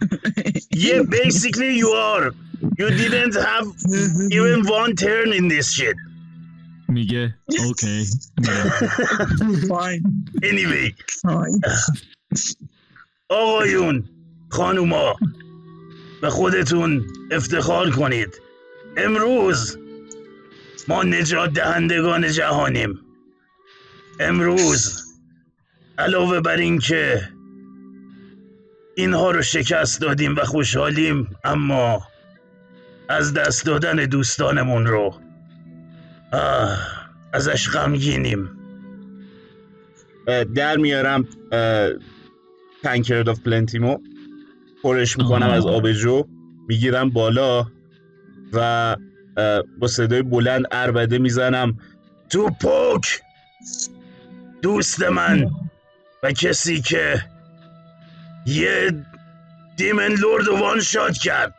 [0.86, 2.30] Yeah, basically you are.
[2.78, 3.66] You didn't have
[4.30, 5.96] even one turn in this shit.
[6.88, 8.04] میگه اوکی
[9.68, 10.02] Fine.
[10.42, 10.94] Anyway.
[13.28, 14.04] آقایون
[14.48, 15.16] خانوما
[16.22, 18.40] به خودتون افتخار کنید
[18.96, 19.78] امروز
[20.88, 23.00] ما نجات دهندگان جهانیم
[24.20, 25.02] امروز
[25.98, 27.28] علاوه بر این که
[28.98, 32.02] اینها رو شکست دادیم و خوشحالیم اما
[33.08, 35.14] از دست دادن دوستانمون رو
[36.32, 36.78] آه،
[37.32, 38.50] ازش غمگینیم.
[40.54, 41.28] در میارم
[42.82, 43.98] tankard of plenty مو
[44.82, 45.54] پرش می‌کنم آها.
[45.56, 46.24] از آبجو.
[46.68, 47.66] می‌گیرم بالا
[48.52, 48.96] و
[49.78, 51.78] با صدای بلند عربده می‌زنم.
[52.30, 53.20] تو پوک
[54.62, 55.50] دوست من
[56.22, 57.24] و کسی که
[58.46, 59.04] یه
[59.76, 61.54] دیمن لورد وان شات کرد.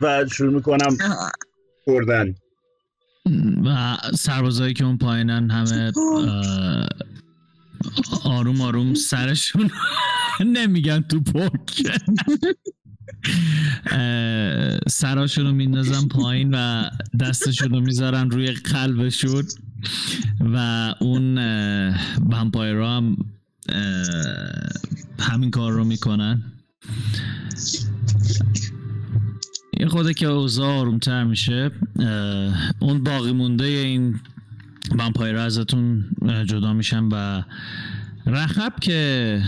[0.00, 0.96] و شروع می‌کنم
[1.84, 2.34] خوردن.
[3.64, 5.92] و سربازایی که اون پایینن همه
[8.24, 9.70] آروم آروم سرشون
[10.56, 11.82] نمیگن تو پک
[14.88, 16.90] سراشون رو میندازن پایین و
[17.20, 19.44] دستشون رو می‌ذارن روی قلبشون.
[20.40, 20.56] و
[21.00, 21.38] اون
[22.30, 23.16] ومپایرها هم
[25.18, 26.42] همین کار رو می‌کنن.
[29.80, 31.70] یه خوده که اوضاع آرومتر میشه
[32.80, 34.20] اون باقی مونده این
[34.98, 36.04] ومپایر ازتون
[36.46, 37.42] جدا میشن و
[38.26, 39.42] رخب که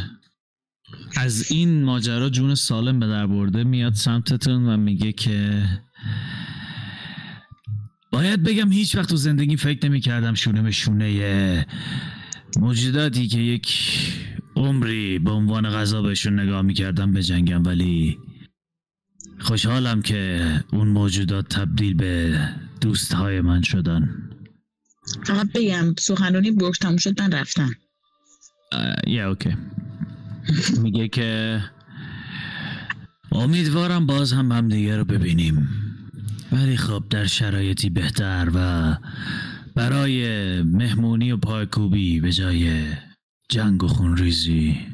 [1.16, 5.64] از این ماجرا جون سالم به در برده میاد سمتتون و میگه که
[8.10, 11.66] باید بگم هیچ وقت تو زندگی فکر نمی کردم شونه به شونه
[12.56, 13.68] موجوداتی که یک
[14.56, 18.18] عمری به عنوان غذا بهشون نگاه می‌کردم به جنگم ولی
[19.38, 22.38] خوشحالم که اون موجودات تبدیل به
[22.80, 24.30] دوستهای من شدن.
[25.24, 27.70] فقط بگم سخنرانی برگ تموم شد من رفتم.
[29.06, 29.56] یه اوکی.
[30.82, 31.60] میگه که
[33.32, 35.68] امیدوارم باز هم همدیگه رو ببینیم.
[36.52, 38.96] ولی خب در شرایطی بهتر و
[39.76, 42.92] برای مهمونی و پایکوبی به جای
[43.48, 44.86] جنگ و خونریزی.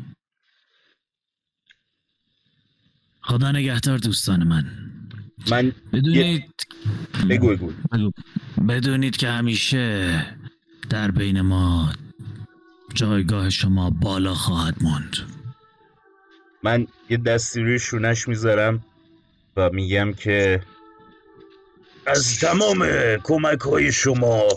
[3.20, 4.66] خدا نگهدار دوستان من.
[5.50, 6.54] من بدونید
[7.30, 7.72] بگو بگو.
[7.92, 8.10] بگو.
[8.68, 10.22] بدونید که همیشه
[10.90, 11.92] در بین ما
[12.94, 15.16] جایگاه شما بالا خواهد موند.
[16.62, 18.84] من یه دستی روی شونش می‌ذارم
[19.56, 20.62] و میگم که
[22.08, 22.86] از تمام
[23.22, 24.48] کمک های شما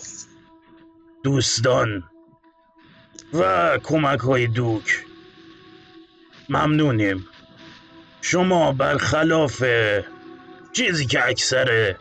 [1.24, 2.04] دوستان
[3.34, 5.06] و کمک های دوک
[6.50, 7.28] ممنونیم.
[8.22, 9.64] شما برخلاف
[10.74, 11.96] چیزی که اکثر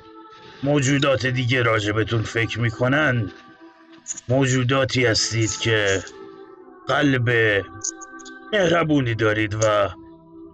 [0.63, 3.33] موجودات دیگه راجبتون فکر می‌کنن
[4.29, 6.03] موجوداتی هستید که
[6.89, 7.31] قلب
[8.53, 9.89] مهربونی دارید و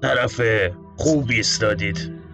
[0.03, 0.41] طرف
[0.97, 2.26] خوبی ایستادید.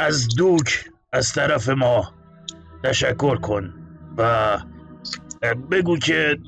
[0.00, 2.12] از دوک از طرف ما
[2.84, 3.74] تشکر کن
[4.18, 4.58] و
[5.70, 6.38] بگو که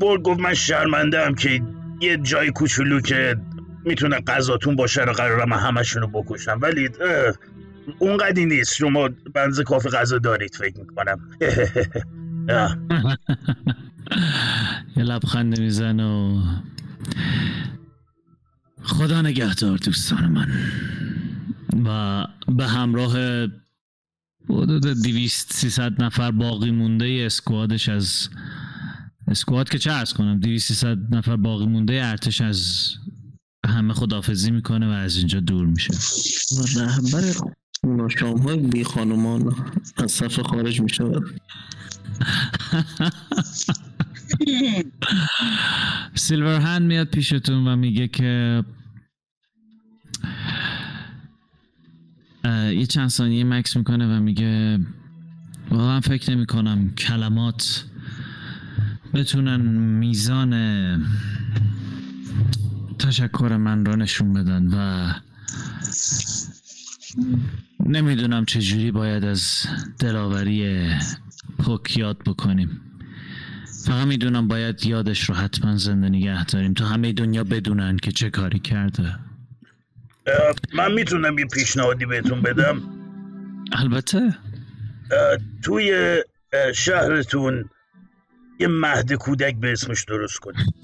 [0.00, 1.62] برگ گفت من شرمنده که
[2.00, 3.36] یه جای کوچولو که
[3.84, 6.58] می‌تونه غذاتون باشه رو قرارم من همشون رو بکشم.
[6.62, 6.88] ولی
[7.98, 8.74] اونقدی نیست.
[8.74, 11.30] شما بنز کافی غذا دارید فکر می‌کنم.
[14.96, 16.42] یه لبخند میزن و
[18.82, 20.48] خدا نگهدار دوستان من.
[21.84, 23.16] و به همراه
[24.48, 28.28] حدود دویست سیصد نفر باقی مونده اسکوادش از
[29.28, 32.90] اسکواد که چه ارز کنم دویست سیصد نفر باقی مونده ارتش از
[33.66, 35.94] همه خدافزی می‌کنه و از اینجا دور میشه.
[36.76, 37.34] رهبر
[37.84, 39.54] اونا شام های بی خانمان
[39.96, 41.40] از صف خارج می شود
[46.14, 48.64] سیلور هند میاد پیشتون و میگه که
[52.44, 54.80] یه چند ثانیه مکس می‌کنه و میگه
[55.70, 57.84] واقعا فکر نمی کنم کلمات
[59.14, 59.60] بتونن
[59.98, 60.52] میزان
[62.98, 65.12] تشکر من را نشون بدن و
[67.86, 69.66] نمی‌دونم چجوری باید از
[69.98, 70.88] دلاوری
[71.58, 72.80] پوک یاد بکنیم.
[73.84, 76.74] فقط می‌دونم باید یادش رو حتما زنده نگه داریم.
[76.74, 79.14] تا همه دنیا بدونن که چه کاری کرده.
[80.74, 82.82] من می‌تونم یه پیشنهادی بهتون بدم.
[83.72, 84.34] البته.
[85.62, 86.16] توی
[86.74, 87.70] شهرتون
[88.60, 90.74] یه مهد کودک به اسمش درست کنید.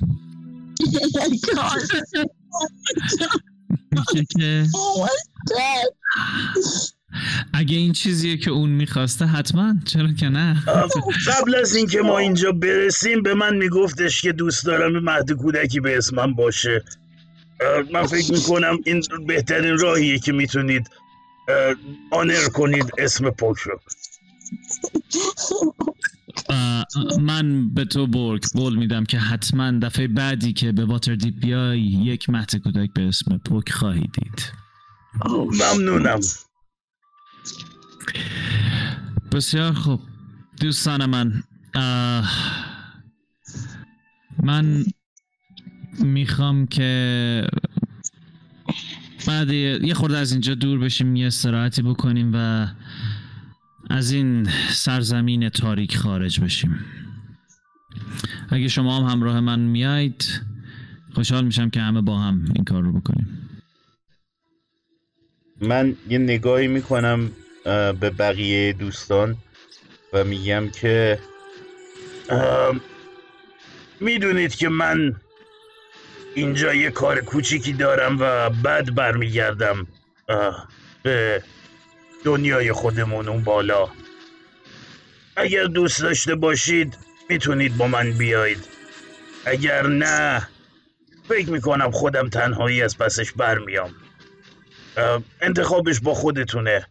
[4.38, 4.66] که.
[7.52, 9.74] اگه این چیزیه که اون می‌خواسته حتما.
[9.84, 10.62] چرا که نه؟
[11.26, 15.98] قبل از اینکه ما اینجا برسیم به من میگفتش که دوست دارم مهد کودکی به
[15.98, 16.84] اسمم باشه.
[17.92, 20.90] من فکر می‌کنم این بهترین راهیه که می‌تونید
[22.10, 23.80] آنر کنید اسم پوک رو.
[27.20, 31.80] من به تو برگ قول میدم که حتما دفعه بعدی که به واتر دیپ بیای
[31.80, 34.52] یک مهد کودک به اسم پوک خواهی دید.
[35.26, 36.20] ممنونم.
[39.32, 40.00] بسیار خوب.
[40.60, 41.42] دوستان من
[44.42, 44.84] من
[46.04, 47.46] می‌خوام که
[49.26, 52.66] بعد یه خورده از اینجا دور بشیم یه استراحتی بکنیم و
[53.90, 56.84] از این سرزمین تاریک خارج بشیم.
[58.50, 60.40] اگه شما هم همراه من میایید
[61.14, 63.48] خوشحال میشم که همه با هم این کار رو بکنیم.
[65.60, 67.30] من یه نگاهی می‌کنم
[68.00, 69.36] به بقیه دوستان
[70.12, 71.18] و میگم که
[74.00, 75.16] می‌دونید که من
[76.36, 79.86] اینجا یه کار کوچیکی دارم و بعد برمیگردم.
[81.02, 81.42] به
[82.24, 83.88] دنیای خودمون اون بالا.
[85.36, 86.98] اگر دوست داشته باشید
[87.30, 88.64] می‌تونید با من بیایید
[89.44, 90.48] اگر نه
[91.28, 93.90] فکر می‌کنم خودم تنهایی از پسش برمیام.
[95.40, 96.86] انتخابش با خودتونه.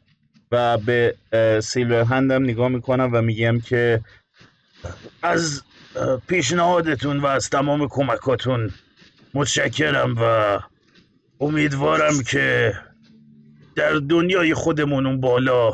[0.51, 1.15] و به
[1.63, 4.01] سیلور هندم نگاه می‌کنم و میگم که
[5.21, 5.61] از
[6.27, 8.71] پیشنهادتون و از تمام کمکاتون
[9.35, 10.59] متشکرم و
[11.39, 12.73] امیدوارم که
[13.75, 15.73] در دنیای خودمون اون بالا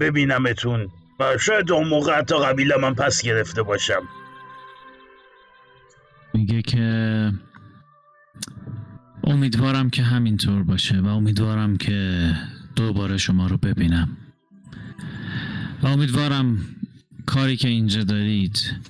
[0.00, 0.88] ببینمتون
[1.20, 4.02] و شاید اون موقع حتی قبیله من پس گرفته باشم.
[6.34, 7.32] میگه که
[9.24, 12.30] امیدوارم که همینطور باشه و امیدوارم که
[12.76, 14.16] دوباره شما رو ببینم.
[15.82, 16.58] و امیدوارم
[17.26, 18.80] کاری که اینجا دارید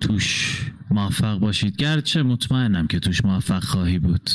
[0.00, 0.58] توش
[0.92, 1.76] موفق باشید.
[1.76, 4.30] گرچه مطمئنم که توش موفق خواهی بود.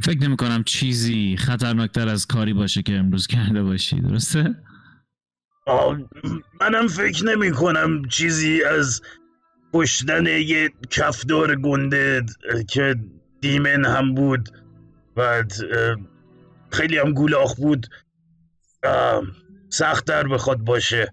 [0.00, 4.54] فکر نمی کنم چیزی خطرناکتر از کاری باشه که امروز کرده باشی درسته؟
[6.60, 9.02] منم فکر نمی کنم چیزی از
[9.74, 12.26] کشتن یه کفدار گنده
[12.68, 12.96] که
[13.40, 14.48] دیمن هم بود
[15.16, 15.44] و
[16.72, 17.86] خیلی هم گولاخ بود
[19.68, 21.12] سختتر بخواد باشه.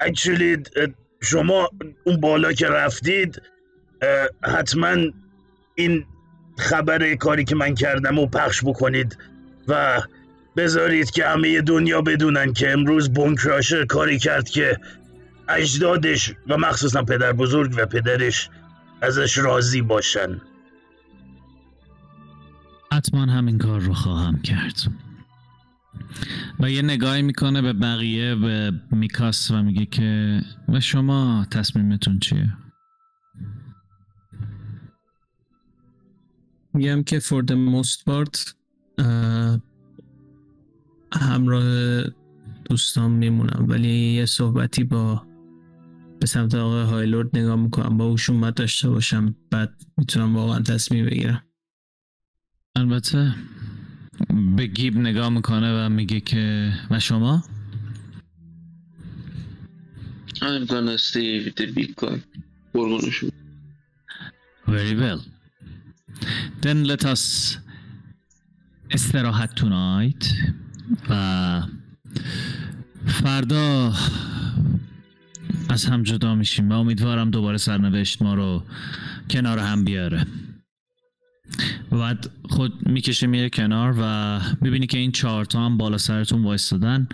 [0.00, 0.56] اکچولی
[1.20, 1.68] شما
[2.04, 3.42] اون بالا که رفتید
[4.42, 4.96] حتما
[5.74, 6.04] این
[6.58, 9.18] خبر کاری که من کردم رو پخش بکنید
[9.68, 10.02] و
[10.56, 14.78] بذارید که همه دنیا بدونن که امروز بونکراشر کاری کرد که
[15.48, 18.50] اجدادش و مخصوصا پدر بزرگ و پدرش
[19.00, 20.40] ازش راضی باشن.
[22.92, 24.76] حتما همین کار رو خواهم کرد.
[26.60, 32.52] و یه نگاهی می‌کنه به بقیه به میکاس و میگه که و شما تصمیمتون چیه؟
[36.74, 38.54] میگم که for the most part
[38.98, 39.60] اه،
[41.12, 42.02] همراه
[42.64, 45.26] دوستان میمونم ولی یه صحبتی با
[46.20, 51.06] به سمت آقای هایلورد نگاه می‌کنم با اوشون باید داشته باشم بعد می‌تونم واقعا تصمیم
[51.06, 51.42] بگیرم
[52.76, 53.34] البته
[54.56, 57.44] به گیب نگاه می‌کنه و میگه که و شما؟
[60.40, 60.96] I'm gonna
[61.44, 62.20] with the.
[62.72, 63.30] قربونشون
[64.66, 65.20] Very well.
[66.62, 67.56] Then let us
[68.90, 70.26] استراحت tonight
[71.10, 71.62] و
[73.06, 73.92] فردا
[75.68, 78.62] از هم جدا میشیم و امیدوارم دوباره سرنوشت ما رو
[79.30, 80.26] کنار هم بیاره
[81.92, 87.08] و بعد خود می‌کشه میره کنار و می‌بینی که این چهارتا هم بالا سرتون وایستادن.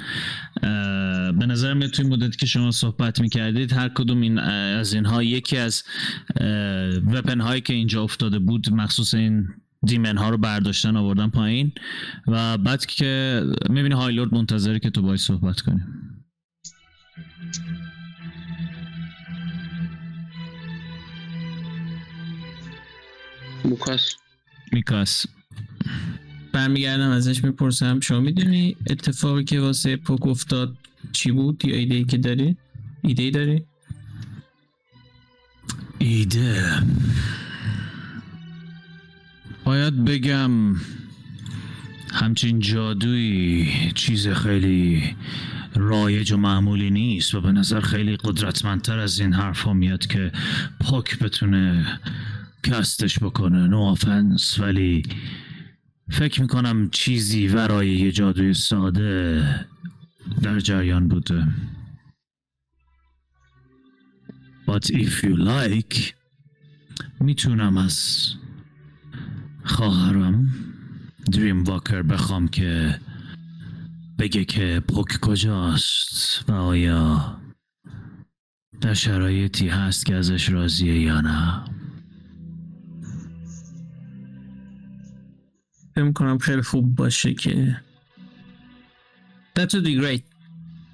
[1.38, 5.56] به نظر میاد توی مدتی که شما صحبت می‌کردید هر کدوم این از اینها یکی
[5.56, 5.82] از
[7.06, 9.48] وپن هایی که اینجا افتاده بود مخصوص این
[9.86, 11.72] دیمن ها رو برداشتن آوردن پایین.
[12.26, 15.80] و بعد که می‌بینی هایلورد منتظره که تو باید صحبت کنی.
[23.64, 24.23] موکاس.
[24.74, 25.26] میکاس
[26.52, 30.76] برمیگردم ازش می‌پرسم شما می‌دونی اتفاقی که واسه پوک افتاد
[31.12, 32.56] چی بود یا ایده ای که داری؟
[33.02, 33.64] ایده ای داری؟
[35.98, 36.82] ایده
[39.64, 40.50] باید بگم
[42.12, 45.02] همچین جادویی چیز خیلی
[45.74, 50.32] رایج و معمولی نیست و به نظر خیلی قدرتمندتر از این حرف میاد که
[50.80, 51.86] پاک بتونه
[52.64, 53.66] کستش بکنه.
[53.66, 55.02] نو آفنس ولی
[56.10, 59.66] فکر می‌کنم چیزی ورای یه جادوی ساده
[60.42, 61.46] در جریان بوده.
[64.66, 66.12] But if you like
[67.20, 68.28] می‌تونم از
[69.64, 70.54] خواهرم
[71.32, 73.00] دریم واکر بخوام که
[74.18, 77.36] بگه که پوک کجاست و آیا
[78.80, 81.73] در شرایطی هست که ازش راضیه یا نه.
[85.94, 87.80] فکر کنم خیلی خوب باشه که
[89.58, 90.22] That would be great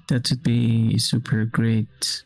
[0.07, 2.25] That would be super great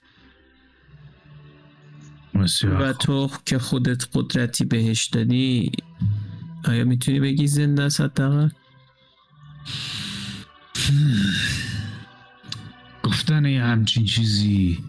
[2.64, 2.94] و.
[2.94, 5.72] تو که خودت قدرتی بهش دادی
[6.66, 8.50] آیا می‌تونی بگی زنده است حداقل؟
[13.04, 14.84] گفتن یه همچین چیزی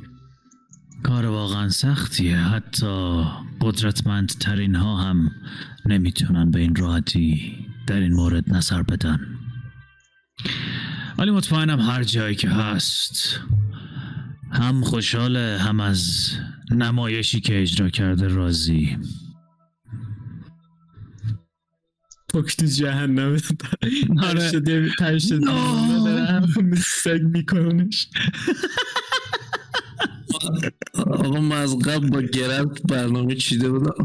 [1.02, 3.24] کار واقعا سختیه حتی
[3.60, 5.30] قدرتمندترین ها هم
[5.86, 7.56] نمی‌تونن به این راحتی
[7.86, 9.20] در این مورد نظر بدن.
[11.18, 13.40] ولی مطمئنم هر جایی که هست
[14.52, 16.30] هم خوشحاله هم از
[16.70, 18.98] نمایشی که اجرا کرده راضی.
[22.28, 23.36] پاک تو جهنم.
[24.28, 24.50] آره.
[24.50, 26.04] شده تر شده No.
[26.04, 28.08] داره همون سگ میکنش
[30.94, 34.04] آقا من از قبل با گرفت برنامه چیده بودم.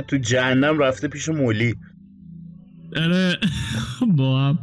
[0.00, 1.74] تو جهنم رفته پیش مولی.
[2.96, 3.38] آره.
[4.16, 4.58] با هم.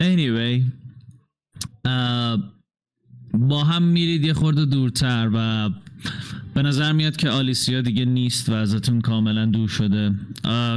[0.00, 0.62] Anyway.
[3.32, 5.70] با هم میرید یه خورده دورتر و
[6.54, 10.14] به نظر میاد که آلیسیا دیگه نیست و ازتون کاملا دور شده.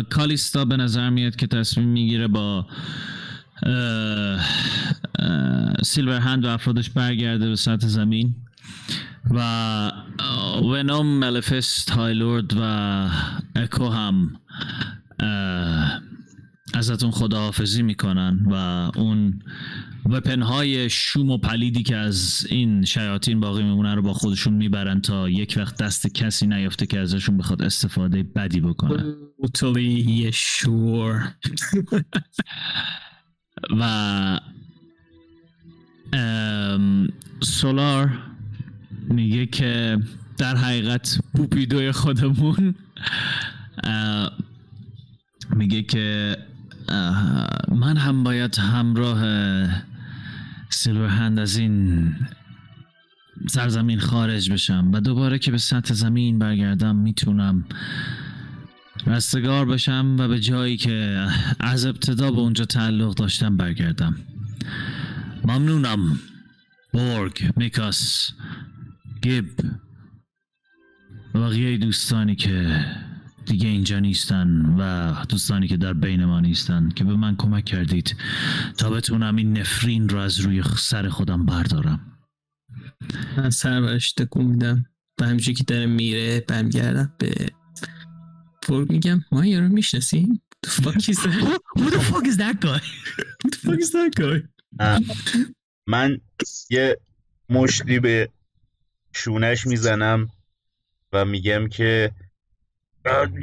[0.09, 2.65] کالیستا به نظر میاد که تصمیم می‌گیره با
[5.83, 8.35] سیلور هند و افرادش برگرده به سطح زمین.
[9.31, 9.91] و
[10.63, 12.63] ونوم ملفست هایلورد و
[13.55, 14.39] اکو هم
[15.19, 16.01] اه،
[16.73, 18.53] ازتون خداحافظی می‌کنن و
[18.95, 19.41] اون
[20.05, 25.01] وپن های شوم و پلیدی که از این شیاطین باقی میمونه رو با خودشون می‌برن
[25.01, 29.15] تا یک وقت دست کسی نیافته که ازشون بخواد استفاده بدی بکنه.
[29.57, 31.27] Totally sure.
[33.79, 34.39] و
[37.41, 38.28] سولار
[39.09, 39.99] میگه که
[40.37, 42.75] در حقیقت بوپیدوی خودمون
[45.55, 46.37] میگه که
[47.71, 49.21] من هم باید همراه
[50.69, 52.15] سیلورهند از این
[53.47, 57.65] سرزمین خارج بشم و دوباره که به سطح زمین برگردم می‌تونم
[59.07, 61.27] رستگار بشم و به جایی که
[61.59, 64.15] از ابتدا به اونجا تعلق داشتم برگردم.
[65.43, 66.19] ممنونم.
[66.93, 68.31] بورگ میکاس
[69.21, 69.49] گیب
[71.35, 72.85] و بقیه دوستانی که
[73.45, 78.15] دیگه اینجا نیستن و دوستانی که در بین ما نیستن که به من کمک کردید
[78.77, 82.19] تا بتونم این نفرین رو از روی سر خودم بردارم
[83.37, 84.85] من سر برش تکون میدم
[85.21, 87.49] و همچون که داره میره برمیگردم به
[88.61, 91.61] پورک میگم ما یارو می‌شناسیم The fuck is that?
[91.79, 92.81] Who the fuck is that guy?
[93.41, 94.39] What the fuck is that guy?
[95.87, 96.17] من
[96.69, 96.97] یه
[97.49, 98.29] مشتی به
[99.13, 100.27] شونش می‌زنم
[101.13, 102.11] و میگم که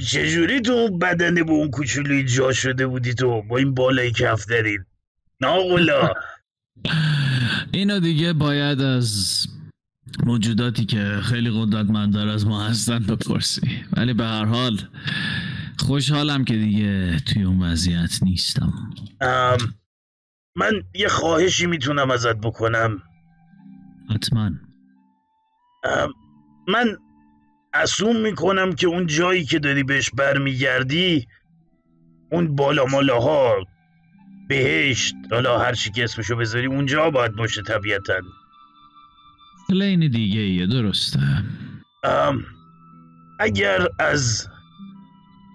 [0.07, 4.47] چجوری تو اون بدن به اون کوچولی جا شده بودی تو با این بالای کف
[4.47, 4.87] دارید
[5.41, 6.13] ناقلا
[7.73, 9.47] اینا دیگه باید از
[10.25, 13.85] موجوداتی که خیلی قدرتمندتر از ما هستن بپرسی.
[13.97, 14.81] ولی به هر حال
[15.79, 18.73] خوشحالم که دیگه توی اون وضعیت نیستم.
[20.57, 23.03] من یه خواهشی می‌تونم ازت بکنم.
[24.15, 24.51] حتما.
[26.69, 26.97] من
[27.75, 31.27] اسوم می‌کنم که اون جایی که داری بهش برمیگردی
[32.33, 33.67] اون بالا مالاها
[34.49, 38.15] بهشت حالا هر چی که اسمشو بذاری اونجا باید باشه طبیعتا.
[39.69, 41.21] پلین دیگه ایه درسته
[43.41, 44.49] اگر از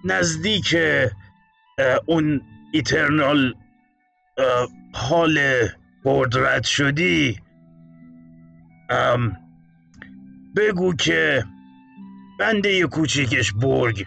[0.06, 0.76] نزدیک
[2.06, 2.42] اون
[2.74, 3.54] ایترنال
[4.94, 5.40] حال
[6.04, 7.40] برد رد شدی
[8.90, 9.38] ام،
[10.56, 11.46] بگو که
[12.40, 14.06] بنده یه کوچیکش برگ.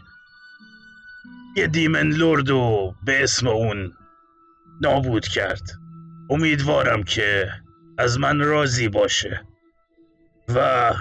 [1.56, 3.92] یه دیمن لوردو به اسم اون
[4.80, 5.62] نابود کرد.
[6.30, 7.52] امیدوارم که
[7.98, 9.42] از من راضی باشه.
[10.48, 10.92] و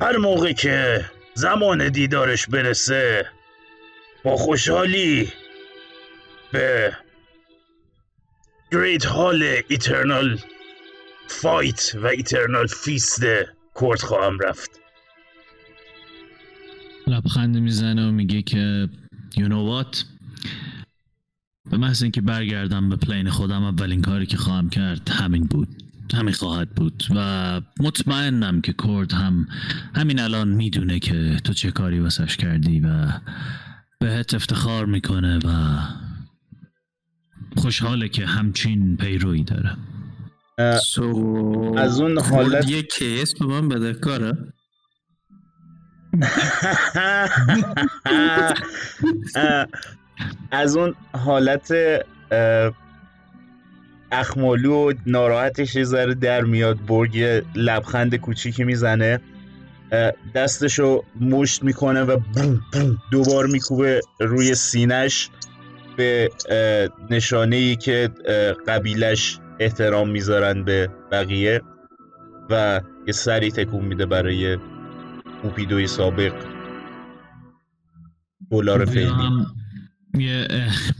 [0.00, 1.04] هر موقع که
[1.34, 3.26] زمان دیدارش برسه
[4.24, 5.32] با خوشحالی
[6.52, 6.96] به
[8.72, 10.38] great hall eternal
[11.28, 13.20] fight و eternal feast
[13.80, 14.70] کورد خواهم رفت.
[17.06, 18.88] لبخند می‌زنه و میگه که
[19.34, 20.04] you know what?
[21.70, 25.68] به محض اینکه برگردم به plane خودم اولین کاری که خواهم کرد همین بود.
[26.14, 27.04] همین خواهد بود.
[27.16, 29.48] و مطمئنم که کرد هم
[29.94, 33.06] همین الان می‌دونه که تو چه کاری واسش کردی و
[33.98, 35.78] بهت افتخار می‌کنه و
[37.56, 39.76] خوشحاله که همچین پیرویی داره.
[40.84, 44.32] سو از اون حالت- یه کیس به من بدهکاره
[50.50, 51.74] از اون حالت
[54.12, 59.20] اخمالو و ناراحتش یه ذره در میاد برگ لبخند کوچیکی می‌زنه
[60.34, 65.30] دستشو مشت می‌کنه و بوم بوم دوبار میکوبه روی سینش
[65.96, 66.30] به
[67.10, 68.10] نشانه ای که
[68.68, 71.62] قبیلش احترام می‌ذارن به بقیه
[72.50, 74.58] و یه سری تکون میده برای
[75.42, 76.32] پوپیدوی سابق.
[78.50, 79.46] دلار فعلی.
[80.18, 80.48] یه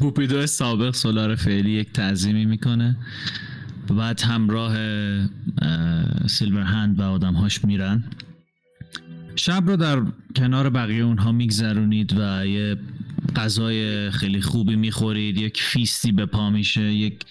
[0.01, 2.97] بوپیدو سابق سولار فعلی یک تعظیمی می‌کنه.
[3.91, 4.77] و بعد همراه
[5.63, 8.05] اه، سیلور هند و آدمهاش میرن.
[9.37, 10.03] شب رو در
[10.37, 12.77] کنار بقیه اونها میگذرونید و یه
[13.37, 17.25] غذای خیلی خوبی می‌خورید یک فیستی به پا میشه یک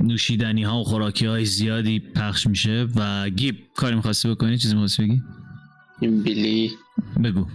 [0.00, 5.02] نوشیدنی ها و خوراکی های زیادی پخش میشه و گیب کاری می‌خواستی بکنی؟ چیزی می‌خواستی
[5.02, 5.22] بگی؟
[6.00, 6.72] این بیلی.
[7.24, 7.46] بگو.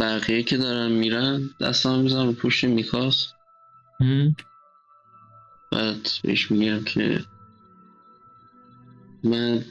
[0.00, 3.26] بقیه که دارن میرن دستم می‌زنم رو پشت میکاس.
[5.72, 7.20] بعد بهش میگم که
[9.24, 9.64] من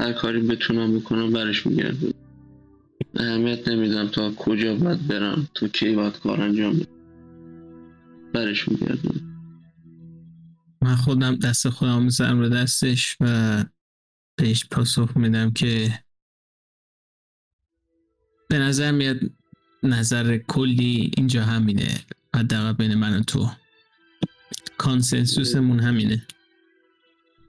[0.00, 2.19] هر کاری بتونم بکنم برش میگردم.
[3.14, 6.86] اهمیت نمیدم تا کجا باید برم تو کی باید کار انجام بدم.
[8.34, 9.20] برش میگردم.
[10.82, 13.64] من خودم دست خودم می‌زنم رو دستش و
[14.36, 15.98] بهش پاسخ میدم که
[18.48, 19.16] به نظر میاد
[19.82, 21.88] نظر کلی اینجا همینه
[22.36, 23.50] حداقل بین من و تو.
[24.78, 26.26] کانسنسوسمون همینه.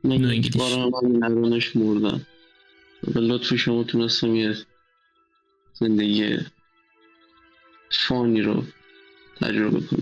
[0.03, 0.55] من نو یک انگلیش.
[0.55, 2.21] بار هم هم نرانش مردم
[3.13, 4.55] به لطف شما تونستم یه
[5.81, 6.37] زندگی
[7.91, 8.63] فانی رو
[9.41, 9.99] تجربه کنم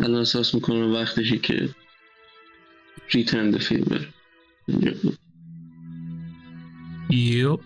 [0.00, 1.68] الان احساس می‌کنم وقتشی که
[3.10, 4.06] ریترن انجام بدم.
[7.10, 7.58] یو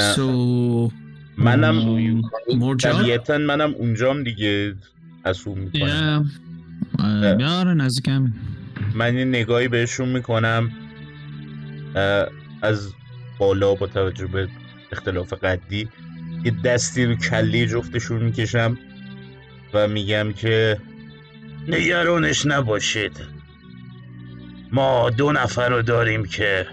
[0.00, 0.92] سو
[1.38, 1.76] منم
[2.56, 4.74] مرجان طبیعتا منم اونجام دیگه
[5.24, 6.30] اسوم می‌کنم.
[6.98, 8.34] آره نزدیک همین.
[8.94, 10.70] من یه نگاهی بهشون می‌کنم.
[12.62, 12.92] از
[13.38, 14.48] بالا با توجه به
[14.92, 15.88] اختلاف قدی
[16.44, 18.78] یه دستی رو کله جفتشون می‌کشم
[19.74, 20.78] و میگم که
[21.68, 23.20] نگرانش نباشید.
[24.72, 26.66] ما دو نفر رو داریم که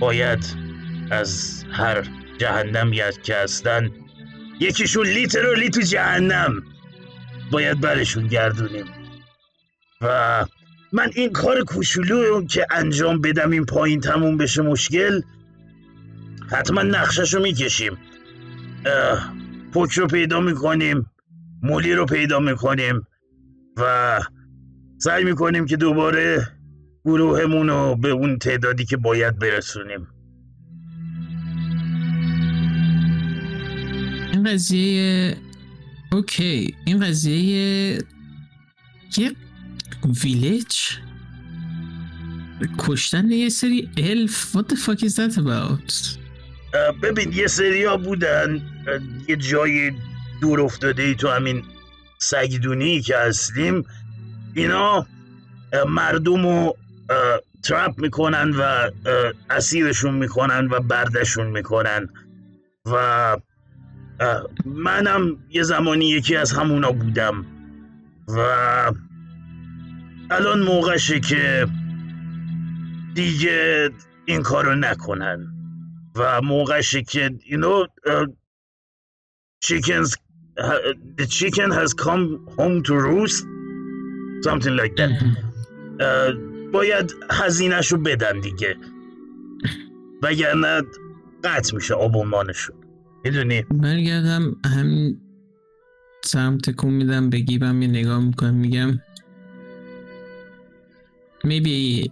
[0.00, 0.44] باید
[1.10, 2.04] از هر
[2.38, 2.90] جهنم
[3.22, 3.90] که هستن
[4.60, 6.62] یکیشون لیترالی تو جهنم.
[7.50, 8.86] باید برشون گردونیم.
[10.00, 10.44] و
[10.92, 15.20] من این کار کوچولو که انجام بدم این پایین تموم بشه مشکل
[16.50, 17.98] حتما نقشش رو می‌کشیم.
[19.72, 21.06] پوک رو پیدا می‌کنیم
[21.62, 23.06] مولی رو پیدا می‌کنیم
[23.76, 24.20] و
[24.98, 26.48] سعی می‌کنیم که دوباره
[27.04, 30.06] گروهمون رو به اون تعدادی که باید برسونیم.
[34.32, 35.36] این قضیه
[36.12, 36.74] اوکی.
[36.84, 37.38] این قضیه
[39.18, 39.32] یه
[40.24, 40.76] ویلیج؟
[42.78, 46.17] کشتن یه سری الف what the fuck is that about?
[47.02, 48.60] ببین یه سریا بودن
[49.28, 49.92] یه جای
[50.40, 51.62] دور افتاده ای تو همین
[52.18, 53.84] سگدونی که هستیم.
[54.54, 55.06] اینا
[55.88, 56.76] مردم رو
[57.64, 58.90] ترپ می‌کنن و
[59.50, 62.08] اسیرشون می‌کنن و بردشون می‌کنن.
[62.86, 63.36] و
[64.64, 67.46] منم یه زمانی یکی از همونا بودم.
[68.28, 68.38] و
[70.30, 71.66] الان موقعشه که
[73.14, 73.90] دیگه
[74.24, 75.57] این کارو نکنن.
[76.18, 78.26] و موقعشه که you know uh,
[79.64, 80.16] chickens
[80.58, 82.24] uh, the chicken has come
[82.58, 83.46] home to roost.
[84.46, 85.10] Something like that.
[86.00, 86.34] uh,
[86.72, 88.76] باید هزینهشو بدن دیگه.
[90.22, 90.82] وگرنه
[91.44, 92.76] قطع میشه آبونمانشون
[93.24, 95.20] می‌دونی؟ برگردم همین
[96.24, 99.00] سرم تکون میدم به گیبم یه نگاه می‌کنم میگم
[101.44, 102.06] maybe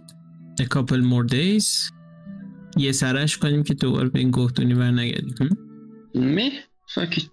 [0.61, 1.96] a couple more days.
[2.77, 5.57] یه سرش کنیم که دوباره به این گفتونی برنگردیم هم؟
[6.15, 6.51] مه؟
[6.95, 7.23] فکت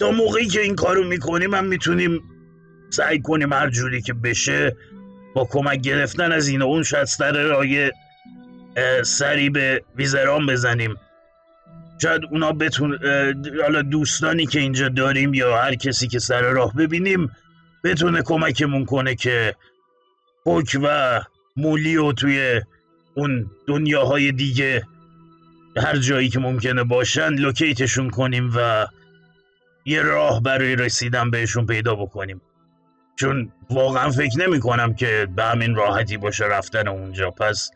[0.00, 2.22] تا موقعی که این کارو می‌کنیم هم می‌تونیم
[2.90, 4.76] سعی کنیم هر جوری که بشه
[5.34, 7.92] با کمک گرفتن از این و اون شاید سر رای
[9.02, 10.94] سری به ویزران بزنیم.
[12.02, 12.98] شاید اونا بتون
[13.62, 17.30] حالا دوستانی که اینجا داریم یا هر کسی که سر راه ببینیم
[17.84, 19.54] بتونه کمکمون کنه که
[20.44, 21.20] پوک و
[21.58, 22.62] مولی و توی
[23.14, 24.86] اون دنیاهای دیگه
[25.76, 28.86] هر جایی که ممکنه باشن لوکیتشون کنیم و
[29.84, 32.40] یه راه برای رسیدن بهشون پیدا بکنیم.
[33.16, 37.30] چون واقعا فکر نمی کنم که به همین راحتی باشه رفتن اونجا.
[37.30, 37.70] پس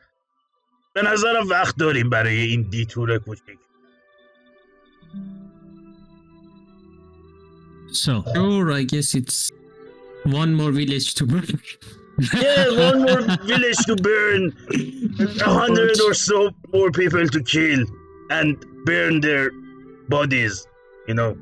[0.95, 3.59] به نظرم وقت داریم برای این دیتور کوچیک.
[7.93, 9.53] So, Sure, I guess it's
[10.25, 11.59] one more village to burn.
[12.35, 14.53] Yeah, one more village to burn,
[15.41, 17.85] a hundred or so more people to kill
[18.31, 19.51] and burn their
[20.09, 20.67] bodies,
[21.09, 21.37] you know.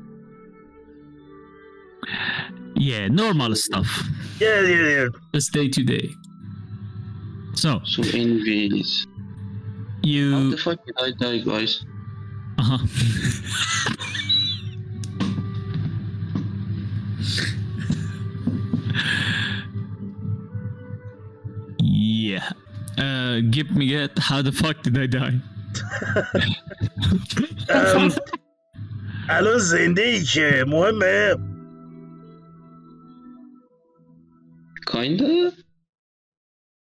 [2.75, 3.87] yeah, normal stuff.
[4.39, 5.07] Yeah, yeah, yeah.
[5.33, 6.09] Just day to day.
[7.53, 10.51] So, So anyways How you...
[10.51, 11.85] the fuck did I die guys?
[12.57, 12.77] Aha.
[12.79, 12.85] yeah.
[12.85, 14.07] Uh-huh.
[22.39, 25.39] Uh, Gip میگه how the fuck did I die?
[29.29, 31.35] الان زنده ای که مهمه
[34.91, 35.53] Kinda?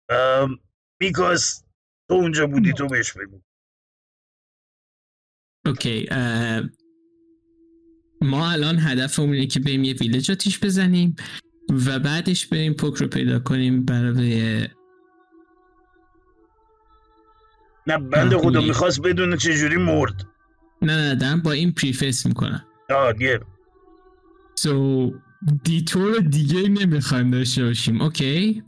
[0.09, 0.59] ام،
[0.99, 1.63] because
[2.09, 3.41] تو اونجا بودی تو بهش بگو
[5.65, 6.61] okay اه،
[8.21, 11.15] ما الان هدفمون اینه که بریم یه ویلج آتیش بزنیم
[11.85, 14.67] و بعدش بریم پوک رو پیدا کنیم برای
[17.87, 20.27] نه بنده خدا می‌خواست بدونه چجوری مرد.
[20.81, 22.65] نه نه دارم با این preface می‌کنم.
[22.89, 23.39] آه یه
[24.55, 25.13] so
[25.63, 28.63] detour دیگه نمی‌خوایم داشته باشیم okay؟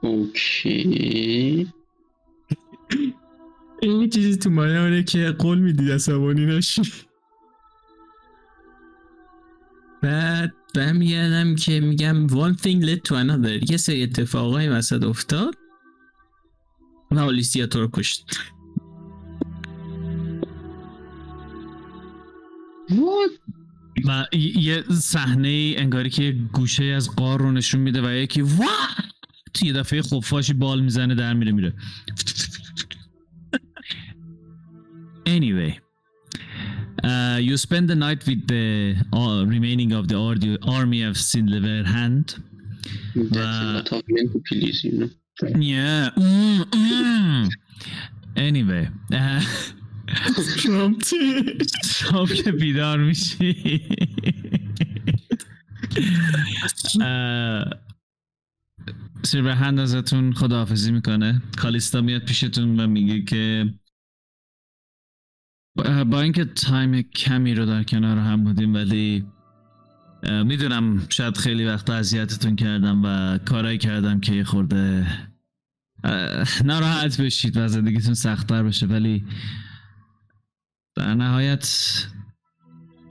[0.00, 1.72] okay.
[3.82, 6.82] این چیزی تو مایه که قول می‌دید عصبانی نشی.
[10.02, 13.70] بعد برمیگردم که میگم one thing led to another.
[13.70, 15.54] یه سری اتفاقای وسط افتاد.
[17.10, 18.26] و آلیسیا تو رو کشت.
[22.88, 23.54] What?
[24.04, 28.66] و یه صحنه انگاری که گوشه از قار رو نشون میده و یکی وا
[29.62, 31.74] یه دفعه خفاشی بال می‌زنه در میره میره.
[35.26, 35.72] Anyway.
[37.02, 40.16] Uh, you spend the night with the uh, remaining of the
[40.76, 42.26] army of Sinlever hand.
[43.34, 43.90] That's
[45.42, 47.48] yeah mm, mm.
[48.36, 48.88] anyway.
[49.12, 49.42] Uh,
[51.84, 53.80] صبح که بیدار میشی
[59.22, 63.74] سیربهند ازتون خداحافظی می‌کنه کالیستا میاد پیشتون و میگه که
[66.10, 69.26] با- اینکه تایم کمی رو در کنار هم بودیم ولی
[70.30, 75.06] می‌دونم شاید خیلی وقت اذیتتون کردم و کارایی کردم که یه خورده
[76.64, 79.24] ناراحت بشید و زندگیتون سختتر بشه ولی
[80.96, 81.66] در نهایت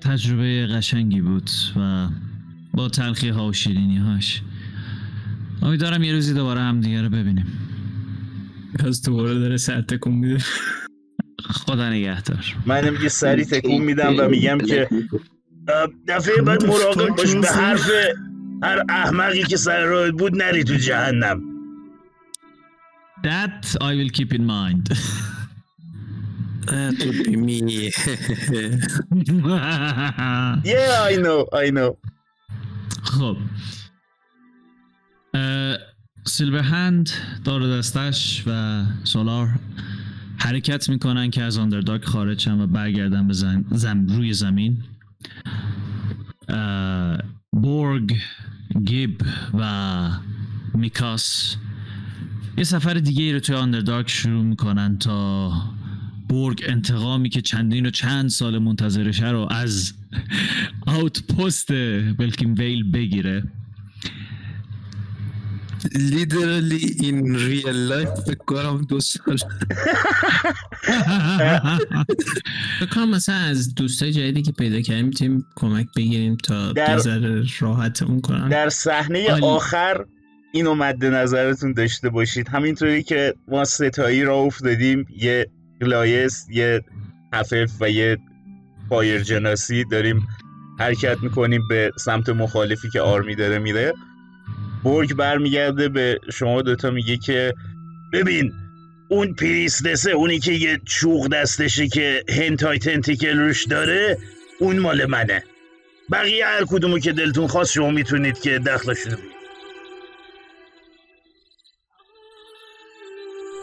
[0.01, 2.09] تجربه قشنگی بود و
[2.73, 4.41] با تلخی ها و شیرینی هاش.
[5.61, 7.45] امیدوارم یه روزی دوباره هم دیگه رو ببینیم.
[8.79, 10.43] از دوباره داره سر تکون میده.
[11.43, 12.55] خدا نگهدار.
[12.65, 14.89] منم یه سری تکون میدم و میگم که
[16.07, 17.89] دفعه بعد مراقب باش به حرف
[18.63, 21.41] هر احمقی که سر راهت بود نری تو جهنم.
[23.23, 24.85] That I will keep in mind.
[26.67, 27.59] That would be me.
[30.73, 31.91] Yeah I know I know.
[33.03, 33.37] خب.
[35.33, 35.77] اه،
[36.25, 37.09] سیلورهند
[37.43, 39.49] دار و دستش و سولار
[40.37, 44.83] حرکت می‌کنن که از آندردارک خارج شن و برگردن به زم, زم روی زمین.
[47.51, 48.15] بورگ
[48.85, 49.21] گیب
[49.53, 50.09] و
[50.73, 51.55] میکاس
[52.57, 55.51] یه سفر دیگه ای رو توی Underdark شروع می‌کنن تا
[56.29, 59.93] بورگ انتقامی که چندین و چند سال منتظرشه رو از
[60.85, 61.71] outpost
[62.17, 63.43] بلکین ویل بگیره.
[65.95, 69.37] literally in real life فکر کنم دو سال
[72.79, 78.21] فکر کنم مثلا از دوستای جدیدی که پیدا کردیم می‌تونیم کمک بگیریم تا ذره راحتمون
[78.21, 79.29] کنن در صحنه.
[79.41, 80.05] آخر
[80.53, 82.47] اینو مد نظرتون داشته باشید.
[82.47, 85.47] همینطوری که ما سه‌تایی راه افتادیم یه
[85.81, 86.81] Goliath یه
[87.33, 88.17] حفف و یه
[88.89, 90.27] fire genasi داریم
[90.79, 93.93] حرکت می‌کنیم به سمت مخالفی که army داره میره.
[94.85, 97.53] بورگ برمیگرده به شما دوتا میگه که
[98.13, 98.53] ببین
[99.09, 104.17] اون پریستسه اونی که یه چوغ دستشه که هنتای تنتیکل روش داره
[104.59, 105.43] اون مال منه
[106.11, 109.17] بقیه هر کدومو که دلتون خواست شما می‌تونید که دخلشون.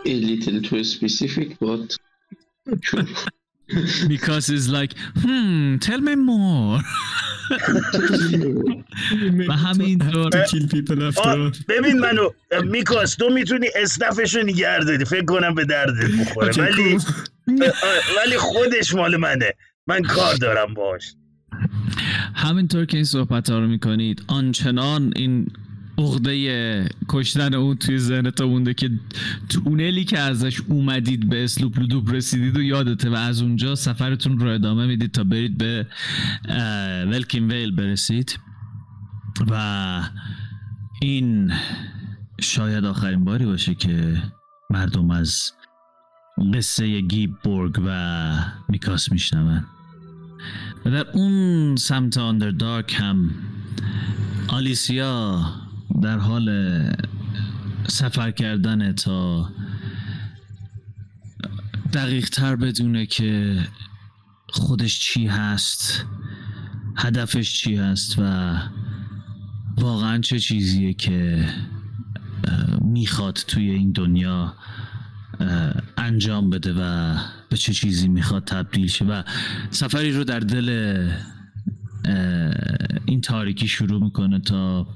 [0.07, 1.97] A little too specific but.
[4.09, 6.81] Because it's like hmm tell me more.
[9.49, 10.31] و همینطور.
[11.69, 12.31] ببین منو
[12.65, 13.67] میکاس تو می‌تونی
[14.45, 15.05] نگه داری.
[15.05, 16.53] فکر کنم به دردت بخوره.
[16.59, 16.99] ولی
[18.17, 19.53] ولی خودش مال منه.
[19.87, 21.15] من کار دارم باش
[22.35, 25.47] همینطور که این صحبت ها رو می‌کنید آنچنان این
[26.01, 28.91] عقده کشتن اون توی ذهنتون مونده که
[29.49, 34.55] تونلی که ازش اومدید به اسلوپ لودوب رسیدید و یادته و از اونجا سفرتون رو
[34.55, 35.87] ادامه می‌دید تا برید به
[37.07, 38.39] ولکین ویل برسید.
[39.51, 40.03] و
[41.03, 41.53] این
[42.41, 44.23] شاید آخرین باری باشه که
[44.71, 45.53] مردم از
[46.55, 48.31] قصه گیبورگ و
[48.69, 49.65] میکاس میشنون.
[50.85, 53.31] و در اون سمت آندردارک هم
[54.49, 55.45] آلیسیا
[56.03, 56.49] در حال
[57.87, 59.49] سفر کردن تا
[61.93, 63.59] دقیق تر بدونه که
[64.49, 66.05] خودش چی هست
[66.97, 68.55] هدفش چی هست و
[69.79, 71.49] واقعا چه چیزیه که
[72.81, 74.55] می‌خواد توی این دنیا
[75.97, 77.15] انجام بده و
[77.49, 79.23] به چه چیزی می‌خواد تبدیل شه و
[79.71, 81.09] سفری رو در دل
[83.05, 84.87] این تاریکی شروع می‌کنه تا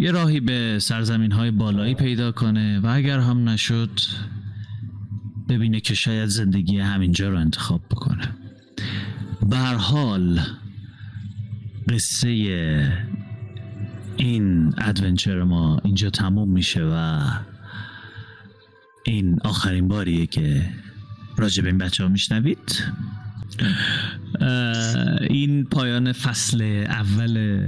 [0.00, 4.00] یه راهی به سرزمین های بالایی پیدا کنه و اگر هم نشد
[5.48, 8.34] ببینه که شاید زندگی همینجا رو انتخاب بکنه.
[9.50, 10.40] به هر حال
[11.88, 12.28] قصه
[14.16, 17.20] این ادونچر ما اینجا تموم میشه و
[19.04, 20.70] این آخرین باریه که
[21.36, 22.82] راجع به این بچه ها میشنوید
[25.30, 27.62] این پایان فصل اول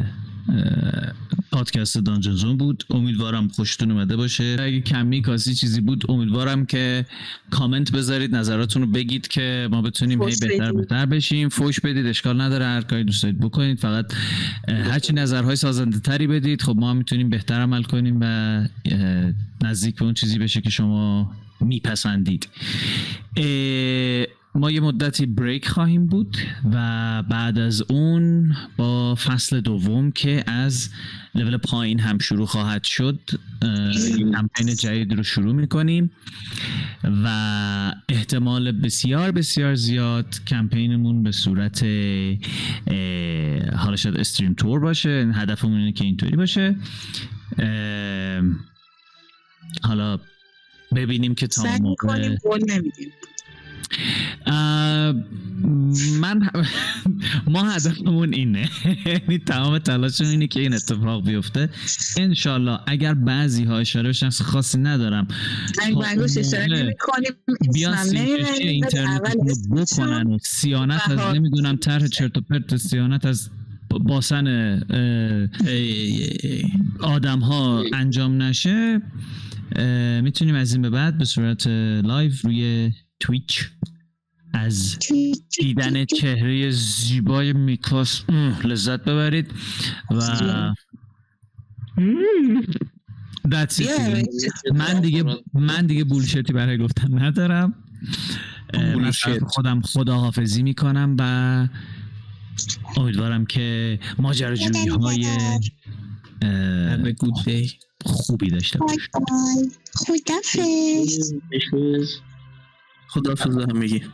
[1.52, 2.84] پادکست دانجن زون بود.
[2.90, 4.56] امیدوارم خوشتون اومده باشه.
[4.60, 7.06] اگه کمی کاسی چیزی بود امیدوارم که
[7.50, 10.72] کامنت بذارید نظراتتون رو بگید که ما بتونیم هی بهتر.
[10.72, 11.48] بهتر بشیم.
[11.48, 13.78] فوش بدید اشکال نداره هر کاری دوست دارید بکنید.
[13.78, 14.12] فقط
[14.68, 16.62] هرچی نظرهای سازنده تری بدید.
[16.62, 18.24] خب ما هم می‌تونیم بهتر عمل کنیم و
[19.64, 22.48] نزدیک به اون چیزی بشه که شما میپسندید.
[24.54, 26.36] ما یه مدتی بریک خواهیم بود
[26.72, 30.90] و بعد از اون با فصل دوم که از
[31.34, 33.20] لول پایین هم شروع خواهد شد
[34.32, 36.10] کمپین جدید رو شروع می‌کنیم
[37.24, 41.84] و احتمال بسیار بسیار زیاد کمپینمون به صورت
[43.76, 46.76] حالا شاید استریم تور باشه هدفمون اینه که اینطوری باشه.
[49.82, 50.18] حالا
[50.94, 52.36] ببینیم که تا موقع
[56.20, 56.50] من
[57.52, 58.68] ما هدفمون اینه.
[59.06, 61.68] یعنی تمام تلاشمون اینه که این اتفاق بیفته.
[62.18, 65.28] انشالله اگر بعضی ها اشاره بشن خاصی ندارم
[65.88, 66.20] نمی‌بریم
[68.60, 70.38] اینترنت رو بکنن.
[70.42, 71.34] سیانت از.
[71.34, 73.50] نمی‌دونم طرح چرت و پرت سیانت از
[73.90, 74.80] باسن.
[77.00, 79.02] آدم ها انجام نشه
[80.22, 81.66] می‌تونیم از این به بعد به صورت
[82.04, 82.90] لایو روی
[83.20, 83.70] تویچ
[84.52, 84.98] از
[85.60, 88.22] دیدن چهره زیبای میکاس
[88.64, 89.52] لذت ببرید.
[90.10, 90.20] و
[93.46, 93.78] That's it.
[93.78, 94.24] دیگه.
[94.74, 95.24] من دیگه
[95.54, 97.74] من دیگه بولشتی برای گفتن ندارم.
[99.46, 101.68] خودم خداحافظی می‌کنم و
[102.96, 105.26] امیدوارم که ماجراجویی های
[108.04, 111.32] خوبی داشته بای باش بای خدافز
[113.10, 114.04] خداحافظ همگی.